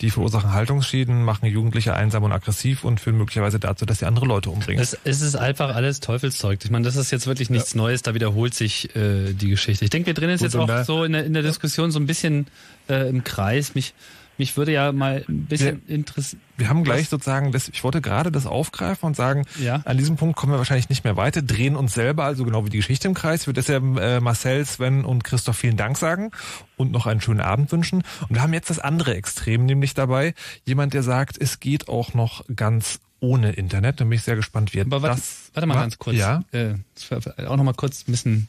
die 0.01 0.11
verursachen 0.11 0.53
Haltungsschäden, 0.53 1.23
machen 1.23 1.45
Jugendliche 1.47 1.93
einsam 1.95 2.23
und 2.23 2.31
aggressiv 2.31 2.83
und 2.83 2.99
führen 2.99 3.17
möglicherweise 3.17 3.59
dazu, 3.59 3.85
dass 3.85 3.99
sie 3.99 4.05
andere 4.05 4.25
Leute 4.25 4.49
umbringen. 4.49 4.81
Es, 4.81 4.97
es 5.03 5.21
ist 5.21 5.35
einfach 5.35 5.75
alles 5.75 5.99
Teufelszeug. 5.99 6.59
Ich 6.63 6.69
meine, 6.71 6.85
das 6.85 6.95
ist 6.95 7.11
jetzt 7.11 7.27
wirklich 7.27 7.49
nichts 7.49 7.75
Neues, 7.75 8.01
da 8.03 8.13
wiederholt 8.13 8.53
sich 8.53 8.95
äh, 8.95 9.33
die 9.33 9.49
Geschichte. 9.49 9.83
Ich 9.83 9.89
denke, 9.89 10.07
wir 10.07 10.13
drehen 10.13 10.29
Gut, 10.31 10.41
jetzt 10.41 10.55
auch 10.55 10.67
da- 10.67 10.83
so 10.83 11.03
in 11.03 11.13
der, 11.13 11.25
in 11.25 11.33
der 11.33 11.43
Diskussion 11.43 11.91
so 11.91 11.99
ein 11.99 12.05
bisschen 12.05 12.47
äh, 12.87 13.09
im 13.09 13.23
Kreis. 13.23 13.73
Mich, 13.75 13.93
mich 14.37 14.55
würde 14.55 14.71
ja 14.71 14.91
mal 14.91 15.25
ein 15.27 15.45
bisschen 15.45 15.81
interessieren. 15.87 16.41
Wir 16.59 16.69
haben 16.69 16.83
gleich 16.83 17.09
sozusagen, 17.09 17.51
das, 17.51 17.69
ich 17.69 17.83
wollte 17.83 18.01
gerade 18.01 18.31
das 18.31 18.45
aufgreifen 18.45 19.07
und 19.07 19.15
sagen, 19.15 19.45
Ja. 19.59 19.81
an 19.85 19.97
diesem 19.97 20.17
Punkt 20.17 20.35
kommen 20.35 20.51
wir 20.53 20.57
wahrscheinlich 20.57 20.89
nicht 20.89 21.03
mehr 21.03 21.15
weiter, 21.15 21.41
drehen 21.41 21.75
uns 21.75 21.93
selber, 21.93 22.25
also 22.25 22.43
genau 22.45 22.65
wie 22.65 22.69
die 22.69 22.77
Geschichte 22.77 23.07
im 23.07 23.13
Kreis. 23.13 23.41
Ich 23.41 23.47
würde 23.47 23.61
deshalb 23.61 23.83
äh, 23.97 24.19
Marcel, 24.19 24.65
Sven 24.65 25.05
und 25.05 25.23
Christoph 25.23 25.57
vielen 25.57 25.77
Dank 25.77 25.97
sagen 25.97 26.31
und 26.77 26.91
noch 26.91 27.05
einen 27.07 27.21
schönen 27.21 27.41
Abend 27.41 27.71
wünschen. 27.71 28.03
Und 28.27 28.35
wir 28.35 28.41
haben 28.41 28.53
jetzt 28.53 28.69
das 28.69 28.79
andere 28.79 29.15
Extrem, 29.15 29.65
nämlich 29.65 29.93
dabei 29.93 30.33
jemand, 30.65 30.93
der 30.93 31.03
sagt, 31.03 31.37
es 31.41 31.59
geht 31.59 31.87
auch 31.87 32.13
noch 32.13 32.43
ganz 32.55 32.99
ohne 33.21 33.51
Internet. 33.53 33.99
Da 33.99 34.03
bin 34.05 34.13
ich 34.13 34.23
sehr 34.23 34.35
gespannt, 34.35 34.73
wie 34.73 34.81
Aber 34.81 35.01
warte, 35.01 35.15
das... 35.17 35.51
warte 35.53 35.65
mal 35.67 35.75
wa- 35.75 35.81
ganz 35.81 35.97
kurz. 35.97 36.17
Ja, 36.17 36.43
Äh, 36.51 36.75
auch 37.47 37.57
noch 37.57 37.63
mal 37.63 37.73
kurz 37.73 38.01
ein 38.07 38.11
bisschen 38.11 38.47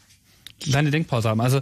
kleine 0.60 0.90
Denkpause 0.90 1.28
haben. 1.28 1.40
Also 1.40 1.60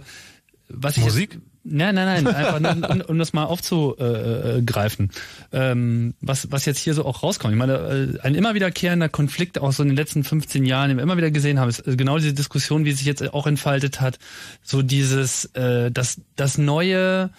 was 0.67 0.97
ich 0.97 1.03
Musik? 1.03 1.33
Jetzt, 1.33 1.43
nein, 1.63 1.95
nein, 1.95 2.23
nein, 2.23 2.35
einfach 2.35 2.59
nur, 2.59 2.89
um, 2.89 3.01
um 3.01 3.19
das 3.19 3.33
mal 3.33 3.45
aufzugreifen. 3.45 5.11
Ähm, 5.51 6.13
was, 6.21 6.51
was 6.51 6.65
jetzt 6.65 6.79
hier 6.79 6.93
so 6.93 7.05
auch 7.05 7.23
rauskommt. 7.23 7.53
Ich 7.53 7.59
meine, 7.59 7.73
äh, 7.73 8.19
ein 8.21 8.35
immer 8.35 8.53
wiederkehrender 8.55 9.09
Konflikt 9.09 9.59
auch 9.59 9.71
so 9.71 9.83
in 9.83 9.89
den 9.89 9.97
letzten 9.97 10.23
15 10.23 10.65
Jahren, 10.65 10.89
den 10.89 10.97
wir 10.97 11.03
immer 11.03 11.17
wieder 11.17 11.31
gesehen 11.31 11.59
haben, 11.59 11.69
ist 11.69 11.85
äh, 11.87 11.95
genau 11.95 12.17
diese 12.17 12.33
Diskussion, 12.33 12.85
wie 12.85 12.91
sich 12.91 13.05
jetzt 13.05 13.33
auch 13.33 13.47
entfaltet 13.47 14.01
hat. 14.01 14.19
So 14.63 14.81
dieses, 14.81 15.45
äh, 15.55 15.91
das, 15.91 16.21
das 16.35 16.57
neue 16.57 17.29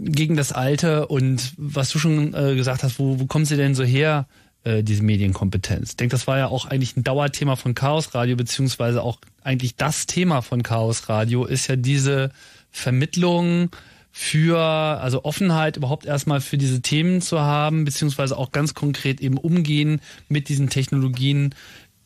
gegen 0.00 0.36
das 0.36 0.52
Alte 0.52 1.06
und 1.08 1.52
was 1.56 1.90
du 1.90 1.98
schon 1.98 2.34
äh, 2.34 2.54
gesagt 2.54 2.82
hast, 2.82 2.98
wo, 2.98 3.20
wo 3.20 3.26
kommen 3.26 3.44
sie 3.44 3.56
denn 3.56 3.74
so 3.74 3.84
her, 3.84 4.26
äh, 4.64 4.82
diese 4.82 5.02
Medienkompetenz? 5.02 5.90
Ich 5.90 5.96
denke, 5.96 6.12
das 6.12 6.26
war 6.26 6.38
ja 6.38 6.48
auch 6.48 6.66
eigentlich 6.66 6.96
ein 6.96 7.04
Dauerthema 7.04 7.56
von 7.56 7.74
Chaos 7.74 8.14
Radio, 8.14 8.36
beziehungsweise 8.36 9.02
auch 9.02 9.18
eigentlich 9.42 9.76
das 9.76 10.06
Thema 10.06 10.40
von 10.42 10.62
Chaos 10.62 11.08
Radio 11.08 11.44
ist 11.44 11.66
ja 11.68 11.76
diese 11.76 12.30
Vermittlung 12.70 13.70
für, 14.12 14.58
also 14.58 15.24
Offenheit 15.24 15.76
überhaupt 15.76 16.04
erstmal 16.04 16.40
für 16.40 16.58
diese 16.58 16.82
Themen 16.82 17.20
zu 17.20 17.40
haben, 17.40 17.84
beziehungsweise 17.84 18.36
auch 18.36 18.52
ganz 18.52 18.74
konkret 18.74 19.20
eben 19.20 19.38
umgehen 19.38 20.00
mit 20.28 20.48
diesen 20.48 20.68
Technologien, 20.68 21.54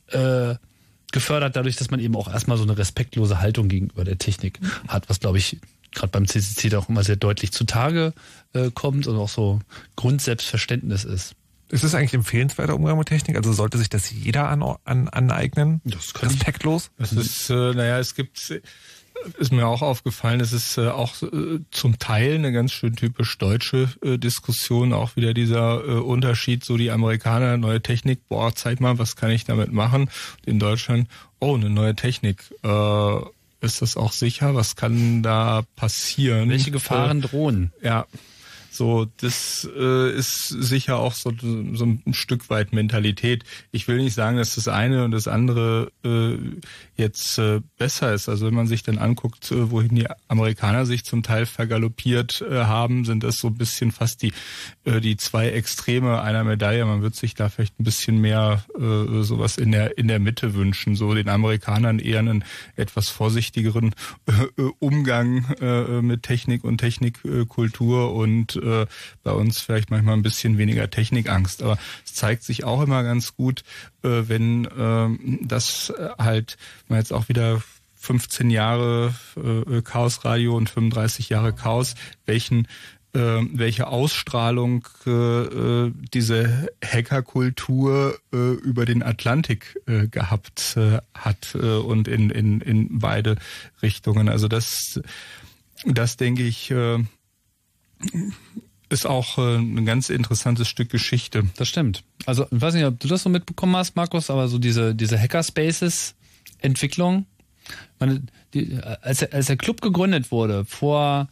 äh, 0.08 0.54
gefördert 1.12 1.56
dadurch, 1.56 1.76
dass 1.76 1.90
man 1.90 2.00
eben 2.00 2.16
auch 2.16 2.30
erstmal 2.30 2.58
so 2.58 2.64
eine 2.64 2.76
respektlose 2.76 3.40
Haltung 3.40 3.68
gegenüber 3.68 4.04
der 4.04 4.18
Technik 4.18 4.58
hat, 4.88 5.08
was 5.08 5.20
glaube 5.20 5.38
ich 5.38 5.58
gerade 5.92 6.10
beim 6.10 6.26
CCC 6.26 6.68
da 6.68 6.78
auch 6.78 6.88
immer 6.88 7.04
sehr 7.04 7.16
deutlich 7.16 7.52
zutage 7.52 8.12
äh, 8.52 8.70
kommt 8.72 9.06
und 9.06 9.16
auch 9.16 9.28
so 9.28 9.60
Grundselbstverständnis 9.96 11.04
ist. 11.04 11.36
Ist 11.70 11.84
es 11.84 11.94
eigentlich 11.94 12.14
empfehlenswerter 12.14 12.74
Umgang 12.74 12.98
mit 12.98 13.08
Technik? 13.08 13.36
Also 13.36 13.52
sollte 13.52 13.78
sich 13.78 13.88
das 13.88 14.10
jeder 14.10 14.48
an, 14.48 14.62
an, 14.84 15.08
aneignen? 15.08 15.80
Das 15.84 16.12
kann 16.12 16.28
Respektlos? 16.28 16.90
Es 16.98 17.12
ist, 17.12 17.48
äh, 17.48 17.72
naja, 17.72 17.98
es 17.98 18.14
gibt 18.14 18.52
ist 19.38 19.52
mir 19.52 19.66
auch 19.66 19.82
aufgefallen, 19.82 20.40
es 20.40 20.52
ist 20.52 20.78
äh, 20.78 20.88
auch 20.88 21.22
äh, 21.22 21.60
zum 21.70 21.98
Teil 21.98 22.34
eine 22.34 22.52
ganz 22.52 22.72
schön 22.72 22.96
typisch 22.96 23.36
deutsche 23.38 23.88
äh, 24.02 24.18
Diskussion, 24.18 24.92
auch 24.92 25.16
wieder 25.16 25.34
dieser 25.34 25.84
äh, 25.84 25.92
Unterschied, 26.00 26.64
so 26.64 26.76
die 26.76 26.90
Amerikaner, 26.90 27.56
neue 27.56 27.80
Technik, 27.80 28.20
boah, 28.28 28.54
zeig 28.54 28.80
mal, 28.80 28.98
was 28.98 29.16
kann 29.16 29.30
ich 29.30 29.44
damit 29.44 29.72
machen? 29.72 30.10
in 30.46 30.58
Deutschland, 30.58 31.08
oh, 31.40 31.54
eine 31.54 31.70
neue 31.70 31.94
Technik, 31.94 32.44
äh, 32.62 33.16
ist 33.60 33.82
das 33.82 33.96
auch 33.96 34.12
sicher? 34.12 34.54
Was 34.54 34.76
kann 34.76 35.22
da 35.22 35.64
passieren? 35.74 36.50
Welche 36.50 36.70
Gefahren 36.70 37.22
drohen? 37.22 37.72
Ja, 37.82 38.06
so, 38.74 39.06
das 39.18 39.68
äh, 39.76 40.10
ist 40.16 40.48
sicher 40.48 40.98
auch 40.98 41.12
so, 41.12 41.32
so 41.40 41.84
ein 41.84 42.02
Stück 42.12 42.50
weit 42.50 42.72
Mentalität. 42.72 43.44
Ich 43.70 43.86
will 43.86 43.98
nicht 43.98 44.14
sagen, 44.14 44.36
dass 44.36 44.56
das 44.56 44.68
eine 44.68 45.04
und 45.04 45.12
das 45.12 45.28
andere 45.28 45.92
äh, 46.04 46.36
jetzt 46.96 47.38
äh, 47.38 47.60
besser 47.78 48.12
ist. 48.12 48.28
Also 48.28 48.46
wenn 48.46 48.54
man 48.54 48.66
sich 48.66 48.82
dann 48.82 48.98
anguckt, 48.98 49.50
äh, 49.52 49.70
wohin 49.70 49.94
die 49.94 50.06
Amerikaner 50.28 50.86
sich 50.86 51.04
zum 51.04 51.22
Teil 51.22 51.46
vergaloppiert 51.46 52.42
äh, 52.42 52.64
haben, 52.64 53.04
sind 53.04 53.22
das 53.22 53.38
so 53.38 53.48
ein 53.48 53.54
bisschen 53.54 53.92
fast 53.92 54.22
die 54.22 54.32
äh, 54.84 55.00
die 55.00 55.16
zwei 55.16 55.50
Extreme 55.50 56.20
einer 56.20 56.44
Medaille. 56.44 56.84
Man 56.84 57.02
wird 57.02 57.14
sich 57.14 57.34
da 57.34 57.48
vielleicht 57.48 57.78
ein 57.78 57.84
bisschen 57.84 58.20
mehr 58.20 58.64
äh, 58.76 59.22
sowas 59.22 59.56
in 59.56 59.72
der 59.72 59.98
in 59.98 60.08
der 60.08 60.18
Mitte 60.18 60.54
wünschen. 60.54 60.96
So 60.96 61.14
den 61.14 61.28
Amerikanern 61.28 61.98
eher 61.98 62.18
einen 62.18 62.44
etwas 62.76 63.08
vorsichtigeren 63.08 63.94
äh, 64.26 64.62
Umgang 64.78 65.44
äh, 65.60 66.02
mit 66.02 66.24
Technik 66.24 66.64
und 66.64 66.78
Technikkultur 66.78 68.14
und 68.14 68.56
äh, 68.64 68.86
bei 69.22 69.32
uns 69.32 69.60
vielleicht 69.60 69.90
manchmal 69.90 70.14
ein 70.14 70.22
bisschen 70.22 70.58
weniger 70.58 70.90
Technikangst. 70.90 71.62
Aber 71.62 71.78
es 72.04 72.14
zeigt 72.14 72.42
sich 72.42 72.64
auch 72.64 72.82
immer 72.82 73.02
ganz 73.02 73.36
gut, 73.36 73.62
äh, 74.02 74.22
wenn 74.26 74.64
äh, 74.64 75.38
das 75.42 75.92
halt 76.18 76.56
man 76.88 76.98
jetzt 76.98 77.12
auch 77.12 77.28
wieder 77.28 77.62
15 77.96 78.50
Jahre 78.50 79.14
äh, 79.36 79.80
Chaos 79.82 80.24
Radio 80.24 80.56
und 80.56 80.68
35 80.68 81.30
Jahre 81.30 81.54
Chaos, 81.54 81.94
welchen 82.26 82.68
äh, 83.14 83.42
welche 83.52 83.86
Ausstrahlung 83.86 84.88
äh, 85.06 85.10
äh, 85.10 85.92
diese 86.12 86.68
Hackerkultur 86.84 88.18
äh, 88.32 88.36
über 88.36 88.84
den 88.84 89.02
Atlantik 89.02 89.80
äh, 89.86 90.08
gehabt 90.08 90.76
äh, 90.76 90.98
hat 91.14 91.54
äh, 91.54 91.76
und 91.76 92.08
in, 92.08 92.30
in, 92.30 92.60
in 92.60 92.98
beide 92.98 93.36
Richtungen. 93.82 94.28
Also 94.28 94.48
das, 94.48 95.00
das 95.86 96.16
denke 96.16 96.42
ich, 96.42 96.72
äh, 96.72 96.98
ist 98.88 99.06
auch 99.06 99.38
äh, 99.38 99.56
ein 99.56 99.84
ganz 99.86 100.08
interessantes 100.08 100.68
Stück 100.68 100.90
Geschichte. 100.90 101.44
Das 101.56 101.68
stimmt. 101.68 102.04
Also 102.26 102.46
ich 102.50 102.60
weiß 102.60 102.74
nicht, 102.74 102.84
ob 102.84 102.98
du 103.00 103.08
das 103.08 103.22
so 103.22 103.28
mitbekommen 103.28 103.76
hast, 103.76 103.96
Markus, 103.96 104.30
aber 104.30 104.48
so 104.48 104.58
diese, 104.58 104.94
diese 104.94 105.18
Hackerspaces 105.18 106.14
Entwicklung, 106.60 107.26
meine, 107.98 108.22
die, 108.54 108.78
als, 109.02 109.22
als 109.22 109.46
der 109.46 109.56
Club 109.56 109.80
gegründet 109.80 110.30
wurde 110.30 110.64
vor 110.64 111.28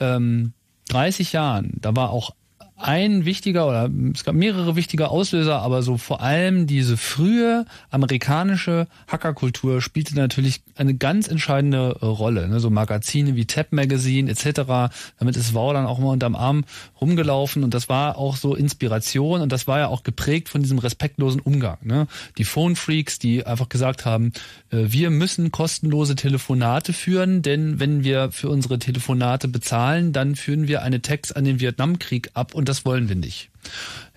ähm, 0.00 0.52
30 0.88 1.32
Jahren, 1.32 1.72
da 1.80 1.94
war 1.96 2.10
auch 2.10 2.34
ein 2.76 3.24
wichtiger 3.24 3.68
oder 3.68 3.88
es 4.12 4.24
gab 4.24 4.34
mehrere 4.34 4.74
wichtige 4.74 5.08
Auslöser, 5.08 5.60
aber 5.62 5.82
so 5.82 5.96
vor 5.96 6.20
allem 6.22 6.66
diese 6.66 6.96
frühe 6.96 7.66
amerikanische 7.90 8.88
Hackerkultur 9.06 9.80
spielte 9.80 10.16
natürlich 10.16 10.62
eine 10.74 10.94
ganz 10.94 11.28
entscheidende 11.28 11.96
äh, 12.00 12.04
Rolle. 12.04 12.48
Ne? 12.48 12.58
So 12.58 12.70
Magazine 12.70 13.36
wie 13.36 13.44
Tab 13.44 13.72
Magazine 13.72 14.28
etc. 14.28 14.92
Damit 15.18 15.36
ist 15.36 15.54
Wow 15.54 15.72
dann 15.72 15.86
auch 15.86 16.00
immer 16.00 16.10
unterm 16.10 16.34
Arm 16.34 16.64
rumgelaufen 17.00 17.62
und 17.62 17.74
das 17.74 17.88
war 17.88 18.18
auch 18.18 18.34
so 18.34 18.56
Inspiration 18.56 19.40
und 19.40 19.52
das 19.52 19.68
war 19.68 19.78
ja 19.78 19.88
auch 19.88 20.02
geprägt 20.02 20.48
von 20.48 20.62
diesem 20.62 20.78
respektlosen 20.78 21.40
Umgang. 21.40 21.78
Ne? 21.82 22.08
Die 22.38 22.44
Phone 22.44 22.74
Freaks, 22.74 23.20
die 23.20 23.46
einfach 23.46 23.68
gesagt 23.68 24.04
haben, 24.04 24.32
äh, 24.70 24.86
wir 24.88 25.10
müssen 25.10 25.52
kostenlose 25.52 26.16
Telefonate 26.16 26.92
führen, 26.92 27.42
denn 27.42 27.78
wenn 27.78 28.02
wir 28.02 28.32
für 28.32 28.48
unsere 28.48 28.80
Telefonate 28.80 29.46
bezahlen, 29.46 30.12
dann 30.12 30.34
führen 30.34 30.66
wir 30.66 30.82
eine 30.82 31.00
Text 31.00 31.36
an 31.36 31.44
den 31.44 31.60
Vietnamkrieg 31.60 32.30
ab 32.34 32.52
und 32.54 32.63
das 32.68 32.84
wollen 32.84 33.08
wir 33.08 33.16
nicht. 33.16 33.50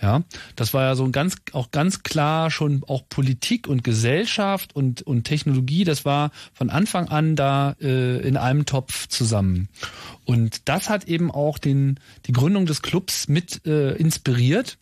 Ja, 0.02 0.24
das 0.56 0.74
war 0.74 0.84
ja 0.84 0.96
so 0.96 1.04
ein 1.04 1.12
ganz, 1.12 1.36
auch 1.54 1.72
ganz 1.72 2.04
klar 2.04 2.52
schon 2.52 2.84
auch 2.88 3.04
Politik 3.10 3.68
und 3.68 3.84
Gesellschaft 3.84 4.76
und, 4.76 5.02
und 5.02 5.24
Technologie, 5.24 5.84
das 5.84 6.06
war 6.06 6.32
von 6.54 6.70
Anfang 6.70 7.08
an 7.08 7.36
da 7.36 7.76
äh, 7.82 8.20
in 8.28 8.38
einem 8.38 8.66
Topf 8.66 9.08
zusammen. 9.08 9.70
Und 10.26 10.68
das 10.70 10.90
hat 10.90 11.06
eben 11.06 11.32
auch 11.32 11.58
den, 11.58 12.00
die 12.26 12.34
Gründung 12.34 12.66
des 12.66 12.82
Clubs 12.82 13.28
mit 13.28 13.66
äh, 13.66 13.96
inspiriert. 13.96 14.78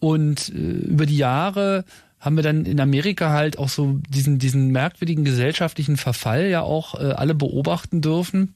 Und 0.00 0.48
äh, 0.48 0.52
über 0.52 1.06
die 1.06 1.16
Jahre 1.18 1.84
haben 2.18 2.36
wir 2.36 2.42
dann 2.42 2.64
in 2.64 2.80
Amerika 2.80 3.30
halt 3.30 3.58
auch 3.58 3.68
so 3.68 4.00
diesen, 4.08 4.38
diesen 4.38 4.72
merkwürdigen 4.72 5.24
gesellschaftlichen 5.24 5.96
Verfall 5.96 6.48
ja 6.48 6.62
auch 6.62 6.94
äh, 6.94 7.12
alle 7.12 7.34
beobachten 7.34 8.00
dürfen 8.00 8.54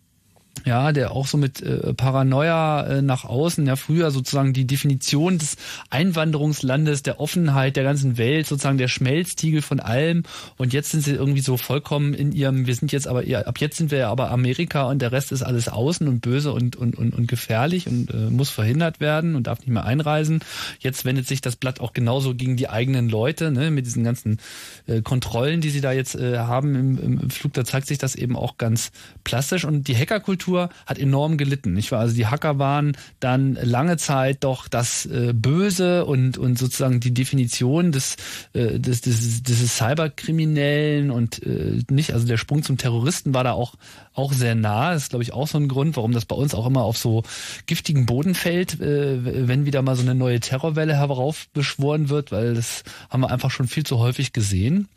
ja, 0.65 0.93
der 0.93 1.13
auch 1.13 1.27
so 1.27 1.39
mit 1.39 1.61
äh, 1.61 1.93
Paranoia 1.95 2.87
äh, 2.87 3.03
nach 3.03 3.25
außen, 3.25 3.67
ja 3.67 3.77
früher 3.77 4.11
sozusagen 4.11 4.53
die 4.53 4.67
Definition 4.67 5.39
des 5.39 5.57
Einwanderungslandes, 5.91 7.03
der 7.03 7.21
Offenheit 7.21 7.77
der 7.77 7.85
ganzen 7.85 8.17
Welt, 8.17 8.47
sozusagen 8.47 8.79
der 8.79 8.89
Schmelztiegel 8.89 9.63
von 9.63 9.81
allem 9.81 10.23
und 10.59 10.73
jetzt 10.73 10.91
sind 10.91 11.03
sie 11.03 11.13
irgendwie 11.13 11.41
so 11.41 11.57
vollkommen 11.57 12.15
in 12.15 12.33
ihrem, 12.33 12.67
wir 12.67 12.75
sind 12.75 12.93
jetzt 12.93 13.09
aber, 13.09 13.27
ja, 13.27 13.41
ab 13.41 13.59
jetzt 13.59 13.77
sind 13.77 13.91
wir 13.91 13.99
ja 13.99 14.11
aber 14.11 14.31
Amerika 14.31 14.85
und 14.85 15.03
der 15.03 15.11
Rest 15.11 15.33
ist 15.33 15.43
alles 15.43 15.69
außen 15.69 16.07
und 16.07 16.21
böse 16.21 16.53
und, 16.53 16.77
und, 16.77 16.97
und, 16.97 17.13
und 17.15 17.27
gefährlich 17.27 17.89
und 17.89 18.13
äh, 18.13 18.31
muss 18.31 18.51
verhindert 18.51 19.01
werden 19.01 19.35
und 19.35 19.49
darf 19.49 19.61
nicht 19.61 19.71
mehr 19.71 19.85
einreisen. 19.85 20.41
Jetzt 20.79 21.05
wendet 21.05 21.27
sich 21.27 21.41
das 21.41 21.57
Blatt 21.57 21.81
auch 21.81 21.93
genauso 21.93 22.35
gegen 22.35 22.57
die 22.57 22.69
eigenen 22.69 23.09
Leute, 23.09 23.51
ne, 23.51 23.71
mit 23.71 23.87
diesen 23.87 24.05
ganzen 24.05 24.39
äh, 24.87 25.03
Kontrollen, 25.03 25.61
die 25.61 25.71
sie 25.71 25.81
da 25.81 25.91
jetzt 25.91 26.15
äh, 26.15 26.39
haben 26.39 26.77
im, 26.77 26.99
im 26.99 27.31
Flug, 27.31 27.53
da 27.55 27.65
zeigt 27.65 27.89
sich 27.89 27.99
das 27.99 28.15
eben 28.15 28.37
auch 28.37 28.59
ganz 28.59 28.93
plastisch 29.25 29.65
und 29.65 29.89
die 29.89 29.97
Hackerkultur 29.97 30.42
Kultur 30.43 30.71
hat 30.87 30.99
enorm 30.99 31.37
gelitten. 31.37 31.73
Nicht 31.73 31.93
wahr? 31.93 32.01
Also 32.01 32.15
die 32.15 32.27
Hacker 32.27 32.59
waren 32.59 32.97
dann 33.21 33.55
lange 33.55 33.97
Zeit 33.97 34.45
doch 34.45 34.69
das 34.69 35.07
äh, 35.07 35.33
Böse 35.33 36.05
und 36.05 36.37
und 36.37 36.59
sozusagen 36.59 37.01
die 37.01 37.15
Definition 37.15 37.93
des 37.93 38.17
äh, 38.53 38.79
des, 38.79 39.03
des, 39.03 39.43
des 39.43 39.77
Cyberkriminellen 39.77 41.11
und 41.11 41.43
äh, 41.45 41.81
nicht. 41.91 42.13
Also 42.13 42.27
der 42.27 42.39
Sprung 42.39 42.63
zum 42.63 42.77
Terroristen 42.77 43.35
war 43.35 43.45
da 43.45 43.53
auch 43.53 43.75
auch 44.15 44.33
sehr 44.33 44.55
nah. 44.55 44.93
Das 44.93 45.05
ist 45.05 45.11
glaube 45.11 45.23
ich 45.23 45.33
auch 45.33 45.47
so 45.47 45.59
ein 45.59 45.69
Grund, 45.69 45.97
warum 45.97 46.13
das 46.13 46.25
bei 46.25 46.37
uns 46.37 46.55
auch 46.55 46.67
immer 46.67 46.83
auf 46.83 46.99
so 46.99 47.23
giftigen 47.67 48.07
Boden 48.07 48.35
fällt, 48.35 48.81
äh, 48.81 49.49
wenn 49.49 49.65
wieder 49.65 49.83
mal 49.83 49.97
so 49.97 50.03
eine 50.03 50.15
neue 50.15 50.41
Terrorwelle 50.41 50.97
heraufbeschworen 50.97 52.09
wird, 52.09 52.33
weil 52.33 52.55
das 52.55 52.83
haben 53.11 53.21
wir 53.21 53.31
einfach 53.31 53.51
schon 53.51 53.69
viel 53.69 53.85
zu 53.85 53.99
häufig 53.99 54.33
gesehen. 54.33 54.89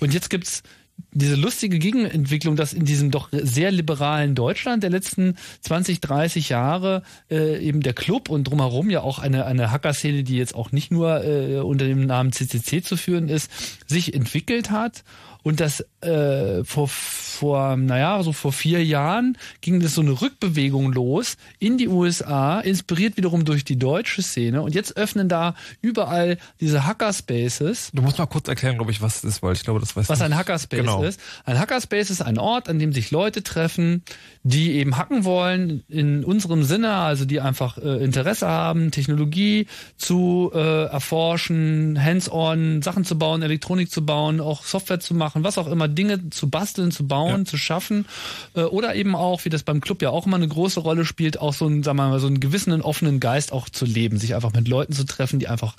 Und 0.00 0.12
jetzt 0.12 0.28
gibt's 0.30 0.62
diese 1.12 1.36
lustige 1.36 1.78
Gegenentwicklung, 1.78 2.56
dass 2.56 2.72
in 2.72 2.84
diesem 2.84 3.10
doch 3.10 3.28
sehr 3.32 3.70
liberalen 3.70 4.34
Deutschland 4.34 4.82
der 4.82 4.90
letzten 4.90 5.36
20, 5.62 6.00
30 6.00 6.48
Jahre 6.48 7.02
äh, 7.30 7.64
eben 7.64 7.80
der 7.80 7.94
Club 7.94 8.28
und 8.28 8.44
drumherum 8.44 8.90
ja 8.90 9.00
auch 9.02 9.18
eine, 9.18 9.46
eine 9.46 9.70
Hacker-Szene, 9.70 10.22
die 10.22 10.36
jetzt 10.36 10.54
auch 10.54 10.72
nicht 10.72 10.90
nur 10.90 11.24
äh, 11.24 11.58
unter 11.58 11.86
dem 11.86 12.06
Namen 12.06 12.32
CCC 12.32 12.82
zu 12.82 12.96
führen 12.96 13.28
ist, 13.28 13.50
sich 13.86 14.14
entwickelt 14.14 14.70
hat 14.70 15.04
und 15.42 15.60
das 15.60 15.84
äh, 16.00 16.64
vor, 16.64 16.88
vor, 16.88 17.76
naja, 17.76 18.22
so 18.22 18.32
vor 18.32 18.52
vier 18.52 18.84
Jahren 18.84 19.38
ging 19.60 19.80
das 19.80 19.94
so 19.94 20.00
eine 20.00 20.20
Rückbewegung 20.20 20.92
los 20.92 21.36
in 21.58 21.78
die 21.78 21.88
USA, 21.88 22.60
inspiriert 22.60 23.16
wiederum 23.16 23.44
durch 23.44 23.64
die 23.64 23.78
deutsche 23.78 24.22
Szene. 24.22 24.62
Und 24.62 24.74
jetzt 24.74 24.96
öffnen 24.96 25.28
da 25.28 25.54
überall 25.80 26.38
diese 26.60 26.86
Hackerspaces. 26.86 27.90
Du 27.94 28.02
musst 28.02 28.18
mal 28.18 28.26
kurz 28.26 28.48
erklären, 28.48 28.76
glaube 28.76 28.90
ich, 28.90 29.00
was 29.00 29.20
das 29.20 29.30
ist, 29.36 29.42
weil 29.42 29.54
ich 29.54 29.62
glaube, 29.62 29.80
das 29.80 29.96
weiß 29.96 30.08
Was 30.08 30.18
nicht. 30.18 30.26
ein 30.26 30.36
Hackerspace 30.36 30.80
genau. 30.80 31.02
ist. 31.02 31.20
Ein 31.44 31.58
Hackerspace 31.58 32.10
ist 32.10 32.22
ein 32.22 32.38
Ort, 32.38 32.68
an 32.68 32.78
dem 32.78 32.92
sich 32.92 33.10
Leute 33.10 33.42
treffen, 33.42 34.02
die 34.42 34.72
eben 34.72 34.96
hacken 34.96 35.24
wollen, 35.24 35.84
in 35.88 36.24
unserem 36.24 36.62
Sinne, 36.64 36.94
also 36.94 37.24
die 37.24 37.40
einfach 37.40 37.78
äh, 37.78 38.04
Interesse 38.04 38.48
haben, 38.48 38.90
Technologie 38.90 39.66
zu 39.96 40.50
äh, 40.54 40.84
erforschen, 40.84 42.02
hands-on, 42.02 42.82
Sachen 42.82 43.04
zu 43.04 43.18
bauen, 43.18 43.42
Elektronik 43.42 43.90
zu 43.90 44.04
bauen, 44.04 44.40
auch 44.40 44.64
Software 44.64 45.00
zu 45.00 45.14
machen 45.14 45.38
machen, 45.38 45.44
was 45.44 45.58
auch 45.58 45.66
immer, 45.66 45.87
Dinge 45.88 46.30
zu 46.30 46.50
basteln, 46.50 46.90
zu 46.90 47.06
bauen, 47.06 47.46
zu 47.46 47.56
schaffen. 47.56 48.06
Äh, 48.54 48.62
oder 48.62 48.94
eben 48.94 49.14
auch, 49.14 49.44
wie 49.44 49.50
das 49.50 49.62
beim 49.62 49.80
Club 49.80 50.02
ja 50.02 50.10
auch 50.10 50.26
immer 50.26 50.36
eine 50.36 50.48
große 50.48 50.80
Rolle 50.80 51.04
spielt, 51.04 51.40
auch 51.40 51.54
so 51.54 51.66
einen, 51.66 51.82
sagen 51.82 51.98
wir 51.98 52.08
mal, 52.08 52.20
so 52.20 52.26
einen 52.26 52.40
gewissen 52.40 52.80
offenen 52.82 53.20
Geist 53.20 53.52
auch 53.52 53.68
zu 53.68 53.84
leben, 53.84 54.18
sich 54.18 54.34
einfach 54.34 54.52
mit 54.52 54.68
Leuten 54.68 54.92
zu 54.92 55.04
treffen, 55.04 55.38
die 55.38 55.48
einfach 55.48 55.74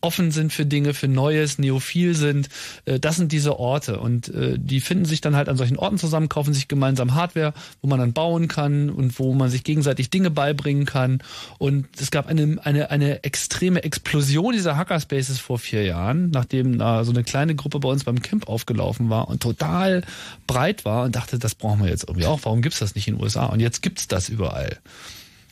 offen 0.00 0.30
sind 0.30 0.52
für 0.52 0.66
Dinge, 0.66 0.94
für 0.94 1.08
Neues, 1.08 1.58
neophil 1.58 2.14
sind. 2.14 2.48
Äh, 2.84 3.00
Das 3.00 3.16
sind 3.16 3.32
diese 3.32 3.58
Orte 3.58 3.98
und 3.98 4.28
äh, 4.28 4.56
die 4.58 4.80
finden 4.80 5.04
sich 5.04 5.20
dann 5.20 5.36
halt 5.36 5.48
an 5.48 5.56
solchen 5.56 5.76
Orten 5.76 5.98
zusammen, 5.98 6.28
kaufen 6.28 6.54
sich 6.54 6.68
gemeinsam 6.68 7.14
Hardware, 7.14 7.52
wo 7.82 7.88
man 7.88 7.98
dann 7.98 8.12
bauen 8.12 8.48
kann 8.48 8.90
und 8.90 9.18
wo 9.18 9.34
man 9.34 9.50
sich 9.50 9.64
gegenseitig 9.64 10.10
Dinge 10.10 10.30
beibringen 10.30 10.84
kann. 10.84 11.20
Und 11.58 11.86
es 12.00 12.10
gab 12.10 12.26
eine, 12.28 12.58
eine, 12.62 12.90
eine 12.90 13.24
extreme 13.24 13.82
Explosion 13.82 14.52
dieser 14.52 14.76
Hackerspaces 14.76 15.38
vor 15.38 15.58
vier 15.58 15.84
Jahren, 15.84 16.30
nachdem 16.30 16.78
da 16.78 17.04
so 17.04 17.12
eine 17.12 17.24
kleine 17.24 17.54
Gruppe 17.54 17.80
bei 17.80 17.88
uns 17.88 18.04
beim 18.04 18.22
Camp 18.22 18.48
aufgelaufen 18.48 19.10
war 19.10 19.28
und 19.28 19.42
total 19.42 20.02
breit 20.46 20.84
war 20.84 21.04
und 21.04 21.16
dachte, 21.16 21.38
das 21.38 21.54
brauchen 21.54 21.82
wir 21.82 21.90
jetzt 21.90 22.04
irgendwie 22.04 22.26
auch. 22.26 22.40
Warum 22.44 22.62
gibt's 22.62 22.78
das 22.78 22.94
nicht 22.94 23.08
in 23.08 23.16
den 23.16 23.22
USA? 23.22 23.46
Und 23.46 23.60
jetzt 23.60 23.82
gibt's 23.82 24.08
das 24.08 24.28
überall. 24.28 24.78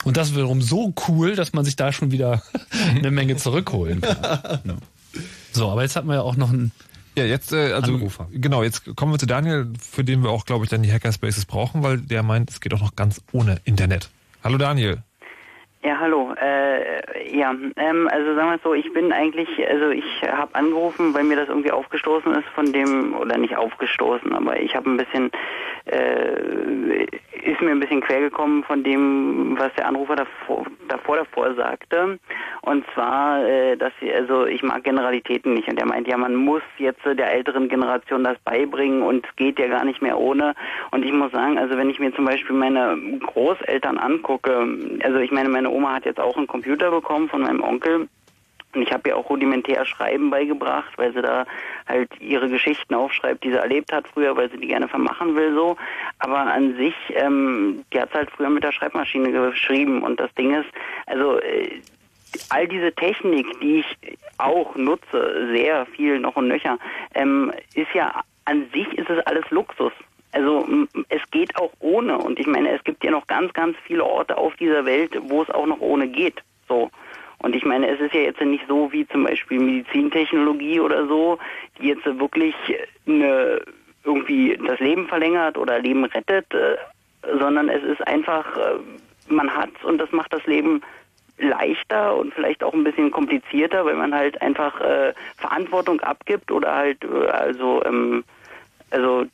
Und 0.05 0.17
das 0.17 0.35
wiederum 0.35 0.63
so 0.63 0.95
cool, 1.09 1.35
dass 1.35 1.53
man 1.53 1.65
sich 1.65 1.77
da 1.77 1.93
schon 1.93 2.11
wieder 2.11 2.43
eine 2.95 3.11
Menge 3.11 3.37
zurückholen 3.37 4.01
kann. 4.01 4.79
So, 5.53 5.71
aber 5.71 5.83
jetzt 5.83 5.97
hatten 5.97 6.09
wir 6.09 6.17
ja 6.17 6.21
auch 6.21 6.37
noch 6.37 6.51
einen 6.53 6.73
Ja, 7.17 7.25
jetzt, 7.25 7.51
äh, 7.51 7.73
also, 7.73 7.95
Anrufer. 7.95 8.29
genau, 8.33 8.63
jetzt 8.63 8.85
kommen 8.97 9.13
wir 9.13 9.19
zu 9.19 9.25
Daniel, 9.25 9.73
für 9.81 10.05
den 10.05 10.23
wir 10.23 10.29
auch, 10.29 10.45
glaube 10.45 10.67
ich, 10.67 10.71
dann 10.71 10.83
die 10.83 10.93
Hackerspaces 10.93 11.47
brauchen, 11.47 11.83
weil 11.83 11.99
der 11.99 12.23
meint, 12.23 12.51
es 12.51 12.61
geht 12.61 12.75
auch 12.75 12.81
noch 12.81 12.95
ganz 12.97 13.23
ohne 13.33 13.59
Internet. 13.65 14.11
Hallo 14.45 14.59
Daniel. 14.59 15.03
Ja, 15.87 16.01
hallo. 16.01 16.35
Äh, 16.35 17.33
ja, 17.33 17.55
ähm, 17.77 18.09
also 18.11 18.35
sagen 18.35 18.49
wir 18.49 18.57
es 18.57 18.63
so, 18.65 18.75
ich 18.75 18.93
bin 18.93 19.13
eigentlich, 19.13 19.49
also 19.71 19.91
ich 19.91 20.05
habe 20.29 20.53
angerufen, 20.57 21.15
weil 21.15 21.23
mir 21.23 21.37
das 21.37 21.49
irgendwie 21.49 21.71
aufgestoßen 21.71 22.35
ist 22.35 22.49
von 22.57 22.73
dem, 22.73 23.15
oder 23.15 23.39
nicht 23.39 23.57
aufgestoßen, 23.57 24.33
aber 24.33 24.59
ich 24.59 24.75
habe 24.75 24.91
ein 24.91 24.97
bisschen, 24.97 25.31
äh, 25.85 27.05
ist 27.45 27.61
mir 27.61 27.71
ein 27.71 27.79
bisschen 27.79 28.01
quer 28.01 28.19
gekommen 28.19 28.65
von 28.65 28.83
dem, 28.83 29.55
was 29.57 29.73
der 29.75 29.87
Anrufer 29.87 30.17
davor, 30.17 30.67
davor 30.89 31.19
davor 31.19 31.55
sagte. 31.55 32.19
Und 32.63 32.85
zwar, 32.93 33.47
äh, 33.47 33.77
dass 33.77 33.93
sie, 34.01 34.13
also 34.13 34.45
ich 34.45 34.65
mag 34.65 34.83
Generalitäten 34.83 35.55
nicht. 35.55 35.69
Und 35.69 35.79
er 35.79 35.87
meint, 35.87 36.09
ja, 36.09 36.17
man 36.17 36.35
muss 36.35 36.63
jetzt 36.79 37.05
der 37.05 37.33
älteren 37.33 37.69
Generation 37.69 38.25
das 38.25 38.39
beibringen 38.41 39.03
und 39.03 39.25
es 39.25 39.37
geht 39.37 39.61
ja 39.61 39.69
gar 39.69 39.85
nicht 39.85 40.03
mehr 40.03 40.19
ohne. 40.19 40.55
Und 40.91 41.05
ich 41.05 41.13
muss 41.13 41.31
sagen, 41.31 41.59
also 41.59 41.77
wenn 41.79 41.91
ich 41.91 42.01
mir 42.01 42.13
zum 42.13 42.25
Beispiel 42.25 42.57
meine 42.57 42.99
Großeltern 43.21 43.99
angucke, 43.99 44.67
also 45.05 45.19
ich 45.19 45.31
meine, 45.31 45.49
meine 45.49 45.76
Oma 45.77 45.95
hat 45.95 46.07
jetzt 46.07 46.21
auch 46.21 46.37
einen 46.37 46.47
Computer 46.47 46.91
bekommen 46.91 47.29
von 47.29 47.43
meinem 47.43 47.63
Onkel. 47.63 48.09
Und 48.75 48.83
ich 48.83 48.93
habe 48.93 49.09
ihr 49.09 49.17
auch 49.17 49.31
rudimentär 49.31 49.87
Schreiben 49.87 50.29
beigebracht, 50.31 50.93
weil 50.97 51.13
sie 51.15 51.23
da 51.23 51.47
halt 51.89 52.11
ihre 52.21 52.49
Geschichten 52.49 52.95
aufschreibt, 52.95 53.43
die 53.43 53.51
sie 53.51 53.59
erlebt 53.59 53.93
hat 53.93 54.07
früher, 54.09 54.37
weil 54.37 54.51
sie 54.51 54.59
die 54.59 54.67
gerne 54.67 54.89
vermachen 54.89 55.35
will 55.35 55.55
so. 55.55 55.77
Aber 56.19 56.39
an 56.39 56.77
sich, 56.77 56.95
ähm, 57.11 57.85
die 57.93 58.01
hat 58.01 58.13
halt 58.13 58.31
früher 58.31 58.51
mit 58.51 58.65
der 58.65 58.73
Schreibmaschine 58.73 59.33
geschrieben. 59.33 60.03
Und 60.03 60.21
das 60.21 60.33
Ding 60.35 60.55
ist, 60.55 60.69
also 61.07 61.39
äh, 61.41 61.81
all 62.51 62.69
diese 62.69 62.93
Technik, 62.93 63.47
die 63.61 63.81
ich 63.81 64.19
auch 64.39 64.75
nutze, 64.77 65.49
sehr 65.53 65.87
viel 65.87 66.19
noch 66.19 66.37
und 66.37 66.49
nöcher, 66.49 66.79
ähm, 67.15 67.53
ist 67.75 67.93
ja 67.95 68.23
an 68.45 68.67
sich 68.73 68.87
ist 68.99 69.11
es 69.11 69.27
alles 69.27 69.49
Luxus. 69.51 69.93
Also 70.37 70.67
es 71.09 71.23
geht 71.31 71.57
auch 71.57 71.73
ohne. 71.81 72.19
Und 72.19 72.39
ich 72.39 72.47
meine, 72.47 72.71
es 72.73 72.85
gibt 72.85 73.03
ja 73.03 73.11
noch 73.11 73.27
ganz, 73.27 73.55
ganz 73.55 73.75
viele 73.87 74.05
Orte 74.05 74.37
auf 74.37 74.55
dieser 74.57 74.85
Welt, 74.85 75.17
wo 75.23 75.43
es 75.43 75.49
auch 75.49 75.65
noch 75.65 75.81
ohne 75.81 76.09
geht. 76.09 76.43
So. 76.69 76.91
Und 77.39 77.57
ich 77.57 77.65
meine, 77.65 77.89
es 77.89 77.99
ist 78.01 78.13
ja 78.13 78.21
jetzt 78.21 78.43
nicht 78.43 78.65
so 78.69 78.93
wie 78.93 79.09
zum 79.09 79.25
Beispiel 79.25 79.59
Medizintechnologie 79.59 80.81
oder 80.81 81.07
so, 81.07 81.39
die 81.79 81.89
jetzt 81.89 82.05
wirklich 82.05 82.55
eine, 83.07 83.63
irgendwie 84.05 84.59
das 84.67 84.79
Leben 84.79 85.09
verlängert 85.09 85.57
oder 85.57 85.79
Leben 85.79 86.05
rettet, 86.05 86.53
äh, 86.53 86.77
sondern 87.39 87.71
es 87.71 87.83
ist 87.83 88.07
einfach, 88.07 88.57
äh, 88.59 88.79
man 89.29 89.55
hat's 89.55 89.83
und 89.85 89.97
das 89.99 90.13
macht 90.13 90.35
das 90.35 90.45
Leben 90.47 90.83
leichter 91.39 92.15
und 92.15 92.35
vielleicht 92.35 92.63
auch 92.63 92.75
ein 92.75 92.85
bisschen 92.85 93.11
komplizierter, 93.11 93.87
weil 93.87 93.97
man 93.97 94.15
halt 94.15 94.41
einfach 94.43 94.81
äh, 94.83 95.15
Verantwortung 95.39 96.01
abgibt 96.01 96.51
oder 96.53 96.75
halt 96.75 97.03
äh, 97.05 97.29
also 97.29 97.83
ähm, 97.85 98.23
also 98.91 99.27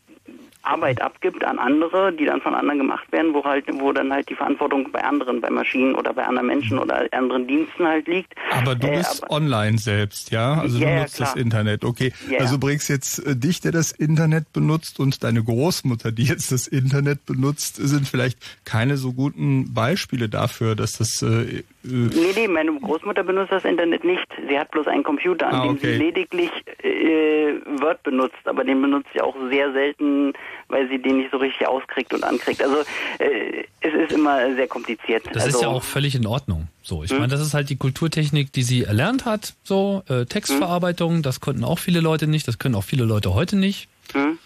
Arbeit 0.62 1.00
abgibt 1.02 1.44
an 1.44 1.58
andere, 1.58 2.12
die 2.12 2.24
dann 2.24 2.40
von 2.40 2.54
anderen 2.54 2.78
gemacht 2.78 3.10
werden, 3.12 3.34
wo 3.34 3.44
halt, 3.44 3.64
wo 3.72 3.92
dann 3.92 4.12
halt 4.12 4.28
die 4.30 4.34
Verantwortung 4.34 4.90
bei 4.92 5.02
anderen, 5.02 5.40
bei 5.40 5.50
Maschinen 5.50 5.94
oder 5.94 6.12
bei 6.14 6.24
anderen 6.24 6.46
Menschen 6.46 6.78
oder 6.78 7.06
anderen 7.12 7.46
Diensten 7.46 7.84
halt 7.86 8.06
liegt. 8.06 8.32
Aber 8.52 8.74
du 8.74 8.86
Äh, 8.86 8.96
bist 8.98 9.24
aber- 9.24 9.34
online 9.34 9.78
selbst, 9.78 10.30
ja? 10.30 10.54
Also 10.60 10.78
Ja, 10.78 10.94
du 10.94 11.00
nutzt 11.02 11.20
das 11.20 11.32
klar. 11.32 11.42
Internet, 11.44 11.84
okay. 11.84 12.12
Ja, 12.30 12.38
also 12.40 12.58
bringst 12.58 12.88
jetzt 12.88 13.18
äh, 13.26 13.34
dich, 13.36 13.60
der 13.60 13.72
das 13.72 13.92
Internet 13.92 14.52
benutzt 14.52 15.00
und 15.00 15.24
deine 15.24 15.42
Großmutter, 15.42 16.12
die 16.12 16.24
jetzt 16.24 16.52
das 16.52 16.66
Internet 16.68 17.26
benutzt, 17.26 17.76
sind 17.76 18.08
vielleicht 18.08 18.38
keine 18.64 18.96
so 18.96 19.12
guten 19.12 19.74
Beispiele 19.74 20.28
dafür, 20.28 20.76
dass 20.76 20.92
das 20.92 21.22
äh, 21.22 21.62
Nee, 21.84 22.32
nee, 22.36 22.46
meine 22.48 22.72
Großmutter 22.78 23.24
benutzt 23.24 23.50
das 23.50 23.64
Internet 23.64 24.04
nicht. 24.04 24.26
Sie 24.48 24.58
hat 24.58 24.70
bloß 24.70 24.86
einen 24.86 25.02
Computer, 25.02 25.48
an 25.48 25.54
Ah, 25.54 25.62
dem 25.64 25.72
okay. 25.76 25.92
sie 25.94 25.98
lediglich 25.98 26.50
äh, 26.82 27.54
Word 27.80 28.02
benutzt, 28.04 28.36
aber 28.44 28.62
den 28.64 28.80
benutzt 28.80 29.08
sie 29.12 29.20
auch 29.20 29.34
sehr 29.50 29.72
selten, 29.72 30.32
weil 30.68 30.88
sie 30.88 30.98
den 31.02 31.18
nicht 31.18 31.30
so 31.32 31.38
richtig 31.38 31.66
auskriegt 31.66 32.14
und 32.14 32.22
ankriegt. 32.22 32.62
Also 32.62 32.76
äh, 33.18 33.64
es 33.80 33.92
ist 33.94 34.12
immer 34.12 34.54
sehr 34.54 34.68
kompliziert. 34.68 35.24
Das 35.32 35.42
also, 35.44 35.58
ist 35.58 35.62
ja 35.62 35.68
auch 35.68 35.82
völlig 35.82 36.14
in 36.14 36.26
Ordnung. 36.26 36.68
So, 36.82 37.02
ich 37.02 37.10
Hm? 37.10 37.18
meine, 37.18 37.32
das 37.32 37.40
ist 37.40 37.52
halt 37.54 37.68
die 37.68 37.76
Kulturtechnik, 37.76 38.52
die 38.52 38.62
sie 38.62 38.84
erlernt 38.84 39.24
hat. 39.24 39.54
So 39.64 40.04
äh, 40.08 40.24
Textverarbeitung, 40.24 41.22
das 41.22 41.40
konnten 41.40 41.64
auch 41.64 41.78
viele 41.80 42.00
Leute 42.00 42.26
nicht, 42.28 42.46
das 42.46 42.58
können 42.60 42.74
auch 42.76 42.84
viele 42.84 43.04
Leute 43.04 43.34
heute 43.34 43.56
nicht. 43.56 43.88
Hm? 44.12 44.38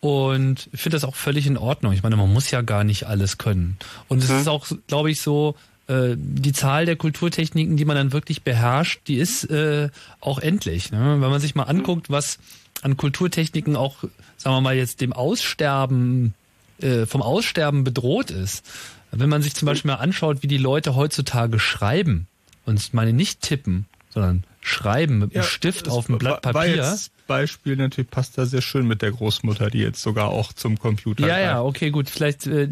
Und 0.00 0.68
ich 0.72 0.80
finde 0.82 0.96
das 0.96 1.04
auch 1.04 1.14
völlig 1.14 1.46
in 1.46 1.56
Ordnung. 1.56 1.92
Ich 1.92 2.02
meine, 2.02 2.16
man 2.16 2.32
muss 2.32 2.50
ja 2.50 2.60
gar 2.60 2.84
nicht 2.84 3.04
alles 3.06 3.38
können. 3.38 3.78
Und 4.08 4.18
es 4.22 4.28
ist 4.28 4.48
auch, 4.48 4.66
glaube 4.86 5.10
ich, 5.10 5.20
so, 5.22 5.54
die 5.88 6.52
Zahl 6.52 6.86
der 6.86 6.96
Kulturtechniken, 6.96 7.76
die 7.76 7.84
man 7.84 7.96
dann 7.96 8.12
wirklich 8.12 8.42
beherrscht, 8.42 9.02
die 9.06 9.16
ist 9.16 9.44
äh, 9.50 9.90
auch 10.20 10.38
endlich. 10.38 10.90
Ne? 10.90 11.20
Wenn 11.20 11.30
man 11.30 11.40
sich 11.40 11.54
mal 11.54 11.64
anguckt, 11.64 12.10
was 12.10 12.38
an 12.82 12.96
Kulturtechniken 12.96 13.76
auch, 13.76 14.04
sagen 14.36 14.56
wir 14.56 14.60
mal, 14.60 14.76
jetzt 14.76 15.00
dem 15.00 15.12
Aussterben, 15.12 16.34
äh, 16.80 17.06
vom 17.06 17.22
Aussterben 17.22 17.84
bedroht 17.84 18.30
ist. 18.30 18.64
Wenn 19.10 19.28
man 19.28 19.42
sich 19.42 19.54
zum 19.54 19.66
Beispiel 19.66 19.90
mal 19.90 19.98
anschaut, 19.98 20.42
wie 20.42 20.48
die 20.48 20.58
Leute 20.58 20.94
heutzutage 20.94 21.58
schreiben, 21.58 22.26
und 22.66 22.94
meine 22.94 23.12
nicht 23.12 23.42
tippen, 23.42 23.86
sondern 24.10 24.44
schreiben 24.64 25.18
mit 25.18 25.34
einem 25.34 25.44
Stift 25.44 25.88
auf 25.88 26.08
einem 26.08 26.18
Blatt 26.18 26.40
Papier. 26.40 26.76
jetzt 26.76 27.12
Beispiel 27.26 27.76
natürlich 27.76 28.10
passt 28.10 28.38
da 28.38 28.46
sehr 28.46 28.62
schön 28.62 28.86
mit 28.86 29.02
der 29.02 29.12
Großmutter, 29.12 29.68
die 29.68 29.78
jetzt 29.78 30.02
sogar 30.02 30.28
auch 30.28 30.52
zum 30.52 30.78
Computer 30.78 31.26
Ja, 31.26 31.38
ja, 31.38 31.62
okay, 31.62 31.90
gut. 31.90 32.08
Vielleicht, 32.08 32.46
äh, 32.46 32.68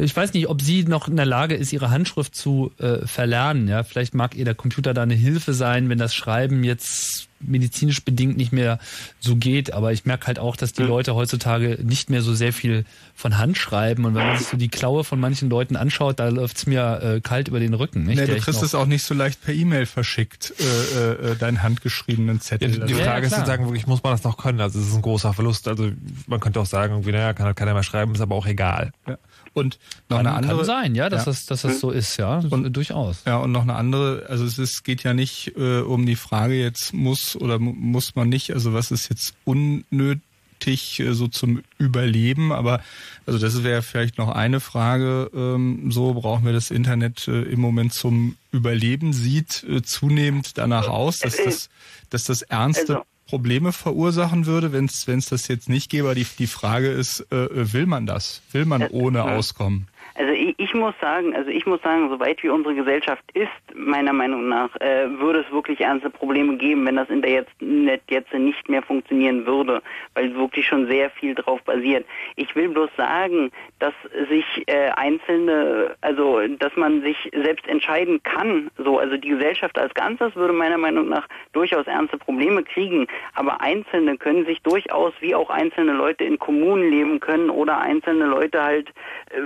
ich 0.00 0.16
weiß 0.16 0.32
nicht, 0.32 0.48
ob 0.48 0.62
sie 0.62 0.84
noch 0.84 1.06
in 1.06 1.16
der 1.16 1.26
Lage 1.26 1.54
ist, 1.54 1.72
ihre 1.72 1.90
Handschrift 1.90 2.34
zu 2.34 2.72
äh, 2.78 3.06
verlernen. 3.06 3.68
Ja, 3.68 3.82
vielleicht 3.82 4.14
mag 4.14 4.34
ihr 4.34 4.44
der 4.44 4.54
Computer 4.54 4.94
da 4.94 5.02
eine 5.02 5.14
Hilfe 5.14 5.52
sein, 5.52 5.88
wenn 5.88 5.98
das 5.98 6.14
Schreiben 6.14 6.64
jetzt 6.64 7.28
medizinisch 7.46 8.04
bedingt 8.04 8.36
nicht 8.36 8.52
mehr 8.52 8.78
so 9.20 9.36
geht. 9.36 9.72
Aber 9.72 9.92
ich 9.92 10.04
merke 10.04 10.26
halt 10.26 10.38
auch, 10.38 10.56
dass 10.56 10.72
die 10.72 10.82
Leute 10.82 11.14
heutzutage 11.14 11.78
nicht 11.82 12.10
mehr 12.10 12.22
so 12.22 12.34
sehr 12.34 12.52
viel 12.52 12.84
von 13.14 13.38
Hand 13.38 13.56
schreiben. 13.56 14.04
Und 14.04 14.14
wenn 14.14 14.26
man 14.26 14.38
sich 14.38 14.48
so 14.48 14.56
die 14.56 14.68
Klaue 14.68 15.04
von 15.04 15.20
manchen 15.20 15.48
Leuten 15.50 15.76
anschaut, 15.76 16.18
da 16.18 16.28
läuft's 16.28 16.66
mir 16.66 17.00
äh, 17.02 17.20
kalt 17.20 17.48
über 17.48 17.60
den 17.60 17.74
Rücken. 17.74 18.00
Nicht? 18.04 18.16
Nee, 18.16 18.26
Der 18.26 18.26
du 18.26 18.36
ich 18.36 18.44
kriegst 18.44 18.62
es 18.62 18.74
auch 18.74 18.86
nicht 18.86 19.04
so 19.04 19.14
leicht 19.14 19.42
per 19.44 19.54
E-Mail 19.54 19.86
verschickt, 19.86 20.52
äh, 20.58 21.32
äh, 21.32 21.36
deinen 21.36 21.62
handgeschriebenen 21.62 22.36
Ja, 22.36 22.40
Zettel. 22.42 22.70
die 22.70 22.76
die 22.76 22.82
Also- 22.94 23.04
Frage 23.04 23.26
ist 23.26 23.32
klar. 23.32 23.40
sozusagen 23.40 23.64
wirklich, 23.66 23.86
muss 23.86 24.02
man 24.02 24.12
das 24.12 24.24
noch 24.24 24.36
können? 24.36 24.60
Also 24.60 24.78
es 24.80 24.88
ist 24.88 24.94
ein 24.94 25.02
großer 25.02 25.32
Verlust. 25.32 25.68
Also 25.68 25.90
man 26.26 26.40
könnte 26.40 26.60
auch 26.60 26.66
sagen, 26.66 26.92
irgendwie, 26.94 27.12
naja, 27.12 27.32
kann 27.32 27.46
halt 27.46 27.56
keiner 27.56 27.74
mehr 27.74 27.82
schreiben, 27.82 28.14
ist 28.14 28.20
aber 28.20 28.34
auch 28.34 28.46
egal. 28.46 28.92
Ja. 29.08 29.18
Und 29.52 29.78
noch 30.08 30.16
kann, 30.16 30.26
eine 30.26 30.36
andere. 30.36 30.56
kann 30.56 30.64
sein, 30.64 30.94
ja, 30.96 31.08
dass, 31.08 31.26
Ja. 31.26 31.32
Das, 31.32 31.46
dass 31.46 31.62
das 31.62 31.78
so 31.78 31.90
ist, 31.92 32.16
ja, 32.16 32.40
Und- 32.50 32.72
durchaus. 32.76 33.22
Ja, 33.24 33.36
und 33.36 33.52
noch 33.52 33.62
eine 33.62 33.74
andere, 33.76 34.26
also 34.28 34.44
es 34.44 34.58
ist, 34.58 34.82
geht 34.82 35.04
ja 35.04 35.14
nicht 35.14 35.52
äh, 35.56 35.78
um 35.80 36.06
die 36.06 36.16
Frage 36.16 36.54
jetzt 36.54 36.92
muss 36.92 37.33
oder 37.36 37.58
mu- 37.58 37.72
muss 37.74 38.14
man 38.14 38.28
nicht, 38.28 38.52
also 38.52 38.72
was 38.74 38.90
ist 38.90 39.08
jetzt 39.10 39.34
unnötig 39.44 41.00
äh, 41.00 41.12
so 41.14 41.28
zum 41.28 41.62
Überleben, 41.78 42.52
aber 42.52 42.80
also 43.26 43.38
das 43.38 43.62
wäre 43.64 43.82
vielleicht 43.82 44.18
noch 44.18 44.28
eine 44.30 44.60
Frage, 44.60 45.30
ähm, 45.34 45.90
so 45.90 46.14
brauchen 46.14 46.44
wir 46.44 46.52
das 46.52 46.70
Internet 46.70 47.28
äh, 47.28 47.42
im 47.42 47.60
Moment 47.60 47.92
zum 47.92 48.36
Überleben, 48.52 49.12
sieht 49.12 49.64
äh, 49.68 49.82
zunehmend 49.82 50.56
danach 50.58 50.88
aus, 50.88 51.18
dass 51.18 51.36
das, 51.36 51.68
dass 52.10 52.24
das 52.24 52.42
ernste 52.42 52.94
Also- 52.96 53.06
Probleme 53.26 53.72
verursachen 53.72 54.44
würde, 54.44 54.72
wenn 54.72 54.84
es 54.84 55.26
das 55.30 55.48
jetzt 55.48 55.70
nicht 55.70 55.90
gäbe. 55.90 56.08
Aber 56.08 56.14
Die, 56.14 56.26
die 56.38 56.46
Frage 56.46 56.88
ist, 56.88 57.20
äh, 57.32 57.72
will 57.72 57.86
man 57.86 58.04
das? 58.04 58.42
Will 58.52 58.66
man 58.66 58.86
ohne 58.88 59.24
auskommen? 59.24 59.88
Also 60.16 60.32
ich, 60.32 60.54
ich, 60.58 60.74
muss 60.74 60.94
sagen, 61.00 61.34
also 61.34 61.50
ich 61.50 61.66
muss 61.66 61.82
sagen, 61.82 62.08
soweit 62.08 62.40
wie 62.44 62.48
unsere 62.48 62.74
Gesellschaft 62.74 63.24
ist, 63.34 63.50
meiner 63.74 64.12
Meinung 64.12 64.48
nach, 64.48 64.74
äh, 64.76 65.08
würde 65.18 65.40
es 65.40 65.52
wirklich 65.52 65.80
ernste 65.80 66.08
Probleme 66.08 66.56
geben, 66.56 66.86
wenn 66.86 66.94
das 66.94 67.10
Internet 67.10 68.02
jetzt 68.08 68.32
nicht 68.32 68.68
mehr 68.68 68.82
funktionieren 68.82 69.44
würde, 69.44 69.82
weil 70.14 70.32
wirklich 70.36 70.66
schon 70.66 70.86
sehr 70.86 71.10
viel 71.10 71.34
drauf 71.34 71.60
basiert. 71.64 72.06
Ich 72.36 72.54
will 72.54 72.68
bloß 72.68 72.90
sagen, 72.96 73.50
dass 73.80 73.94
sich 74.28 74.44
äh, 74.66 74.90
einzelne, 74.90 75.96
also 76.00 76.46
dass 76.46 76.76
man 76.76 77.02
sich 77.02 77.16
selbst 77.32 77.66
entscheiden 77.66 78.22
kann, 78.22 78.70
so 78.78 78.98
also 78.98 79.16
die 79.16 79.30
Gesellschaft 79.30 79.76
als 79.78 79.92
Ganzes 79.94 80.36
würde 80.36 80.54
meiner 80.54 80.78
Meinung 80.78 81.08
nach 81.08 81.26
durchaus 81.52 81.88
ernste 81.88 82.18
Probleme 82.18 82.62
kriegen, 82.62 83.08
aber 83.34 83.60
Einzelne 83.60 84.16
können 84.16 84.46
sich 84.46 84.62
durchaus 84.62 85.12
wie 85.20 85.34
auch 85.34 85.50
einzelne 85.50 85.92
Leute 85.92 86.22
in 86.22 86.38
Kommunen 86.38 86.88
leben 86.88 87.18
können 87.18 87.50
oder 87.50 87.80
einzelne 87.80 88.26
Leute 88.26 88.62
halt 88.62 88.90
äh, 89.30 89.40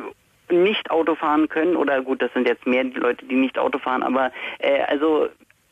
nicht 0.51 0.91
Auto 0.91 1.15
fahren 1.15 1.49
können 1.49 1.77
oder 1.77 2.03
gut, 2.03 2.23
das 2.23 2.33
sind 2.33 2.49
jetzt 2.49 2.67
mehr 2.67 2.85
die 2.85 2.99
Leute, 2.99 3.25
die 3.25 3.37
nicht 3.37 3.59
Auto 3.59 3.79
fahren, 3.79 4.03
aber 4.03 4.33
äh, 4.59 4.83
also 4.89 5.29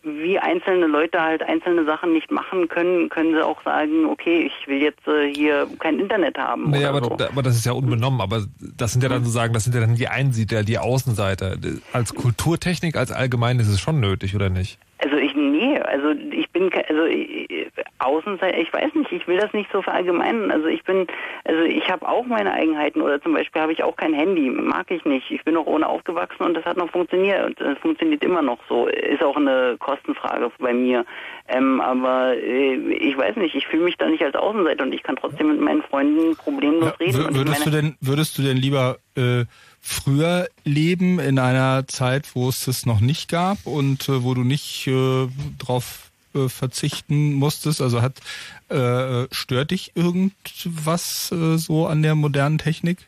wie 0.06 0.38
einzelne 0.38 0.86
Leute 0.86 1.20
halt 1.20 1.42
einzelne 1.42 1.84
Sachen 1.84 2.12
nicht 2.12 2.30
machen 2.30 2.68
können, 2.68 3.08
können 3.08 3.34
sie 3.34 3.44
auch 3.44 3.60
sagen, 3.62 4.06
okay, 4.06 4.46
ich 4.46 4.68
will 4.68 4.80
jetzt 4.80 5.06
äh, 5.08 5.34
hier 5.34 5.66
kein 5.80 5.98
Internet 5.98 6.38
haben. 6.38 6.70
Naja, 6.70 6.90
aber, 6.90 7.02
so. 7.02 7.12
aber 7.12 7.42
das 7.42 7.56
ist 7.56 7.66
ja 7.66 7.72
unbenommen, 7.72 8.20
aber 8.20 8.44
das 8.60 8.92
sind 8.92 9.02
ja 9.02 9.08
dann 9.08 9.24
sozusagen, 9.24 9.52
das 9.52 9.64
sind 9.64 9.74
ja 9.74 9.80
dann 9.80 9.96
die 9.96 10.06
Einsiedler, 10.06 10.62
die 10.62 10.78
Außenseiter. 10.78 11.56
Als 11.92 12.14
Kulturtechnik, 12.14 12.96
als 12.96 13.10
allgemein 13.10 13.58
ist 13.58 13.68
es 13.68 13.80
schon 13.80 13.98
nötig, 13.98 14.36
oder 14.36 14.48
nicht? 14.48 14.78
Also 14.98 15.16
ich 15.16 15.34
nee, 15.34 15.78
also 15.80 16.10
ich 16.30 16.48
bin 16.50 16.70
also 16.88 17.04
ich, 17.04 17.50
Außenseiter, 17.98 18.58
ich 18.58 18.72
weiß 18.72 18.94
nicht, 18.94 19.12
ich 19.12 19.26
will 19.26 19.38
das 19.38 19.52
nicht 19.52 19.70
so 19.72 19.82
verallgemeinern. 19.82 20.50
Also 20.50 20.66
ich 20.66 20.82
bin, 20.84 21.06
also 21.44 21.62
ich 21.62 21.88
habe 21.90 22.08
auch 22.08 22.26
meine 22.26 22.52
Eigenheiten 22.52 23.00
oder 23.00 23.20
zum 23.20 23.34
Beispiel 23.34 23.62
habe 23.62 23.72
ich 23.72 23.82
auch 23.82 23.96
kein 23.96 24.14
Handy, 24.14 24.50
mag 24.50 24.90
ich 24.90 25.04
nicht. 25.04 25.30
Ich 25.30 25.44
bin 25.44 25.54
noch 25.54 25.66
ohne 25.66 25.88
aufgewachsen 25.88 26.42
und 26.42 26.54
das 26.54 26.64
hat 26.64 26.76
noch 26.76 26.90
funktioniert 26.90 27.44
und 27.46 27.60
es 27.60 27.78
funktioniert 27.78 28.22
immer 28.22 28.42
noch 28.42 28.58
so. 28.68 28.86
Ist 28.86 29.22
auch 29.22 29.36
eine 29.36 29.76
Kostenfrage 29.78 30.50
bei 30.58 30.72
mir. 30.72 31.04
Ähm, 31.48 31.80
aber 31.80 32.34
äh, 32.36 32.74
ich 32.74 33.16
weiß 33.16 33.36
nicht, 33.36 33.54
ich 33.54 33.66
fühle 33.66 33.84
mich 33.84 33.96
da 33.96 34.08
nicht 34.08 34.22
als 34.22 34.34
Außenseiter 34.34 34.84
und 34.84 34.92
ich 34.92 35.02
kann 35.02 35.16
trotzdem 35.16 35.48
mit 35.48 35.60
meinen 35.60 35.82
Freunden 35.82 36.36
problemlos 36.36 36.92
ja, 36.98 37.06
reden. 37.06 37.34
Würdest 37.34 37.66
du 37.66 37.70
denn, 37.70 37.96
würdest 38.00 38.38
du 38.38 38.42
denn 38.42 38.56
lieber 38.56 38.98
äh, 39.16 39.44
früher 39.80 40.48
leben 40.64 41.20
in 41.20 41.38
einer 41.38 41.86
Zeit, 41.86 42.34
wo 42.34 42.48
es 42.48 42.64
das 42.64 42.86
noch 42.86 43.00
nicht 43.00 43.30
gab 43.30 43.66
und 43.66 44.08
äh, 44.08 44.24
wo 44.24 44.34
du 44.34 44.42
nicht 44.42 44.86
äh, 44.88 45.28
drauf 45.58 46.05
äh, 46.36 46.48
verzichten 46.48 47.34
musstest? 47.34 47.80
Also 47.80 48.02
hat 48.02 48.20
äh, 48.68 49.26
stört 49.32 49.70
dich 49.70 49.92
irgendwas 49.94 51.32
äh, 51.32 51.56
so 51.56 51.86
an 51.86 52.02
der 52.02 52.14
modernen 52.14 52.58
Technik? 52.58 52.98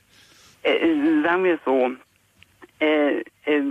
Äh, 0.62 0.78
sagen 1.22 1.44
wir 1.44 1.54
es 1.54 1.60
so. 1.64 1.90
Äh, 2.80 3.24
äh, 3.44 3.62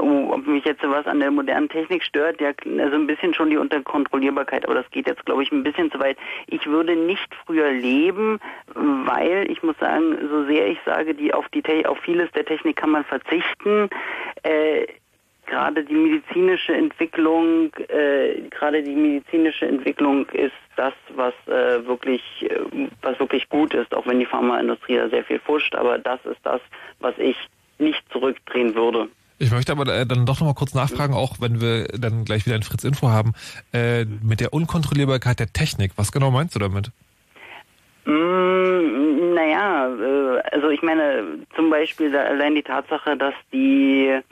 oh, 0.00 0.32
ob 0.32 0.46
mich 0.46 0.64
jetzt 0.64 0.82
was 0.82 1.06
an 1.06 1.20
der 1.20 1.30
modernen 1.30 1.68
Technik 1.68 2.02
stört, 2.02 2.40
ja, 2.40 2.52
also 2.78 2.96
ein 2.96 3.06
bisschen 3.06 3.34
schon 3.34 3.50
die 3.50 3.58
Unterkontrollierbarkeit, 3.58 4.64
aber 4.64 4.76
das 4.76 4.90
geht 4.92 5.06
jetzt, 5.06 5.26
glaube 5.26 5.42
ich, 5.42 5.52
ein 5.52 5.62
bisschen 5.62 5.90
zu 5.90 5.98
weit. 6.00 6.16
Ich 6.46 6.66
würde 6.66 6.96
nicht 6.96 7.28
früher 7.44 7.70
leben, 7.70 8.40
weil 8.74 9.50
ich 9.50 9.62
muss 9.62 9.76
sagen, 9.78 10.16
so 10.30 10.46
sehr 10.46 10.68
ich 10.68 10.78
sage, 10.86 11.14
die 11.14 11.34
auf 11.34 11.46
die 11.50 11.62
auf 11.84 11.98
vieles 11.98 12.30
der 12.32 12.46
Technik 12.46 12.76
kann 12.76 12.90
man 12.90 13.04
verzichten. 13.04 13.90
Gerade 15.52 15.84
die 15.84 15.92
medizinische 15.92 16.72
Entwicklung, 16.72 17.70
äh, 17.88 18.40
gerade 18.48 18.82
die 18.82 18.94
medizinische 18.94 19.66
Entwicklung 19.66 20.26
ist 20.30 20.54
das, 20.76 20.94
was 21.14 21.34
äh, 21.46 21.86
wirklich, 21.86 22.22
äh, 22.40 22.88
was 23.02 23.20
wirklich 23.20 23.46
gut 23.50 23.74
ist, 23.74 23.94
auch 23.94 24.06
wenn 24.06 24.18
die 24.18 24.24
Pharmaindustrie 24.24 24.96
da 24.96 25.10
sehr 25.10 25.24
viel 25.24 25.40
fuscht, 25.40 25.74
aber 25.74 25.98
das 25.98 26.24
ist 26.24 26.40
das, 26.42 26.62
was 27.00 27.12
ich 27.18 27.36
nicht 27.78 28.02
zurückdrehen 28.10 28.74
würde. 28.74 29.08
Ich 29.38 29.50
möchte 29.50 29.72
aber 29.72 29.86
äh, 29.94 30.06
dann 30.06 30.24
doch 30.24 30.40
noch 30.40 30.46
mal 30.46 30.54
kurz 30.54 30.72
nachfragen, 30.72 31.12
auch 31.12 31.38
wenn 31.38 31.60
wir 31.60 31.84
dann 31.98 32.24
gleich 32.24 32.46
wieder 32.46 32.56
ein 32.56 32.62
Fritz 32.62 32.84
Info 32.84 33.10
haben, 33.10 33.34
äh, 33.74 34.06
mit 34.06 34.40
der 34.40 34.54
Unkontrollierbarkeit 34.54 35.38
der 35.38 35.52
Technik. 35.52 35.92
Was 35.96 36.12
genau 36.12 36.30
meinst 36.30 36.54
du 36.54 36.60
damit? 36.60 36.90
Mm, 38.06 39.34
naja, 39.34 39.90
also 40.50 40.70
ich 40.70 40.80
meine 40.80 41.24
zum 41.54 41.68
Beispiel 41.68 42.16
allein 42.16 42.54
die 42.54 42.62
Tatsache, 42.62 43.18
dass 43.18 43.34
die 43.52 44.22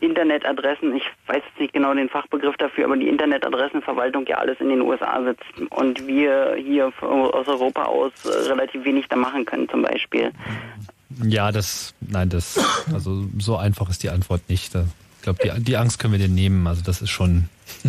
Internetadressen, 0.00 0.94
ich 0.96 1.04
weiß 1.26 1.42
jetzt 1.46 1.60
nicht 1.60 1.72
genau 1.72 1.94
den 1.94 2.08
Fachbegriff 2.08 2.56
dafür, 2.56 2.86
aber 2.86 2.96
die 2.96 3.08
Internetadressenverwaltung 3.08 4.26
ja 4.26 4.38
alles 4.38 4.60
in 4.60 4.68
den 4.68 4.80
USA 4.80 5.22
sitzt 5.22 5.70
und 5.70 6.06
wir 6.06 6.56
hier 6.56 6.92
aus 7.00 7.48
Europa 7.48 7.84
aus 7.84 8.12
relativ 8.24 8.84
wenig 8.84 9.06
da 9.08 9.16
machen 9.16 9.44
können 9.44 9.68
zum 9.68 9.82
Beispiel. 9.82 10.32
Ja, 11.24 11.52
das, 11.52 11.94
nein, 12.00 12.28
das, 12.28 12.58
also 12.92 13.24
so 13.38 13.56
einfach 13.56 13.90
ist 13.90 14.02
die 14.02 14.10
Antwort 14.10 14.42
nicht. 14.48 14.74
Ich 14.74 15.22
glaube, 15.22 15.38
die, 15.44 15.62
die 15.62 15.76
Angst 15.76 15.98
können 15.98 16.12
wir 16.12 16.20
dir 16.20 16.32
nehmen. 16.32 16.66
Also 16.66 16.82
das 16.82 17.02
ist 17.02 17.10
schon 17.10 17.48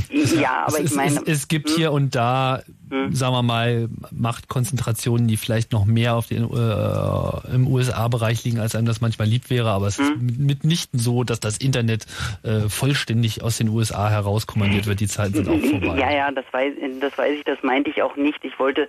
ja, 0.09 0.63
aber 0.67 0.79
es, 0.79 0.91
ich 0.91 0.95
meine. 0.95 1.21
Es, 1.25 1.41
es 1.41 1.47
gibt 1.47 1.69
hm? 1.69 1.75
hier 1.75 1.91
und 1.91 2.15
da, 2.15 2.61
hm? 2.91 3.13
sagen 3.15 3.33
wir 3.33 3.41
mal, 3.41 3.89
Machtkonzentrationen, 4.11 5.27
die 5.27 5.37
vielleicht 5.37 5.71
noch 5.71 5.85
mehr 5.85 6.15
auf 6.15 6.27
den, 6.27 6.43
äh, 6.43 7.55
im 7.55 7.67
USA-Bereich 7.67 8.43
liegen, 8.43 8.59
als 8.59 8.75
einem 8.75 8.85
das 8.85 8.99
manchmal 8.99 9.27
lieb 9.27 9.49
wäre. 9.49 9.69
Aber 9.69 9.87
es 9.87 9.97
hm? 9.97 10.05
ist 10.05 10.39
mitnichten 10.39 10.99
so, 10.99 11.23
dass 11.23 11.39
das 11.39 11.57
Internet 11.57 12.05
äh, 12.43 12.69
vollständig 12.69 13.43
aus 13.43 13.57
den 13.57 13.69
USA 13.69 14.09
herauskommandiert 14.09 14.87
wird. 14.87 14.99
Die 14.99 15.07
Zeiten 15.07 15.35
sind 15.35 15.47
auch 15.47 15.69
vorbei. 15.69 15.97
Ja, 15.97 16.11
ja, 16.11 16.31
das 16.31 16.45
weiß, 16.51 16.73
das 16.99 17.17
weiß 17.17 17.37
ich, 17.37 17.43
das 17.45 17.63
meinte 17.63 17.89
ich 17.89 18.03
auch 18.03 18.15
nicht. 18.17 18.43
Ich 18.43 18.59
wollte 18.59 18.87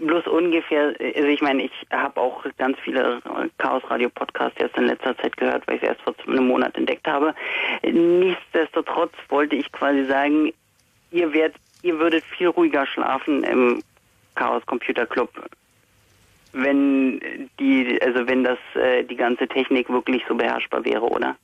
bloß 0.00 0.26
ungefähr, 0.26 0.94
also 0.98 1.28
ich 1.28 1.40
meine, 1.40 1.62
ich 1.62 1.72
habe 1.92 2.20
auch 2.20 2.44
ganz 2.58 2.76
viele 2.82 3.22
Chaos-Radio-Podcasts 3.58 4.60
erst 4.60 4.76
in 4.76 4.86
letzter 4.86 5.16
Zeit 5.18 5.36
gehört, 5.36 5.66
weil 5.66 5.76
ich 5.76 5.82
es 5.82 5.90
erst 5.90 6.02
vor 6.02 6.14
einem 6.26 6.48
Monat 6.48 6.76
entdeckt 6.76 7.06
habe. 7.06 7.34
Nichtsdestotrotz 7.82 9.12
wollte 9.28 9.56
ich 9.56 9.70
quasi 9.72 10.04
sagen, 10.06 10.52
ihr 11.10 11.32
werdet, 11.32 11.56
ihr 11.82 11.98
würdet 11.98 12.24
viel 12.24 12.48
ruhiger 12.48 12.86
schlafen 12.86 13.44
im 13.44 13.82
Chaos 14.34 14.64
Computer 14.66 15.06
Club, 15.06 15.30
wenn 16.52 17.20
die, 17.58 17.98
also 18.02 18.26
wenn 18.26 18.44
das 18.44 18.58
äh, 18.74 19.04
die 19.04 19.16
ganze 19.16 19.48
Technik 19.48 19.88
wirklich 19.88 20.22
so 20.28 20.34
beherrschbar 20.34 20.84
wäre, 20.84 21.04
oder? 21.04 21.36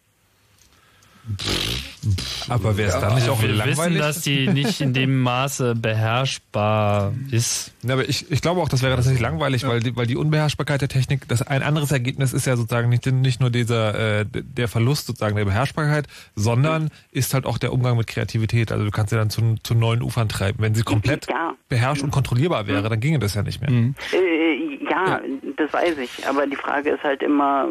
Aber 2.50 2.76
wäre 2.76 2.90
es 2.90 3.00
dann 3.00 3.14
nicht 3.14 3.28
auch 3.28 3.40
wir 3.42 3.48
langweilig? 3.48 3.78
wissen, 3.78 3.98
dass 3.98 4.20
die 4.22 4.48
nicht 4.48 4.80
in 4.80 4.92
dem 4.92 5.20
Maße 5.20 5.74
beherrschbar 5.74 7.12
ist. 7.30 7.72
Ja, 7.82 7.94
aber 7.94 8.08
ich, 8.08 8.30
ich 8.30 8.40
glaube 8.40 8.60
auch, 8.60 8.68
das 8.68 8.82
wäre 8.82 8.94
tatsächlich 8.94 9.20
langweilig, 9.20 9.62
ja. 9.62 9.68
weil, 9.68 9.80
die, 9.80 9.96
weil 9.96 10.06
die 10.06 10.16
Unbeherrschbarkeit 10.16 10.80
der 10.80 10.88
Technik, 10.88 11.28
das 11.28 11.42
ein 11.42 11.62
anderes 11.62 11.92
Ergebnis 11.92 12.32
ist 12.32 12.46
ja 12.46 12.56
sozusagen 12.56 12.88
nicht, 12.88 13.06
nicht 13.06 13.40
nur 13.40 13.50
dieser 13.50 14.20
äh, 14.20 14.26
der 14.30 14.68
Verlust 14.68 15.06
sozusagen 15.06 15.36
der 15.36 15.44
Beherrschbarkeit, 15.44 16.06
sondern 16.34 16.90
ist 17.10 17.34
halt 17.34 17.46
auch 17.46 17.58
der 17.58 17.72
Umgang 17.72 17.96
mit 17.96 18.06
Kreativität. 18.06 18.72
Also 18.72 18.84
du 18.84 18.90
kannst 18.90 19.10
sie 19.10 19.16
dann 19.16 19.30
zu, 19.30 19.56
zu 19.62 19.74
neuen 19.74 20.02
Ufern 20.02 20.28
treiben. 20.28 20.58
Wenn 20.60 20.74
sie 20.74 20.82
komplett 20.82 21.26
ja. 21.30 21.54
beherrscht 21.68 22.02
und 22.02 22.10
kontrollierbar 22.10 22.66
wäre, 22.66 22.88
dann 22.88 23.00
ginge 23.00 23.18
das 23.18 23.34
ja 23.34 23.42
nicht 23.42 23.60
mehr. 23.60 23.70
Mhm. 23.70 23.94
Äh, 24.12 24.84
ja, 24.90 25.06
ja, 25.06 25.20
das 25.56 25.72
weiß 25.72 25.98
ich. 25.98 26.26
Aber 26.26 26.46
die 26.46 26.56
Frage 26.56 26.90
ist 26.90 27.02
halt 27.02 27.22
immer, 27.22 27.68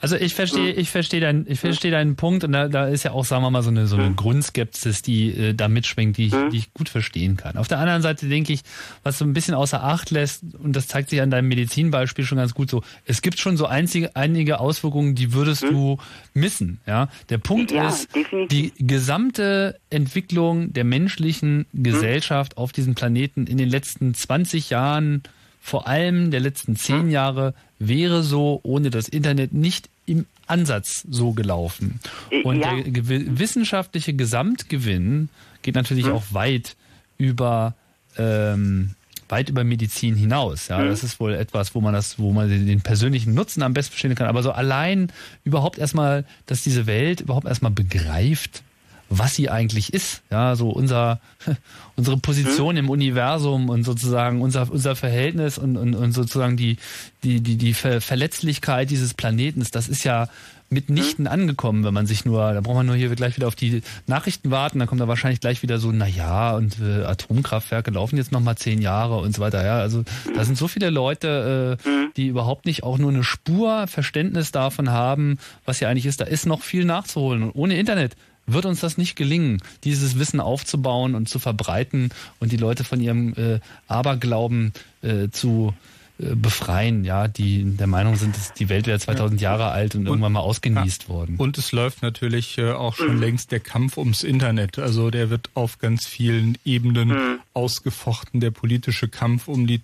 also 0.00 0.16
ich 0.16 0.34
verstehe, 0.34 0.72
ich 0.72 0.90
verstehe 0.90 1.20
deinen, 1.20 1.46
ich 1.48 1.60
verstehe 1.60 1.90
deinen 1.90 2.16
Punkt 2.16 2.44
und 2.44 2.52
da, 2.52 2.68
da 2.68 2.86
ist 2.86 3.04
ja 3.04 3.12
auch, 3.12 3.24
sagen 3.24 3.42
wir 3.42 3.50
mal, 3.50 3.62
so 3.62 3.70
eine, 3.70 3.86
so 3.86 3.96
eine 3.96 4.14
Grundskepsis, 4.14 5.02
die 5.02 5.30
äh, 5.30 5.54
da 5.54 5.68
mitschwingt, 5.68 6.16
die 6.16 6.26
ich, 6.26 6.34
die 6.52 6.58
ich 6.58 6.74
gut 6.74 6.88
verstehen 6.88 7.36
kann. 7.36 7.56
Auf 7.56 7.68
der 7.68 7.78
anderen 7.78 8.02
Seite 8.02 8.28
denke 8.28 8.52
ich, 8.52 8.60
was 9.02 9.18
so 9.18 9.24
ein 9.24 9.32
bisschen 9.32 9.54
außer 9.54 9.82
Acht 9.82 10.10
lässt, 10.10 10.42
und 10.62 10.74
das 10.76 10.88
zeigt 10.88 11.10
sich 11.10 11.22
an 11.22 11.30
deinem 11.30 11.48
Medizinbeispiel 11.48 12.24
schon 12.24 12.38
ganz 12.38 12.54
gut 12.54 12.70
so, 12.70 12.82
es 13.06 13.22
gibt 13.22 13.38
schon 13.38 13.56
so 13.56 13.66
einzige, 13.66 14.14
einige 14.14 14.60
Auswirkungen, 14.60 15.14
die 15.14 15.32
würdest 15.32 15.62
hm? 15.62 15.70
du 15.70 15.98
missen, 16.34 16.80
ja. 16.86 17.08
Der 17.30 17.38
Punkt 17.38 17.70
ja, 17.70 17.88
ist, 17.88 18.14
definitiv. 18.14 18.48
die 18.48 18.86
gesamte 18.86 19.80
Entwicklung 19.90 20.72
der 20.72 20.84
menschlichen 20.84 21.66
Gesellschaft 21.72 22.54
hm? 22.54 22.58
auf 22.58 22.72
diesem 22.72 22.94
Planeten 22.94 23.46
in 23.46 23.56
den 23.56 23.70
letzten 23.70 24.14
20 24.14 24.70
Jahren 24.70 25.22
vor 25.64 25.86
allem 25.86 26.30
der 26.30 26.40
letzten 26.40 26.76
zehn 26.76 27.08
Jahre 27.08 27.54
wäre 27.88 28.22
so 28.22 28.60
ohne 28.62 28.90
das 28.90 29.08
Internet 29.08 29.52
nicht 29.52 29.88
im 30.06 30.26
Ansatz 30.46 31.04
so 31.08 31.32
gelaufen. 31.32 32.00
Und 32.44 32.60
ja. 32.60 32.80
der 32.80 33.38
wissenschaftliche 33.38 34.12
Gesamtgewinn 34.14 35.28
geht 35.62 35.74
natürlich 35.74 36.06
hm. 36.06 36.12
auch 36.12 36.24
weit 36.30 36.76
über 37.16 37.74
ähm, 38.16 38.94
weit 39.28 39.48
über 39.48 39.64
Medizin 39.64 40.14
hinaus. 40.14 40.68
Ja, 40.68 40.78
hm. 40.78 40.88
das 40.88 41.02
ist 41.02 41.18
wohl 41.20 41.34
etwas, 41.34 41.74
wo 41.74 41.80
man 41.80 41.94
das, 41.94 42.18
wo 42.18 42.32
man 42.32 42.48
den 42.48 42.80
persönlichen 42.82 43.34
Nutzen 43.34 43.62
am 43.62 43.72
besten 43.72 43.92
verstehen 43.92 44.14
kann. 44.14 44.28
Aber 44.28 44.42
so 44.42 44.52
allein 44.52 45.10
überhaupt 45.44 45.78
erstmal, 45.78 46.24
dass 46.46 46.62
diese 46.62 46.86
Welt 46.86 47.20
überhaupt 47.20 47.46
erstmal 47.46 47.72
begreift, 47.72 48.62
was 49.08 49.34
sie 49.34 49.50
eigentlich 49.50 49.92
ist. 49.92 50.22
Ja, 50.30 50.56
so 50.56 50.70
unser, 50.70 51.20
unsere 51.96 52.16
Position 52.16 52.76
hm? 52.76 52.84
im 52.84 52.90
Universum 52.90 53.68
und 53.68 53.84
sozusagen 53.84 54.42
unser, 54.42 54.70
unser 54.70 54.96
Verhältnis 54.96 55.58
und, 55.58 55.76
und, 55.76 55.94
und 55.94 56.12
sozusagen 56.12 56.56
die, 56.56 56.76
die, 57.22 57.40
die, 57.40 57.56
die 57.56 57.74
Ver 57.74 58.00
Verletzlichkeit 58.00 58.90
dieses 58.90 59.14
Planetens, 59.14 59.70
das 59.70 59.88
ist 59.88 60.04
ja 60.04 60.28
mitnichten 60.70 61.26
angekommen, 61.26 61.84
wenn 61.84 61.94
man 61.94 62.06
sich 62.06 62.24
nur, 62.24 62.52
da 62.52 62.60
braucht 62.60 62.76
man 62.76 62.86
nur 62.86 62.96
hier 62.96 63.14
gleich 63.14 63.36
wieder 63.36 63.46
auf 63.46 63.54
die 63.54 63.82
Nachrichten 64.06 64.50
warten, 64.50 64.78
dann 64.78 64.88
kommt 64.88 65.00
da 65.00 65.08
wahrscheinlich 65.08 65.40
gleich 65.40 65.62
wieder 65.62 65.78
so, 65.78 65.92
na 65.92 66.06
ja, 66.06 66.56
und 66.56 66.78
äh, 66.80 67.04
Atomkraftwerke 67.04 67.90
laufen 67.90 68.16
jetzt 68.16 68.32
nochmal 68.32 68.56
zehn 68.56 68.82
Jahre 68.82 69.16
und 69.18 69.34
so 69.34 69.40
weiter. 69.40 69.64
Ja, 69.64 69.78
also 69.78 70.04
da 70.34 70.44
sind 70.44 70.58
so 70.58 70.68
viele 70.68 70.90
Leute, 70.90 71.78
äh, 71.80 72.10
die 72.16 72.26
überhaupt 72.26 72.66
nicht 72.66 72.82
auch 72.82 72.98
nur 72.98 73.10
eine 73.10 73.24
Spur 73.24 73.86
Verständnis 73.86 74.52
davon 74.52 74.90
haben, 74.90 75.38
was 75.64 75.78
hier 75.78 75.88
eigentlich 75.88 76.06
ist. 76.06 76.20
Da 76.20 76.24
ist 76.24 76.46
noch 76.46 76.62
viel 76.62 76.84
nachzuholen. 76.84 77.44
Und 77.44 77.52
ohne 77.52 77.76
Internet 77.76 78.16
wird 78.46 78.66
uns 78.66 78.80
das 78.80 78.98
nicht 78.98 79.16
gelingen, 79.16 79.62
dieses 79.84 80.18
Wissen 80.18 80.40
aufzubauen 80.40 81.14
und 81.14 81.28
zu 81.28 81.38
verbreiten 81.38 82.10
und 82.40 82.52
die 82.52 82.56
Leute 82.56 82.84
von 82.84 83.00
ihrem 83.00 83.34
äh, 83.34 83.60
Aberglauben 83.88 84.72
äh, 85.02 85.28
zu 85.30 85.74
äh, 86.18 86.36
befreien, 86.36 87.04
ja, 87.04 87.26
die 87.26 87.64
der 87.64 87.88
Meinung 87.88 88.14
sind, 88.14 88.36
dass 88.36 88.52
die 88.52 88.68
Welt 88.68 88.86
wäre 88.86 89.00
2000 89.00 89.40
Jahre 89.40 89.70
alt 89.70 89.96
und, 89.96 90.02
und 90.02 90.06
irgendwann 90.06 90.32
mal 90.32 90.40
ausgenießt 90.40 91.08
worden. 91.08 91.34
Und 91.38 91.58
es 91.58 91.72
läuft 91.72 92.02
natürlich 92.02 92.56
äh, 92.56 92.70
auch 92.70 92.94
schon 92.94 93.18
längst 93.18 93.50
der 93.50 93.58
Kampf 93.58 93.98
ums 93.98 94.22
Internet. 94.22 94.78
Also 94.78 95.10
der 95.10 95.28
wird 95.30 95.50
auf 95.54 95.78
ganz 95.78 96.06
vielen 96.06 96.56
Ebenen 96.64 97.08
Mhm. 97.08 97.40
ausgefochten. 97.52 98.38
Der 98.38 98.52
politische 98.52 99.08
Kampf 99.08 99.48
um 99.48 99.66
die 99.66 99.80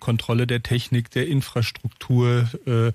Kontrolle 0.00 0.46
der 0.46 0.62
Technik, 0.62 1.10
der 1.12 1.28
Infrastruktur, 1.28 2.48
äh, 2.66 2.92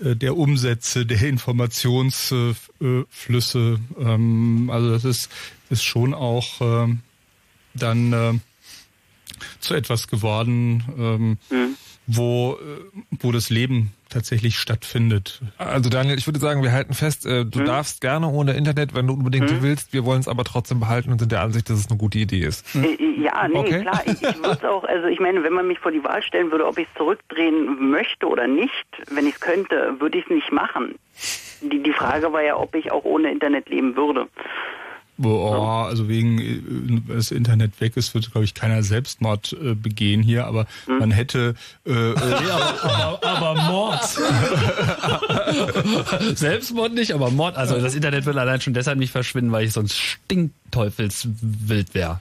der 0.00 0.36
Umsätze, 0.36 1.06
der 1.06 1.22
Informationsflüsse. 1.22 3.80
Ähm, 3.98 4.70
also 4.72 4.90
das 4.90 5.04
ist, 5.04 5.30
ist 5.70 5.84
schon 5.84 6.14
auch 6.14 6.60
ähm, 6.60 7.00
dann 7.74 8.12
äh, 8.12 8.34
zu 9.60 9.74
etwas 9.74 10.08
geworden, 10.08 10.82
ähm, 10.98 11.38
wo, 12.10 12.54
äh, 12.60 13.00
wo 13.20 13.30
das 13.32 13.50
Leben 13.50 13.92
tatsächlich 14.08 14.56
stattfindet. 14.58 15.42
Also 15.58 15.90
Daniel, 15.90 16.16
ich 16.16 16.26
würde 16.26 16.38
sagen, 16.40 16.62
wir 16.62 16.72
halten 16.72 16.94
fest, 16.94 17.26
äh, 17.26 17.40
Hm? 17.42 17.50
du 17.50 17.60
darfst 17.64 18.00
gerne 18.00 18.28
ohne 18.28 18.54
Internet, 18.54 18.94
wenn 18.94 19.06
du 19.06 19.12
unbedingt 19.12 19.62
willst. 19.62 19.92
Wir 19.92 20.04
wollen 20.06 20.20
es 20.20 20.26
aber 20.28 20.44
trotzdem 20.44 20.80
behalten 20.80 21.12
und 21.12 21.18
sind 21.18 21.30
der 21.30 21.42
Ansicht, 21.42 21.68
dass 21.68 21.78
es 21.78 21.88
eine 21.90 21.98
gute 21.98 22.18
Idee 22.18 22.40
ist. 22.40 22.74
Äh, 22.74 22.96
Ja, 23.20 23.46
nee, 23.46 23.58
Okay. 23.58 23.82
klar, 23.82 24.00
ich, 24.06 24.22
ich 24.22 24.42
würde 24.42 24.70
auch, 24.70 24.84
also 24.84 25.06
ich 25.08 25.20
meine, 25.20 25.42
wenn 25.44 25.52
man 25.52 25.68
mich 25.68 25.78
vor 25.80 25.90
die 25.92 26.02
Wahl 26.02 26.22
stellen 26.22 26.50
würde, 26.50 26.66
ob 26.66 26.78
ich 26.78 26.86
es 26.88 26.94
zurückdrehen 26.96 27.90
möchte 27.90 28.26
oder 28.26 28.46
nicht, 28.46 28.86
wenn 29.10 29.26
ich 29.26 29.34
es 29.34 29.40
könnte, 29.40 29.96
würde 30.00 30.18
ich 30.18 30.24
es 30.24 30.30
nicht 30.30 30.50
machen. 30.52 30.94
Die, 31.60 31.82
die 31.82 31.92
Frage 31.92 32.32
war 32.32 32.42
ja, 32.42 32.56
ob 32.56 32.74
ich 32.74 32.90
auch 32.90 33.04
ohne 33.04 33.30
Internet 33.30 33.68
leben 33.68 33.94
würde. 33.96 34.28
Boah, 35.20 35.86
also 35.86 36.08
wegen 36.08 36.38
äh, 36.38 36.60
das 37.12 37.32
Internet 37.32 37.80
weg 37.80 37.96
ist, 37.96 38.14
wird 38.14 38.30
glaube 38.30 38.44
ich 38.44 38.54
keiner 38.54 38.84
Selbstmord 38.84 39.52
äh, 39.52 39.74
begehen 39.74 40.22
hier, 40.22 40.46
aber 40.46 40.66
man 40.86 41.10
hätte 41.10 41.56
äh, 41.84 41.90
äh, 41.90 42.14
aber, 42.82 43.18
aber 43.22 43.60
Mord. 43.62 44.04
Selbstmord 46.38 46.94
nicht, 46.94 47.12
aber 47.12 47.30
Mord. 47.30 47.56
Also 47.56 47.80
das 47.80 47.96
Internet 47.96 48.26
will 48.26 48.38
allein 48.38 48.60
schon 48.60 48.74
deshalb 48.74 48.96
nicht 48.98 49.10
verschwinden, 49.10 49.50
weil 49.50 49.64
ich 49.64 49.72
sonst 49.72 49.96
stinkteufelswild 49.96 51.94
wäre. 51.94 52.20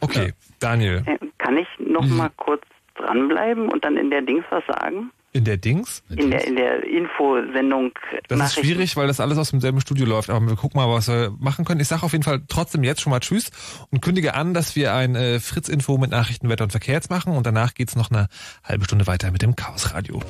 Okay, 0.00 0.34
Daniel. 0.60 1.02
Äh, 1.06 1.16
Kann 1.38 1.56
ich 1.56 1.66
noch 1.78 2.06
mal 2.06 2.30
kurz 2.36 2.60
dranbleiben 2.96 3.70
und 3.70 3.82
dann 3.86 3.96
in 3.96 4.10
der 4.10 4.20
Dings 4.20 4.44
was 4.50 4.64
sagen? 4.66 5.10
In 5.36 5.44
der 5.44 5.56
Dings? 5.56 6.04
In 6.10 6.30
der, 6.30 6.46
in 6.46 6.54
der 6.54 6.84
Infosendung 6.84 7.90
Das 8.28 8.38
ist 8.38 8.38
Nachrichten. 8.38 8.64
schwierig, 8.64 8.96
weil 8.96 9.08
das 9.08 9.18
alles 9.18 9.36
aus 9.36 9.50
demselben 9.50 9.80
Studio 9.80 10.06
läuft. 10.06 10.30
Aber 10.30 10.46
wir 10.46 10.54
gucken 10.54 10.80
mal, 10.80 10.88
was 10.88 11.08
wir 11.08 11.34
machen 11.40 11.64
können. 11.64 11.80
Ich 11.80 11.88
sage 11.88 12.04
auf 12.04 12.12
jeden 12.12 12.22
Fall 12.22 12.42
trotzdem 12.46 12.84
jetzt 12.84 13.00
schon 13.00 13.10
mal 13.10 13.18
Tschüss 13.18 13.50
und 13.90 14.00
kündige 14.00 14.34
an, 14.34 14.54
dass 14.54 14.76
wir 14.76 14.94
ein 14.94 15.16
äh, 15.16 15.40
Fritz-Info 15.40 15.98
mit 15.98 16.12
Nachrichten, 16.12 16.48
Wetter 16.48 16.62
und 16.62 16.70
Verkehr 16.70 16.94
jetzt 16.94 17.10
machen. 17.10 17.36
Und 17.36 17.44
danach 17.46 17.74
geht's 17.74 17.96
noch 17.96 18.12
eine 18.12 18.28
halbe 18.62 18.84
Stunde 18.84 19.08
weiter 19.08 19.32
mit 19.32 19.42
dem 19.42 19.56
Chaos-Radio. 19.56 20.20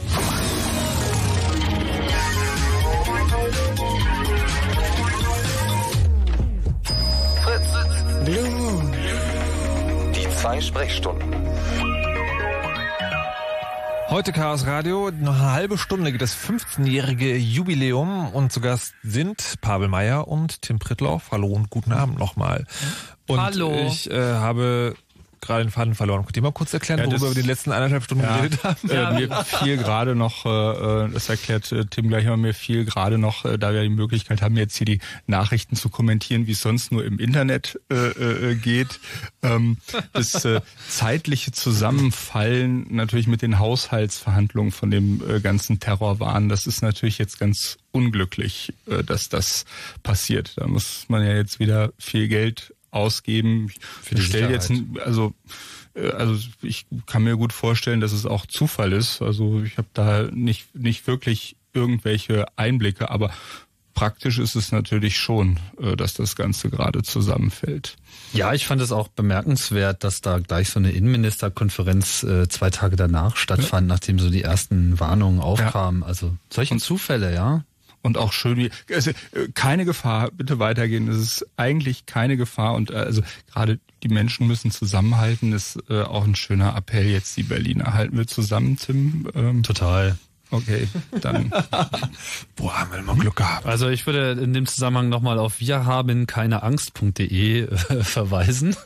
Fritz. 7.42 8.24
Blue. 8.24 8.82
Die 10.14 10.28
zwei 10.30 10.60
Sprechstunden. 10.60 11.32
Heute 14.14 14.30
Chaos 14.30 14.64
Radio, 14.64 15.10
noch 15.10 15.34
eine 15.34 15.50
halbe 15.50 15.76
Stunde 15.76 16.12
geht 16.12 16.22
das 16.22 16.36
15-jährige 16.36 17.36
Jubiläum 17.36 18.28
und 18.28 18.52
zu 18.52 18.60
Gast 18.60 18.94
sind 19.02 19.56
Pavel 19.60 19.88
Meyer 19.88 20.28
und 20.28 20.62
Tim 20.62 20.78
Prittloff. 20.78 21.32
Hallo 21.32 21.48
und 21.48 21.68
guten 21.68 21.90
Abend 21.92 22.20
nochmal. 22.20 22.64
Und 23.26 23.40
Hallo. 23.40 23.72
ich 23.72 24.08
äh, 24.08 24.14
habe 24.14 24.94
gerade 25.44 25.64
den 25.64 25.70
Faden 25.70 25.94
verloren. 25.94 26.24
Könnt 26.24 26.36
ihr 26.36 26.42
mal 26.42 26.52
kurz 26.52 26.72
erklären, 26.74 26.98
Ja, 27.00 27.06
worüber 27.06 27.34
wir 27.34 27.42
die 27.42 27.46
letzten 27.48 27.72
eineinhalb 27.72 28.02
Stunden 28.04 28.24
Ja, 28.24 28.36
geredet 28.38 28.64
haben? 28.64 28.90
äh, 28.90 29.12
mir 29.26 29.44
fiel 29.44 29.76
gerade 29.76 30.14
noch, 30.14 30.44
äh, 30.46 30.48
äh, 31.04 31.10
das 31.10 31.28
erklärt 31.28 31.70
äh, 31.72 31.84
Tim 31.86 32.08
gleich 32.08 32.24
mal, 32.26 32.36
mir 32.36 32.54
fiel 32.54 32.84
gerade 32.84 33.18
noch, 33.18 33.44
äh, 33.44 33.58
da 33.58 33.72
wir 33.72 33.82
die 33.82 33.88
Möglichkeit 33.88 34.42
haben, 34.42 34.56
jetzt 34.56 34.76
hier 34.76 34.86
die 34.86 35.00
Nachrichten 35.26 35.76
zu 35.76 35.88
kommentieren, 35.88 36.46
wie 36.46 36.52
es 36.52 36.60
sonst 36.60 36.92
nur 36.92 37.04
im 37.04 37.18
Internet 37.18 37.80
äh, 37.90 37.94
äh, 38.50 38.54
geht. 38.56 39.00
Ähm, 39.42 39.78
das 40.12 40.44
äh, 40.44 40.60
zeitliche 40.88 41.52
Zusammenfallen 41.52 42.86
natürlich 42.94 43.26
mit 43.26 43.42
den 43.42 43.58
Haushaltsverhandlungen 43.58 44.72
von 44.72 44.90
dem 44.90 45.22
äh, 45.28 45.40
ganzen 45.40 45.80
Terrorwahn, 45.80 46.48
das 46.48 46.66
ist 46.66 46.82
natürlich 46.82 47.18
jetzt 47.18 47.38
ganz 47.38 47.76
unglücklich, 47.92 48.72
äh, 48.86 49.02
dass 49.04 49.28
das 49.28 49.64
passiert. 50.02 50.52
Da 50.56 50.66
muss 50.66 51.04
man 51.08 51.24
ja 51.24 51.34
jetzt 51.34 51.60
wieder 51.60 51.92
viel 51.98 52.28
Geld 52.28 52.73
ausgeben. 52.94 53.70
Für 54.02 54.14
die 54.14 54.20
Ich 54.22 54.28
stelle 54.28 54.50
jetzt, 54.50 54.72
also 55.04 55.34
äh, 55.94 56.10
also 56.10 56.38
ich 56.62 56.86
kann 57.06 57.24
mir 57.24 57.36
gut 57.36 57.52
vorstellen, 57.52 58.00
dass 58.00 58.12
es 58.12 58.26
auch 58.26 58.46
Zufall 58.46 58.92
ist. 58.92 59.22
Also 59.22 59.62
ich 59.62 59.78
habe 59.78 59.88
da 59.94 60.28
nicht 60.32 60.74
nicht 60.74 61.06
wirklich 61.06 61.56
irgendwelche 61.72 62.46
Einblicke, 62.56 63.10
aber 63.10 63.30
praktisch 63.94 64.38
ist 64.38 64.56
es 64.56 64.72
natürlich 64.72 65.16
schon, 65.16 65.58
äh, 65.80 65.96
dass 65.96 66.14
das 66.14 66.36
Ganze 66.36 66.68
gerade 66.70 67.02
zusammenfällt. 67.02 67.96
Ja, 68.32 68.52
ich 68.52 68.66
fand 68.66 68.82
es 68.82 68.92
auch 68.92 69.08
bemerkenswert, 69.08 70.04
dass 70.04 70.20
da 70.20 70.38
gleich 70.38 70.70
so 70.70 70.80
eine 70.80 70.90
Innenministerkonferenz 70.90 72.24
äh, 72.24 72.48
zwei 72.48 72.70
Tage 72.70 72.96
danach 72.96 73.36
stattfand, 73.36 73.86
nachdem 73.86 74.18
so 74.18 74.30
die 74.30 74.42
ersten 74.42 74.98
Warnungen 74.98 75.40
aufkamen. 75.40 76.02
Also 76.02 76.36
solche 76.50 76.76
Zufälle, 76.78 77.32
ja. 77.32 77.64
Und 78.04 78.18
auch 78.18 78.34
schön 78.34 78.58
wie 78.58 78.70
also, 78.94 79.10
äh, 79.10 79.48
keine 79.54 79.86
Gefahr, 79.86 80.30
bitte 80.30 80.58
weitergehen. 80.58 81.08
Es 81.08 81.16
ist 81.16 81.46
eigentlich 81.56 82.04
keine 82.04 82.36
Gefahr 82.36 82.74
und 82.74 82.90
äh, 82.90 82.96
also 82.96 83.22
gerade 83.50 83.80
die 84.02 84.08
Menschen 84.08 84.46
müssen 84.46 84.70
zusammenhalten. 84.70 85.54
Ist 85.54 85.78
äh, 85.88 86.02
auch 86.02 86.24
ein 86.24 86.36
schöner 86.36 86.76
Appell 86.76 87.06
jetzt 87.06 87.34
die 87.38 87.44
Berliner. 87.44 87.94
Halten 87.94 88.18
wir 88.18 88.26
zusammen, 88.26 88.76
Tim. 88.76 89.26
Ähm, 89.34 89.62
Total. 89.62 90.18
Okay, 90.50 90.86
dann. 91.22 91.50
Boah, 92.56 92.78
haben 92.78 92.92
wir 92.92 93.02
mal 93.02 93.16
Glück 93.16 93.36
gehabt. 93.36 93.66
Also 93.66 93.88
ich 93.88 94.06
würde 94.06 94.32
in 94.32 94.52
dem 94.52 94.66
Zusammenhang 94.66 95.08
nochmal 95.08 95.38
auf 95.38 95.60
wirhabenkeineangst.de 95.60 97.62
äh, 97.62 97.76
verweisen. 98.04 98.76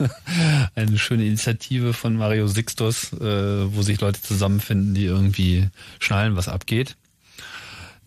Eine 0.76 0.96
schöne 0.96 1.26
Initiative 1.26 1.92
von 1.92 2.16
Mario 2.16 2.46
Sixtus, 2.46 3.12
äh, 3.14 3.74
wo 3.74 3.82
sich 3.82 4.00
Leute 4.00 4.22
zusammenfinden, 4.22 4.94
die 4.94 5.06
irgendwie 5.06 5.68
schnallen, 5.98 6.36
was 6.36 6.48
abgeht. 6.48 6.96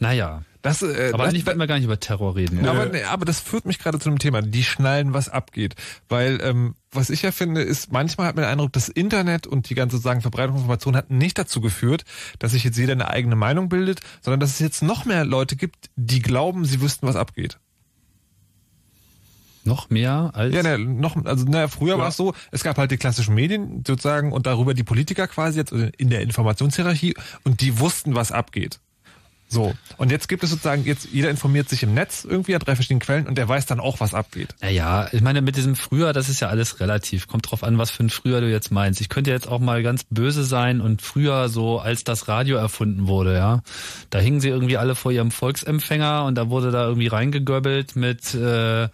Naja. 0.01 0.43
Das, 0.63 0.81
äh, 0.81 1.11
Aber 1.13 1.23
das- 1.23 1.29
eigentlich 1.29 1.45
wollten 1.45 1.59
wir 1.59 1.67
gar 1.67 1.75
nicht 1.75 1.85
über 1.85 1.99
Terror 1.99 2.35
reden. 2.35 2.65
Aber, 2.65 2.81
oder? 2.83 2.91
nee, 2.91 3.03
aber 3.03 3.23
das 3.23 3.39
führt 3.39 3.65
mich 3.65 3.77
gerade 3.79 3.99
zu 3.99 4.09
dem 4.09 4.17
Thema, 4.19 4.41
die 4.41 4.63
schnallen, 4.63 5.13
was 5.13 5.29
abgeht. 5.29 5.75
Weil, 6.09 6.39
ähm, 6.41 6.75
was 6.91 7.09
ich 7.11 7.21
ja 7.21 7.31
finde, 7.31 7.61
ist, 7.61 7.91
manchmal 7.91 8.27
hat 8.27 8.35
man 8.35 8.43
den 8.43 8.51
Eindruck, 8.51 8.73
das 8.73 8.89
Internet 8.89 9.45
und 9.47 9.69
die 9.69 9.75
ganze 9.75 9.99
sagen 9.99 10.21
Verbreitung 10.21 10.53
von 10.55 10.61
Informationen 10.63 10.97
hat 10.97 11.11
nicht 11.11 11.37
dazu 11.37 11.61
geführt, 11.61 12.03
dass 12.39 12.51
sich 12.51 12.63
jetzt 12.63 12.77
jeder 12.77 12.93
eine 12.93 13.09
eigene 13.09 13.35
Meinung 13.35 13.69
bildet, 13.69 14.01
sondern 14.21 14.39
dass 14.39 14.49
es 14.51 14.59
jetzt 14.59 14.81
noch 14.81 15.05
mehr 15.05 15.23
Leute 15.23 15.55
gibt, 15.55 15.91
die 15.95 16.19
glauben, 16.21 16.65
sie 16.65 16.81
wüssten, 16.81 17.05
was 17.07 17.15
abgeht. 17.15 17.59
Noch 19.63 19.91
mehr 19.91 20.31
als. 20.33 20.53
Ja, 20.55 20.63
ne, 20.63 20.79
noch, 20.79 21.23
also 21.25 21.45
naja, 21.45 21.67
früher 21.67 21.99
war 21.99 22.07
es 22.07 22.17
so, 22.17 22.33
es 22.49 22.63
gab 22.63 22.79
halt 22.79 22.89
die 22.89 22.97
klassischen 22.97 23.35
Medien 23.35 23.83
sozusagen 23.85 24.31
und 24.31 24.47
darüber 24.47 24.73
die 24.73 24.83
Politiker 24.83 25.27
quasi 25.27 25.59
jetzt 25.59 25.71
in 25.71 26.09
der 26.09 26.21
Informationshierarchie 26.21 27.13
und 27.43 27.61
die 27.61 27.79
wussten, 27.79 28.15
was 28.15 28.31
abgeht. 28.31 28.79
So. 29.51 29.73
Und 29.97 30.11
jetzt 30.11 30.29
gibt 30.29 30.43
es 30.43 30.49
sozusagen, 30.49 30.85
jetzt 30.85 31.09
jeder 31.11 31.29
informiert 31.29 31.67
sich 31.67 31.83
im 31.83 31.93
Netz 31.93 32.23
irgendwie 32.23 32.55
an 32.55 32.61
drei 32.61 32.75
verschiedenen 32.75 33.01
Quellen 33.01 33.27
und 33.27 33.37
der 33.37 33.49
weiß 33.49 33.65
dann 33.65 33.81
auch, 33.81 33.99
was 33.99 34.13
abgeht. 34.13 34.55
Naja, 34.61 35.09
ich 35.11 35.21
meine, 35.21 35.41
mit 35.41 35.57
diesem 35.57 35.75
Früher, 35.75 36.13
das 36.13 36.29
ist 36.29 36.39
ja 36.39 36.47
alles 36.47 36.79
relativ. 36.79 37.27
Kommt 37.27 37.51
drauf 37.51 37.61
an, 37.63 37.77
was 37.77 37.91
für 37.91 38.03
ein 38.03 38.09
Früher 38.09 38.39
du 38.39 38.49
jetzt 38.49 38.71
meinst. 38.71 39.01
Ich 39.01 39.09
könnte 39.09 39.29
jetzt 39.29 39.49
auch 39.49 39.59
mal 39.59 39.83
ganz 39.83 40.05
böse 40.09 40.45
sein 40.45 40.79
und 40.79 41.01
früher 41.01 41.49
so, 41.49 41.79
als 41.79 42.05
das 42.05 42.29
Radio 42.29 42.55
erfunden 42.55 43.07
wurde, 43.07 43.35
ja. 43.35 43.61
Da 44.09 44.19
hingen 44.19 44.39
sie 44.39 44.49
irgendwie 44.49 44.77
alle 44.77 44.95
vor 44.95 45.11
ihrem 45.11 45.31
Volksempfänger 45.31 46.23
und 46.23 46.35
da 46.35 46.49
wurde 46.49 46.71
da 46.71 46.85
irgendwie 46.85 47.07
reingegöbbelt 47.07 47.97
mit, 47.97 48.33
äh, 48.33 48.87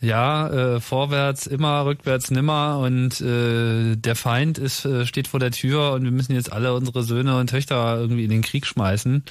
ja, 0.00 0.48
äh, 0.48 0.80
vorwärts 0.80 1.46
immer, 1.46 1.84
rückwärts 1.84 2.30
nimmer 2.30 2.78
und 2.78 3.20
äh, 3.20 3.96
der 3.96 4.16
Feind 4.16 4.56
ist, 4.56 4.86
äh, 4.86 5.04
steht 5.04 5.28
vor 5.28 5.40
der 5.40 5.50
Tür 5.50 5.92
und 5.92 6.04
wir 6.04 6.10
müssen 6.10 6.34
jetzt 6.34 6.52
alle 6.52 6.72
unsere 6.74 7.02
Söhne 7.02 7.38
und 7.38 7.50
Töchter 7.50 7.98
irgendwie 7.98 8.24
in 8.24 8.30
den 8.30 8.40
Krieg 8.40 8.66
schmeißen. 8.66 9.24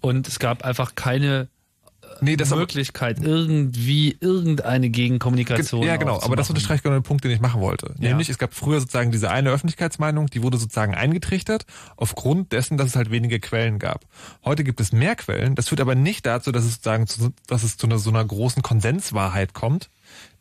Und 0.00 0.28
es 0.28 0.38
gab 0.38 0.64
einfach 0.64 0.94
keine 0.94 1.48
nee, 2.20 2.36
das 2.36 2.50
Möglichkeit, 2.50 3.18
irgendwie 3.20 4.16
irgendeine 4.20 4.90
Gegenkommunikation. 4.90 5.82
Ja, 5.82 5.96
genau, 5.96 6.20
aber 6.20 6.36
das 6.36 6.48
unterstreicht 6.48 6.82
genau 6.82 6.96
den 6.96 7.02
Punkt, 7.02 7.24
den 7.24 7.30
ich 7.30 7.40
machen 7.40 7.60
wollte. 7.60 7.94
Ja. 7.98 8.10
Nämlich, 8.10 8.28
es 8.28 8.38
gab 8.38 8.54
früher 8.54 8.80
sozusagen 8.80 9.10
diese 9.10 9.30
eine 9.30 9.50
Öffentlichkeitsmeinung, 9.50 10.26
die 10.26 10.42
wurde 10.42 10.58
sozusagen 10.58 10.94
eingetrichtert, 10.94 11.66
aufgrund 11.96 12.52
dessen, 12.52 12.76
dass 12.76 12.88
es 12.88 12.96
halt 12.96 13.10
wenige 13.10 13.40
Quellen 13.40 13.78
gab. 13.78 14.04
Heute 14.44 14.64
gibt 14.64 14.80
es 14.80 14.92
mehr 14.92 15.16
Quellen, 15.16 15.54
das 15.54 15.68
führt 15.68 15.80
aber 15.80 15.94
nicht 15.94 16.26
dazu, 16.26 16.52
dass 16.52 16.64
es 16.64 16.74
sozusagen 16.74 17.06
zu, 17.06 17.32
dass 17.46 17.62
es 17.62 17.76
zu 17.76 17.86
einer, 17.86 17.98
so 17.98 18.10
einer 18.10 18.24
großen 18.24 18.62
Konsenswahrheit 18.62 19.54
kommt, 19.54 19.90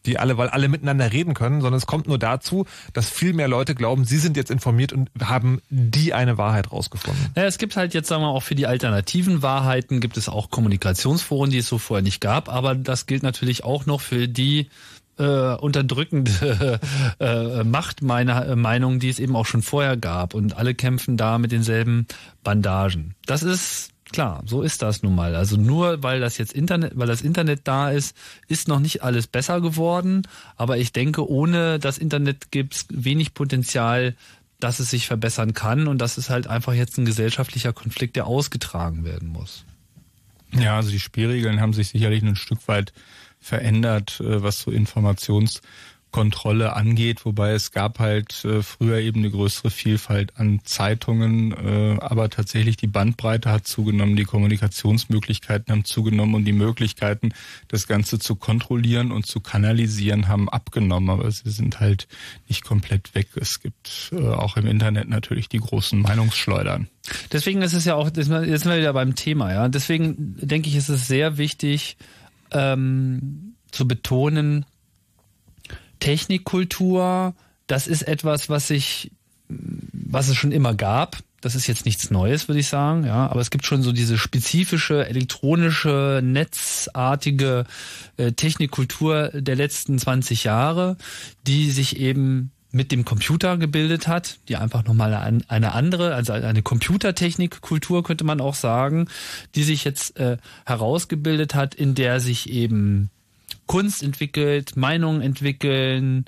die 0.06 0.18
alle, 0.18 0.38
weil 0.38 0.50
alle 0.50 0.70
miteinander 0.70 1.12
reden 1.12 1.34
können, 1.34 1.62
sondern 1.62 1.78
es 1.78 1.86
kommt 1.86 2.08
nur 2.08 2.18
dazu, 2.18 2.66
dass 2.94 3.10
viel 3.10 3.34
mehr 3.34 3.48
Leute 3.48 3.76
glauben, 3.76 4.06
sie 4.06 4.18
sind 4.18 4.38
jetzt 4.38 4.52
informiert 4.52 4.94
und 4.94 5.10
haben 5.22 5.62
die 5.70 6.14
eine 6.14 6.38
Wahrheit 6.38 6.72
rausgefunden. 6.72 7.32
Ja, 7.36 7.44
es 7.44 7.58
gibt 7.58 7.76
halt 7.76 7.94
jetzt, 7.94 8.08
sagen 8.08 8.24
wir 8.24 8.30
auch 8.30 8.44
für 8.44 8.56
die 8.56 8.68
alternativen 8.68 9.42
Wahrheiten 9.42 10.00
gibt 10.00 10.18
es 10.18 10.30
auch 10.30 10.50
Kommunikationsforen, 10.50 11.52
die 11.52 11.60
es 11.60 11.68
so 11.68 11.78
vorher 11.78 12.04
nicht 12.04 12.22
gab, 12.22 12.50
aber 12.50 12.76
das 12.76 13.06
gilt 13.06 13.24
natürlich 13.24 13.64
auch 13.64 13.86
noch 13.86 14.02
für 14.02 14.28
die 14.28 14.70
äh, 15.18 15.56
unterdrückende 15.56 16.80
äh, 17.20 17.64
Macht 17.64 18.02
meiner 18.02 18.48
äh, 18.48 18.56
Meinung, 18.56 19.00
die 19.00 19.10
es 19.10 19.20
eben 19.20 19.36
auch 19.36 19.46
schon 19.46 19.62
vorher 19.62 19.98
gab 19.98 20.34
und 20.34 20.58
alle 20.58 20.74
kämpfen 20.74 21.18
da 21.18 21.38
mit 21.38 21.52
denselben 21.52 22.08
Bandagen. 22.44 23.16
Das 23.26 23.44
ist 23.44 23.92
Klar, 24.12 24.42
so 24.46 24.64
ist 24.64 24.82
das 24.82 25.04
nun 25.04 25.14
mal. 25.14 25.36
Also 25.36 25.56
nur 25.56 26.02
weil 26.02 26.20
das 26.20 26.38
jetzt 26.38 26.54
Internet, 26.54 26.94
weil 26.96 27.08
das 27.08 27.22
Internet 27.22 27.62
da 27.66 27.92
ist, 27.92 28.16
ist 28.48 28.68
noch 28.68 28.80
nicht 28.80 29.04
alles 29.04 29.28
besser 29.28 29.62
geworden. 29.62 30.24
Aber 30.56 30.78
ich 30.78 30.92
denke, 30.92 31.30
ohne 31.30 31.78
das 31.80 31.98
Internet 32.00 32.52
gibt 32.52 32.76
es 32.76 32.86
wenig 32.90 33.34
Potenzial, 33.36 34.16
dass 34.60 34.80
es 34.80 34.90
sich 34.90 35.06
verbessern 35.06 35.54
kann. 35.54 35.88
Und 35.88 36.00
das 36.00 36.18
ist 36.18 36.30
halt 36.30 36.48
einfach 36.48 36.74
jetzt 36.74 36.98
ein 36.98 37.06
gesellschaftlicher 37.06 37.72
Konflikt, 37.72 38.16
der 38.16 38.26
ausgetragen 38.26 39.06
werden 39.06 39.30
muss. 39.30 39.64
Ja, 40.54 40.78
also 40.78 40.90
die 40.90 41.00
Spielregeln 41.00 41.62
haben 41.62 41.74
sich 41.74 41.90
sicherlich 41.90 42.24
ein 42.24 42.36
Stück 42.36 42.68
weit 42.68 42.94
verändert, 43.40 44.20
äh, 44.22 44.42
was 44.42 44.60
so 44.62 44.72
Informations- 44.72 45.62
Kontrolle 46.12 46.76
angeht, 46.76 47.26
wobei 47.26 47.52
es 47.52 47.72
gab 47.72 48.00
halt 48.00 48.44
äh, 48.44 48.64
früher 48.64 48.98
eben 49.00 49.20
eine 49.20 49.30
größere 49.30 49.70
Vielfalt 49.70 50.38
an 50.38 50.62
Zeitungen, 50.64 51.52
äh, 51.52 51.98
aber 52.00 52.30
tatsächlich 52.30 52.78
die 52.78 52.88
Bandbreite 52.88 53.52
hat 53.52 53.68
zugenommen, 53.68 54.16
die 54.16 54.24
Kommunikationsmöglichkeiten 54.24 55.72
haben 55.72 55.86
zugenommen 55.86 56.36
und 56.36 56.46
die 56.46 56.54
Möglichkeiten, 56.54 57.34
das 57.68 57.88
Ganze 57.88 58.18
zu 58.18 58.36
kontrollieren 58.36 59.12
und 59.12 59.28
zu 59.28 59.40
kanalisieren, 59.40 60.28
haben 60.28 60.50
abgenommen, 60.50 61.10
aber 61.10 61.30
sie 61.32 61.52
sind 61.52 61.80
halt 61.80 62.08
nicht 62.48 62.64
komplett 62.64 63.14
weg. 63.14 63.28
Es 63.36 63.62
gibt 63.62 64.12
äh, 64.12 64.28
auch 64.30 64.58
im 64.58 64.66
Internet 64.66 65.10
natürlich 65.10 65.48
die 65.48 65.60
großen 65.60 66.02
Meinungsschleudern. 66.02 66.88
Deswegen 67.32 67.62
ist 67.62 67.74
es 67.74 67.86
ja 67.86 67.96
auch, 67.96 68.06
jetzt 68.06 68.26
sind 68.26 68.32
wir 68.66 68.78
wieder 68.78 68.94
beim 68.94 69.16
Thema, 69.16 69.54
ja. 69.54 69.68
Deswegen 69.70 70.36
denke 70.40 70.70
ich, 70.70 70.76
ist 70.76 70.90
es 70.90 71.08
sehr 71.08 71.38
wichtig 71.38 71.98
ähm, 72.52 73.56
zu 73.72 73.88
betonen, 73.88 74.66
Technikkultur, 76.00 77.34
das 77.68 77.88
ist 77.88 78.04
etwas, 78.04 78.50
was 78.50 78.68
sich, 78.68 79.12
was 79.48 80.30
es 80.30 80.36
schon 80.36 80.52
immer 80.52 80.74
gab. 80.74 81.18
Das 81.42 81.56
ist 81.56 81.68
jetzt 81.68 81.86
nichts 81.86 82.12
Neues, 82.12 82.50
würde 82.50 82.60
ich 82.60 82.68
sagen, 82.68 83.06
ja. 83.06 83.28
Aber 83.28 83.40
es 83.40 83.50
gibt 83.50 83.66
schon 83.66 83.82
so 83.82 83.94
diese 83.94 84.18
spezifische 84.18 85.08
elektronische, 85.08 86.20
netzartige 86.22 87.66
äh, 88.18 88.34
Technikkultur 88.34 89.30
der 89.34 89.56
letzten 89.56 89.98
20 89.98 90.44
Jahre, 90.44 90.98
die 91.48 91.72
sich 91.72 91.98
eben 91.98 92.52
mit 92.72 92.92
dem 92.92 93.06
Computer 93.06 93.58
gebildet 93.58 94.08
hat, 94.08 94.38
die 94.48 94.58
einfach 94.58 94.84
nochmal 94.84 95.14
eine 95.48 95.72
andere, 95.74 96.14
also 96.14 96.34
eine 96.34 96.62
Computertechnikkultur 96.62 98.04
könnte 98.04 98.24
man 98.24 98.42
auch 98.42 98.54
sagen, 98.54 99.08
die 99.56 99.64
sich 99.64 99.84
jetzt 99.84 100.18
äh, 100.20 100.38
herausgebildet 100.66 101.56
hat, 101.56 101.74
in 101.74 101.96
der 101.96 102.20
sich 102.20 102.50
eben 102.50 103.10
Kunst 103.70 104.02
entwickelt, 104.02 104.76
Meinungen 104.78 105.22
entwickeln, 105.22 106.26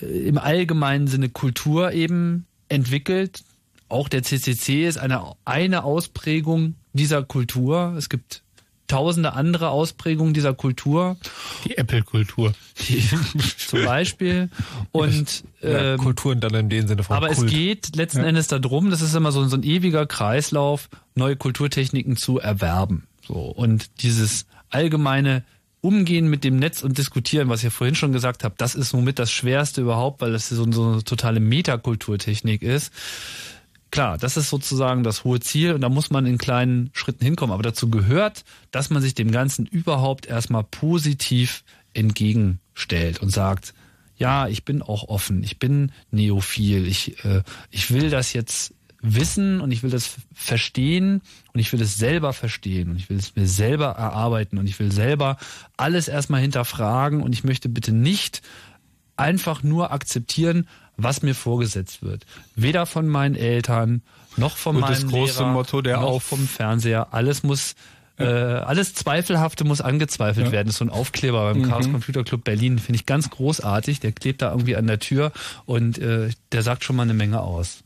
äh, 0.00 0.06
im 0.06 0.38
allgemeinen 0.38 1.08
Sinne 1.08 1.28
Kultur 1.28 1.90
eben 1.90 2.46
entwickelt. 2.68 3.42
Auch 3.88 4.08
der 4.08 4.22
CCC 4.22 4.86
ist 4.86 4.96
eine, 4.96 5.34
eine 5.44 5.82
Ausprägung 5.82 6.76
dieser 6.92 7.24
Kultur. 7.24 7.94
Es 7.98 8.08
gibt 8.08 8.44
tausende 8.86 9.32
andere 9.32 9.70
Ausprägungen 9.70 10.34
dieser 10.34 10.54
Kultur. 10.54 11.16
Die 11.64 11.76
Apple-Kultur. 11.76 12.54
Zum 13.58 13.84
Beispiel. 13.84 14.48
Und 14.92 15.44
ja, 15.60 15.94
ähm, 15.94 15.98
Kulturen 15.98 16.38
dann 16.38 16.54
in 16.54 16.68
dem 16.68 16.86
Sinne 16.86 17.02
von 17.02 17.16
Aber 17.16 17.26
Kult. 17.26 17.48
es 17.48 17.52
geht 17.52 17.96
letzten 17.96 18.20
ja. 18.20 18.26
Endes 18.26 18.46
darum, 18.46 18.90
das 18.90 19.00
ist 19.00 19.16
immer 19.16 19.32
so, 19.32 19.44
so 19.48 19.56
ein 19.56 19.64
ewiger 19.64 20.06
Kreislauf, 20.06 20.88
neue 21.16 21.34
Kulturtechniken 21.34 22.16
zu 22.16 22.38
erwerben. 22.38 23.08
So. 23.26 23.34
Und 23.34 24.00
dieses 24.00 24.46
allgemeine 24.70 25.42
Umgehen 25.88 26.28
mit 26.28 26.44
dem 26.44 26.58
Netz 26.58 26.82
und 26.82 26.98
diskutieren, 26.98 27.48
was 27.48 27.64
ihr 27.64 27.70
vorhin 27.70 27.94
schon 27.94 28.12
gesagt 28.12 28.44
habt, 28.44 28.60
das 28.60 28.74
ist 28.74 28.90
somit 28.90 29.18
das 29.18 29.32
Schwerste 29.32 29.80
überhaupt, 29.80 30.20
weil 30.20 30.32
das 30.32 30.50
so, 30.50 30.70
so 30.70 30.86
eine 30.86 31.02
totale 31.02 31.40
Metakulturtechnik 31.40 32.60
ist. 32.60 32.92
Klar, 33.90 34.18
das 34.18 34.36
ist 34.36 34.50
sozusagen 34.50 35.02
das 35.02 35.24
hohe 35.24 35.40
Ziel 35.40 35.72
und 35.72 35.80
da 35.80 35.88
muss 35.88 36.10
man 36.10 36.26
in 36.26 36.36
kleinen 36.36 36.90
Schritten 36.92 37.24
hinkommen. 37.24 37.54
Aber 37.54 37.62
dazu 37.62 37.88
gehört, 37.88 38.44
dass 38.70 38.90
man 38.90 39.00
sich 39.00 39.14
dem 39.14 39.30
Ganzen 39.30 39.64
überhaupt 39.64 40.26
erstmal 40.26 40.62
positiv 40.62 41.64
entgegenstellt 41.94 43.22
und 43.22 43.30
sagt, 43.30 43.72
ja, 44.18 44.46
ich 44.46 44.66
bin 44.66 44.82
auch 44.82 45.08
offen, 45.08 45.42
ich 45.42 45.58
bin 45.58 45.92
neophil, 46.10 46.86
ich, 46.86 47.24
äh, 47.24 47.42
ich 47.70 47.90
will 47.90 48.10
das 48.10 48.34
jetzt 48.34 48.74
wissen 49.00 49.60
und 49.60 49.70
ich 49.70 49.82
will 49.82 49.90
das 49.90 50.16
verstehen 50.34 51.22
und 51.52 51.60
ich 51.60 51.72
will 51.72 51.80
es 51.80 51.96
selber 51.96 52.32
verstehen 52.32 52.90
und 52.90 52.96
ich 52.96 53.08
will 53.08 53.16
es 53.16 53.36
mir 53.36 53.46
selber 53.46 53.90
erarbeiten 53.90 54.58
und 54.58 54.66
ich 54.66 54.78
will 54.80 54.90
selber 54.90 55.36
alles 55.76 56.08
erstmal 56.08 56.40
hinterfragen 56.40 57.22
und 57.22 57.32
ich 57.32 57.44
möchte 57.44 57.68
bitte 57.68 57.92
nicht 57.92 58.42
einfach 59.16 59.62
nur 59.62 59.92
akzeptieren, 59.92 60.68
was 60.96 61.22
mir 61.22 61.34
vorgesetzt 61.34 62.02
wird. 62.02 62.26
Weder 62.56 62.86
von 62.86 63.06
meinen 63.06 63.36
Eltern 63.36 64.02
noch 64.36 64.56
von 64.56 64.76
und 64.76 64.82
meinem 64.82 64.94
das 64.94 65.06
große 65.06 65.40
Lehrer, 65.40 65.52
Motto 65.52 65.80
der 65.80 66.00
noch 66.00 66.20
vom 66.20 66.46
Fernseher. 66.46 67.14
Alles 67.14 67.42
muss 67.42 67.76
äh, 68.18 68.24
alles 68.24 68.94
Zweifelhafte 68.94 69.62
muss 69.62 69.80
angezweifelt 69.80 70.46
ja. 70.46 70.52
werden. 70.52 70.66
Das 70.66 70.74
ist 70.74 70.78
so 70.78 70.84
ein 70.84 70.90
Aufkleber 70.90 71.52
beim 71.52 71.62
mhm. 71.62 71.68
Chaos 71.68 71.90
Computer 71.90 72.24
Club 72.24 72.42
Berlin. 72.42 72.80
Finde 72.80 72.96
ich 72.96 73.06
ganz 73.06 73.30
großartig. 73.30 74.00
Der 74.00 74.10
klebt 74.10 74.42
da 74.42 74.50
irgendwie 74.50 74.74
an 74.74 74.88
der 74.88 74.98
Tür 74.98 75.32
und 75.66 75.98
äh, 75.98 76.30
der 76.50 76.62
sagt 76.62 76.82
schon 76.82 76.96
mal 76.96 77.04
eine 77.04 77.14
Menge 77.14 77.40
aus. 77.40 77.84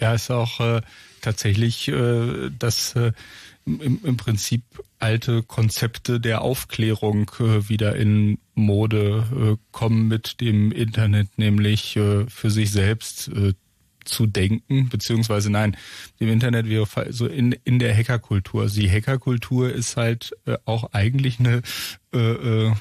Ja, 0.00 0.14
ist 0.14 0.30
auch 0.30 0.60
äh, 0.60 0.82
tatsächlich, 1.20 1.88
äh, 1.88 2.50
dass 2.58 2.94
äh, 2.96 3.12
im, 3.66 4.00
im 4.04 4.16
Prinzip 4.16 4.62
alte 4.98 5.42
Konzepte 5.42 6.20
der 6.20 6.42
Aufklärung 6.42 7.30
äh, 7.40 7.68
wieder 7.68 7.96
in 7.96 8.38
Mode 8.54 9.24
äh, 9.32 9.56
kommen 9.72 10.08
mit 10.08 10.40
dem 10.40 10.72
Internet, 10.72 11.38
nämlich 11.38 11.96
äh, 11.96 12.26
für 12.28 12.50
sich 12.50 12.70
selbst 12.70 13.28
äh, 13.28 13.54
zu 14.04 14.26
denken, 14.26 14.88
beziehungsweise 14.88 15.50
nein, 15.50 15.76
im 16.18 16.28
Internet 16.28 16.68
wäre 16.68 16.86
so 17.10 17.26
in, 17.26 17.52
in 17.64 17.78
der 17.78 17.96
Hackerkultur. 17.96 18.62
Also 18.62 18.80
die 18.80 18.90
Hackerkultur 18.90 19.72
ist 19.72 19.96
halt 19.96 20.32
äh, 20.46 20.56
auch 20.64 20.92
eigentlich 20.92 21.40
eine 21.40 21.62
äh, 22.12 22.68
äh, 22.68 22.72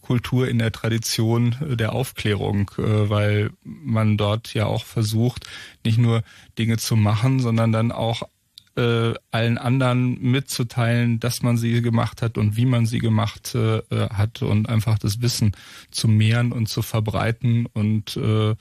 Kultur 0.00 0.48
in 0.48 0.58
der 0.58 0.72
Tradition 0.72 1.56
der 1.60 1.92
Aufklärung, 1.92 2.70
äh, 2.78 3.10
weil 3.10 3.50
man 3.62 4.16
dort 4.16 4.54
ja 4.54 4.66
auch 4.66 4.84
versucht, 4.84 5.46
nicht 5.84 5.98
nur 5.98 6.22
Dinge 6.58 6.76
zu 6.78 6.96
machen, 6.96 7.40
sondern 7.40 7.72
dann 7.72 7.92
auch 7.92 8.22
äh, 8.76 9.12
allen 9.32 9.58
anderen 9.58 10.20
mitzuteilen, 10.20 11.20
dass 11.20 11.42
man 11.42 11.56
sie 11.56 11.82
gemacht 11.82 12.22
hat 12.22 12.38
und 12.38 12.56
wie 12.56 12.66
man 12.66 12.86
sie 12.86 12.98
gemacht 12.98 13.54
äh, 13.54 13.82
hat 13.90 14.42
und 14.42 14.68
einfach 14.68 14.98
das 14.98 15.20
Wissen 15.20 15.52
zu 15.90 16.08
mehren 16.08 16.52
und 16.52 16.68
zu 16.68 16.82
verbreiten 16.82 17.66
und 17.72 18.16
äh, 18.16 18.54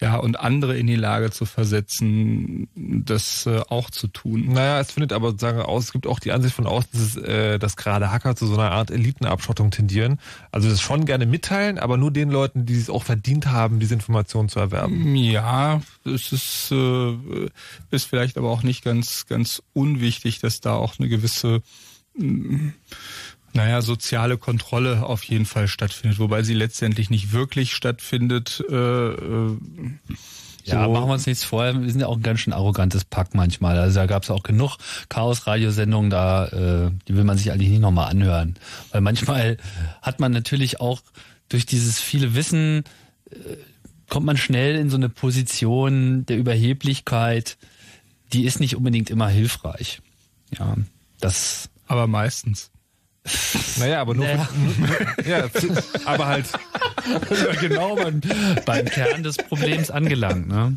ja 0.00 0.16
und 0.16 0.38
andere 0.38 0.76
in 0.76 0.86
die 0.86 0.96
Lage 0.96 1.30
zu 1.30 1.44
versetzen, 1.44 2.68
das 2.74 3.46
äh, 3.46 3.60
auch 3.68 3.90
zu 3.90 4.06
tun. 4.06 4.52
Naja, 4.52 4.80
es 4.80 4.92
findet 4.92 5.12
aber 5.12 5.38
sagen 5.38 5.60
aus, 5.60 5.84
es 5.84 5.92
gibt 5.92 6.06
auch 6.06 6.18
die 6.18 6.32
Ansicht 6.32 6.54
von 6.54 6.66
außen, 6.66 6.90
dass, 6.92 7.16
äh, 7.16 7.58
dass 7.58 7.76
gerade 7.76 8.10
Hacker 8.10 8.36
zu 8.36 8.46
so 8.46 8.54
einer 8.54 8.70
Art 8.70 8.90
Elitenabschottung 8.90 9.70
tendieren. 9.70 10.18
Also 10.50 10.68
das 10.68 10.80
schon 10.80 11.04
gerne 11.04 11.26
mitteilen, 11.26 11.78
aber 11.78 11.96
nur 11.96 12.10
den 12.10 12.30
Leuten, 12.30 12.66
die 12.66 12.78
es 12.78 12.90
auch 12.90 13.04
verdient 13.04 13.46
haben, 13.46 13.80
diese 13.80 13.94
Informationen 13.94 14.48
zu 14.48 14.58
erwerben. 14.58 15.14
Ja, 15.16 15.80
es 16.04 16.32
ist, 16.32 16.70
äh, 16.72 17.48
ist 17.90 18.06
vielleicht 18.06 18.38
aber 18.38 18.50
auch 18.50 18.62
nicht 18.62 18.84
ganz 18.84 19.02
ganz 19.26 19.42
ganz 19.42 19.62
unwichtig, 20.02 20.40
dass 20.40 20.60
da 20.60 20.74
auch 20.74 20.98
eine 20.98 21.08
gewisse 21.08 21.62
mm, 22.16 22.70
naja, 23.54 23.82
soziale 23.82 24.38
Kontrolle 24.38 25.04
auf 25.04 25.24
jeden 25.24 25.44
Fall 25.46 25.68
stattfindet, 25.68 26.18
wobei 26.18 26.42
sie 26.42 26.54
letztendlich 26.54 27.10
nicht 27.10 27.32
wirklich 27.32 27.74
stattfindet. 27.74 28.64
Äh, 28.68 28.74
äh, 28.74 29.58
ja, 30.64 30.88
machen 30.88 31.08
wir 31.08 31.14
uns 31.14 31.26
nichts 31.26 31.44
vor. 31.44 31.64
Wir 31.64 31.90
sind 31.90 32.00
ja 32.00 32.06
auch 32.06 32.16
ein 32.16 32.22
ganz 32.22 32.40
schön 32.40 32.52
arrogantes 32.52 33.04
Pack 33.04 33.34
manchmal. 33.34 33.78
Also 33.78 34.00
da 34.00 34.06
gab 34.06 34.22
es 34.22 34.30
auch 34.30 34.42
genug 34.42 34.78
Chaos-Radiosendungen, 35.08 36.08
da 36.08 36.46
äh, 36.46 36.90
die 37.06 37.16
will 37.16 37.24
man 37.24 37.36
sich 37.36 37.52
eigentlich 37.52 37.68
nicht 37.68 37.80
nochmal 37.80 38.10
anhören. 38.10 38.54
Weil 38.90 39.02
manchmal 39.02 39.58
hat 40.00 40.18
man 40.18 40.32
natürlich 40.32 40.80
auch 40.80 41.02
durch 41.48 41.66
dieses 41.66 42.00
viele 42.00 42.34
Wissen, 42.34 42.84
äh, 43.30 43.36
kommt 44.08 44.24
man 44.24 44.36
schnell 44.36 44.76
in 44.76 44.88
so 44.88 44.96
eine 44.96 45.08
Position 45.08 46.24
der 46.26 46.38
Überheblichkeit, 46.38 47.58
die 48.32 48.44
ist 48.44 48.60
nicht 48.60 48.76
unbedingt 48.76 49.10
immer 49.10 49.28
hilfreich. 49.28 50.00
Ja, 50.58 50.76
das. 51.20 51.70
Aber 51.86 52.06
meistens. 52.06 52.70
Naja, 53.78 54.00
aber 54.00 54.14
nur, 54.14 54.26
Naja. 54.26 54.44
Für, 54.44 55.28
ja, 55.28 55.48
aber 56.04 56.26
halt 56.26 56.46
genau 57.60 57.96
beim, 57.96 58.20
beim 58.66 58.84
Kern 58.84 59.22
des 59.22 59.36
Problems 59.36 59.90
angelangt. 59.90 60.48
Ne? 60.48 60.76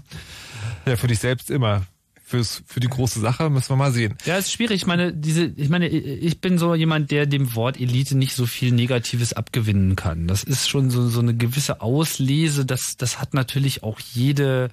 ja, 0.86 0.96
für 0.96 1.08
dich 1.08 1.20
selbst 1.20 1.50
immer. 1.50 1.86
Fürs, 2.28 2.64
für 2.66 2.80
die 2.80 2.88
große 2.88 3.20
Sache 3.20 3.52
müssen 3.52 3.70
wir 3.70 3.76
mal 3.76 3.92
sehen. 3.92 4.16
Ja, 4.26 4.38
ist 4.38 4.52
schwierig. 4.52 4.78
Ich 4.78 4.88
meine, 4.88 5.14
diese, 5.14 5.46
ich 5.46 5.70
meine, 5.70 5.88
ich 5.88 6.42
bin 6.42 6.58
so 6.58 6.74
jemand, 6.74 7.12
der 7.12 7.28
dem 7.28 7.54
Wort 7.54 7.80
Elite 7.80 8.18
nicht 8.18 8.34
so 8.34 8.48
viel 8.48 8.72
Negatives 8.72 9.34
abgewinnen 9.34 9.96
kann. 9.96 10.28
Das 10.28 10.44
ist 10.44 10.68
schon 10.68 10.90
so, 10.90 11.08
so 11.08 11.20
eine 11.20 11.36
gewisse 11.36 11.82
Auslese. 11.82 12.66
Das, 12.66 12.98
das 12.98 13.20
hat 13.20 13.36
natürlich 13.36 13.84
auch 13.84 14.00
jede, 14.00 14.72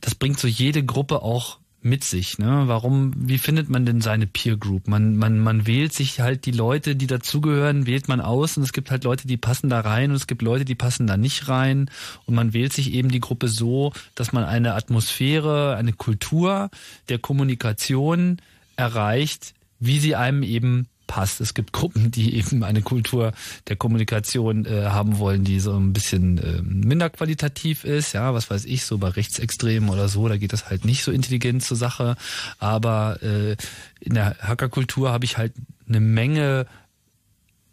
das 0.00 0.14
bringt 0.14 0.38
so 0.38 0.48
jede 0.48 0.82
Gruppe 0.82 1.20
auch 1.20 1.58
mit 1.86 2.04
sich. 2.04 2.38
Ne? 2.38 2.64
Warum, 2.66 3.12
wie 3.16 3.38
findet 3.38 3.70
man 3.70 3.86
denn 3.86 4.00
seine 4.00 4.26
Peer 4.26 4.56
Group? 4.56 4.88
Man, 4.88 5.16
man, 5.16 5.38
man 5.38 5.66
wählt 5.66 5.92
sich 5.92 6.20
halt 6.20 6.44
die 6.44 6.50
Leute, 6.50 6.96
die 6.96 7.06
dazugehören, 7.06 7.86
wählt 7.86 8.08
man 8.08 8.20
aus 8.20 8.56
und 8.56 8.64
es 8.64 8.72
gibt 8.72 8.90
halt 8.90 9.04
Leute, 9.04 9.26
die 9.26 9.36
passen 9.36 9.70
da 9.70 9.80
rein 9.80 10.10
und 10.10 10.16
es 10.16 10.26
gibt 10.26 10.42
Leute, 10.42 10.64
die 10.64 10.74
passen 10.74 11.06
da 11.06 11.16
nicht 11.16 11.48
rein 11.48 11.90
und 12.26 12.34
man 12.34 12.52
wählt 12.52 12.72
sich 12.72 12.92
eben 12.92 13.10
die 13.10 13.20
Gruppe 13.20 13.48
so, 13.48 13.92
dass 14.14 14.32
man 14.32 14.44
eine 14.44 14.74
Atmosphäre, 14.74 15.76
eine 15.76 15.92
Kultur 15.92 16.70
der 17.08 17.18
Kommunikation 17.18 18.38
erreicht, 18.76 19.54
wie 19.78 19.98
sie 19.98 20.16
einem 20.16 20.42
eben 20.42 20.88
passt. 21.06 21.40
Es 21.40 21.54
gibt 21.54 21.72
Gruppen, 21.72 22.10
die 22.10 22.34
eben 22.34 22.64
eine 22.64 22.82
Kultur 22.82 23.32
der 23.68 23.76
Kommunikation 23.76 24.64
äh, 24.66 24.86
haben 24.86 25.18
wollen, 25.18 25.44
die 25.44 25.60
so 25.60 25.76
ein 25.76 25.92
bisschen 25.92 26.38
äh, 26.38 26.62
minder 26.62 27.10
qualitativ 27.10 27.84
ist. 27.84 28.12
Ja, 28.12 28.34
was 28.34 28.50
weiß 28.50 28.64
ich, 28.64 28.84
so 28.84 28.98
bei 28.98 29.08
Rechtsextremen 29.08 29.88
oder 29.88 30.08
so, 30.08 30.28
da 30.28 30.36
geht 30.36 30.52
das 30.52 30.68
halt 30.68 30.84
nicht 30.84 31.02
so 31.02 31.12
intelligent 31.12 31.62
zur 31.62 31.76
Sache. 31.76 32.16
Aber 32.58 33.22
äh, 33.22 33.56
in 34.00 34.14
der 34.14 34.36
Hackerkultur 34.40 35.12
habe 35.12 35.24
ich 35.24 35.38
halt 35.38 35.52
eine 35.88 36.00
Menge 36.00 36.66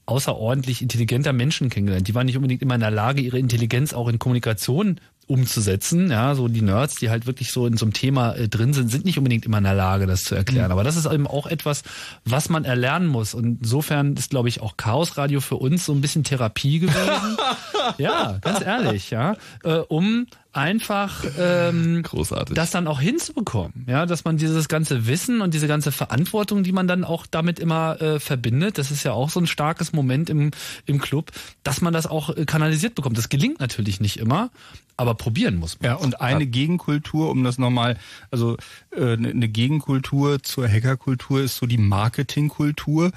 außerordentlich 0.06 0.82
intelligenter 0.82 1.34
Menschen 1.34 1.70
kennengelernt. 1.70 2.08
Die 2.08 2.16
waren 2.16 2.26
nicht 2.26 2.36
unbedingt 2.36 2.62
immer 2.62 2.76
in 2.76 2.82
der 2.82 2.92
Lage, 2.92 3.22
ihre 3.22 3.40
Intelligenz 3.40 3.94
auch 3.94 4.10
in 4.10 4.20
Kommunikation 4.20 5.00
umzusetzen. 5.28 6.12
Ja, 6.12 6.36
so 6.36 6.48
die 6.48 6.62
Nerds, 6.62 6.96
die 6.96 7.10
halt 7.10 7.26
wirklich 7.26 7.52
so 7.52 7.66
in 7.68 7.78
so 7.78 7.86
einem 7.86 7.94
Thema 7.94 8.34
äh, 8.34 8.48
drin 8.48 8.74
sind, 8.74 8.90
sind 8.90 9.06
nicht 9.06 9.18
unbedingt 9.18 9.46
immer 9.46 9.58
in 9.58 9.64
der 9.64 9.74
Lage, 9.74 10.08
das 10.08 10.24
zu 10.24 10.36
erklären. 10.36 10.72
Aber 10.72 10.84
das 10.84 10.96
ist 10.96 11.06
eben 11.06 11.28
auch 11.28 11.48
etwas, 11.48 11.84
was 12.26 12.50
man 12.50 12.66
erlernen 12.66 13.08
muss. 13.08 13.34
Und 13.34 13.60
insofern 13.62 14.14
ist, 14.16 14.30
glaube 14.32 14.50
ich, 14.50 14.62
auch 14.62 14.78
Chaos 14.78 15.18
Radio 15.18 15.42
für 15.42 15.56
uns 15.56 15.86
so 15.86 15.94
ein 15.94 16.02
bisschen 16.02 16.24
Therapie 16.24 16.80
gewesen. 16.80 17.38
ja, 17.98 18.38
ganz 18.42 18.62
ehrlich, 18.62 19.10
ja, 19.10 19.36
äh, 19.64 19.78
um 19.78 20.28
einfach 20.54 21.24
ähm, 21.38 22.04
Großartig. 22.04 22.56
das 22.56 22.70
dann 22.72 22.88
auch 22.88 23.02
hinzubekommen, 23.02 23.86
ja, 23.88 24.06
dass 24.06 24.24
man 24.24 24.38
dieses 24.38 24.68
ganze 24.68 25.08
Wissen 25.08 25.42
und 25.42 25.54
diese 25.54 25.68
ganze 25.68 25.92
Verantwortung, 25.92 26.64
die 26.64 26.72
man 26.72 26.88
dann 26.88 27.04
auch 27.04 27.26
damit 27.26 27.60
immer 27.60 28.00
äh, 28.02 28.20
verbindet, 28.20 28.78
das 28.78 28.92
ist 28.92 29.04
ja 29.04 29.14
auch 29.14 29.30
so 29.30 29.40
ein 29.40 29.48
starkes 29.48 29.94
Moment 29.94 30.30
im 30.30 30.52
im 30.86 31.00
Club, 31.00 31.32
dass 31.64 31.82
man 31.82 31.94
das 31.94 32.06
auch 32.06 32.30
äh, 32.36 32.46
kanalisiert 32.46 32.94
bekommt. 32.96 33.18
Das 33.18 33.30
gelingt 33.30 33.60
natürlich 33.60 34.00
nicht 34.00 34.18
immer, 34.18 34.52
aber 34.98 35.16
probieren 35.16 35.56
muss 35.56 35.80
man. 35.80 35.92
Ja, 35.92 35.96
und 35.96 36.22
eine 36.22 36.46
Gegenkultur, 36.46 37.30
um 37.30 37.44
das 37.44 37.58
nochmal, 37.58 37.98
also 38.32 38.58
äh, 38.92 39.14
eine 39.14 39.48
Gegenkultur 39.48 40.42
zur 40.44 40.68
Hackerkultur 40.68 41.42
ist 41.42 41.58
so 41.58 41.66
die 41.66 41.78
Marketingkultur. 41.78 43.12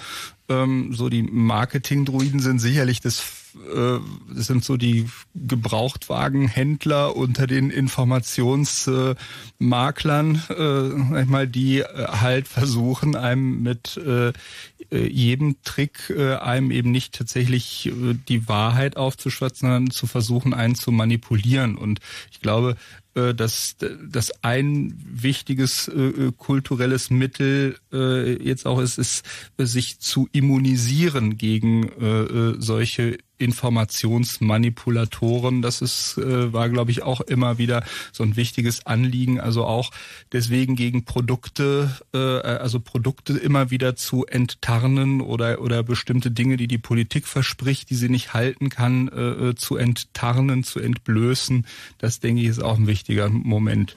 Ähm, 0.49 0.95
so 0.95 1.09
die 1.09 1.23
Marketingdruiden 1.23 2.41
sind 2.41 2.61
sicherlich 2.61 3.01
das, 3.01 3.23
äh, 3.75 3.99
sind 4.35 4.65
so 4.65 4.77
die 4.77 5.09
Gebrauchtwagenhändler 5.35 7.17
unter 7.17 7.47
den 7.47 7.71
Informationsmaklern, 7.71 10.43
äh, 10.49 11.23
ich 11.23 11.29
mal, 11.29 11.49
die 11.49 11.81
äh, 11.81 12.07
halt 12.09 12.49
versuchen, 12.49 13.17
einem 13.17 13.63
mit 13.63 13.97
äh, 13.97 14.33
äh, 14.91 15.07
jedem 15.09 15.63
Trick 15.63 16.11
äh, 16.11 16.35
einem 16.37 16.71
eben 16.71 16.91
nicht 16.91 17.15
tatsächlich 17.15 17.87
äh, 17.87 18.15
die 18.29 18.49
Wahrheit 18.49 18.97
aufzuschwatzen, 18.97 19.69
sondern 19.69 19.91
zu 19.91 20.07
versuchen, 20.07 20.55
einen 20.55 20.75
zu 20.75 20.93
manipulieren. 20.93 21.77
Und 21.77 22.01
ich 22.31 22.41
glaube, 22.41 22.77
äh, 23.17 23.35
dass 23.35 23.77
das 23.79 24.45
ein 24.45 24.95
wichtiges 25.05 25.89
äh, 25.89 26.33
kulturelles 26.37 27.11
Mittel 27.11 27.79
äh, 27.93 28.43
jetzt 28.43 28.67
auch 28.67 28.79
ist, 28.79 28.99
ist, 28.99 29.25
sich 29.59 30.01
zu 30.01 30.29
immunisieren 30.33 31.39
gegen 31.39 31.89
äh, 32.01 32.23
äh, 32.23 32.55
solche 32.59 33.19
Informationsmanipulatoren. 33.39 35.63
Das 35.63 35.81
ist, 35.83 36.19
äh, 36.19 36.53
war, 36.53 36.69
glaube 36.69 36.91
ich, 36.91 37.03
auch 37.03 37.21
immer 37.21 37.59
wieder 37.59 37.85
so 38.13 38.25
ein 38.25 38.37
wichtiges 38.37 38.87
Anliegen. 38.87 39.41
Also 39.41 39.65
auch 39.65 39.91
deswegen 40.33 40.77
gegen 40.77 41.05
Produkte, 41.05 41.91
äh, 42.13 42.19
also 42.19 42.81
Produkte 42.81 43.39
immer 43.39 43.71
wieder 43.71 43.97
zu 43.97 44.27
enttarnen 44.27 45.21
oder 45.21 45.61
oder 45.61 45.83
bestimmte 45.83 46.31
Dinge, 46.31 46.57
die 46.57 46.69
die 46.69 46.79
Politik 46.79 47.27
verspricht, 47.27 47.91
die 47.91 47.97
sie 47.97 48.09
nicht 48.09 48.35
halten 48.35 48.69
kann, 48.69 49.09
äh, 49.09 49.51
äh 49.51 49.55
zu 49.55 49.77
enttarnen, 49.77 50.65
zu 50.65 50.81
entblößen. 50.81 51.67
Das 51.99 52.21
denke 52.21 52.43
ich 52.43 52.49
ist 52.49 52.63
auch 52.63 52.79
ein 52.79 52.87
wichtiger 52.87 53.29
Moment. 53.29 53.97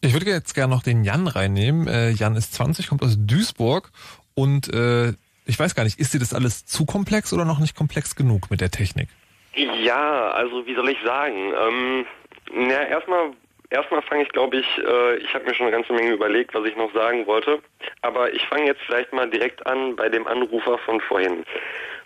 Ich 0.00 0.12
würde 0.12 0.30
jetzt 0.30 0.54
gerne 0.54 0.74
noch 0.74 0.82
den 0.82 1.04
Jan 1.04 1.28
reinnehmen. 1.28 1.86
Äh, 1.86 2.10
Jan 2.10 2.34
ist 2.34 2.54
20, 2.54 2.88
kommt 2.88 3.04
aus 3.04 3.16
Duisburg 3.18 3.92
und 4.34 4.72
äh, 4.72 5.12
ich 5.46 5.58
weiß 5.58 5.74
gar 5.74 5.84
nicht, 5.84 5.98
ist 5.98 6.14
dir 6.14 6.20
das 6.20 6.34
alles 6.34 6.64
zu 6.66 6.86
komplex 6.86 7.32
oder 7.32 7.44
noch 7.44 7.58
nicht 7.58 7.76
komplex 7.76 8.16
genug 8.16 8.50
mit 8.50 8.60
der 8.60 8.70
Technik? 8.70 9.08
Ja, 9.54 10.30
also 10.30 10.66
wie 10.66 10.74
soll 10.74 10.88
ich 10.88 10.98
sagen? 11.04 11.52
Ähm, 11.54 12.06
na, 12.54 12.86
erstmal 12.86 13.32
erstmal 13.72 14.02
fange 14.02 14.22
ich, 14.22 14.28
glaube 14.30 14.58
ich, 14.58 14.78
äh, 14.78 15.16
ich 15.16 15.34
habe 15.34 15.44
mir 15.44 15.54
schon 15.54 15.66
eine 15.66 15.76
ganze 15.76 15.92
Menge 15.92 16.12
überlegt, 16.12 16.54
was 16.54 16.66
ich 16.66 16.76
noch 16.76 16.92
sagen 16.94 17.26
wollte. 17.26 17.60
Aber 18.02 18.32
ich 18.32 18.46
fange 18.46 18.66
jetzt 18.66 18.82
vielleicht 18.86 19.12
mal 19.12 19.28
direkt 19.28 19.66
an 19.66 19.96
bei 19.96 20.08
dem 20.08 20.26
Anrufer 20.26 20.78
von 20.78 21.00
vorhin. 21.00 21.44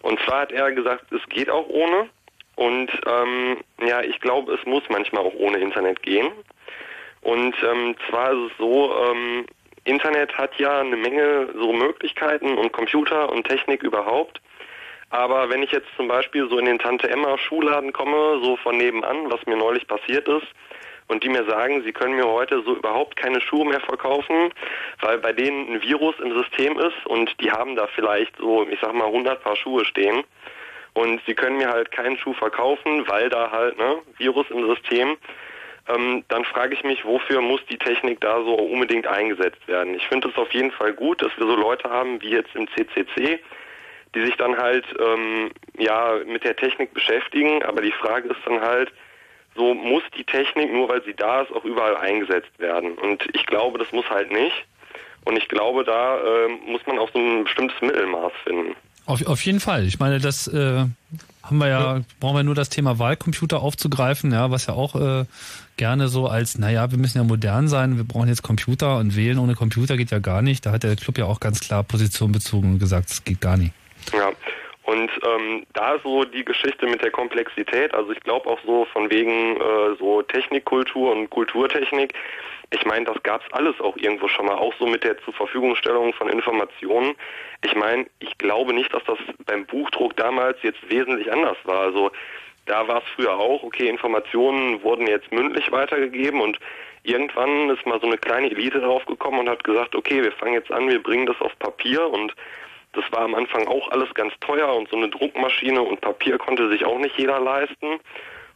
Und 0.03 0.19
zwar 0.21 0.43
hat 0.43 0.53
er 0.53 0.73
gesagt, 0.73 1.13
es 1.13 1.27
geht 1.29 1.51
auch 1.51 1.69
ohne. 1.69 2.09
Und 2.55 2.91
ähm, 3.07 3.59
ja, 3.87 4.01
ich 4.01 4.21
glaube, 4.21 4.55
es 4.55 4.65
muss 4.65 4.83
manchmal 4.89 5.25
auch 5.25 5.35
ohne 5.35 5.59
Internet 5.59 6.03
gehen. 6.03 6.31
Und 7.21 7.55
ähm, 7.63 7.97
zwar 8.09 8.33
ist 8.33 8.53
es 8.53 8.59
so, 8.59 8.95
ähm, 9.05 9.47
Internet 9.87 10.37
hat 10.37 10.59
ja 10.59 10.81
eine 10.81 10.97
Menge 10.97 11.49
so 11.55 11.73
Möglichkeiten 11.73 12.59
und 12.59 12.73
Computer 12.73 13.31
und 13.31 13.47
Technik 13.47 13.83
überhaupt. 13.83 14.41
Aber 15.11 15.49
wenn 15.49 15.63
ich 15.63 15.71
jetzt 15.71 15.89
zum 15.97 16.09
Beispiel 16.09 16.49
so 16.49 16.59
in 16.59 16.67
den 16.67 16.79
Tante 16.79 17.09
Emma 17.09 17.39
Schuhladen 17.39 17.93
komme, 17.93 18.41
so 18.43 18.57
von 18.57 18.77
nebenan, 18.77 19.31
was 19.31 19.45
mir 19.47 19.57
neulich 19.57 19.87
passiert 19.87 20.27
ist, 20.27 20.47
und 21.09 21.23
die 21.23 21.29
mir 21.29 21.45
sagen, 21.45 21.83
sie 21.85 21.93
können 21.93 22.17
mir 22.17 22.27
heute 22.27 22.63
so 22.63 22.75
überhaupt 22.75 23.17
keine 23.17 23.41
Schuhe 23.41 23.65
mehr 23.65 23.81
verkaufen, 23.81 24.53
weil 25.01 25.19
bei 25.19 25.33
denen 25.33 25.75
ein 25.75 25.83
Virus 25.83 26.17
im 26.19 26.33
System 26.35 26.79
ist 26.79 27.07
und 27.07 27.41
die 27.41 27.53
haben 27.53 27.77
da 27.77 27.87
vielleicht 27.95 28.37
so, 28.39 28.67
ich 28.69 28.81
sag 28.81 28.93
mal, 28.93 29.07
100 29.07 29.43
Paar 29.43 29.57
Schuhe 29.57 29.85
stehen 29.85 30.25
und 30.95 31.21
sie 31.27 31.35
können 31.35 31.59
mir 31.59 31.71
halt 31.71 31.93
keinen 31.93 32.17
Schuh 32.19 32.33
verkaufen, 32.33 33.07
weil 33.07 33.29
da 33.29 33.51
halt, 33.53 33.79
ne, 33.79 33.99
Virus 34.19 34.47
im 34.51 34.67
System 34.67 35.17
ähm, 35.89 36.25
dann 36.29 36.45
frage 36.45 36.75
ich 36.75 36.83
mich, 36.83 37.05
wofür 37.05 37.41
muss 37.41 37.61
die 37.71 37.79
Technik 37.79 38.21
da 38.21 38.43
so 38.43 38.55
unbedingt 38.55 39.07
eingesetzt 39.07 39.67
werden? 39.69 39.95
Ich 39.95 40.07
finde 40.09 40.29
es 40.29 40.37
auf 40.37 40.53
jeden 40.53 40.73
Fall 40.73 40.93
gut, 40.93 41.23
dass 41.23 41.31
wir 41.37 41.47
so 41.47 41.55
Leute 41.55 41.89
haben 41.89 42.21
wie 42.23 42.31
jetzt 42.31 42.55
im 42.55 42.67
CCC, 42.69 43.39
die 44.15 44.21
sich 44.25 44.37
dann 44.37 44.57
halt 44.57 44.85
ähm, 44.99 45.51
ja 45.79 46.15
mit 46.27 46.45
der 46.45 46.57
Technik 46.57 46.93
beschäftigen. 46.93 47.63
Aber 47.63 47.83
die 47.83 47.93
Frage 47.93 48.29
ist 48.29 48.41
dann 48.45 48.61
halt, 48.61 48.91
so 49.55 49.75
muss 49.75 50.03
die 50.17 50.25
Technik 50.25 50.73
nur 50.73 50.89
weil 50.89 51.03
sie 51.05 51.15
da 51.15 51.43
ist 51.43 51.53
auch 51.53 51.65
überall 51.65 51.97
eingesetzt 51.97 52.59
werden. 52.59 52.93
Und 52.99 53.25
ich 53.35 53.47
glaube, 53.47 53.79
das 53.79 53.91
muss 53.93 54.09
halt 54.11 54.33
nicht. 54.33 54.65
Und 55.25 55.37
ich 55.37 55.49
glaube, 55.49 55.85
da 55.85 56.19
äh, 56.19 56.49
muss 56.71 56.81
man 56.87 56.99
auch 56.99 57.11
so 57.13 57.19
ein 57.19 57.45
bestimmtes 57.45 57.81
Mittelmaß 57.81 58.33
finden. 58.45 58.77
Auf, 59.07 59.25
auf 59.27 59.45
jeden 59.45 59.61
Fall. 59.61 59.85
Ich 59.85 59.99
meine, 59.99 60.19
das 60.19 60.49
äh, 60.49 60.85
haben 61.43 61.59
wir 61.59 61.69
ja, 61.69 62.01
brauchen 62.21 62.37
wir 62.37 62.43
nur 62.43 62.55
das 62.55 62.69
Thema 62.69 62.99
Wahlcomputer 62.99 63.61
aufzugreifen, 63.61 64.33
ja, 64.33 64.51
was 64.51 64.67
ja 64.67 64.75
auch 64.75 64.95
äh, 64.97 65.25
gerne 65.77 66.09
so 66.09 66.27
als, 66.27 66.59
naja, 66.59 66.91
wir 66.91 66.99
müssen 66.99 67.19
ja 67.19 67.25
modern 67.25 67.69
sein, 67.69 67.97
wir 67.97 68.05
brauchen 68.05 68.29
jetzt 68.29 68.43
Computer 68.43 68.99
und 68.99 69.17
wählen 69.17 69.39
ohne 69.39 69.55
Computer 69.55 69.97
geht 69.97 70.11
ja 70.11 70.19
gar 70.19 70.43
nicht. 70.43 70.67
Da 70.67 70.73
hat 70.73 70.83
der 70.83 70.97
Club 70.97 71.19
ja 71.19 71.27
auch 71.27 71.41
ganz 71.41 71.61
klar 71.61 71.83
Position 71.83 72.33
bezogen 72.33 72.75
und 72.75 72.79
gesagt, 72.79 73.11
es 73.11 73.25
geht 73.25 73.41
gar 73.41 73.57
nicht. 73.57 73.73
Ja. 74.13 74.33
Und 74.85 75.11
ähm, 75.27 75.67
da 75.73 75.99
so 76.03 76.25
die 76.25 76.45
Geschichte 76.45 76.87
mit 76.87 77.03
der 77.03 77.11
Komplexität, 77.11 77.93
also 77.93 78.13
ich 78.13 78.21
glaube 78.21 78.49
auch 78.49 78.61
so 78.65 78.87
von 78.93 79.11
wegen 79.11 79.57
äh, 79.57 79.97
so 79.99 80.23
Technikkultur 80.23 81.11
und 81.13 81.29
Kulturtechnik, 81.29 82.15
ich 82.71 82.85
meine, 82.85 83.05
das 83.05 83.23
gab's 83.23 83.47
alles 83.53 83.81
auch 83.81 83.97
irgendwo 83.97 84.29
schon 84.29 84.47
mal, 84.47 84.57
auch 84.57 84.75
so 84.79 84.87
mit 84.87 85.05
der 85.05 85.19
zur 85.23 85.35
Verfügungstellung 85.35 86.13
von 86.15 86.29
Informationen. 86.29 87.15
Ich 87.65 87.75
meine, 87.77 88.07
ich 88.19 88.39
glaube 88.39 88.73
nicht, 88.75 88.93
dass 88.93 89.05
das 89.05 89.19
beim 89.45 89.67
Buchdruck 89.67 90.17
damals 90.17 90.59
jetzt 90.63 90.89
wesentlich 90.89 91.33
anders 91.33 91.57
war. 91.65 91.81
Also 91.81 92.11
da 92.67 92.87
war 92.87 92.99
es 92.99 93.09
früher 93.15 93.35
auch, 93.35 93.63
okay, 93.63 93.89
Informationen 93.89 94.83
wurden 94.83 95.07
jetzt 95.07 95.33
mündlich 95.33 95.71
weitergegeben 95.73 96.41
und 96.41 96.59
irgendwann 97.05 97.71
ist 97.71 97.87
mal 97.87 98.01
so 98.01 98.07
eine 98.07 98.19
kleine 98.19 98.51
Elite 98.51 98.81
draufgekommen 98.81 99.41
und 99.41 99.49
hat 99.49 99.65
gesagt, 99.65 99.95
okay, 99.95 100.23
wir 100.23 100.33
fangen 100.33 100.55
jetzt 100.55 100.71
an, 100.71 100.89
wir 100.89 101.03
bringen 101.03 101.27
das 101.27 101.41
auf 101.41 101.57
Papier 101.59 102.09
und 102.09 102.35
das 102.93 103.05
war 103.13 103.21
am 103.21 103.35
Anfang 103.35 103.67
auch 103.69 103.91
alles 103.91 104.13
ganz 104.15 104.33
teuer 104.41 104.75
und 104.75 104.89
so 104.89 104.97
eine 104.97 105.09
Druckmaschine 105.09 105.81
und 105.81 106.01
Papier 106.01 106.39
konnte 106.39 106.69
sich 106.69 106.85
auch 106.85 106.99
nicht 106.99 107.17
jeder 107.19 107.39
leisten. 107.39 108.01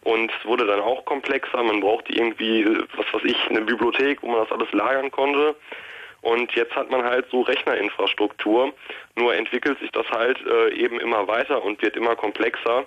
Und 0.03 0.33
es 0.33 0.47
wurde 0.47 0.67
dann 0.67 0.81
auch 0.81 1.05
komplexer. 1.05 1.63
Man 1.63 1.81
brauchte 1.81 2.13
irgendwie, 2.15 2.65
was 2.97 3.13
weiß 3.13 3.23
ich, 3.25 3.37
eine 3.51 3.61
Bibliothek, 3.61 4.23
wo 4.23 4.29
man 4.29 4.41
das 4.41 4.51
alles 4.51 4.73
lagern 4.73 5.11
konnte. 5.11 5.55
Und 6.23 6.53
jetzt 6.55 6.75
hat 6.75 6.91
man 6.91 7.03
halt 7.05 7.27
so 7.31 7.43
Rechnerinfrastruktur, 7.43 8.73
nur 9.17 9.35
entwickelt 9.35 9.79
sich 9.79 9.91
das 9.93 10.09
halt 10.11 10.39
äh, 10.47 10.75
eben 10.75 11.01
immer 11.01 11.27
weiter 11.29 11.63
und 11.63 11.81
wird 11.83 11.97
immer 11.97 12.17
komplexer. 12.17 12.87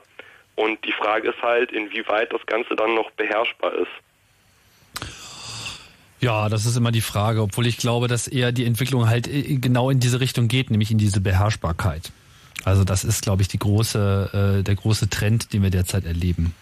Und 0.55 0.83
die 0.85 0.91
Frage 0.91 1.29
ist 1.29 1.41
halt, 1.41 1.71
inwieweit 1.71 2.31
das 2.31 2.45
Ganze 2.45 2.75
dann 2.75 2.93
noch 2.95 3.09
beherrschbar 3.11 3.73
ist. 3.73 3.91
Ja, 6.19 6.47
das 6.47 6.65
ist 6.65 6.77
immer 6.77 6.91
die 6.91 7.01
Frage, 7.01 7.41
obwohl 7.41 7.67
ich 7.67 7.77
glaube, 7.77 8.07
dass 8.07 8.27
eher 8.27 8.51
die 8.51 8.65
Entwicklung 8.65 9.09
halt 9.09 9.27
äh, 9.27 9.57
genau 9.57 9.89
in 9.89 9.99
diese 9.99 10.19
Richtung 10.19 10.47
geht, 10.47 10.69
nämlich 10.69 10.89
in 10.89 10.97
diese 10.97 11.19
Beherrschbarkeit. 11.19 12.11
Also 12.63 12.83
das 12.85 13.03
ist, 13.03 13.23
glaube 13.23 13.41
ich, 13.41 13.49
die 13.49 13.59
große, 13.59 14.59
äh, 14.59 14.63
der 14.63 14.75
große 14.75 15.09
Trend, 15.09 15.51
den 15.51 15.63
wir 15.63 15.69
derzeit 15.69 16.05
erleben. 16.05 16.55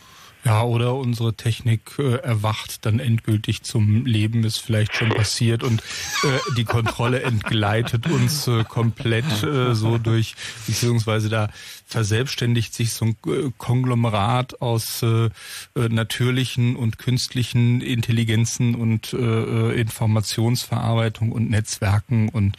Ja, 0.43 0.63
oder 0.63 0.95
unsere 0.95 1.35
Technik 1.35 1.99
äh, 1.99 2.15
erwacht 2.15 2.87
dann 2.87 2.99
endgültig 2.99 3.61
zum 3.61 4.07
Leben, 4.07 4.43
ist 4.43 4.57
vielleicht 4.57 4.95
schon 4.95 5.09
passiert 5.09 5.61
und 5.61 5.83
äh, 6.23 6.39
die 6.57 6.63
Kontrolle 6.63 7.21
entgleitet 7.21 8.07
uns 8.07 8.47
äh, 8.47 8.63
komplett 8.63 9.43
äh, 9.43 9.75
so 9.75 9.99
durch, 9.99 10.33
beziehungsweise 10.65 11.29
da 11.29 11.51
verselbstständigt 11.85 12.73
sich 12.73 12.93
so 12.93 13.05
ein 13.05 13.15
äh, 13.27 13.51
Konglomerat 13.59 14.63
aus 14.63 15.03
äh, 15.03 15.29
natürlichen 15.75 16.75
und 16.75 16.97
künstlichen 16.97 17.81
Intelligenzen 17.81 18.73
und 18.75 19.13
Informationsverarbeitung 19.13 21.31
und 21.31 21.49
Netzwerken 21.49 22.29
und 22.29 22.55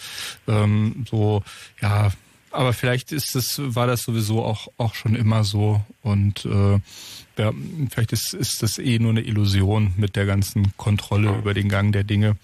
ähm, 0.47 1.07
so, 1.09 1.45
ja, 1.81 2.11
aber 2.53 2.73
vielleicht 2.73 3.13
ist 3.13 3.35
das, 3.35 3.59
war 3.59 3.87
das 3.87 4.03
sowieso 4.03 4.45
auch, 4.45 4.69
auch 4.77 4.95
schon 4.95 5.17
immer 5.17 5.45
so 5.45 5.81
und 6.03 6.45
äh, 6.45 6.79
ja, 7.39 7.53
vielleicht 7.91 8.13
ist, 8.13 8.35
ist 8.35 8.63
das 8.63 8.79
eh 8.79 8.99
nur 8.99 9.11
eine 9.11 9.23
Illusion 9.23 9.95
mit 9.97 10.17
der 10.17 10.27
ganzen 10.27 10.77
Kontrolle 10.77 11.31
über 11.39 11.55
den 11.55 11.69
Gang 11.69 11.93
der 11.93 12.05
Dinge. 12.05 12.37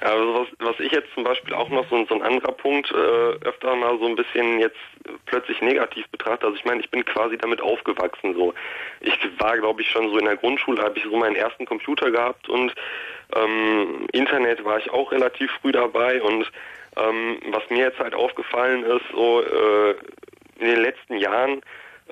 Ja, 0.00 0.08
also 0.08 0.34
was, 0.34 0.48
was 0.58 0.80
ich 0.80 0.92
jetzt 0.92 1.12
zum 1.14 1.24
Beispiel 1.24 1.52
auch 1.54 1.68
noch 1.68 1.88
so, 1.90 2.04
so 2.06 2.14
ein 2.14 2.22
anderer 2.22 2.52
Punkt 2.52 2.90
äh, 2.90 3.46
öfter 3.46 3.76
mal 3.76 3.98
so 3.98 4.06
ein 4.06 4.16
bisschen 4.16 4.58
jetzt 4.58 4.78
plötzlich 5.26 5.60
negativ 5.60 6.08
betrachte. 6.08 6.46
Also 6.46 6.56
ich 6.56 6.64
meine, 6.64 6.80
ich 6.80 6.90
bin 6.90 7.04
quasi 7.04 7.36
damit 7.36 7.60
aufgewachsen. 7.60 8.34
So, 8.34 8.54
ich 9.00 9.18
war, 9.38 9.58
glaube 9.58 9.82
ich, 9.82 9.90
schon 9.90 10.10
so 10.10 10.18
in 10.18 10.24
der 10.24 10.36
Grundschule 10.36 10.82
habe 10.82 10.98
ich 10.98 11.04
so 11.04 11.16
meinen 11.16 11.36
ersten 11.36 11.66
Computer 11.66 12.10
gehabt 12.10 12.48
und 12.48 12.74
ähm, 13.34 14.06
Internet 14.12 14.64
war 14.64 14.78
ich 14.78 14.90
auch 14.90 15.12
relativ 15.12 15.50
früh 15.60 15.72
dabei. 15.72 16.22
Und 16.22 16.50
ähm, 16.96 17.38
was 17.50 17.68
mir 17.68 17.84
jetzt 17.84 17.98
halt 17.98 18.14
aufgefallen 18.14 18.84
ist, 18.84 19.04
so 19.12 19.42
äh, 19.42 19.94
in 20.58 20.66
den 20.66 20.80
letzten 20.80 21.16
Jahren 21.16 21.60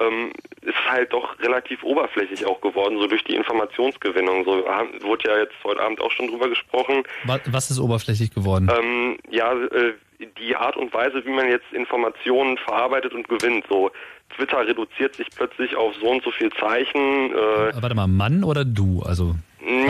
ähm, 0.01 0.33
ist 0.63 0.77
halt 0.89 1.13
doch 1.13 1.39
relativ 1.41 1.83
oberflächlich 1.83 2.47
auch 2.47 2.61
geworden, 2.61 2.99
so 2.99 3.07
durch 3.07 3.25
die 3.25 3.37
Informationsgewinnung. 3.37 4.45
So 4.45 4.65
wurde 5.03 5.29
ja 5.29 5.39
jetzt 5.39 5.55
heute 5.65 5.81
Abend 5.81 6.01
auch 6.01 6.11
schon 6.11 6.29
drüber 6.29 6.49
gesprochen. 6.49 7.05
Was 7.25 7.71
ist 7.71 7.79
oberflächlich 7.79 8.35
geworden? 8.35 8.71
Ähm, 8.77 9.19
ja, 9.31 9.53
äh, 9.53 9.95
die 10.39 10.57
Art 10.57 10.77
und 10.77 10.93
Weise, 10.93 11.25
wie 11.25 11.31
man 11.31 11.49
jetzt 11.49 11.73
Informationen 11.73 12.59
verarbeitet 12.59 13.13
und 13.13 13.29
gewinnt. 13.29 13.65
So 13.69 13.91
Twitter 14.37 14.67
reduziert 14.67 15.15
sich 15.15 15.29
plötzlich 15.35 15.77
auf 15.77 15.95
so 16.01 16.09
und 16.09 16.23
so 16.23 16.31
viel 16.33 16.51
Zeichen. 16.53 17.33
Äh, 17.33 17.81
Warte 17.81 17.95
mal, 17.95 18.09
Mann 18.09 18.45
oder 18.45 18.65
du? 18.65 19.03
Also 19.03 19.35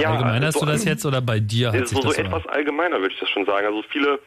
ja, 0.00 0.10
allgemeinerst 0.10 0.56
also, 0.56 0.66
du 0.66 0.72
das 0.72 0.84
jetzt 0.84 1.06
oder 1.06 1.20
bei 1.20 1.40
dir 1.40 1.72
hat 1.72 1.80
so, 1.80 1.86
sich 1.86 1.98
so 1.98 2.08
das 2.08 2.16
so 2.16 2.22
etwas 2.22 2.46
allgemeiner 2.46 3.00
würde 3.00 3.14
ich 3.14 3.20
das 3.20 3.28
schon 3.30 3.46
sagen. 3.46 3.66
Also 3.66 3.82
viele 3.88 4.18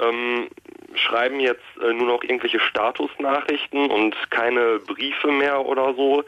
ähm, 0.00 0.48
schreiben 0.96 1.40
jetzt 1.40 1.62
äh, 1.82 1.92
nur 1.92 2.06
noch 2.06 2.22
irgendwelche 2.22 2.60
Statusnachrichten 2.60 3.90
und 3.90 4.14
keine 4.30 4.78
Briefe 4.80 5.30
mehr 5.30 5.64
oder 5.64 5.94
so. 5.94 6.24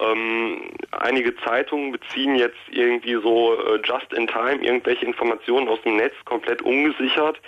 Ähm, 0.00 0.70
einige 0.92 1.36
Zeitungen 1.38 1.90
beziehen 1.90 2.36
jetzt 2.36 2.58
irgendwie 2.70 3.14
so 3.14 3.54
äh, 3.54 3.80
just 3.82 4.12
in 4.12 4.28
time 4.28 4.62
irgendwelche 4.62 5.04
Informationen 5.04 5.68
aus 5.68 5.82
dem 5.82 5.96
Netz 5.96 6.14
komplett 6.24 6.62
ungesichert. 6.62 7.40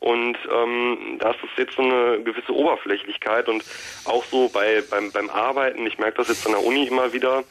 Und 0.00 0.36
ähm, 0.52 1.16
das 1.20 1.36
ist 1.36 1.56
jetzt 1.56 1.74
so 1.74 1.82
eine 1.82 2.22
gewisse 2.22 2.54
Oberflächlichkeit 2.54 3.48
und 3.48 3.64
auch 4.04 4.24
so 4.24 4.50
bei 4.50 4.82
beim, 4.90 5.10
beim 5.10 5.30
Arbeiten, 5.30 5.86
ich 5.86 5.98
merke 5.98 6.18
das 6.18 6.28
jetzt 6.28 6.46
an 6.46 6.52
der 6.52 6.62
Uni 6.62 6.86
immer 6.86 7.14
wieder, 7.14 7.44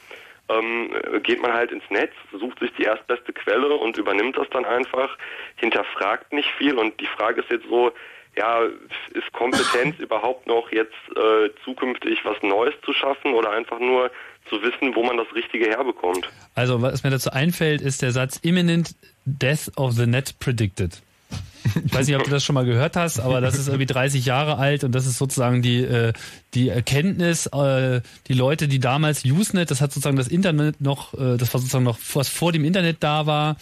ähm, 0.49 0.91
geht 1.23 1.41
man 1.41 1.53
halt 1.53 1.71
ins 1.71 1.89
Netz, 1.89 2.13
sucht 2.31 2.59
sich 2.59 2.71
die 2.73 2.83
erstbeste 2.83 3.33
Quelle 3.33 3.75
und 3.75 3.97
übernimmt 3.97 4.37
das 4.37 4.47
dann 4.51 4.63
einfach, 4.63 5.17
hinterfragt 5.55 6.33
nicht 6.33 6.49
viel 6.51 6.77
und 6.77 6.99
die 6.99 7.07
Frage 7.07 7.41
ist 7.41 7.49
jetzt 7.49 7.67
so, 7.67 7.91
ja, 8.37 8.61
ist 9.13 9.31
Kompetenz 9.33 9.97
überhaupt 9.99 10.47
noch 10.47 10.71
jetzt 10.71 10.93
äh, 11.15 11.49
zukünftig 11.63 12.19
was 12.23 12.41
Neues 12.41 12.73
zu 12.83 12.93
schaffen 12.93 13.33
oder 13.33 13.51
einfach 13.51 13.79
nur 13.79 14.11
zu 14.49 14.61
wissen, 14.61 14.95
wo 14.95 15.03
man 15.03 15.17
das 15.17 15.27
Richtige 15.33 15.65
herbekommt? 15.65 16.29
Also, 16.53 16.81
was 16.81 17.03
mir 17.03 17.09
dazu 17.09 17.31
einfällt, 17.31 17.81
ist 17.81 18.01
der 18.01 18.11
Satz 18.11 18.37
Imminent 18.37 18.95
Death 19.25 19.71
of 19.75 19.93
the 19.93 20.05
Net 20.05 20.37
Predicted. 20.39 21.01
Ich 21.83 21.93
weiß 21.93 22.07
nicht, 22.07 22.15
ob 22.15 22.23
du 22.23 22.29
das 22.29 22.43
schon 22.43 22.53
mal 22.53 22.65
gehört 22.65 22.95
hast, 22.95 23.19
aber 23.19 23.41
das 23.41 23.57
ist 23.57 23.67
irgendwie 23.67 23.87
30 23.87 24.23
Jahre 24.23 24.57
alt 24.57 24.83
und 24.83 24.93
das 24.93 25.07
ist 25.07 25.17
sozusagen 25.17 25.63
die, 25.63 25.79
äh, 25.79 26.13
die 26.53 26.69
Erkenntnis, 26.69 27.47
äh, 27.47 28.01
die 28.27 28.33
Leute, 28.33 28.67
die 28.67 28.79
damals 28.79 29.25
Usenet, 29.25 29.71
das 29.71 29.81
hat 29.81 29.91
sozusagen 29.91 30.15
das 30.15 30.27
Internet 30.27 30.79
noch, 30.79 31.15
äh, 31.15 31.37
das 31.37 31.53
war 31.53 31.59
sozusagen 31.59 31.83
noch, 31.83 31.97
was 32.13 32.29
vor 32.29 32.51
dem 32.51 32.65
Internet 32.65 32.97
da 32.99 33.25
war, 33.25 33.57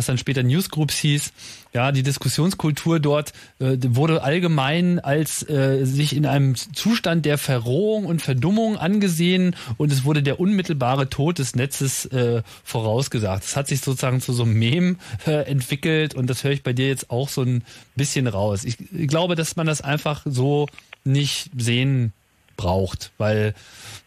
was 0.00 0.06
dann 0.06 0.16
später 0.16 0.42
Newsgroups 0.42 0.96
hieß. 0.96 1.30
Ja, 1.74 1.92
die 1.92 2.02
Diskussionskultur 2.02 3.00
dort 3.00 3.34
äh, 3.58 3.76
wurde 3.86 4.22
allgemein 4.22 4.98
als 4.98 5.46
äh, 5.46 5.84
sich 5.84 6.16
in 6.16 6.24
einem 6.24 6.54
Zustand 6.54 7.26
der 7.26 7.36
Verrohung 7.36 8.06
und 8.06 8.22
Verdummung 8.22 8.78
angesehen 8.78 9.54
und 9.76 9.92
es 9.92 10.02
wurde 10.04 10.22
der 10.22 10.40
unmittelbare 10.40 11.10
Tod 11.10 11.38
des 11.38 11.54
Netzes 11.54 12.06
äh, 12.06 12.42
vorausgesagt. 12.64 13.44
Es 13.44 13.56
hat 13.56 13.68
sich 13.68 13.82
sozusagen 13.82 14.22
zu 14.22 14.32
so 14.32 14.44
einem 14.44 14.54
Mem 14.54 14.96
äh, 15.26 15.42
entwickelt 15.42 16.14
und 16.14 16.30
das 16.30 16.44
höre 16.44 16.52
ich 16.52 16.62
bei 16.62 16.72
dir 16.72 16.88
jetzt 16.88 17.10
auch 17.10 17.28
so 17.28 17.42
ein 17.42 17.62
bisschen 17.94 18.26
raus. 18.26 18.64
Ich, 18.64 18.78
ich 18.92 19.06
glaube, 19.06 19.34
dass 19.34 19.54
man 19.56 19.66
das 19.66 19.82
einfach 19.82 20.22
so 20.24 20.66
nicht 21.04 21.50
sehen 21.58 22.14
braucht, 22.56 23.12
weil 23.18 23.54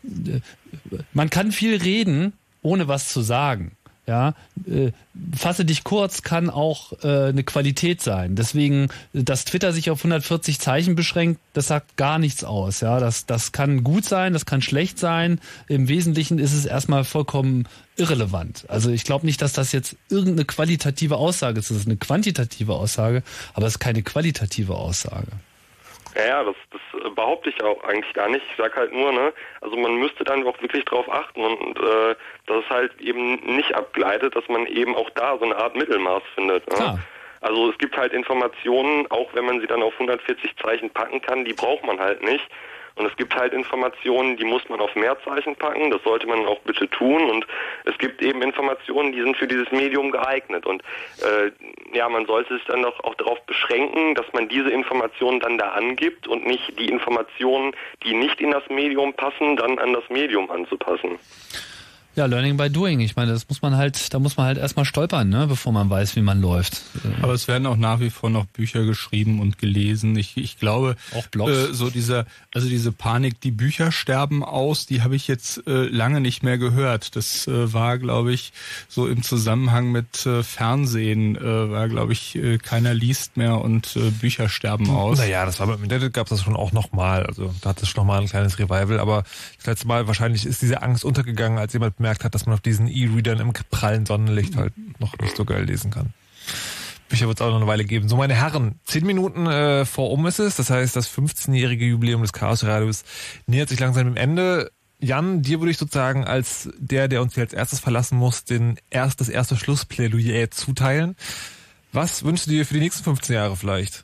äh, 0.04 0.40
man 1.14 1.30
kann 1.30 1.52
viel 1.52 1.78
reden, 1.78 2.34
ohne 2.64 2.88
was 2.88 3.10
zu 3.10 3.22
sagen. 3.22 3.74
Ja, 4.06 4.34
äh, 4.68 4.92
fasse 5.34 5.64
dich 5.64 5.86
kurz 5.86 6.24
kann 6.24 6.50
auch 6.50 6.92
äh, 7.04 7.30
eine 7.30 7.44
Qualität 7.44 8.02
sein. 8.02 8.36
Deswegen, 8.36 8.90
dass 9.14 9.46
Twitter 9.46 9.72
sich 9.72 9.92
auf 9.92 10.00
140 10.00 10.60
Zeichen 10.60 10.96
beschränkt, 10.96 11.40
das 11.54 11.68
sagt 11.68 11.96
gar 11.96 12.20
nichts 12.20 12.44
aus. 12.44 12.82
Ja, 12.82 13.00
das, 13.00 13.26
das 13.26 13.54
kann 13.54 13.84
gut 13.86 14.04
sein, 14.04 14.34
das 14.34 14.46
kann 14.46 14.62
schlecht 14.62 15.00
sein. 15.00 15.40
Im 15.70 15.88
Wesentlichen 15.88 16.38
ist 16.38 16.54
es 16.54 16.66
erstmal 16.66 17.06
vollkommen 17.06 17.66
irrelevant. 17.96 18.66
Also 18.68 18.90
ich 18.90 19.06
glaube 19.06 19.26
nicht, 19.26 19.42
dass 19.42 19.54
das 19.54 19.72
jetzt 19.72 19.96
irgendeine 20.10 20.44
qualitative 20.44 21.16
Aussage 21.16 21.60
ist. 21.60 21.70
Das 21.70 21.78
ist 21.78 21.86
eine 21.86 21.96
quantitative 21.96 22.74
Aussage, 22.74 23.24
aber 23.54 23.68
es 23.68 23.76
ist 23.76 23.80
keine 23.80 24.04
qualitative 24.04 24.76
Aussage. 24.76 25.32
Ja, 26.16 26.26
ja, 26.26 26.44
das, 26.44 26.56
das 26.72 27.14
behaupte 27.14 27.50
ich 27.50 27.64
auch 27.64 27.84
eigentlich 27.84 28.14
gar 28.14 28.30
nicht. 28.30 28.46
Ich 28.50 28.58
sag 28.58 28.76
halt 28.76 28.94
nur, 28.94 29.12
ne, 29.12 29.34
also 29.62 29.76
man 29.76 29.96
müsste 29.96 30.24
dann 30.24 30.46
auch 30.46 30.62
wirklich 30.62 30.86
drauf 30.86 31.12
achten 31.12 31.42
und 31.42 31.80
äh, 31.80 32.16
dass 32.46 32.64
es 32.64 32.70
halt 32.70 33.02
eben 33.02 33.36
nicht 33.56 33.74
abgleitet, 33.74 34.36
dass 34.36 34.48
man 34.48 34.68
eben 34.68 34.96
auch 34.96 35.10
da 35.12 35.38
so 35.38 35.46
eine 35.46 35.56
Art 35.56 35.76
Mittelmaß 35.76 36.24
findet. 36.36 36.68
Ne? 36.70 36.76
Klar. 36.76 37.00
Also 37.42 37.72
es 37.72 37.78
gibt 37.78 37.98
halt 37.98 38.14
Informationen, 38.14 39.06
auch 39.12 39.34
wenn 39.34 39.46
man 39.46 39.60
sie 39.60 39.68
dann 39.68 39.84
auf 39.84 39.94
140 39.94 40.56
Zeichen 40.64 40.90
packen 40.90 41.22
kann, 41.22 41.44
die 41.44 41.54
braucht 41.54 41.86
man 41.86 42.00
halt 42.00 42.24
nicht. 42.24 42.48
Und 42.96 43.08
es 43.08 43.16
gibt 43.18 43.36
halt 43.36 43.54
Informationen, 43.54 44.38
die 44.38 44.44
muss 44.44 44.68
man 44.70 44.80
auf 44.80 44.96
Mehrzeichen 44.96 45.56
packen, 45.56 45.90
das 45.90 46.04
sollte 46.04 46.28
man 46.28 46.46
auch 46.46 46.60
bitte 46.60 46.88
tun. 46.90 47.30
Und 47.30 47.48
es 47.86 47.98
gibt 47.98 48.22
eben 48.22 48.42
Informationen, 48.42 49.12
die 49.12 49.22
sind 49.22 49.36
für 49.36 49.48
dieses 49.48 49.72
Medium 49.72 50.12
geeignet. 50.12 50.66
Und 50.66 50.84
äh, 51.22 51.52
ja, 51.96 52.08
man 52.08 52.26
sollte 52.26 52.54
sich 52.54 52.66
dann 52.66 52.86
auch, 52.86 53.00
auch 53.04 53.16
darauf 53.16 53.42
beschränken, 53.46 54.14
dass 54.16 54.32
man 54.34 54.48
diese 54.48 54.70
Informationen 54.70 55.40
dann 55.40 55.58
da 55.58 55.70
angibt 55.70 56.28
und 56.28 56.46
nicht 56.46 56.80
die 56.80 56.90
Informationen, 56.90 57.76
die 58.04 58.14
nicht 58.14 58.40
in 58.42 58.52
das 58.52 58.68
Medium 58.70 59.14
passen, 59.14 59.56
dann 59.56 59.80
an 59.80 59.94
das 59.94 60.08
Medium 60.10 60.52
anzupassen. 60.52 61.18
Ja, 62.16 62.28
Learning 62.28 62.58
by 62.58 62.70
Doing. 62.70 63.00
Ich 63.00 63.16
meine, 63.16 63.32
das 63.32 63.50
muss 63.50 63.64
man 63.64 63.76
halt, 63.76 64.14
da 64.14 64.20
muss 64.20 64.38
man 64.38 64.46
halt 64.46 64.60
erstmal 64.60 64.86
stolpern, 64.86 65.30
ne, 65.30 65.48
bevor 65.48 65.72
man 65.72 65.90
weiß, 65.90 66.16
wie 66.16 66.22
man 66.22 66.42
läuft. 66.42 66.82
Aber 67.24 67.34
es 67.34 67.48
werden 67.48 67.66
auch 67.66 67.76
nach 67.76 68.00
wie 68.02 68.12
vor 68.12 68.30
noch 68.30 68.46
Bücher 68.46 68.86
geschrieben 68.86 69.40
und 69.40 69.58
gelesen. 69.58 70.16
Ich, 70.16 70.38
ich 70.38 70.60
glaube, 70.60 70.96
auch 71.16 71.26
Blogs. 71.28 71.52
Äh, 71.52 71.74
so 71.74 71.90
dieser, 71.90 72.26
also 72.54 72.70
diese 72.70 72.92
Panik, 72.92 73.42
die 73.42 73.50
Bücher 73.50 73.92
sterben 73.92 74.44
aus, 74.44 74.86
die 74.86 75.02
habe 75.02 75.16
ich 75.16 75.28
jetzt 75.28 75.66
äh, 75.66 75.88
lange 75.88 76.22
nicht 76.22 76.44
mehr 76.44 76.60
gehört. 76.60 77.16
Das 77.16 77.48
äh, 77.48 77.74
war, 77.74 77.98
glaube 77.98 78.32
ich, 78.32 78.54
so 78.88 79.08
im 79.08 79.24
Zusammenhang 79.24 79.92
mit 79.92 80.26
äh, 80.28 80.44
Fernsehen, 80.44 81.36
äh, 81.36 81.72
war, 81.72 81.90
glaube 81.90 82.14
ich, 82.14 82.36
äh, 82.36 82.60
keiner 82.60 82.94
liest 82.94 83.38
mehr 83.38 83.60
und 83.60 83.96
äh, 83.96 84.12
Bücher 84.12 84.50
sterben 84.50 84.88
aus. 84.92 85.18
Naja, 85.18 85.48
das 85.48 85.60
war 85.60 85.66
beim 85.66 85.82
Internet 85.82 86.14
gab 86.14 86.28
es 86.28 86.30
das 86.30 86.42
schon 86.44 86.56
auch 86.56 86.74
nochmal. 86.74 87.26
Also 87.26 87.52
da 87.62 87.70
hat 87.70 87.82
es 87.82 87.90
schon 87.90 88.02
nochmal 88.02 88.22
ein 88.22 88.28
kleines 88.28 88.60
Revival, 88.60 89.00
aber 89.00 89.24
das 89.58 89.66
letzte 89.66 89.88
Mal 89.88 90.06
wahrscheinlich 90.06 90.46
ist 90.46 90.62
diese 90.62 90.84
Angst 90.84 91.04
untergegangen, 91.04 91.58
als 91.58 91.74
jemand 91.74 92.00
gemerkt 92.04 92.26
hat, 92.26 92.36
dass 92.36 92.46
man 92.46 92.54
auf 92.54 92.60
diesen 92.60 92.88
E-Readern 92.88 93.40
im 93.40 93.54
prallen 93.72 94.06
Sonnenlicht 94.06 94.58
halt 94.58 94.74
noch 95.00 95.18
nicht 95.20 95.38
so 95.38 95.46
geil 95.46 95.64
lesen 95.64 95.90
kann. 95.90 96.14
Bücher 97.08 97.28
wird 97.28 97.40
es 97.40 97.42
auch 97.42 97.50
noch 97.50 97.58
eine 97.58 97.68
Weile 97.68 97.86
geben. 97.86 98.10
So, 98.10 98.18
meine 98.18 98.36
Herren, 98.36 98.80
zehn 98.84 99.06
Minuten 99.06 99.48
äh, 99.48 99.86
vor 99.86 100.12
um 100.12 100.26
ist 100.26 100.40
es. 100.40 100.58
Das 100.58 100.70
heißt, 100.70 100.98
das 100.98 101.10
15-jährige 101.10 101.86
Jubiläum 101.86 102.22
des 102.22 102.34
Chaos 102.34 102.66
Radios 102.66 103.06
nähert 103.48 103.70
sich 103.70 103.80
langsam 103.80 104.06
dem 104.06 104.18
Ende. 104.18 104.70
Jan, 105.00 105.42
dir 105.42 105.62
würde 105.62 105.72
ich 105.72 105.78
sozusagen 105.78 106.26
als 106.26 106.70
der, 106.78 107.08
der 107.08 107.22
uns 107.22 107.36
hier 107.36 107.44
als 107.44 107.54
erstes 107.54 107.80
verlassen 107.80 108.18
muss, 108.18 108.44
den 108.44 108.78
erst 108.90 109.22
das 109.22 109.30
erste 109.30 109.56
Schlussplädoyer 109.56 110.52
zuteilen. 110.52 111.16
Was 111.94 112.26
wünschst 112.26 112.48
du 112.48 112.52
dir 112.52 112.66
für 112.66 112.74
die 112.74 112.82
nächsten 112.82 113.04
15 113.06 113.36
Jahre 113.36 113.56
vielleicht? 113.56 114.04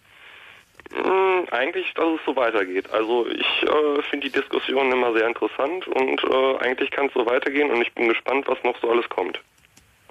Mm, 0.91 1.48
Eigentlich, 1.52 1.94
dass 1.95 2.06
es 2.06 2.20
so 2.26 2.36
weitergeht. 2.36 2.90
Also 2.91 3.28
ich 3.28 3.64
äh, 3.64 4.02
finde 4.10 4.30
die 4.30 4.34
Diskussion 4.40 4.91
immer 4.91 5.14
sehr 5.14 5.28
interessant 5.28 5.88
und 5.88 6.22
äh, 6.24 6.57
eigentlich 6.66 6.91
kann 6.91 7.07
es 7.07 7.14
so 7.14 7.26
weitergehen 7.26 7.70
und 7.72 7.82
ich 7.82 7.94
bin 7.94 8.07
gespannt, 8.07 8.45
was 8.48 8.57
noch 8.64 8.76
so 8.82 8.90
alles 8.90 9.07
kommt. 9.10 9.40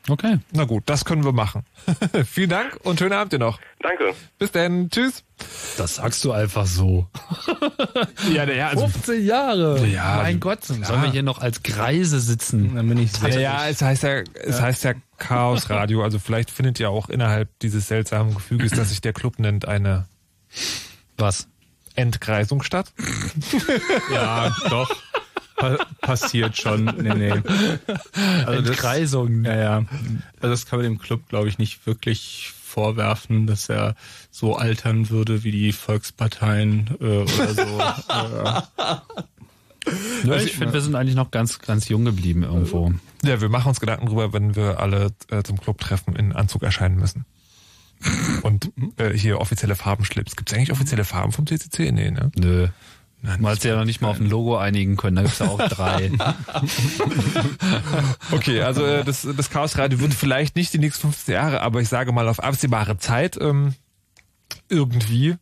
Okay. 0.09 0.39
Na 0.53 0.65
gut, 0.65 0.85
das 0.87 1.05
können 1.05 1.23
wir 1.25 1.33
machen. 1.33 1.65
Vielen 2.27 2.49
Dank 2.49 2.79
und 2.85 2.99
schönen 2.99 3.13
Abend 3.13 3.33
dir 3.33 3.39
noch. 3.39 3.59
Danke. 3.81 4.15
Bis 4.39 4.51
dann. 4.53 4.89
Tschüss. 4.89 5.23
Das 5.77 5.97
sagst 5.97 6.25
du 6.25 6.33
einfach 6.33 6.65
so. 6.65 7.07
ja, 8.33 8.45
ja, 8.45 8.69
also, 8.69 8.89
15 8.89 9.27
Jahre. 9.27 9.87
Ja, 9.87 10.17
mein 10.17 10.27
also, 10.27 10.39
Gott, 10.39 10.61
klar. 10.63 10.85
sollen 10.85 11.03
wir 11.03 11.11
hier 11.11 11.23
noch 11.23 11.41
als 11.41 11.63
Greise 11.63 12.21
sitzen? 12.21 12.75
Dann 12.75 12.89
bin 12.89 12.99
ich 12.99 13.11
Ja, 13.21 13.29
ja, 13.39 13.69
es 13.69 13.83
heißt 13.83 14.03
ja, 14.05 14.21
es 14.35 14.59
Ja. 14.59 14.63
heißt 14.63 14.85
ja 14.85 14.95
Chaos 15.19 15.69
Radio. 15.69 16.03
Also 16.03 16.19
vielleicht 16.19 16.51
findet 16.51 16.79
ja 16.79 16.89
auch 16.89 17.11
innerhalb 17.11 17.51
dieses 17.59 17.89
seltsamen 17.89 18.35
Gefüges, 18.35 18.73
das 18.73 18.89
sich 18.91 19.01
der 19.03 19.13
Club 19.13 19.39
nennt, 19.39 19.69
eine 19.69 20.07
was? 21.17 21.49
Entgreisung 21.95 22.63
statt. 22.63 22.93
Ja, 24.13 24.55
doch. 24.71 24.95
Pa 25.57 25.77
passiert 26.01 26.57
schon. 26.57 26.85
Nee, 26.85 27.15
nee. 27.15 27.43
Also 28.47 28.71
Entkreisung. 28.71 29.43
Das, 29.43 29.55
ja, 29.55 29.61
ja. 29.61 29.77
Also 30.41 30.51
das 30.51 30.67
kann 30.67 30.79
man 30.79 30.85
dem 30.85 30.99
Club, 30.99 31.29
glaube 31.29 31.49
ich, 31.49 31.59
nicht 31.59 31.85
wirklich 31.85 32.53
vorwerfen, 32.65 33.49
dass 33.49 33.69
er 33.69 33.97
so 34.31 34.55
altern 34.55 35.11
würde 35.11 35.43
wie 35.43 35.51
die 35.51 35.73
Volksparteien 35.73 36.97
äh, 37.01 37.05
oder 37.05 37.55
so. 37.55 37.83
Ja, 40.25 40.37
ich 40.37 40.53
finde, 40.53 40.75
wir 40.75 40.81
sind 40.83 40.95
eigentlich 40.95 41.15
noch 41.15 41.31
ganz, 41.31 41.61
ganz 41.61 41.89
jung 41.89 42.05
geblieben 42.05 42.43
irgendwo. 42.43 42.93
Ja, 43.25 43.41
wir 43.41 43.49
machen 43.49 43.69
uns 43.69 43.81
Gedanken 43.81 44.07
drüber, 44.07 44.33
wenn 44.35 44.55
wir 44.55 44.81
alle 44.81 45.13
äh, 45.31 45.43
zum 45.43 45.59
Clubtreffen 45.59 46.15
in 46.15 46.33
Anzug 46.33 46.63
erscheinen 46.63 46.97
müssen. 46.97 47.25
Und 48.43 48.71
äh, 48.97 49.11
hier 49.11 49.41
offizielle 49.41 49.75
Farbenschlips. 49.75 50.37
Gibt 50.37 50.51
es 50.51 50.57
eigentlich 50.57 50.73
offizielle 50.73 51.05
Farben 51.05 51.33
vom 51.33 51.47
CCC? 51.47 51.93
Nee, 51.93 52.11
ne? 52.11 52.31
Nö. 52.37 52.69
Man 53.21 53.47
hat 53.47 53.61
sich 53.61 53.71
ja 53.71 53.77
noch 53.77 53.85
nicht 53.85 54.01
mal 54.01 54.11
auf 54.11 54.21
ein 54.21 54.31
Logo 54.31 54.57
einigen 54.57 54.97
können, 54.97 55.17
da 55.17 55.23
gibt's 55.23 55.41
ja 55.41 55.49
auch 55.49 55.59
drei. 55.69 56.13
Okay, 58.31 58.63
also 58.63 58.85
äh, 58.85 59.05
das, 59.05 59.27
das 59.37 59.51
Chaos 59.51 59.77
Radio 59.77 60.01
wird 60.01 60.15
vielleicht 60.15 60.55
nicht 60.55 60.73
die 60.73 60.79
nächsten 60.79 61.09
15 61.09 61.35
Jahre, 61.35 61.61
aber 61.63 61.81
ich 61.81 61.89
sage 61.89 62.13
mal 62.13 62.29
auf 62.29 62.41
absehbare 62.41 62.99
Zeit 62.99 63.37
ähm, 63.41 63.75
irgendwie 64.69 65.37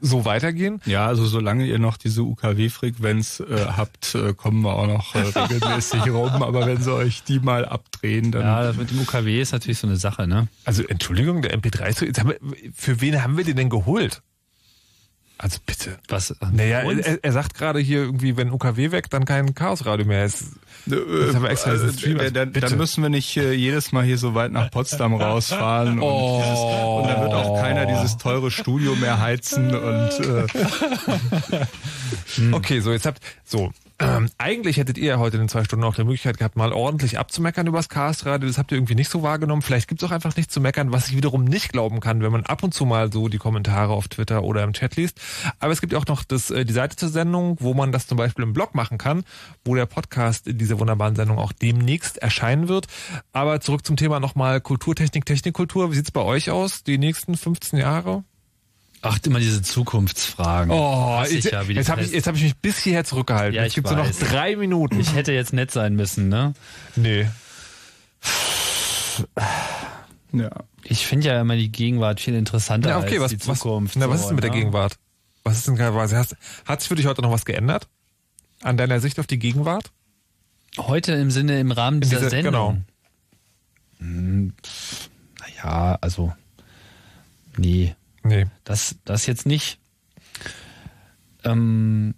so 0.00 0.24
weitergehen. 0.24 0.80
Ja, 0.86 1.06
also 1.06 1.26
solange 1.26 1.66
ihr 1.66 1.78
noch 1.78 1.96
diese 1.96 2.22
UKW-Frequenz 2.22 3.40
äh, 3.40 3.66
habt, 3.76 4.14
äh, 4.14 4.34
kommen 4.34 4.62
wir 4.62 4.74
auch 4.74 4.86
noch 4.86 5.14
äh, 5.14 5.18
regelmäßig 5.38 6.10
rum. 6.10 6.42
Aber 6.42 6.66
wenn 6.66 6.82
sie 6.82 6.92
euch 6.92 7.22
die 7.24 7.40
mal 7.40 7.64
abdrehen, 7.64 8.32
dann 8.32 8.42
Ja, 8.42 8.62
das 8.64 8.76
mit 8.76 8.90
dem 8.90 9.00
UKW 9.00 9.40
ist 9.40 9.52
natürlich 9.52 9.78
so 9.78 9.86
eine 9.86 9.96
Sache, 9.96 10.26
ne? 10.26 10.48
Also 10.64 10.82
Entschuldigung, 10.84 11.42
der 11.42 11.58
MP3 11.58 11.88
ist 11.88 12.00
jetzt 12.00 12.20
haben 12.20 12.30
wir, 12.30 12.38
für 12.74 13.00
wen 13.00 13.22
haben 13.22 13.36
wir 13.36 13.44
den 13.44 13.56
denn 13.56 13.70
geholt? 13.70 14.22
Also 15.38 15.58
bitte. 15.64 15.98
Was? 16.08 16.34
Naja, 16.52 16.80
er, 16.80 17.24
er 17.24 17.32
sagt 17.32 17.54
gerade 17.54 17.78
hier 17.80 18.00
irgendwie, 18.00 18.36
wenn 18.36 18.50
UKW 18.50 18.90
weg, 18.90 19.08
dann 19.08 19.24
kein 19.24 19.54
Chaosradio 19.54 20.04
mehr. 20.04 20.24
Es, 20.24 20.56
das 20.86 21.34
haben 21.34 21.42
wir 21.42 21.50
extra 21.50 21.70
äh, 21.70 21.72
Also 21.74 22.30
dann, 22.30 22.52
dann 22.52 22.76
müssen 22.76 23.02
wir 23.02 23.10
nicht 23.10 23.36
äh, 23.36 23.52
jedes 23.52 23.92
Mal 23.92 24.04
hier 24.04 24.18
so 24.18 24.34
weit 24.34 24.52
nach 24.52 24.70
Potsdam 24.70 25.14
rausfahren 25.20 25.98
und, 25.98 26.02
Oh. 26.02 26.42
dieses, 26.42 26.60
und 26.60 27.08
dann 27.08 27.22
wird 27.22 27.34
auch 27.34 27.60
keiner 27.60 27.86
dieses 27.86 28.16
teure 28.16 28.50
Studio 28.50 28.94
mehr 28.96 29.20
heizen 29.20 29.74
und 29.74 30.10
äh, 30.20 30.46
Okay, 32.52 32.80
so 32.80 32.92
jetzt 32.92 33.06
habt 33.06 33.20
so. 33.44 33.70
Ähm, 34.00 34.30
eigentlich 34.38 34.78
hättet 34.78 34.96
ihr 34.96 35.08
ja 35.08 35.18
heute 35.18 35.36
in 35.36 35.42
den 35.42 35.48
zwei 35.50 35.62
Stunden 35.62 35.84
auch 35.84 35.94
die 35.94 36.04
Möglichkeit 36.04 36.38
gehabt, 36.38 36.56
mal 36.56 36.72
ordentlich 36.72 37.18
abzumeckern 37.18 37.66
übers 37.66 37.90
Chaosradio. 37.90 38.48
Das 38.48 38.56
habt 38.56 38.72
ihr 38.72 38.78
irgendwie 38.78 38.94
nicht 38.94 39.10
so 39.10 39.22
wahrgenommen. 39.22 39.60
Vielleicht 39.60 39.88
gibt's 39.88 40.02
auch 40.02 40.10
einfach 40.10 40.34
nichts 40.36 40.54
zu 40.54 40.60
meckern, 40.60 40.90
was 40.90 41.08
ich 41.08 41.16
wiederum 41.16 41.44
nicht 41.44 41.70
glauben 41.70 42.00
kann, 42.00 42.22
wenn 42.22 42.32
man 42.32 42.46
ab 42.46 42.62
und 42.62 42.72
zu 42.72 42.86
mal 42.86 43.12
so 43.12 43.28
die 43.28 43.36
Kommentare 43.36 43.92
auf 43.92 44.08
Twitter 44.08 44.42
oder 44.42 44.64
im 44.64 44.72
Chat 44.72 44.96
liest. 44.96 45.20
Aber 45.58 45.72
es 45.72 45.82
gibt 45.82 45.94
auch 45.94 46.06
noch 46.06 46.24
das, 46.24 46.50
äh, 46.50 46.64
die 46.64 46.72
Seite 46.72 46.96
zur 46.96 47.10
Sendung, 47.10 47.58
wo 47.60 47.74
man 47.74 47.92
das 47.92 48.06
zum 48.06 48.16
Beispiel 48.16 48.44
im 48.44 48.54
Blog 48.54 48.74
machen 48.74 48.96
kann, 48.96 49.22
wo 49.66 49.74
der 49.74 49.86
Podcast 49.86 50.48
in 50.48 50.56
dieser 50.56 50.80
wunderbaren 50.80 51.14
Sendung 51.14 51.38
auch 51.38 51.52
demnächst 51.52 52.16
erscheinen 52.16 52.68
wird. 52.68 52.86
Aber 53.32 53.60
zurück 53.60 53.84
zum 53.84 53.96
Thema 53.96 54.18
nochmal 54.18 54.62
Kulturtechnik, 54.62 55.26
Technikkultur. 55.26 55.90
Wie 55.90 55.96
sieht's 55.96 56.10
bei 56.10 56.22
euch 56.22 56.50
aus, 56.50 56.84
die 56.84 56.96
nächsten 56.96 57.36
15 57.36 57.78
Jahre? 57.78 58.24
Ach, 59.02 59.18
immer 59.24 59.38
diese 59.38 59.62
Zukunftsfragen. 59.62 60.70
Oh, 60.70 61.22
ich 61.28 61.44
ja 61.44 61.66
wie 61.66 61.72
die 61.72 61.78
jetzt 61.78 61.88
habe 61.88 62.02
ich, 62.02 62.12
jetzt 62.12 62.26
hab 62.26 62.36
ich 62.36 62.42
mich 62.42 62.56
bis 62.56 62.78
hierher 62.78 63.04
zurückgehalten. 63.04 63.54
Ja, 63.54 63.62
es 63.62 63.68
ich 63.68 63.74
gibt 63.74 63.88
so 63.88 63.94
noch 63.94 64.10
drei 64.10 64.56
Minuten. 64.56 65.00
Ich 65.00 65.14
hätte 65.14 65.32
jetzt 65.32 65.52
nett 65.54 65.70
sein 65.70 65.94
müssen, 65.96 66.28
ne? 66.28 66.52
Nee. 66.96 67.26
ja. 70.32 70.50
Ich 70.84 71.06
finde 71.06 71.28
ja 71.28 71.40
immer 71.40 71.56
die 71.56 71.70
Gegenwart 71.70 72.20
viel 72.20 72.34
interessanter 72.34 72.90
Ja, 72.90 72.98
okay, 72.98 73.14
als 73.14 73.24
was, 73.24 73.30
die 73.30 73.38
Zukunft. 73.38 73.96
Was, 73.96 74.00
na, 74.00 74.10
was 74.10 74.18
so, 74.18 74.24
ist 74.24 74.28
denn 74.28 74.34
mit 74.36 74.44
der 74.44 74.50
ne? 74.50 74.56
Gegenwart? 74.58 74.98
Was 75.44 75.56
ist 75.58 75.66
denn 75.68 75.76
quasi? 75.76 76.14
Hast, 76.14 76.36
hat 76.66 76.80
sich 76.80 76.88
für 76.88 76.94
dich 76.94 77.06
heute 77.06 77.22
noch 77.22 77.30
was 77.30 77.44
geändert? 77.46 77.88
An 78.62 78.76
deiner 78.76 79.00
Sicht 79.00 79.18
auf 79.18 79.26
die 79.26 79.38
Gegenwart? 79.38 79.90
Heute 80.76 81.12
im 81.12 81.30
Sinne, 81.30 81.58
im 81.58 81.72
Rahmen 81.72 82.00
dieser 82.02 82.18
dieser- 82.18 82.30
Sendung. 82.30 82.84
Hm, 83.98 84.52
pff, 84.62 85.10
naja, 85.40 85.98
also, 86.00 86.32
nee. 87.56 87.94
Nee. 88.22 88.46
Das, 88.64 88.96
das 89.04 89.26
jetzt 89.26 89.46
nicht. 89.46 89.78
Ähm, 91.44 92.14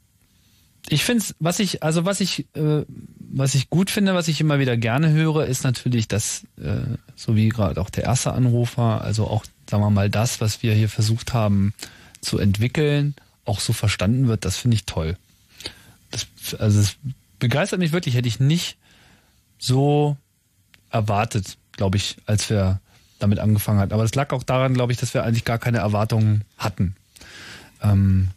ich 0.88 1.04
finde 1.04 1.24
es, 1.24 1.34
was 1.38 1.58
ich, 1.58 1.82
also 1.82 2.04
was 2.04 2.20
ich, 2.20 2.46
äh, 2.54 2.84
was 3.18 3.54
ich 3.54 3.70
gut 3.70 3.90
finde, 3.90 4.14
was 4.14 4.28
ich 4.28 4.40
immer 4.40 4.58
wieder 4.58 4.76
gerne 4.76 5.10
höre, 5.10 5.46
ist 5.46 5.64
natürlich 5.64 6.08
das, 6.08 6.44
äh, 6.60 6.96
so 7.16 7.36
wie 7.36 7.48
gerade 7.48 7.80
auch 7.80 7.90
der 7.90 8.04
erste 8.04 8.32
Anrufer, 8.32 9.00
also 9.00 9.26
auch, 9.26 9.44
sagen 9.70 9.82
wir 9.82 9.90
mal, 9.90 10.10
das, 10.10 10.40
was 10.40 10.62
wir 10.62 10.74
hier 10.74 10.88
versucht 10.88 11.32
haben 11.32 11.72
zu 12.20 12.38
entwickeln, 12.38 13.14
auch 13.44 13.60
so 13.60 13.72
verstanden 13.72 14.28
wird, 14.28 14.44
das 14.44 14.56
finde 14.56 14.74
ich 14.74 14.84
toll. 14.84 15.16
Das, 16.10 16.26
also 16.58 16.80
es 16.80 16.96
begeistert 17.38 17.78
mich 17.78 17.92
wirklich, 17.92 18.14
hätte 18.14 18.28
ich 18.28 18.40
nicht 18.40 18.76
so 19.58 20.16
erwartet, 20.90 21.56
glaube 21.72 21.96
ich, 21.96 22.16
als 22.26 22.50
wir 22.50 22.80
damit 23.22 23.38
angefangen 23.38 23.78
hatten. 23.78 23.92
Aber 23.92 24.04
es 24.04 24.14
lag 24.14 24.32
auch 24.32 24.42
daran, 24.42 24.74
glaube 24.74 24.92
ich, 24.92 24.98
dass 24.98 25.14
wir 25.14 25.24
eigentlich 25.24 25.44
gar 25.44 25.58
keine 25.58 25.78
Erwartungen 25.78 26.44
hatten. 26.58 26.96
Ähm, 27.82 28.28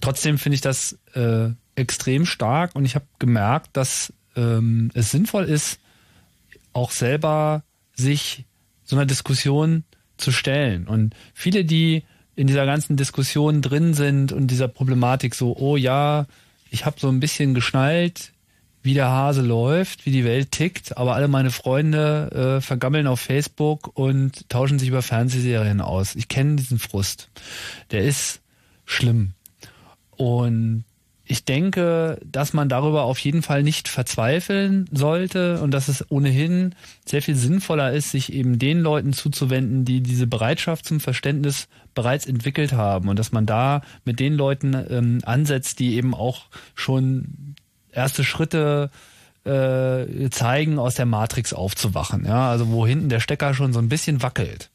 trotzdem 0.00 0.38
finde 0.38 0.54
ich 0.54 0.60
das 0.60 0.98
äh, 1.14 1.50
extrem 1.74 2.26
stark 2.26 2.74
und 2.74 2.84
ich 2.84 2.94
habe 2.94 3.06
gemerkt, 3.18 3.70
dass 3.72 4.12
ähm, 4.36 4.90
es 4.94 5.10
sinnvoll 5.10 5.44
ist, 5.44 5.78
auch 6.72 6.90
selber 6.90 7.62
sich 7.94 8.44
so 8.84 8.96
einer 8.96 9.06
Diskussion 9.06 9.84
zu 10.16 10.32
stellen. 10.32 10.86
Und 10.86 11.14
viele, 11.34 11.64
die 11.64 12.04
in 12.36 12.46
dieser 12.46 12.66
ganzen 12.66 12.96
Diskussion 12.96 13.62
drin 13.62 13.94
sind 13.94 14.32
und 14.32 14.48
dieser 14.48 14.68
Problematik 14.68 15.34
so, 15.34 15.56
oh 15.56 15.76
ja, 15.76 16.26
ich 16.70 16.86
habe 16.86 17.00
so 17.00 17.08
ein 17.08 17.20
bisschen 17.20 17.54
geschnallt, 17.54 18.32
wie 18.88 18.94
der 18.94 19.10
Hase 19.10 19.42
läuft, 19.42 20.06
wie 20.06 20.10
die 20.10 20.24
Welt 20.24 20.50
tickt, 20.50 20.96
aber 20.96 21.14
alle 21.14 21.28
meine 21.28 21.50
Freunde 21.50 22.56
äh, 22.56 22.60
vergammeln 22.62 23.06
auf 23.06 23.20
Facebook 23.20 23.90
und 23.98 24.48
tauschen 24.48 24.78
sich 24.78 24.88
über 24.88 25.02
Fernsehserien 25.02 25.82
aus. 25.82 26.16
Ich 26.16 26.28
kenne 26.28 26.56
diesen 26.56 26.78
Frust. 26.78 27.28
Der 27.90 28.02
ist 28.02 28.40
schlimm. 28.86 29.32
Und 30.16 30.84
ich 31.26 31.44
denke, 31.44 32.18
dass 32.24 32.54
man 32.54 32.70
darüber 32.70 33.02
auf 33.02 33.18
jeden 33.18 33.42
Fall 33.42 33.62
nicht 33.62 33.88
verzweifeln 33.88 34.88
sollte 34.90 35.60
und 35.60 35.72
dass 35.72 35.88
es 35.88 36.10
ohnehin 36.10 36.74
sehr 37.04 37.20
viel 37.20 37.36
sinnvoller 37.36 37.92
ist, 37.92 38.12
sich 38.12 38.32
eben 38.32 38.58
den 38.58 38.80
Leuten 38.80 39.12
zuzuwenden, 39.12 39.84
die 39.84 40.00
diese 40.00 40.26
Bereitschaft 40.26 40.86
zum 40.86 41.00
Verständnis 41.00 41.68
bereits 41.94 42.24
entwickelt 42.24 42.72
haben 42.72 43.10
und 43.10 43.18
dass 43.18 43.32
man 43.32 43.44
da 43.44 43.82
mit 44.06 44.18
den 44.18 44.32
Leuten 44.32 44.74
ähm, 44.88 45.18
ansetzt, 45.24 45.78
die 45.78 45.96
eben 45.96 46.14
auch 46.14 46.46
schon 46.74 47.54
erste 47.92 48.24
Schritte 48.24 48.90
äh, 49.44 50.30
zeigen, 50.30 50.78
aus 50.78 50.94
der 50.94 51.06
Matrix 51.06 51.52
aufzuwachen. 51.52 52.24
Ja, 52.24 52.50
also 52.50 52.68
wo 52.68 52.86
hinten 52.86 53.08
der 53.08 53.20
Stecker 53.20 53.54
schon 53.54 53.72
so 53.72 53.78
ein 53.78 53.88
bisschen 53.88 54.22
wackelt. 54.22 54.70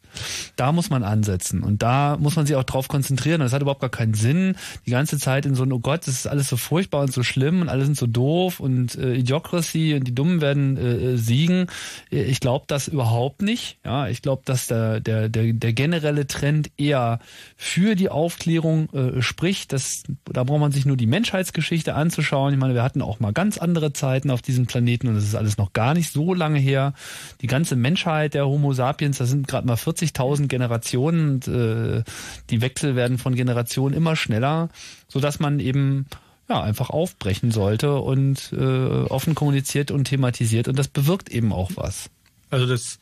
Da 0.56 0.72
muss 0.72 0.90
man 0.90 1.04
ansetzen 1.04 1.64
und 1.64 1.82
da 1.82 2.18
muss 2.20 2.36
man 2.36 2.46
sich 2.46 2.56
auch 2.56 2.64
drauf 2.64 2.88
konzentrieren. 2.88 3.42
Es 3.42 3.54
hat 3.54 3.62
überhaupt 3.62 3.82
gar 3.82 3.90
keinen 3.90 4.14
Sinn, 4.14 4.56
die 4.86 4.92
ganze 4.92 5.18
Zeit 5.18 5.46
in 5.46 5.56
so 5.56 5.64
ein, 5.64 5.72
oh 5.72 5.80
Gott, 5.80 6.08
das 6.08 6.16
ist 6.16 6.28
alles 6.28 6.50
so 6.50 6.58
furchtbar 6.58 7.02
und 7.02 7.14
so 7.14 7.24
schlimm 7.24 7.62
und 7.62 7.70
alle 7.70 7.86
sind 7.86 7.98
so 7.98 8.08
doof 8.08 8.60
und 8.60 8.96
äh, 8.96 9.16
Idiocracy 9.16 9.96
und 9.96 10.06
die 10.06 10.16
Dummen 10.16 10.42
werden 10.42 10.78
äh, 10.78 11.14
äh, 11.14 11.18
siegen. 11.18 11.68
Ich 12.10 12.40
glaube 12.40 12.66
das 12.68 12.88
überhaupt 12.88 13.42
nicht. 13.42 13.78
Ja, 13.86 14.08
ich 14.08 14.22
glaube, 14.22 14.44
dass 14.46 14.68
der, 14.68 15.00
der, 15.00 15.30
der, 15.30 15.54
der 15.54 15.74
generelle 15.74 16.28
Trend 16.28 16.72
eher 16.78 17.20
für 17.58 17.96
die 17.96 18.10
Aufklärung 18.10 18.90
äh, 18.94 19.22
spricht. 19.22 19.74
Das, 19.74 20.04
da 20.26 20.44
braucht 20.44 20.60
man 20.60 20.72
sich 20.72 20.86
nur 20.86 20.98
die 20.98 21.08
Menschheitsgeschichte 21.08 21.96
anzuschauen. 21.96 22.54
Ich 22.54 22.60
meine, 22.60 22.74
wir 22.74 22.84
hatten 22.84 23.02
auch 23.02 23.20
mal 23.20 23.34
ganz 23.34 23.58
andere 23.58 23.94
Zeiten 23.94 24.30
auf 24.30 24.42
diesem 24.42 24.66
Planeten 24.66 25.08
und 25.08 25.16
das 25.16 25.24
ist 25.24 25.36
alles 25.36 25.58
noch 25.58 25.74
gar 25.74 25.94
nicht 25.94 26.12
so 26.12 26.34
lange 26.34 26.60
her. 26.60 26.94
Die 27.42 27.48
ganze 27.48 27.76
Menschheit 27.76 28.34
der 28.34 28.48
Homo 28.48 28.74
sapiens, 28.74 29.18
das 29.18 29.30
sind 29.30 29.48
gerade 29.48 29.68
mal 29.68 29.78
40.000 30.04 30.48
Generationen 30.48 31.36
und 31.36 31.48
äh, 31.48 32.04
die 32.50 32.62
Wechsel 32.62 32.96
werden 32.96 33.18
von 33.18 33.36
Generationen 33.36 33.96
immer 33.96 34.16
schneller, 34.16 34.70
so 35.08 35.20
dass 35.20 35.40
man 35.40 35.60
eben 35.60 36.06
ja 36.50 36.62
einfach 36.62 36.90
aufbrechen 36.90 37.52
sollte 37.52 37.96
und 37.96 38.52
äh, 38.54 38.58
offen 38.58 39.36
kommuniziert 39.36 39.92
und 39.92 40.06
thematisiert 40.06 40.68
und 40.68 40.78
das 40.78 40.88
bewirkt 40.88 41.30
eben 41.30 41.54
auch 41.54 41.72
was. 41.76 42.10
Also 42.50 42.68
das, 42.68 43.00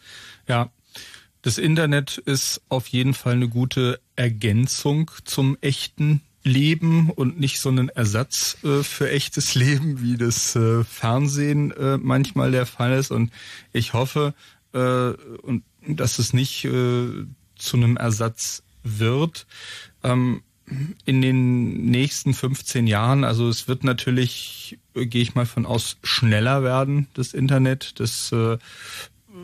ja, 0.48 0.70
Das 1.42 1.58
Internet 1.58 2.18
ist 2.20 2.62
auf 2.70 2.88
jeden 2.88 3.14
Fall 3.16 3.34
eine 3.34 3.50
gute 3.50 4.00
Ergänzung 4.16 5.10
zum 5.26 5.58
echten 5.62 6.22
Leben 6.44 7.10
und 7.10 7.40
nicht 7.40 7.60
so 7.60 7.70
ein 7.70 7.90
Ersatz 7.90 8.58
äh, 8.64 8.84
für 8.84 9.10
echtes 9.10 9.56
Leben, 9.64 10.02
wie 10.02 10.18
das 10.18 10.56
äh, 10.56 10.84
Fernsehen 10.84 11.72
äh, 11.72 11.98
manchmal 11.98 12.52
der 12.52 12.66
Fall 12.66 12.94
ist. 12.94 13.12
Und 13.12 13.32
ich 13.74 13.94
hoffe, 13.94 14.34
äh, 14.74 14.78
und 14.80 15.64
dass 15.88 16.20
es 16.20 16.34
nicht 16.34 16.66
äh, 16.66 17.26
zu 17.56 17.78
einem 17.78 17.98
Ersatz 17.98 18.64
wird. 18.84 19.46
Ähm, 20.04 20.42
in 21.06 21.22
den 21.22 21.86
nächsten 21.88 22.34
15 22.34 22.88
Jahren, 22.88 23.24
also 23.24 23.50
es 23.50 23.68
wird 23.68 23.84
natürlich, 23.84 24.80
äh, 24.96 25.06
gehe 25.06 25.22
ich 25.22 25.36
mal 25.36 25.46
von 25.46 25.66
aus, 25.66 25.98
schneller 26.04 26.64
werden, 26.64 27.08
das 27.14 27.34
Internet. 27.34 28.00
Das 28.00 28.32
äh, 28.32 28.58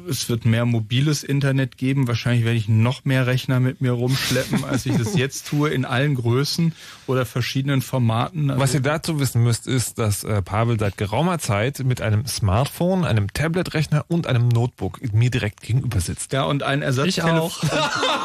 es 0.09 0.29
wird 0.29 0.45
mehr 0.45 0.65
mobiles 0.65 1.23
Internet 1.23 1.77
geben. 1.77 2.07
Wahrscheinlich 2.07 2.45
werde 2.45 2.57
ich 2.57 2.67
noch 2.67 3.05
mehr 3.05 3.27
Rechner 3.27 3.59
mit 3.59 3.81
mir 3.81 3.91
rumschleppen, 3.91 4.63
als 4.63 4.85
ich 4.85 4.97
das 4.97 5.15
jetzt 5.15 5.47
tue, 5.47 5.69
in 5.69 5.85
allen 5.85 6.15
Größen 6.15 6.73
oder 7.07 7.25
verschiedenen 7.25 7.81
Formaten. 7.81 8.49
Also 8.49 8.61
Was 8.61 8.73
ihr 8.73 8.81
dazu 8.81 9.19
wissen 9.19 9.43
müsst, 9.43 9.67
ist, 9.67 9.99
dass 9.99 10.23
äh, 10.23 10.41
Pavel 10.41 10.79
seit 10.79 10.97
geraumer 10.97 11.39
Zeit 11.39 11.79
mit 11.79 12.01
einem 12.01 12.25
Smartphone, 12.25 13.05
einem 13.05 13.31
Tablet-Rechner 13.33 14.05
und 14.07 14.27
einem 14.27 14.49
Notebook 14.49 14.99
mir 15.13 15.29
direkt 15.29 15.61
gegenüber 15.61 15.99
sitzt. 15.99 16.33
Ja, 16.33 16.43
und 16.43 16.63
ein 16.63 16.81
Ersatztelefon. 16.81 17.51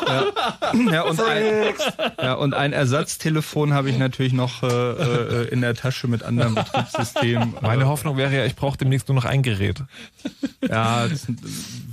ja. 0.06 0.92
ja, 0.92 1.02
und 1.02 1.20
ein, 1.20 1.74
ja, 2.20 2.34
und 2.34 2.54
ein 2.54 2.72
Ersatztelefon 2.72 3.72
habe 3.72 3.90
ich 3.90 3.98
natürlich 3.98 4.32
noch 4.32 4.62
äh, 4.62 4.66
äh, 4.66 5.48
in 5.48 5.60
der 5.60 5.74
Tasche 5.74 6.08
mit 6.08 6.22
anderem 6.22 6.54
Betriebssystem. 6.54 7.54
Meine 7.60 7.86
Hoffnung 7.86 8.16
wäre 8.16 8.34
ja, 8.34 8.44
ich 8.44 8.56
brauche 8.56 8.78
demnächst 8.78 9.08
nur 9.08 9.14
noch 9.14 9.24
ein 9.24 9.42
Gerät. 9.42 9.82
Ja, 10.68 11.08
das 11.08 11.26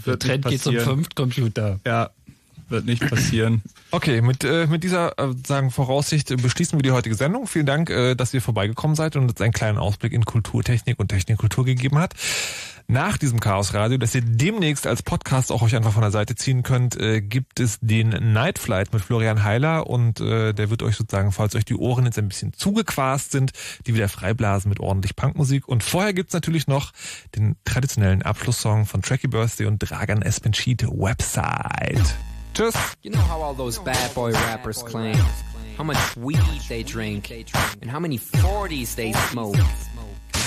wird 0.03 0.23
Der 0.23 0.30
Trend 0.30 0.45
geht 0.47 0.61
zum 0.61 0.76
Fünftcomputer. 0.77 1.80
Ja, 1.85 2.11
wird 2.69 2.85
nicht 2.85 3.07
passieren. 3.07 3.61
Okay, 3.91 4.22
mit, 4.22 4.43
äh, 4.43 4.68
mit 4.68 4.84
dieser 4.84 5.18
äh, 5.18 5.34
sagen 5.45 5.72
Voraussicht 5.72 6.30
äh, 6.30 6.35
beschließen 6.35 6.77
wir 6.77 6.84
die 6.84 6.91
heutige 6.91 7.15
Sendung. 7.15 7.47
Vielen 7.47 7.65
Dank, 7.65 7.89
äh, 7.89 8.15
dass 8.15 8.34
ihr 8.34 8.41
vorbeigekommen 8.41 8.95
seid 8.95 9.15
und 9.15 9.30
uns 9.30 9.41
einen 9.41 9.53
kleinen 9.53 9.80
Ausblick 9.80 10.14
in 10.14 10.26
Kulturtechnik 10.26 10.99
und 10.99 11.07
Technikkultur 11.07 11.65
gegeben 11.65 11.97
hat. 11.97 12.14
Nach 12.91 13.20
diesem 13.20 13.40
Chaos 13.40 13.76
Radio, 13.76 13.99
das 13.99 14.16
ihr 14.16 14.24
demnächst 14.24 14.88
als 14.88 15.03
Podcast 15.03 15.52
auch 15.52 15.61
euch 15.61 15.76
einfach 15.76 15.94
von 15.94 16.02
der 16.02 16.10
Seite 16.10 16.34
ziehen 16.34 16.64
könnt, 16.64 16.99
äh, 16.99 17.22
gibt 17.22 17.60
es 17.60 17.78
den 17.82 18.10
Night 18.34 18.57
Flight 18.57 18.91
mit 18.94 19.03
Florian 19.03 19.44
Heiler 19.44 19.86
und 19.86 20.20
äh, 20.20 20.53
der 20.53 20.72
wird 20.72 20.82
euch 20.82 20.95
sozusagen, 20.95 21.32
falls 21.32 21.53
euch 21.53 21.66
die 21.66 21.76
Ohren 21.76 22.06
jetzt 22.06 22.18
ein 22.18 22.28
bisschen 22.28 22.52
zugequast 22.52 23.32
sind, 23.32 23.52
die 23.86 23.94
wieder 23.94 24.10
freiblasen 24.10 24.70
mit 24.70 24.80
ordentlich 24.80 25.16
Punkmusik. 25.16 25.68
Und 25.68 25.84
vorher 25.84 26.14
gibt's 26.14 26.34
natürlich 26.34 26.66
noch 26.66 26.91
den 27.36 27.57
traditionellen 27.64 28.24
Abschlusssong 28.24 28.88
von 28.88 29.03
Tracky 29.03 29.28
Birthday 29.28 29.68
und 29.68 29.78
Dragan 29.78 30.24
Espencheat 30.24 30.82
Website. 30.88 32.18
Tschüss. 32.56 32.74
You 33.03 33.11
know 33.11 33.22
how 33.22 33.44
all 33.44 33.56
those 33.56 33.80
bad 33.80 34.16
boy 34.16 34.32
rappers 34.32 34.84
claim 34.84 35.16
how 35.78 35.84
much 35.86 36.18
weed 36.18 36.40
they 36.68 36.84
drink 36.84 37.32
and 37.84 37.94
how 37.94 37.99
many 37.99 38.18
40s 38.18 38.95
they 38.95 39.14
smoke 39.30 39.60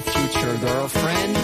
Future 0.00 0.56
girlfriend. 0.58 1.36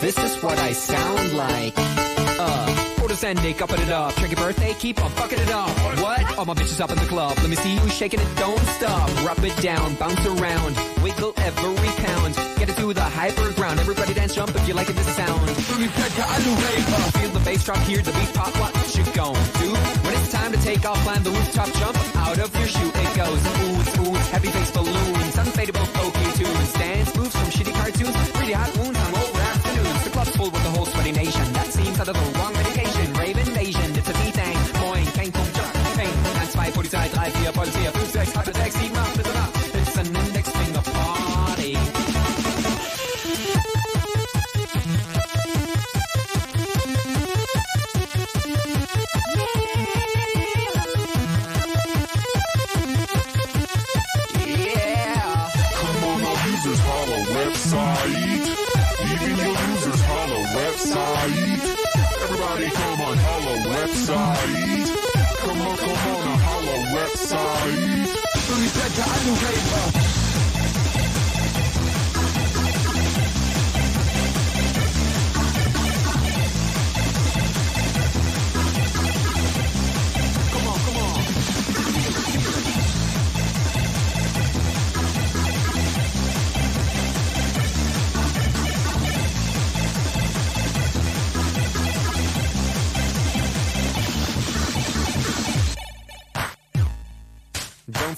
This 0.00 0.18
is 0.18 0.42
what 0.42 0.58
I 0.58 0.72
sound 0.72 1.32
like. 1.34 1.74
Uh, 1.76 2.66
photosending, 2.96 3.60
upping 3.60 3.80
it 3.80 3.90
up. 3.90 4.14
Check 4.16 4.32
your 4.32 4.40
birthday, 4.40 4.74
keep 4.74 5.02
on 5.02 5.10
fucking 5.10 5.38
it 5.38 5.50
up. 5.50 5.70
What? 6.00 6.38
All 6.38 6.44
my 6.44 6.54
bitches 6.54 6.80
up 6.80 6.90
in 6.90 6.96
the 6.96 7.06
club. 7.06 7.36
Let 7.38 7.48
me 7.48 7.56
see 7.56 7.72
you 7.74 7.88
shaking 7.88 8.20
it, 8.20 8.36
don't 8.36 8.58
stop. 8.76 9.08
Rub 9.24 9.38
it 9.44 9.56
down, 9.62 9.94
bounce 9.94 10.24
around, 10.26 10.76
wiggle 11.02 11.32
every 11.36 11.90
pound. 12.02 12.34
Get 12.58 12.68
it 12.68 12.76
to 12.78 12.92
the 12.92 13.02
hyper 13.02 13.52
ground. 13.52 13.78
Everybody 13.78 14.14
dance, 14.14 14.34
jump 14.34 14.54
if 14.56 14.66
you 14.66 14.74
like 14.74 14.90
it, 14.90 14.96
this 14.96 15.06
sound. 15.14 15.48
Feel 15.50 17.30
the 17.30 17.42
bass 17.44 17.64
drop, 17.64 17.78
hear 17.86 18.02
the 18.02 18.12
beat 18.12 18.34
pop. 18.34 18.52
What 18.58 18.74
you 18.96 19.04
gon' 19.14 19.34
do? 19.62 19.70
When 20.02 20.14
it's 20.14 20.32
time 20.32 20.50
to 20.52 20.58
take 20.62 20.84
off, 20.84 20.98
climb 21.04 21.22
the 21.22 21.30
rooftop, 21.30 21.70
jump 21.74 21.96
out 22.16 22.38
of 22.38 22.56
your 22.58 22.66
shoe. 22.66 22.90
It 22.92 23.16
goes 23.16 23.40
smooth, 23.40 23.88
smooth, 23.94 24.22
heavy 24.34 24.50
balloons, 24.74 25.36
unfadable 25.36 25.86
folky 25.94 26.36
tunes, 26.36 26.72
dance 26.72 27.21
moves 27.32 27.54
from 27.54 27.64
shitty 27.64 27.72
cartoons, 27.74 28.40
really 28.40 28.52
hot 28.52 28.76
wounds 28.78 28.98
on 28.98 29.14
over 29.14 29.40
afternoons. 29.40 30.04
The 30.04 30.10
club's 30.10 30.36
full 30.36 30.50
with 30.50 30.62
the 30.62 30.70
whole 30.70 30.86
sweaty 30.86 31.12
nation. 31.12 31.52
That 31.52 31.66
seems 31.72 32.00
out 32.00 32.08
of 32.08 32.14
the 32.14 32.38
wrong 32.38 32.52
medication. 32.52 33.12
Rave 33.14 33.38
invasion, 33.38 33.96
it's 33.96 34.08
a 34.08 34.12
V-Thing. 34.12 34.56
Moin, 34.80 35.06
kein 35.16 35.32
Punkt, 35.32 35.54
Pain. 35.96 36.08
1, 36.08 36.72
2, 36.72 36.72
Polizei, 36.72 37.08
3, 37.08 37.30
4, 37.44 37.52
Polizei, 37.52 38.01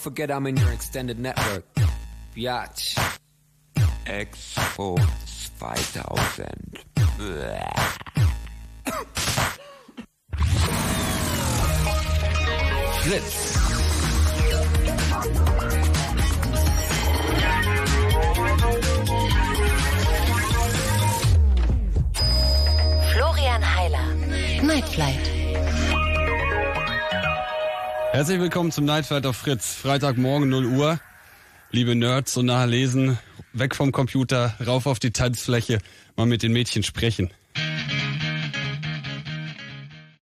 forget 0.04 0.30
I'm 0.30 0.46
in 0.46 0.58
your 0.58 0.70
extended 0.70 1.18
network. 1.18 1.64
Biatch. 2.36 2.94
5000. 5.58 6.84
Blah. 7.16 7.72
Fritz. 13.00 13.56
Florian 23.14 23.62
Heiler. 23.62 24.62
Night 24.64 24.84
Herzlich 28.14 28.38
willkommen 28.38 28.70
zum 28.70 28.84
Nightfight 28.84 29.26
auf 29.26 29.36
Fritz. 29.38 29.74
Freitagmorgen 29.74 30.48
0 30.48 30.66
Uhr. 30.66 31.00
Liebe 31.72 31.96
Nerds, 31.96 32.32
so 32.32 32.42
nahe 32.42 32.64
lesen, 32.64 33.18
weg 33.52 33.74
vom 33.74 33.90
Computer, 33.90 34.54
rauf 34.64 34.86
auf 34.86 35.00
die 35.00 35.10
Tanzfläche, 35.10 35.80
mal 36.14 36.24
mit 36.24 36.44
den 36.44 36.52
Mädchen 36.52 36.84
sprechen. 36.84 37.32